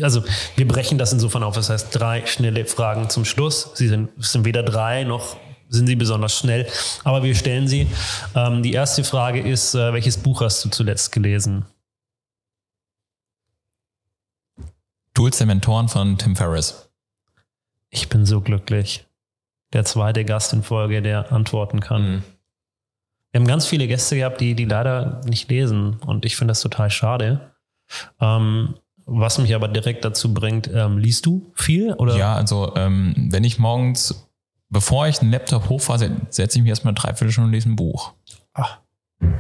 also 0.02 0.24
wir 0.56 0.68
brechen 0.68 0.98
das 0.98 1.12
insofern 1.12 1.44
auf. 1.44 1.56
Das 1.56 1.70
heißt, 1.70 1.88
drei 1.92 2.26
schnelle 2.26 2.66
Fragen 2.66 3.10
zum 3.10 3.26
Schluss. 3.26 3.72
Sie 3.74 3.90
sind, 3.90 4.10
es 4.18 4.32
sind 4.32 4.46
weder 4.46 4.64
drei 4.64 5.04
noch 5.04 5.36
sind 5.70 5.88
sie 5.88 5.98
besonders 5.98 6.38
schnell, 6.38 6.66
aber 7.04 7.24
wir 7.24 7.36
stellen 7.36 7.68
sie. 7.68 7.88
Ähm, 8.36 8.64
die 8.64 8.72
erste 8.72 9.04
Frage 9.04 9.42
ist, 9.42 9.76
äh, 9.76 9.92
welches 9.92 10.16
Buch 10.16 10.42
hast 10.42 10.64
du 10.64 10.70
zuletzt 10.70 11.12
gelesen? 11.12 11.66
Tools 15.18 15.40
der 15.40 15.48
Mentoren 15.48 15.88
von 15.90 16.20
Tim 16.20 16.36
Ferriss. 16.36 16.92
Ich 17.90 18.08
bin 18.08 18.28
so 18.28 18.40
glücklich. 18.40 19.08
Der 19.74 19.84
zweite 19.84 20.24
Gast 20.26 20.54
in 20.54 20.62
Folge, 20.62 21.02
der 21.02 21.32
antworten 21.32 21.80
kann. 21.80 22.18
Mhm. 22.18 22.24
Wir 23.32 23.40
haben 23.42 23.48
ganz 23.48 23.66
viele 23.66 23.88
Gäste 23.88 24.16
gehabt, 24.16 24.40
die, 24.42 24.54
die 24.54 24.66
leider 24.66 25.22
nicht 25.26 25.50
lesen. 25.50 25.96
Und 26.06 26.24
ich 26.24 26.36
finde 26.36 26.52
das 26.52 26.62
total 26.62 26.92
schade. 26.92 27.52
Ähm, 28.22 28.76
was 29.08 29.40
mich 29.40 29.56
aber 29.56 29.68
direkt 29.68 30.06
dazu 30.06 30.36
bringt, 30.36 30.70
ähm, 30.72 31.00
liest 31.00 31.26
du 31.26 31.52
viel? 31.56 31.94
Oder? 31.94 32.16
Ja, 32.16 32.36
also 32.36 32.76
ähm, 32.76 33.30
wenn 33.32 33.44
ich 33.44 33.58
morgens, 33.58 34.30
bevor 34.70 35.08
ich 35.08 35.18
den 35.18 35.32
Laptop 35.32 35.68
hochfahre, 35.68 35.98
se- 35.98 36.16
setze 36.30 36.60
ich 36.60 36.62
mich 36.62 36.70
erstmal 36.70 36.92
eine 36.92 37.00
Dreiviertelstunde 37.00 37.48
und 37.48 37.54
lese 37.54 37.70
ein 37.70 37.76
Buch. 37.76 38.14
Ach. 38.54 38.78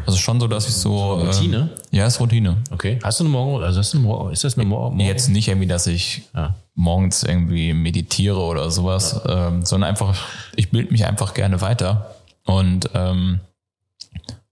Also 0.05 0.17
schon 0.17 0.39
so, 0.39 0.47
dass 0.47 0.67
ich 0.67 0.73
so. 0.73 1.13
Routine? 1.15 1.57
Ähm, 1.57 1.69
ja, 1.91 2.07
ist 2.07 2.19
Routine. 2.19 2.57
Okay. 2.71 2.97
Hast 3.03 3.19
du 3.19 3.25
eine 3.25 3.31
Morgen, 3.31 3.63
also 3.63 3.79
hast 3.79 3.93
du 3.93 3.97
eine 3.97 4.31
ist 4.33 4.43
das 4.43 4.57
eine 4.57 4.65
Morgen? 4.65 4.97
Nee, 4.97 5.07
jetzt 5.07 5.27
nicht 5.29 5.47
irgendwie, 5.47 5.67
dass 5.67 5.85
ich 5.85 6.23
Ja. 6.33 6.55
morgens 6.73 7.23
irgendwie 7.23 7.73
meditiere 7.73 8.39
oder 8.39 8.71
sowas, 8.71 9.21
ähm, 9.27 9.65
sondern 9.65 9.89
einfach, 9.89 10.15
ich 10.55 10.71
bilde 10.71 10.91
mich 10.91 11.05
einfach 11.05 11.33
gerne 11.33 11.61
weiter 11.61 12.15
und 12.45 12.89
ähm, 12.93 13.39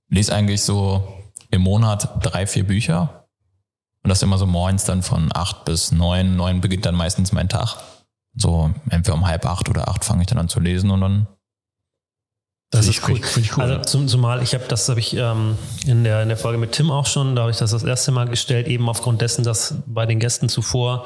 lese 0.09 0.35
eigentlich 0.35 0.61
so 0.61 1.07
im 1.51 1.61
Monat 1.61 2.09
drei, 2.23 2.45
vier 2.45 2.65
Bücher. 2.67 3.25
Und 4.03 4.09
das 4.09 4.21
immer 4.21 4.37
so 4.37 4.45
morgens 4.45 4.83
dann 4.83 5.01
von 5.01 5.31
acht 5.33 5.65
bis 5.65 5.91
neun. 5.91 6.35
Neun 6.35 6.61
beginnt 6.61 6.85
dann 6.85 6.93
meistens 6.95 7.31
mein 7.31 7.49
Tag. 7.49 7.77
So 8.35 8.69
entweder 8.89 9.15
um 9.15 9.25
halb 9.25 9.45
acht 9.47 9.69
oder 9.69 9.87
acht 9.87 10.05
fange 10.05 10.21
ich 10.21 10.27
dann 10.27 10.37
an 10.37 10.49
zu 10.49 10.59
lesen 10.59 10.91
und 10.91 11.01
dann 11.01 11.27
Das 12.75 12.87
ist 12.87 13.07
cool. 13.07 13.19
cool, 13.57 13.63
also 13.63 13.79
zum, 13.81 14.07
zumal 14.07 14.43
ich 14.43 14.53
habe 14.53 14.65
das 14.67 14.87
habe 14.89 14.99
ich 14.99 15.15
ähm, 15.15 15.57
in 15.85 16.03
der 16.03 16.21
in 16.21 16.29
der 16.29 16.37
Folge 16.37 16.57
mit 16.57 16.73
Tim 16.73 16.91
auch 16.91 17.05
schon, 17.05 17.35
da 17.35 17.43
habe 17.43 17.51
ich 17.51 17.57
das 17.57 17.71
das 17.71 17.83
erste 17.83 18.11
Mal 18.11 18.27
gestellt, 18.27 18.67
eben 18.67 18.89
aufgrund 18.89 19.21
dessen, 19.21 19.43
dass 19.43 19.75
bei 19.85 20.05
den 20.05 20.19
Gästen 20.19 20.49
zuvor 20.49 21.05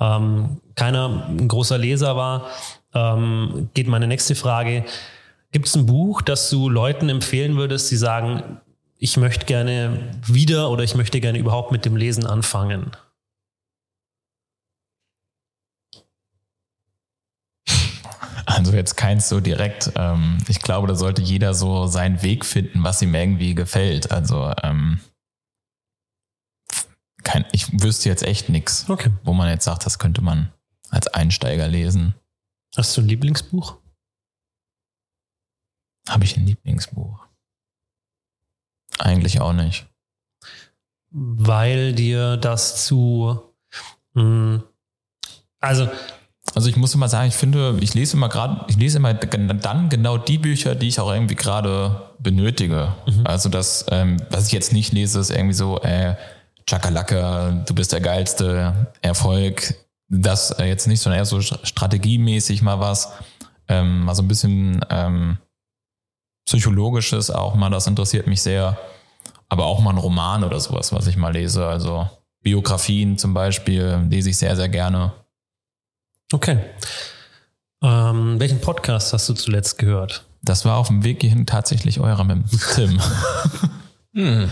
ähm, 0.00 0.60
keiner 0.74 1.26
ein 1.28 1.48
großer 1.48 1.78
Leser 1.78 2.16
war. 2.16 2.46
Ähm, 2.94 3.68
geht 3.74 3.88
meine 3.88 4.06
nächste 4.06 4.34
Frage: 4.34 4.84
Gibt 5.52 5.66
es 5.66 5.76
ein 5.76 5.86
Buch, 5.86 6.22
das 6.22 6.50
du 6.50 6.68
Leuten 6.68 7.08
empfehlen 7.08 7.56
würdest, 7.56 7.90
die 7.90 7.96
sagen, 7.96 8.60
ich 8.98 9.16
möchte 9.16 9.46
gerne 9.46 9.98
wieder 10.26 10.70
oder 10.70 10.84
ich 10.84 10.94
möchte 10.94 11.20
gerne 11.20 11.38
überhaupt 11.38 11.72
mit 11.72 11.84
dem 11.84 11.96
Lesen 11.96 12.26
anfangen? 12.26 12.92
Also 18.62 18.76
jetzt 18.76 18.96
keins 18.96 19.28
so 19.28 19.40
direkt. 19.40 19.90
Ähm, 19.96 20.38
ich 20.46 20.60
glaube, 20.60 20.86
da 20.86 20.94
sollte 20.94 21.20
jeder 21.20 21.52
so 21.52 21.88
seinen 21.88 22.22
Weg 22.22 22.44
finden, 22.44 22.84
was 22.84 23.02
ihm 23.02 23.12
irgendwie 23.12 23.56
gefällt. 23.56 24.12
Also 24.12 24.52
ähm, 24.62 25.00
kein, 27.24 27.44
ich 27.50 27.82
wüsste 27.82 28.08
jetzt 28.08 28.22
echt 28.22 28.48
nichts, 28.48 28.88
Okay. 28.88 29.10
wo 29.24 29.32
man 29.32 29.48
jetzt 29.48 29.64
sagt, 29.64 29.84
das 29.84 29.98
könnte 29.98 30.22
man 30.22 30.52
als 30.90 31.08
Einsteiger 31.08 31.66
lesen. 31.66 32.14
Hast 32.76 32.96
du 32.96 33.00
ein 33.00 33.08
Lieblingsbuch? 33.08 33.78
Habe 36.08 36.22
ich 36.22 36.36
ein 36.36 36.46
Lieblingsbuch? 36.46 37.26
Eigentlich 38.98 39.40
auch 39.40 39.52
nicht. 39.54 39.88
Weil 41.10 41.94
dir 41.94 42.36
das 42.36 42.86
zu 42.86 43.42
mh, 44.14 44.62
also 45.58 45.90
Also 46.54 46.68
ich 46.68 46.76
muss 46.76 46.94
immer 46.94 47.08
sagen, 47.08 47.28
ich 47.28 47.34
finde, 47.34 47.78
ich 47.80 47.94
lese 47.94 48.16
immer 48.16 48.28
gerade, 48.28 48.64
ich 48.68 48.76
lese 48.76 48.98
immer 48.98 49.14
dann 49.14 49.88
genau 49.88 50.18
die 50.18 50.38
Bücher, 50.38 50.74
die 50.74 50.88
ich 50.88 51.00
auch 51.00 51.12
irgendwie 51.12 51.34
gerade 51.34 52.02
benötige. 52.18 52.94
Also 53.24 53.48
das, 53.48 53.86
ähm, 53.90 54.18
was 54.30 54.46
ich 54.46 54.52
jetzt 54.52 54.72
nicht 54.72 54.92
lese, 54.92 55.18
ist 55.18 55.30
irgendwie 55.30 55.54
so, 55.54 55.80
äh, 55.80 56.14
Chakalaka, 56.68 57.50
du 57.66 57.74
bist 57.74 57.92
der 57.92 58.00
geilste 58.00 58.94
Erfolg. 59.00 59.74
Das 60.08 60.50
äh, 60.52 60.64
jetzt 60.64 60.86
nicht, 60.86 61.00
sondern 61.00 61.18
eher 61.18 61.24
so 61.24 61.40
strategiemäßig 61.40 62.62
mal 62.62 62.80
was. 62.80 63.12
Ähm, 63.68 64.04
mal 64.04 64.14
so 64.14 64.22
ein 64.22 64.28
bisschen 64.28 64.84
ähm, 64.90 65.38
psychologisches 66.46 67.30
auch 67.30 67.54
mal, 67.54 67.70
das 67.70 67.86
interessiert 67.86 68.26
mich 68.26 68.42
sehr. 68.42 68.78
Aber 69.48 69.66
auch 69.66 69.80
mal 69.80 69.90
ein 69.90 69.98
Roman 69.98 70.44
oder 70.44 70.60
sowas, 70.60 70.92
was 70.92 71.06
ich 71.06 71.16
mal 71.16 71.32
lese. 71.32 71.66
Also 71.66 72.08
Biografien 72.42 73.18
zum 73.18 73.34
Beispiel 73.34 74.06
lese 74.08 74.30
ich 74.30 74.38
sehr, 74.38 74.56
sehr 74.56 74.68
gerne. 74.68 75.12
Okay. 76.32 76.58
Ähm, 77.82 78.40
welchen 78.40 78.60
Podcast 78.60 79.12
hast 79.12 79.28
du 79.28 79.34
zuletzt 79.34 79.78
gehört? 79.78 80.24
Das 80.42 80.64
war 80.64 80.78
auf 80.78 80.88
dem 80.88 81.04
Weg 81.04 81.20
hierhin 81.20 81.46
tatsächlich 81.46 82.00
eurer 82.00 82.24
mit 82.24 82.44
Tim. 82.74 83.00
Hm. 84.14 84.50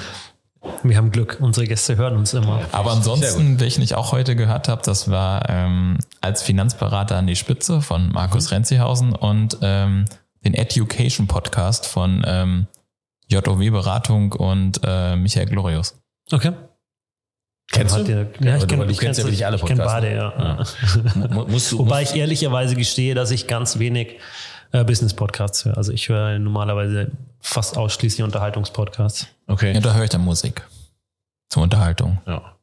Wir 0.82 0.96
haben 0.96 1.10
Glück, 1.10 1.36
unsere 1.38 1.66
Gäste 1.66 1.98
hören 1.98 2.16
uns 2.16 2.32
immer. 2.32 2.62
Aber 2.72 2.92
ansonsten, 2.92 3.60
welchen 3.60 3.82
ich 3.82 3.94
auch 3.94 4.12
heute 4.12 4.36
gehört 4.36 4.68
habe, 4.68 4.80
das 4.82 5.10
war 5.10 5.46
ähm, 5.50 5.98
als 6.22 6.42
Finanzberater 6.42 7.16
an 7.16 7.26
die 7.26 7.36
Spitze 7.36 7.82
von 7.82 8.10
Markus 8.10 8.52
Renzihausen 8.52 9.14
und 9.14 9.58
ähm, 9.60 10.06
den 10.46 10.54
Education 10.54 11.26
Podcast 11.26 11.86
von 11.86 12.22
ähm, 12.26 12.68
JOW 13.28 13.70
Beratung 13.70 14.32
und 14.32 14.80
äh, 14.82 15.14
Michael 15.16 15.48
Glorius. 15.48 15.94
Okay. 16.32 16.52
Kennst 17.72 17.94
Hat 17.96 18.06
du? 18.06 18.10
ihr- 18.10 18.16
Ja, 18.18 18.24
ich 18.26 18.48
Aber 18.48 18.58
du- 18.58 18.66
kenne 18.66 18.86
du 18.86 18.94
kennst 18.96 19.18
ja 19.20 19.24
wirklich 19.24 19.46
alle 19.46 19.56
Ich 19.56 19.64
kenne 19.64 19.82
Podcasts, 19.82 20.00
beide, 20.02 20.14
ja. 20.16 20.64
Mu- 21.34 21.46
Musst 21.46 21.70
du, 21.72 21.78
Wobei 21.78 22.00
musst, 22.00 22.12
ich 22.14 22.20
ehrlicherweise 22.20 22.74
gestehe, 22.74 23.14
dass 23.14 23.30
ich 23.30 23.46
ganz 23.46 23.78
wenig 23.78 24.18
äh, 24.72 24.82
Business-Podcasts 24.84 25.64
höre. 25.64 25.76
Also 25.76 25.92
ich 25.92 26.08
höre 26.08 26.38
normalerweise 26.38 27.10
fast 27.40 27.76
ausschließlich 27.76 28.22
Unterhaltungspodcasts. 28.24 29.28
Okay. 29.46 29.72
Ja, 29.72 29.80
da 29.80 29.94
höre 29.94 30.04
ich 30.04 30.10
dann 30.10 30.22
Musik. 30.24 30.62
Zur 31.48 31.62
Unterhaltung. 31.62 32.18
Ja. 32.26 32.56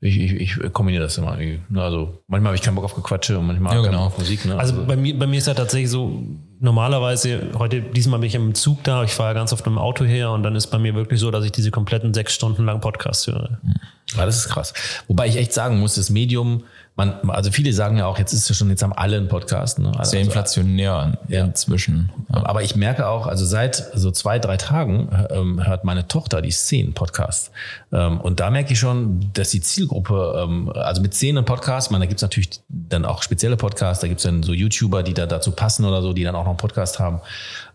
Ich, 0.00 0.18
ich, 0.18 0.56
ich 0.56 0.72
kombiniere 0.72 1.04
das 1.04 1.16
immer. 1.18 1.38
Also 1.76 2.22
manchmal 2.26 2.50
habe 2.50 2.56
ich 2.56 2.62
keinen 2.62 2.74
Bock 2.74 2.84
auf 2.84 2.94
Gequatsche 2.94 3.38
und 3.38 3.46
manchmal 3.46 3.76
Ja, 3.76 3.82
genau. 3.82 4.06
Auf 4.06 4.18
Musik. 4.18 4.44
Ne? 4.44 4.58
Also 4.58 4.84
bei 4.84 4.96
mir, 4.96 5.16
bei 5.16 5.26
mir 5.26 5.38
ist 5.38 5.46
ja 5.46 5.54
tatsächlich 5.54 5.90
so, 5.90 6.22
normalerweise, 6.58 7.50
heute, 7.56 7.80
diesmal 7.80 8.18
bin 8.18 8.26
ich 8.28 8.34
im 8.34 8.54
Zug 8.54 8.82
da, 8.82 9.04
ich 9.04 9.12
fahre 9.12 9.34
ganz 9.34 9.52
oft 9.52 9.66
im 9.66 9.78
Auto 9.78 10.04
her 10.04 10.30
und 10.32 10.42
dann 10.42 10.56
ist 10.56 10.68
bei 10.68 10.78
mir 10.78 10.94
wirklich 10.94 11.20
so, 11.20 11.30
dass 11.30 11.44
ich 11.44 11.52
diese 11.52 11.70
kompletten 11.70 12.14
sechs 12.14 12.34
Stunden 12.34 12.64
lang 12.64 12.80
Podcasts 12.80 13.26
höre. 13.26 13.60
Ja, 14.16 14.26
das 14.26 14.38
ist 14.38 14.48
krass. 14.48 14.74
Wobei 15.06 15.28
ich 15.28 15.36
echt 15.36 15.52
sagen 15.52 15.78
muss, 15.78 15.94
das 15.94 16.10
Medium, 16.10 16.64
man, 16.94 17.30
also 17.30 17.50
viele 17.50 17.72
sagen 17.72 17.96
ja 17.96 18.06
auch, 18.06 18.18
jetzt 18.18 18.34
ist 18.34 18.48
ja 18.50 18.54
schon, 18.54 18.68
jetzt 18.68 18.82
haben 18.82 18.92
alle 18.92 19.16
einen 19.16 19.28
Podcast. 19.28 19.78
Ne? 19.78 19.92
Also, 19.96 20.10
Sehr 20.10 20.20
inflationär 20.20 21.18
Ja. 21.28 21.44
inzwischen. 21.44 22.10
Ja. 22.32 22.44
Aber 22.44 22.62
ich 22.62 22.76
merke 22.76 23.06
auch, 23.08 23.26
also 23.26 23.46
seit 23.46 23.76
so 23.94 24.10
zwei, 24.10 24.38
drei 24.38 24.58
Tagen 24.58 25.08
ähm, 25.30 25.64
hört 25.64 25.84
meine 25.84 26.06
Tochter 26.06 26.42
die 26.42 26.50
Szenen-Podcast. 26.50 27.50
Ähm, 27.92 28.20
und 28.20 28.40
da 28.40 28.50
merke 28.50 28.74
ich 28.74 28.78
schon, 28.78 29.30
dass 29.32 29.50
die 29.50 29.62
Zielgruppe, 29.62 30.42
ähm, 30.44 30.70
also 30.74 31.00
mit 31.00 31.14
Szenen-Podcast, 31.14 31.90
man, 31.90 32.00
da 32.02 32.06
gibt's 32.06 32.22
natürlich 32.22 32.50
dann 32.68 33.06
auch 33.06 33.22
spezielle 33.22 33.56
Podcasts, 33.56 34.02
da 34.02 34.08
gibt's 34.08 34.24
dann 34.24 34.42
so 34.42 34.52
YouTuber, 34.52 35.02
die 35.02 35.14
da 35.14 35.24
dazu 35.26 35.52
passen 35.52 35.86
oder 35.86 36.02
so, 36.02 36.12
die 36.12 36.24
dann 36.24 36.34
auch 36.34 36.42
noch 36.44 36.50
einen 36.50 36.56
Podcast 36.58 36.98
haben. 36.98 37.20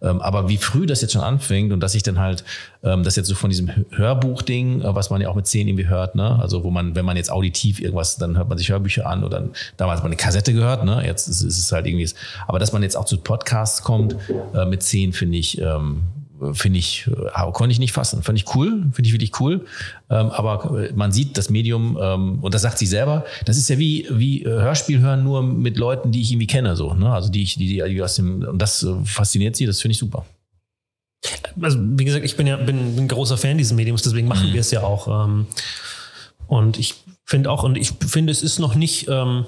Ähm, 0.02 0.22
aber 0.22 0.50
wie 0.50 0.58
früh 0.58 0.86
das 0.86 1.02
jetzt 1.02 1.14
schon 1.14 1.22
anfängt 1.22 1.74
und 1.74 1.80
dass 1.80 1.95
ich 1.95 2.04
dann 2.04 2.20
halt, 2.20 2.43
ähm, 2.84 3.04
das 3.04 3.16
jetzt 3.16 3.28
so 3.28 3.36
von 3.36 3.50
diesem 3.50 3.70
Hörbuch-Ding, 3.91 4.82
äh, 4.82 4.95
was 4.95 5.10
man 5.10 5.22
ja 5.22 5.30
auch 5.30 5.36
mit 5.36 5.48
Szenen 5.48 5.70
irgendwie 5.70 5.88
hört, 5.88 6.16
ne? 6.16 6.38
Also 6.39 6.64
wo 6.64 6.70
man, 6.70 6.95
wenn 6.95 7.06
man 7.06 7.18
jetzt 7.18 7.32
auditiv 7.32 7.80
irgendwas, 7.80 8.18
dann 8.18 8.38
hört 8.38 8.50
man 8.50 8.58
sich 8.58 8.70
Hörbücher 8.70 9.08
an 9.08 9.24
oder 9.24 9.39
dann, 9.39 9.52
damals 9.78 9.98
hat 9.98 10.04
man 10.04 10.12
eine 10.12 10.18
Kassette 10.18 10.54
gehört, 10.54 10.86
ne? 10.86 11.04
Jetzt 11.06 11.28
ist, 11.28 11.41
ist 11.41 11.58
es 11.58 11.72
halt 11.72 11.88
irgendwie, 11.88 12.10
aber 12.48 12.60
dass 12.60 12.74
man 12.74 12.84
jetzt 12.84 12.95
auch 12.95 13.06
zu 13.06 13.18
Podcasts 13.18 13.84
kommt 13.84 14.16
äh, 14.54 14.66
mit 14.66 14.84
Szenen, 14.84 15.14
finde 15.14 15.38
ich, 15.38 15.60
ähm, 15.60 16.04
finde 16.54 16.80
ich, 16.80 17.08
äh, 17.08 17.52
konnte 17.52 17.72
ich 17.72 17.80
nicht 17.80 17.94
fassen. 17.94 18.24
Fand 18.24 18.38
ich 18.38 18.56
cool, 18.56 18.84
finde 18.94 19.08
ich 19.08 19.14
wirklich 19.14 19.40
cool. 19.40 19.66
Ähm, 20.10 20.30
aber 20.30 20.90
man 20.96 21.12
sieht 21.12 21.38
das 21.38 21.50
Medium, 21.50 21.98
ähm, 22.02 22.40
und 22.40 22.54
das 22.54 22.62
sagt 22.62 22.78
sie 22.78 22.86
selber, 22.86 23.26
das 23.46 23.58
ist 23.58 23.70
ja 23.70 23.78
wie, 23.78 24.08
wie 24.12 24.44
äh, 24.44 24.50
Hörspiel 24.50 25.00
hören, 25.00 25.24
nur 25.24 25.42
mit 25.44 25.78
Leuten, 25.78 26.12
die 26.12 26.22
ich 26.22 26.32
irgendwie 26.32 26.48
kenne, 26.48 26.76
so, 26.76 26.94
ne? 26.94 27.12
Also 27.12 27.30
die 27.30 27.44
ich, 27.44 27.56
die, 27.56 27.68
die, 27.68 28.02
aus 28.04 28.16
dem, 28.16 28.44
und 28.44 28.62
das 28.62 28.84
äh, 28.84 28.94
fasziniert 29.06 29.56
sie, 29.56 29.66
das 29.66 29.82
finde 29.82 29.94
ich 29.94 30.00
super. 30.00 30.26
Also 31.60 31.80
wie 31.82 32.06
gesagt, 32.06 32.24
ich 32.24 32.38
bin 32.38 32.48
ja 32.48 32.58
bin, 32.58 32.96
bin 32.96 33.06
ein 33.06 33.08
großer 33.08 33.38
Fan 33.38 33.58
dieses 33.58 33.74
Mediums, 33.74 34.04
deswegen 34.04 34.28
machen 34.28 34.54
wir 34.54 34.62
es 34.62 34.72
ja 34.72 34.84
auch. 34.84 35.26
Ähm, 35.26 35.48
und 36.48 36.78
ich 36.78 36.96
finde 37.26 37.52
auch, 37.52 37.64
und 37.64 37.78
ich 37.78 37.92
finde, 38.08 38.32
es 38.32 38.44
ist 38.44 38.60
noch 38.60 38.76
nicht 38.76 39.08
ähm, 39.10 39.46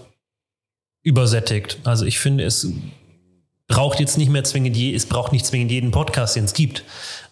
übersättigt. 1.04 1.80
Also 1.84 2.06
ich 2.06 2.20
finde, 2.20 2.44
es 2.44 2.68
braucht 3.70 4.01
jetzt 4.01 4.17
nicht 4.17 4.30
mehr 4.30 4.43
zwingend, 4.43 4.76
je, 4.76 4.93
es 4.93 5.05
braucht 5.05 5.32
nicht 5.32 5.45
zwingend 5.45 5.72
jeden 5.72 5.91
Podcast, 5.91 6.36
den 6.36 6.43
es 6.43 6.53
gibt. 6.53 6.84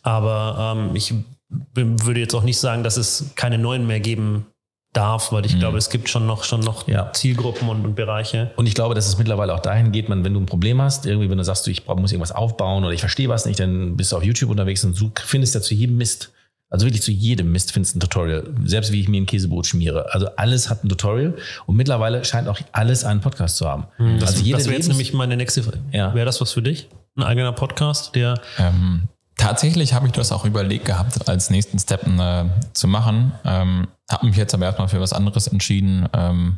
Aber 0.03 0.75
ähm, 0.77 0.95
ich 0.95 1.13
würde 1.49 2.19
jetzt 2.21 2.33
auch 2.33 2.43
nicht 2.43 2.57
sagen, 2.57 2.83
dass 2.83 2.95
es 2.95 3.31
keine 3.35 3.57
neuen 3.57 3.85
mehr 3.85 3.99
geben 3.99 4.45
darf, 4.93 5.31
weil 5.31 5.45
ich 5.45 5.59
glaube, 5.59 5.77
es 5.77 5.89
gibt 5.89 6.09
schon 6.09 6.25
noch, 6.25 6.43
schon 6.43 6.61
noch 6.61 6.87
Ja. 6.87 7.11
Zielgruppen 7.13 7.69
und, 7.69 7.85
und 7.85 7.95
Bereiche. 7.95 8.51
Und 8.55 8.67
ich 8.67 8.73
glaube, 8.73 8.95
dass 8.95 9.07
es 9.07 9.17
mittlerweile 9.17 9.53
auch 9.53 9.59
dahin 9.59 9.91
geht, 9.91 10.09
man, 10.09 10.23
wenn 10.23 10.33
du 10.33 10.39
ein 10.39 10.45
Problem 10.45 10.81
hast, 10.81 11.05
irgendwie, 11.05 11.29
wenn 11.29 11.37
du 11.37 11.43
sagst, 11.43 11.67
du, 11.67 11.71
ich 11.71 11.85
muss 11.85 12.11
irgendwas 12.11 12.31
aufbauen 12.31 12.83
oder 12.83 12.93
ich 12.93 13.01
verstehe 13.01 13.29
was 13.29 13.45
nicht, 13.45 13.59
dann 13.59 13.95
bist 13.95 14.11
du 14.11 14.17
auf 14.17 14.23
YouTube 14.23 14.49
unterwegs 14.49 14.83
und 14.83 14.99
du 14.99 15.11
findest 15.23 15.55
ja 15.55 15.61
zu 15.61 15.75
jedem 15.75 15.97
Mist, 15.97 16.31
also 16.69 16.85
wirklich 16.85 17.01
zu 17.01 17.11
jedem 17.11 17.51
Mist 17.51 17.71
findest 17.71 17.95
du 17.95 17.97
ein 17.97 18.01
Tutorial. 18.01 18.43
Selbst 18.65 18.91
wie 18.91 18.99
ich 18.99 19.07
mir 19.07 19.21
ein 19.21 19.25
Käsebrot 19.25 19.65
schmiere. 19.67 20.13
Also 20.13 20.27
alles 20.35 20.69
hat 20.69 20.83
ein 20.83 20.89
Tutorial 20.89 21.35
und 21.65 21.77
mittlerweile 21.77 22.25
scheint 22.25 22.49
auch 22.49 22.59
alles 22.73 23.05
einen 23.05 23.21
Podcast 23.21 23.55
zu 23.57 23.67
haben. 23.67 23.87
Das, 24.19 24.31
also 24.31 24.43
jede 24.43 24.57
das 24.57 24.67
wäre 24.67 24.75
jetzt 24.75 24.89
nämlich 24.89 25.13
meine 25.13 25.37
nächste 25.37 25.63
Frage. 25.63 25.79
Ja. 25.91 26.13
Wäre 26.13 26.25
das 26.25 26.41
was 26.41 26.51
für 26.51 26.61
dich? 26.61 26.89
Ein 27.15 27.23
eigener 27.23 27.53
Podcast, 27.53 28.15
der 28.15 28.39
Ähm, 28.57 29.07
tatsächlich 29.37 29.93
habe 29.93 30.07
ich 30.07 30.11
das 30.11 30.33
auch 30.33 30.43
überlegt 30.43 30.83
gehabt, 30.85 31.29
als 31.29 31.49
nächsten 31.49 31.79
Step 31.79 32.05
äh, 32.05 32.45
zu 32.73 32.87
machen. 32.87 33.31
Ähm, 33.45 33.87
habe 34.09 34.25
mich 34.25 34.35
jetzt 34.35 34.53
aber 34.53 34.65
erstmal 34.65 34.89
für 34.89 34.99
was 34.99 35.13
anderes 35.13 35.47
entschieden. 35.47 36.09
Ähm, 36.13 36.57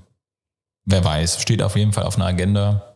wer 0.86 1.06
weiß, 1.06 1.40
steht 1.40 1.62
auf 1.62 1.76
jeden 1.76 1.94
Fall 1.94 2.06
auf 2.06 2.16
einer 2.16 2.26
Agenda. 2.26 2.96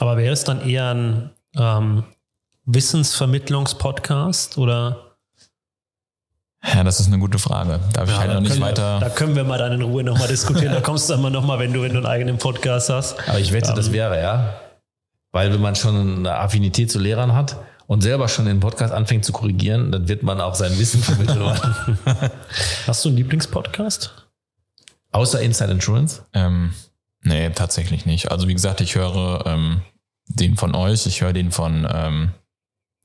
Aber 0.00 0.16
wäre 0.16 0.32
es 0.32 0.42
dann 0.42 0.68
eher 0.68 0.92
ein 0.92 1.30
ähm, 1.56 2.02
Wissensvermittlungspodcast 2.64 4.58
oder? 4.58 5.07
Ja, 6.64 6.82
das 6.84 6.98
ist 7.00 7.06
eine 7.06 7.18
gute 7.18 7.38
Frage. 7.38 7.80
Darf 7.92 8.08
ich 8.10 8.16
halt 8.16 8.32
noch 8.32 8.40
nicht 8.40 8.60
weiter. 8.60 9.00
Wir, 9.00 9.08
da 9.08 9.14
können 9.14 9.36
wir 9.36 9.44
mal 9.44 9.58
dann 9.58 9.72
in 9.72 9.82
Ruhe 9.82 10.02
nochmal 10.02 10.28
diskutieren. 10.28 10.72
da 10.74 10.80
kommst 10.80 11.08
du 11.08 11.12
dann 11.14 11.22
mal 11.22 11.30
nochmal, 11.30 11.58
wenn 11.60 11.72
du, 11.72 11.82
wenn 11.82 11.92
du 11.92 11.98
einen 11.98 12.06
eigenen 12.06 12.38
Podcast 12.38 12.90
hast. 12.90 13.16
Aber 13.28 13.38
ich 13.38 13.52
wette, 13.52 13.72
das 13.74 13.86
Ähm. 13.88 13.92
wäre, 13.92 14.20
ja. 14.20 14.54
Weil 15.30 15.52
wenn 15.52 15.60
man 15.60 15.76
schon 15.76 16.18
eine 16.18 16.34
Affinität 16.34 16.90
zu 16.90 16.98
Lehrern 16.98 17.32
hat 17.34 17.56
und 17.86 18.00
selber 18.02 18.28
schon 18.28 18.46
den 18.46 18.60
Podcast 18.60 18.92
anfängt 18.92 19.24
zu 19.24 19.32
korrigieren, 19.32 19.92
dann 19.92 20.08
wird 20.08 20.22
man 20.22 20.40
auch 20.40 20.54
sein 20.54 20.76
Wissen 20.78 21.00
vermitteln. 21.02 21.42
Hast 22.86 23.04
du 23.04 23.08
einen 23.10 23.18
Lieblingspodcast? 23.18 24.26
Außer 25.12 25.40
Inside 25.40 25.70
Insurance. 25.72 26.22
Ähm, 26.34 26.74
nee, 27.22 27.50
tatsächlich 27.50 28.04
nicht. 28.04 28.30
Also 28.30 28.48
wie 28.48 28.54
gesagt, 28.54 28.80
ich 28.80 28.94
höre 28.96 29.44
ähm, 29.46 29.82
den 30.26 30.56
von 30.56 30.74
euch, 30.74 31.06
ich 31.06 31.20
höre 31.22 31.32
den 31.32 31.50
von 31.52 31.86
ähm, 31.90 32.30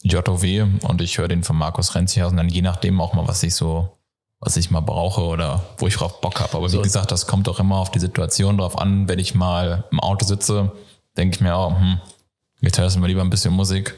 JOW 0.03 0.67
und 0.87 1.01
ich 1.01 1.17
höre 1.17 1.27
den 1.27 1.43
von 1.43 1.55
Markus 1.57 1.95
Renzihausen, 1.95 2.37
dann 2.37 2.49
je 2.49 2.61
nachdem 2.61 2.99
auch 3.01 3.13
mal, 3.13 3.27
was 3.27 3.41
ich 3.43 3.55
so, 3.55 3.89
was 4.39 4.57
ich 4.57 4.69
mal 4.69 4.81
brauche 4.81 5.21
oder 5.21 5.63
wo 5.77 5.87
ich 5.87 5.95
drauf 5.95 6.19
Bock 6.21 6.39
habe. 6.41 6.57
Aber 6.57 6.67
So. 6.69 6.79
wie 6.79 6.83
gesagt, 6.83 7.11
das 7.11 7.25
kommt 7.25 7.47
auch 7.47 7.59
immer 7.59 7.77
auf 7.77 7.91
die 7.91 7.99
Situation 7.99 8.57
drauf 8.57 8.77
an. 8.77 9.07
Wenn 9.07 9.19
ich 9.19 9.33
mal 9.33 9.85
im 9.91 9.99
Auto 10.01 10.25
sitze, 10.25 10.71
denke 11.17 11.35
ich 11.35 11.41
mir 11.41 11.55
auch, 11.55 11.79
hm, 11.79 11.99
jetzt 12.61 12.77
hörst 12.77 12.97
du 12.97 12.99
mal 12.99 13.07
lieber 13.07 13.21
ein 13.21 13.29
bisschen 13.29 13.53
Musik, 13.53 13.95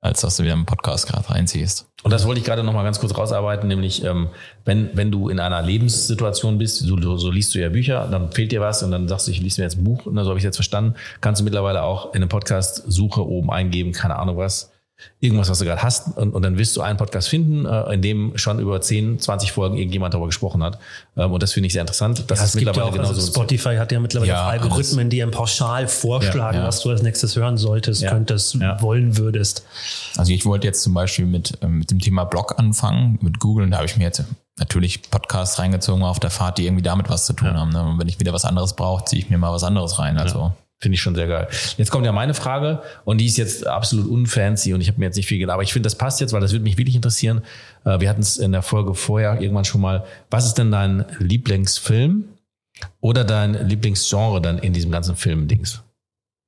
als 0.00 0.22
dass 0.22 0.38
du 0.38 0.42
wieder 0.42 0.54
einen 0.54 0.64
Podcast 0.64 1.06
gerade 1.06 1.28
reinziehst. 1.28 1.86
Und 2.02 2.10
das 2.10 2.26
wollte 2.26 2.40
ich 2.40 2.46
gerade 2.46 2.64
noch 2.64 2.72
mal 2.72 2.82
ganz 2.82 2.98
kurz 2.98 3.16
rausarbeiten, 3.16 3.68
nämlich 3.68 4.02
ähm, 4.04 4.28
wenn, 4.64 4.96
wenn 4.96 5.12
du 5.12 5.28
in 5.28 5.38
einer 5.38 5.62
Lebenssituation 5.62 6.58
bist, 6.58 6.78
so, 6.78 7.16
so 7.18 7.30
liest 7.30 7.54
du 7.54 7.60
ja 7.60 7.68
Bücher, 7.68 8.08
dann 8.10 8.32
fehlt 8.32 8.50
dir 8.50 8.60
was 8.60 8.82
und 8.82 8.90
dann 8.90 9.06
sagst 9.06 9.28
du, 9.28 9.30
ich 9.30 9.40
lese 9.40 9.60
mir 9.60 9.66
jetzt 9.66 9.76
ein 9.76 9.84
Buch, 9.84 10.06
und 10.06 10.16
so 10.16 10.28
habe 10.30 10.38
ich 10.38 10.44
jetzt 10.44 10.56
verstanden, 10.56 10.94
kannst 11.20 11.40
du 11.40 11.44
mittlerweile 11.44 11.82
auch 11.82 12.06
in 12.14 12.16
eine 12.16 12.26
Podcast-Suche 12.26 13.24
oben 13.24 13.52
eingeben, 13.52 13.92
keine 13.92 14.16
Ahnung 14.16 14.36
was, 14.38 14.71
irgendwas, 15.20 15.48
was 15.48 15.58
du 15.60 15.64
gerade 15.64 15.82
hast 15.82 16.16
und, 16.16 16.34
und 16.34 16.42
dann 16.42 16.58
wirst 16.58 16.76
du 16.76 16.82
einen 16.82 16.96
Podcast 16.98 17.28
finden, 17.28 17.64
äh, 17.66 17.94
in 17.94 18.02
dem 18.02 18.32
schon 18.36 18.58
über 18.58 18.80
10, 18.80 19.18
20 19.20 19.52
Folgen 19.52 19.76
irgendjemand 19.76 20.14
darüber 20.14 20.26
gesprochen 20.26 20.62
hat 20.62 20.78
ähm, 21.16 21.32
und 21.32 21.42
das 21.42 21.52
finde 21.52 21.68
ich 21.68 21.72
sehr 21.72 21.82
interessant. 21.82 22.24
Das 22.28 22.38
Ja, 22.40 22.44
es 22.46 22.56
gibt 22.56 22.76
ja 22.76 22.82
auch, 22.84 22.96
also 22.98 23.20
Spotify 23.20 23.76
hat 23.76 23.92
ja 23.92 24.00
mittlerweile 24.00 24.30
Ja, 24.32 24.46
Algorithmen, 24.46 25.10
die 25.10 25.22
einem 25.22 25.30
pauschal 25.30 25.86
vorschlagen, 25.88 26.56
Ja, 26.58 26.62
ja. 26.62 26.68
was 26.68 26.80
du 26.80 26.90
als 26.90 27.02
nächstes 27.02 27.36
hören 27.36 27.56
solltest, 27.56 28.02
Ja. 28.02 28.10
könntest, 28.10 28.54
Ja. 28.54 28.80
wollen 28.82 29.16
würdest. 29.16 29.64
Also 30.16 30.32
ich 30.32 30.44
wollte 30.44 30.66
jetzt 30.66 30.82
zum 30.82 30.94
Beispiel 30.94 31.26
mit, 31.26 31.58
ähm, 31.62 31.78
mit 31.78 31.90
dem 31.90 31.98
Thema 32.00 32.24
Blog 32.24 32.58
anfangen, 32.58 33.18
mit 33.22 33.38
Google, 33.38 33.64
und 33.64 33.70
da 33.70 33.76
habe 33.78 33.86
ich 33.86 33.96
mir 33.96 34.04
jetzt 34.04 34.24
natürlich 34.58 35.02
Podcasts 35.10 35.58
reingezogen 35.58 36.02
auf 36.04 36.20
der 36.20 36.30
Fahrt, 36.30 36.58
die 36.58 36.66
irgendwie 36.66 36.82
damit 36.82 37.08
was 37.08 37.26
zu 37.26 37.32
tun 37.32 37.56
haben. 37.56 37.70
Ne? 37.70 37.82
Und 37.82 37.98
wenn 37.98 38.08
ich 38.08 38.20
wieder 38.20 38.32
was 38.32 38.44
anderes 38.44 38.74
brauche, 38.74 39.04
ziehe 39.04 39.22
ich 39.22 39.30
mir 39.30 39.38
mal 39.38 39.52
was 39.52 39.64
anderes 39.64 39.98
rein. 39.98 40.18
Also 40.18 40.52
Finde 40.82 40.96
ich 40.96 41.00
schon 41.00 41.14
sehr 41.14 41.28
geil. 41.28 41.46
Jetzt 41.76 41.92
kommt 41.92 42.04
ja 42.04 42.10
meine 42.10 42.34
Frage 42.34 42.82
und 43.04 43.18
die 43.18 43.26
ist 43.26 43.36
jetzt 43.36 43.68
absolut 43.68 44.10
unfancy 44.10 44.74
und 44.74 44.80
ich 44.80 44.88
habe 44.88 44.98
mir 44.98 45.04
jetzt 45.04 45.14
nicht 45.14 45.28
viel 45.28 45.38
gedacht, 45.38 45.54
aber 45.54 45.62
ich 45.62 45.72
finde, 45.72 45.86
das 45.86 45.94
passt 45.96 46.20
jetzt, 46.20 46.32
weil 46.32 46.40
das 46.40 46.50
würde 46.50 46.64
mich 46.64 46.76
wirklich 46.76 46.96
interessieren. 46.96 47.42
Äh, 47.84 48.00
Wir 48.00 48.08
hatten 48.08 48.20
es 48.20 48.36
in 48.36 48.50
der 48.50 48.62
Folge 48.62 48.94
vorher 48.94 49.40
irgendwann 49.40 49.64
schon 49.64 49.80
mal. 49.80 50.04
Was 50.28 50.44
ist 50.44 50.54
denn 50.54 50.72
dein 50.72 51.04
Lieblingsfilm 51.20 52.24
oder 53.00 53.22
dein 53.22 53.68
Lieblingsgenre 53.68 54.42
dann 54.42 54.58
in 54.58 54.72
diesem 54.72 54.90
ganzen 54.90 55.14
Film-Dings? 55.14 55.82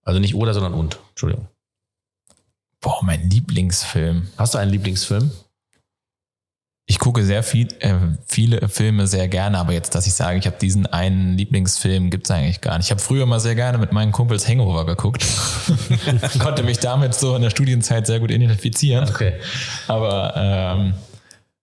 Also 0.02 0.18
nicht 0.18 0.34
oder, 0.34 0.52
sondern 0.52 0.74
und. 0.74 0.98
Entschuldigung. 1.10 1.46
boah, 2.80 2.98
mein 3.04 3.30
Lieblingsfilm. 3.30 4.26
Hast 4.36 4.54
du 4.54 4.58
einen 4.58 4.72
Lieblingsfilm? 4.72 5.30
Ich 6.86 6.98
gucke 6.98 7.24
sehr 7.24 7.42
viel, 7.42 7.68
äh, 7.80 7.94
viele 8.26 8.68
Filme 8.68 9.06
sehr 9.06 9.26
gerne, 9.26 9.58
aber 9.58 9.72
jetzt, 9.72 9.94
dass 9.94 10.06
ich 10.06 10.12
sage, 10.12 10.38
ich 10.38 10.46
habe 10.46 10.56
diesen 10.60 10.84
einen 10.86 11.38
Lieblingsfilm, 11.38 12.10
gibt's 12.10 12.30
eigentlich 12.30 12.60
gar 12.60 12.76
nicht. 12.76 12.88
Ich 12.88 12.90
habe 12.90 13.00
früher 13.00 13.24
mal 13.24 13.40
sehr 13.40 13.54
gerne 13.54 13.78
mit 13.78 13.92
meinen 13.92 14.12
Kumpels 14.12 14.46
Hangover 14.46 14.84
geguckt. 14.84 15.24
Konnte 16.40 16.62
mich 16.62 16.80
damit 16.80 17.14
so 17.14 17.36
in 17.36 17.42
der 17.42 17.48
Studienzeit 17.48 18.06
sehr 18.06 18.20
gut 18.20 18.30
identifizieren. 18.30 19.08
Okay. 19.08 19.32
Aber 19.88 20.34
ähm, 20.36 20.94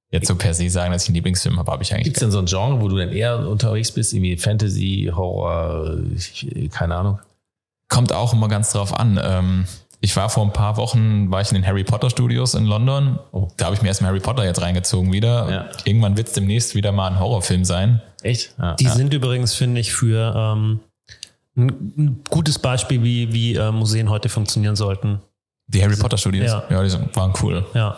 jetzt 0.10 0.28
so 0.28 0.36
per 0.36 0.56
se 0.56 0.72
sagen, 0.72 0.92
dass 0.92 1.04
ich 1.04 1.10
einen 1.10 1.16
Lieblingsfilm 1.16 1.60
habe, 1.60 1.72
habe 1.72 1.84
ich 1.84 1.94
eigentlich 1.94 2.06
Gibt 2.06 2.18
es 2.18 2.22
denn 2.22 2.32
so 2.32 2.40
ein 2.40 2.48
Genre, 2.48 2.82
wo 2.82 2.88
du 2.88 2.98
dann 2.98 3.12
eher 3.12 3.48
unterwegs 3.48 3.92
bist? 3.92 4.14
Irgendwie 4.14 4.38
Fantasy, 4.38 5.12
Horror, 5.16 6.00
keine 6.72 6.96
Ahnung. 6.96 7.20
Kommt 7.90 8.12
auch 8.12 8.34
immer 8.34 8.48
ganz 8.48 8.72
drauf 8.72 8.92
an. 8.98 9.20
Ähm, 9.24 9.66
ich 10.04 10.16
war 10.16 10.30
vor 10.30 10.44
ein 10.44 10.52
paar 10.52 10.78
Wochen, 10.78 11.30
war 11.30 11.42
ich 11.42 11.50
in 11.50 11.56
den 11.56 11.66
Harry 11.66 11.84
Potter 11.84 12.10
Studios 12.10 12.56
in 12.56 12.66
London. 12.66 13.20
Oh. 13.32 13.50
Da 13.58 13.66
habe 13.66 13.76
ich 13.76 13.84
mir 13.84 13.90
erstmal 13.90 14.10
Harry 14.10 14.20
Potter 14.20 14.44
jetzt 14.44 14.60
reingezogen 14.60 15.14
wieder. 15.14 15.50
Ja. 15.50 15.70
Irgendwann 15.86 16.18
wird 16.18 16.28
es 16.28 16.34
demnächst 16.34 16.74
wieder 16.74 16.92
mal 16.92 17.12
ein 17.12 17.20
Horrorfilm 17.20 17.64
sein. 17.64 18.02
Echt? 18.24 18.56
Ja. 18.58 18.74
Die 18.74 18.88
sind 18.88 19.14
übrigens, 19.14 19.54
finde 19.54 19.80
ich, 19.80 19.94
für 19.94 20.34
ähm, 20.36 20.80
ein, 21.56 22.24
gutes 22.32 22.58
Beispiel, 22.58 23.04
wie, 23.04 23.32
wie 23.32 23.56
äh, 23.56 23.72
Museen 23.72 24.10
heute 24.10 24.28
funktionieren 24.28 24.76
sollten. 24.76 25.22
Die 25.68 25.84
Harry 25.84 25.96
Potter 25.96 26.18
Studios. 26.18 26.48
Ja. 26.48 26.64
Ja, 26.72 26.82
die 26.82 26.90
sind, 26.90 27.16
waren 27.16 27.34
cool. 27.44 27.64
Ja, 27.76 27.96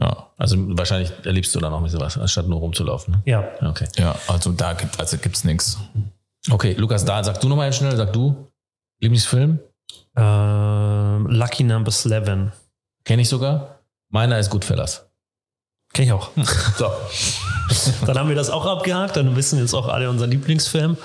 Ja. 0.00 0.26
Also 0.36 0.56
wahrscheinlich 0.76 1.12
erlebst 1.24 1.54
du 1.54 1.60
dann 1.60 1.72
auch 1.72 1.78
ein 1.78 1.84
bisschen 1.84 2.00
was, 2.00 2.18
anstatt 2.18 2.48
nur 2.48 2.58
rumzulaufen. 2.58 3.14
Ne? 3.14 3.22
ja. 3.26 3.44
Okay. 3.62 3.86
Ja, 3.96 4.16
also 4.26 4.50
da 4.50 4.72
gibt 4.72 4.98
also 4.98 5.16
gibt's 5.16 5.44
nichts. 5.44 5.78
Okay, 6.50 6.72
Lukas, 6.72 7.04
da 7.04 7.22
sag 7.22 7.40
du 7.40 7.48
nochmal 7.48 7.72
schnell, 7.72 7.94
sag 7.96 8.12
du. 8.12 8.48
Lieblingsfilm? 9.00 9.60
Ähm, 10.16 11.26
Lucky 11.28 11.64
Number 11.64 11.90
11. 11.92 12.52
Kenne 13.04 13.22
ich 13.22 13.28
sogar. 13.28 13.80
Meiner 14.08 14.38
ist 14.38 14.50
Goodfellas. 14.50 15.06
Kenn 15.92 16.04
ich 16.06 16.12
auch. 16.12 16.30
So. 16.76 16.90
Dann 18.06 18.18
haben 18.18 18.28
wir 18.28 18.36
das 18.36 18.50
auch 18.50 18.66
abgehakt, 18.66 19.16
dann 19.16 19.36
wissen 19.36 19.58
jetzt 19.58 19.74
auch 19.74 19.86
alle 19.88 20.10
unseren 20.10 20.30
Lieblingsfilm. 20.30 20.96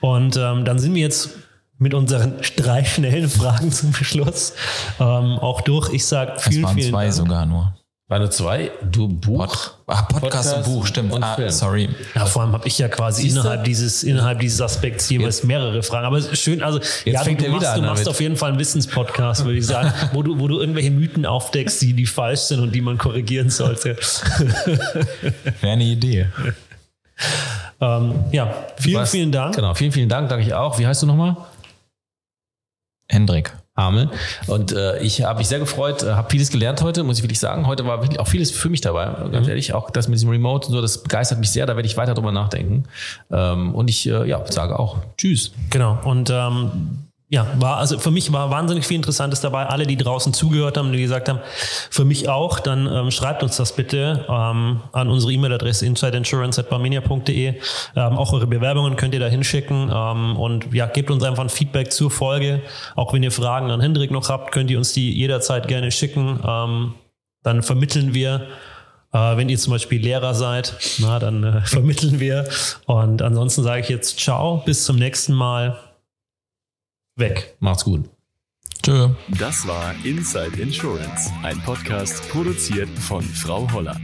Und 0.00 0.36
ähm, 0.36 0.64
dann 0.64 0.78
sind 0.78 0.94
wir 0.94 1.02
jetzt 1.02 1.30
mit 1.78 1.92
unseren 1.92 2.34
drei 2.56 2.84
schnellen 2.84 3.28
Fragen 3.28 3.72
zum 3.72 3.92
Schluss 3.94 4.52
ähm, 5.00 5.38
auch 5.40 5.60
durch. 5.62 5.92
Ich 5.92 6.06
sage 6.06 6.34
Es 6.36 6.44
vielen, 6.44 6.62
waren 6.62 6.74
vielen 6.76 6.90
zwei 6.90 7.04
Dank. 7.04 7.14
sogar 7.14 7.46
nur. 7.46 7.74
War 8.06 8.18
nur 8.18 8.30
zwei? 8.30 8.70
Du 8.82 9.08
Buch? 9.08 9.46
Pod 9.46 9.74
ah, 9.86 10.02
Podcast, 10.02 10.20
Podcast 10.20 10.56
und 10.56 10.64
Buch, 10.64 10.86
stimmt. 10.86 11.10
und 11.12 11.22
Ah, 11.24 11.36
Film. 11.36 11.48
sorry. 11.50 11.88
Ja, 12.14 12.26
vor 12.26 12.42
allem 12.42 12.52
habe 12.52 12.68
ich 12.68 12.78
ja 12.78 12.88
quasi 12.88 13.22
du? 13.22 13.28
innerhalb 13.40 13.64
dieses, 13.64 14.02
innerhalb 14.02 14.40
dieses 14.40 14.60
Aspekts 14.60 15.08
jeweils 15.08 15.42
mehrere 15.42 15.82
Fragen. 15.82 16.04
Aber 16.06 16.18
es 16.18 16.26
ist 16.26 16.40
schön, 16.40 16.62
also 16.62 16.80
ja, 17.06 17.20
du, 17.20 17.24
fängt 17.24 17.40
du 17.40 17.44
wieder 17.46 17.54
machst, 17.54 17.66
an 17.68 17.80
du 17.80 17.86
machst 17.86 18.00
damit. 18.02 18.08
auf 18.08 18.20
jeden 18.20 18.36
Fall 18.36 18.50
einen 18.50 18.58
Wissenspodcast, 18.58 19.46
würde 19.46 19.56
ich 19.58 19.66
sagen, 19.66 19.90
wo 20.12 20.22
du, 20.22 20.38
wo 20.38 20.48
du 20.48 20.60
irgendwelche 20.60 20.90
Mythen 20.90 21.24
aufdeckst, 21.24 21.80
die, 21.80 21.94
die 21.94 22.04
falsch 22.04 22.40
sind 22.40 22.60
und 22.60 22.74
die 22.74 22.82
man 22.82 22.98
korrigieren 22.98 23.48
sollte. 23.48 23.96
Wäre 25.62 25.72
eine 25.72 25.84
Idee. 25.84 26.26
ähm, 27.80 28.14
ja, 28.32 28.52
vielen, 28.76 29.00
Was? 29.00 29.10
vielen 29.12 29.32
Dank. 29.32 29.54
Genau, 29.56 29.72
vielen, 29.72 29.92
vielen 29.92 30.10
Dank, 30.10 30.28
danke 30.28 30.44
ich 30.46 30.52
auch. 30.52 30.78
Wie 30.78 30.86
heißt 30.86 31.02
du 31.02 31.06
nochmal? 31.06 31.36
Hendrik. 33.08 33.50
Hamel. 33.76 34.08
Und 34.46 34.72
äh, 34.72 35.00
ich 35.00 35.24
habe 35.24 35.38
mich 35.38 35.48
sehr 35.48 35.58
gefreut, 35.58 36.02
äh, 36.02 36.12
habe 36.12 36.30
vieles 36.30 36.50
gelernt 36.50 36.82
heute, 36.82 37.02
muss 37.02 37.18
ich 37.18 37.24
wirklich 37.24 37.40
sagen. 37.40 37.66
Heute 37.66 37.84
war 37.84 38.02
wirklich 38.02 38.20
auch 38.20 38.28
vieles 38.28 38.52
für 38.52 38.68
mich 38.68 38.80
dabei, 38.80 39.06
ganz 39.32 39.48
ehrlich. 39.48 39.74
Auch 39.74 39.90
das 39.90 40.06
mit 40.06 40.16
diesem 40.16 40.30
Remote 40.30 40.68
und 40.68 40.74
so, 40.74 40.80
das 40.80 41.02
begeistert 41.02 41.40
mich 41.40 41.50
sehr. 41.50 41.66
Da 41.66 41.74
werde 41.74 41.86
ich 41.88 41.96
weiter 41.96 42.14
drüber 42.14 42.30
nachdenken. 42.30 42.84
Ähm, 43.32 43.74
und 43.74 43.90
ich 43.90 44.08
äh, 44.08 44.28
ja, 44.28 44.44
sage 44.46 44.78
auch 44.78 44.98
Tschüss. 45.16 45.52
Genau. 45.70 45.98
Und 46.04 46.30
ähm, 46.30 47.08
ja, 47.34 47.48
war, 47.58 47.78
also 47.78 47.98
für 47.98 48.12
mich 48.12 48.32
war 48.32 48.50
wahnsinnig 48.50 48.86
viel 48.86 48.94
Interessantes 48.94 49.40
dabei. 49.40 49.66
Alle, 49.66 49.88
die 49.88 49.96
draußen 49.96 50.32
zugehört 50.32 50.76
haben, 50.76 50.92
die 50.92 51.02
gesagt 51.02 51.28
haben, 51.28 51.40
für 51.90 52.04
mich 52.04 52.28
auch, 52.28 52.60
dann 52.60 52.86
ähm, 52.86 53.10
schreibt 53.10 53.42
uns 53.42 53.56
das 53.56 53.74
bitte 53.74 54.24
ähm, 54.28 54.80
an 54.92 55.08
unsere 55.08 55.32
E-Mail-Adresse 55.32 55.84
insideinsurance.barmenia.de. 55.84 57.48
Ähm, 57.48 57.58
auch 57.96 58.32
eure 58.32 58.46
Bewerbungen 58.46 58.94
könnt 58.94 59.14
ihr 59.14 59.20
da 59.20 59.26
hinschicken 59.26 59.90
ähm, 59.92 60.36
und 60.36 60.72
ja, 60.72 60.86
gebt 60.86 61.10
uns 61.10 61.24
einfach 61.24 61.42
ein 61.42 61.48
Feedback 61.48 61.90
zur 61.90 62.08
Folge. 62.08 62.62
Auch 62.94 63.12
wenn 63.12 63.24
ihr 63.24 63.32
Fragen 63.32 63.72
an 63.72 63.80
Hendrik 63.80 64.12
noch 64.12 64.28
habt, 64.28 64.52
könnt 64.52 64.70
ihr 64.70 64.78
uns 64.78 64.92
die 64.92 65.12
jederzeit 65.12 65.66
gerne 65.66 65.90
schicken. 65.90 66.38
Ähm, 66.46 66.94
dann 67.42 67.64
vermitteln 67.64 68.14
wir. 68.14 68.46
Äh, 69.12 69.36
wenn 69.36 69.48
ihr 69.48 69.58
zum 69.58 69.72
Beispiel 69.72 70.00
Lehrer 70.00 70.34
seid, 70.34 70.74
na, 70.98 71.18
dann 71.18 71.42
äh, 71.42 71.60
vermitteln 71.64 72.20
wir. 72.20 72.48
Und 72.86 73.22
ansonsten 73.22 73.64
sage 73.64 73.80
ich 73.80 73.88
jetzt 73.88 74.20
ciao, 74.20 74.62
bis 74.64 74.84
zum 74.84 74.96
nächsten 74.96 75.32
Mal. 75.32 75.76
Weg. 77.16 77.56
Macht's 77.60 77.84
gut. 77.84 78.10
Tschö. 78.82 79.10
Das 79.38 79.66
war 79.68 79.94
Inside 80.04 80.60
Insurance, 80.60 81.32
ein 81.42 81.60
Podcast 81.62 82.28
produziert 82.28 82.88
von 82.98 83.22
Frau 83.22 83.70
Holler. 83.72 83.96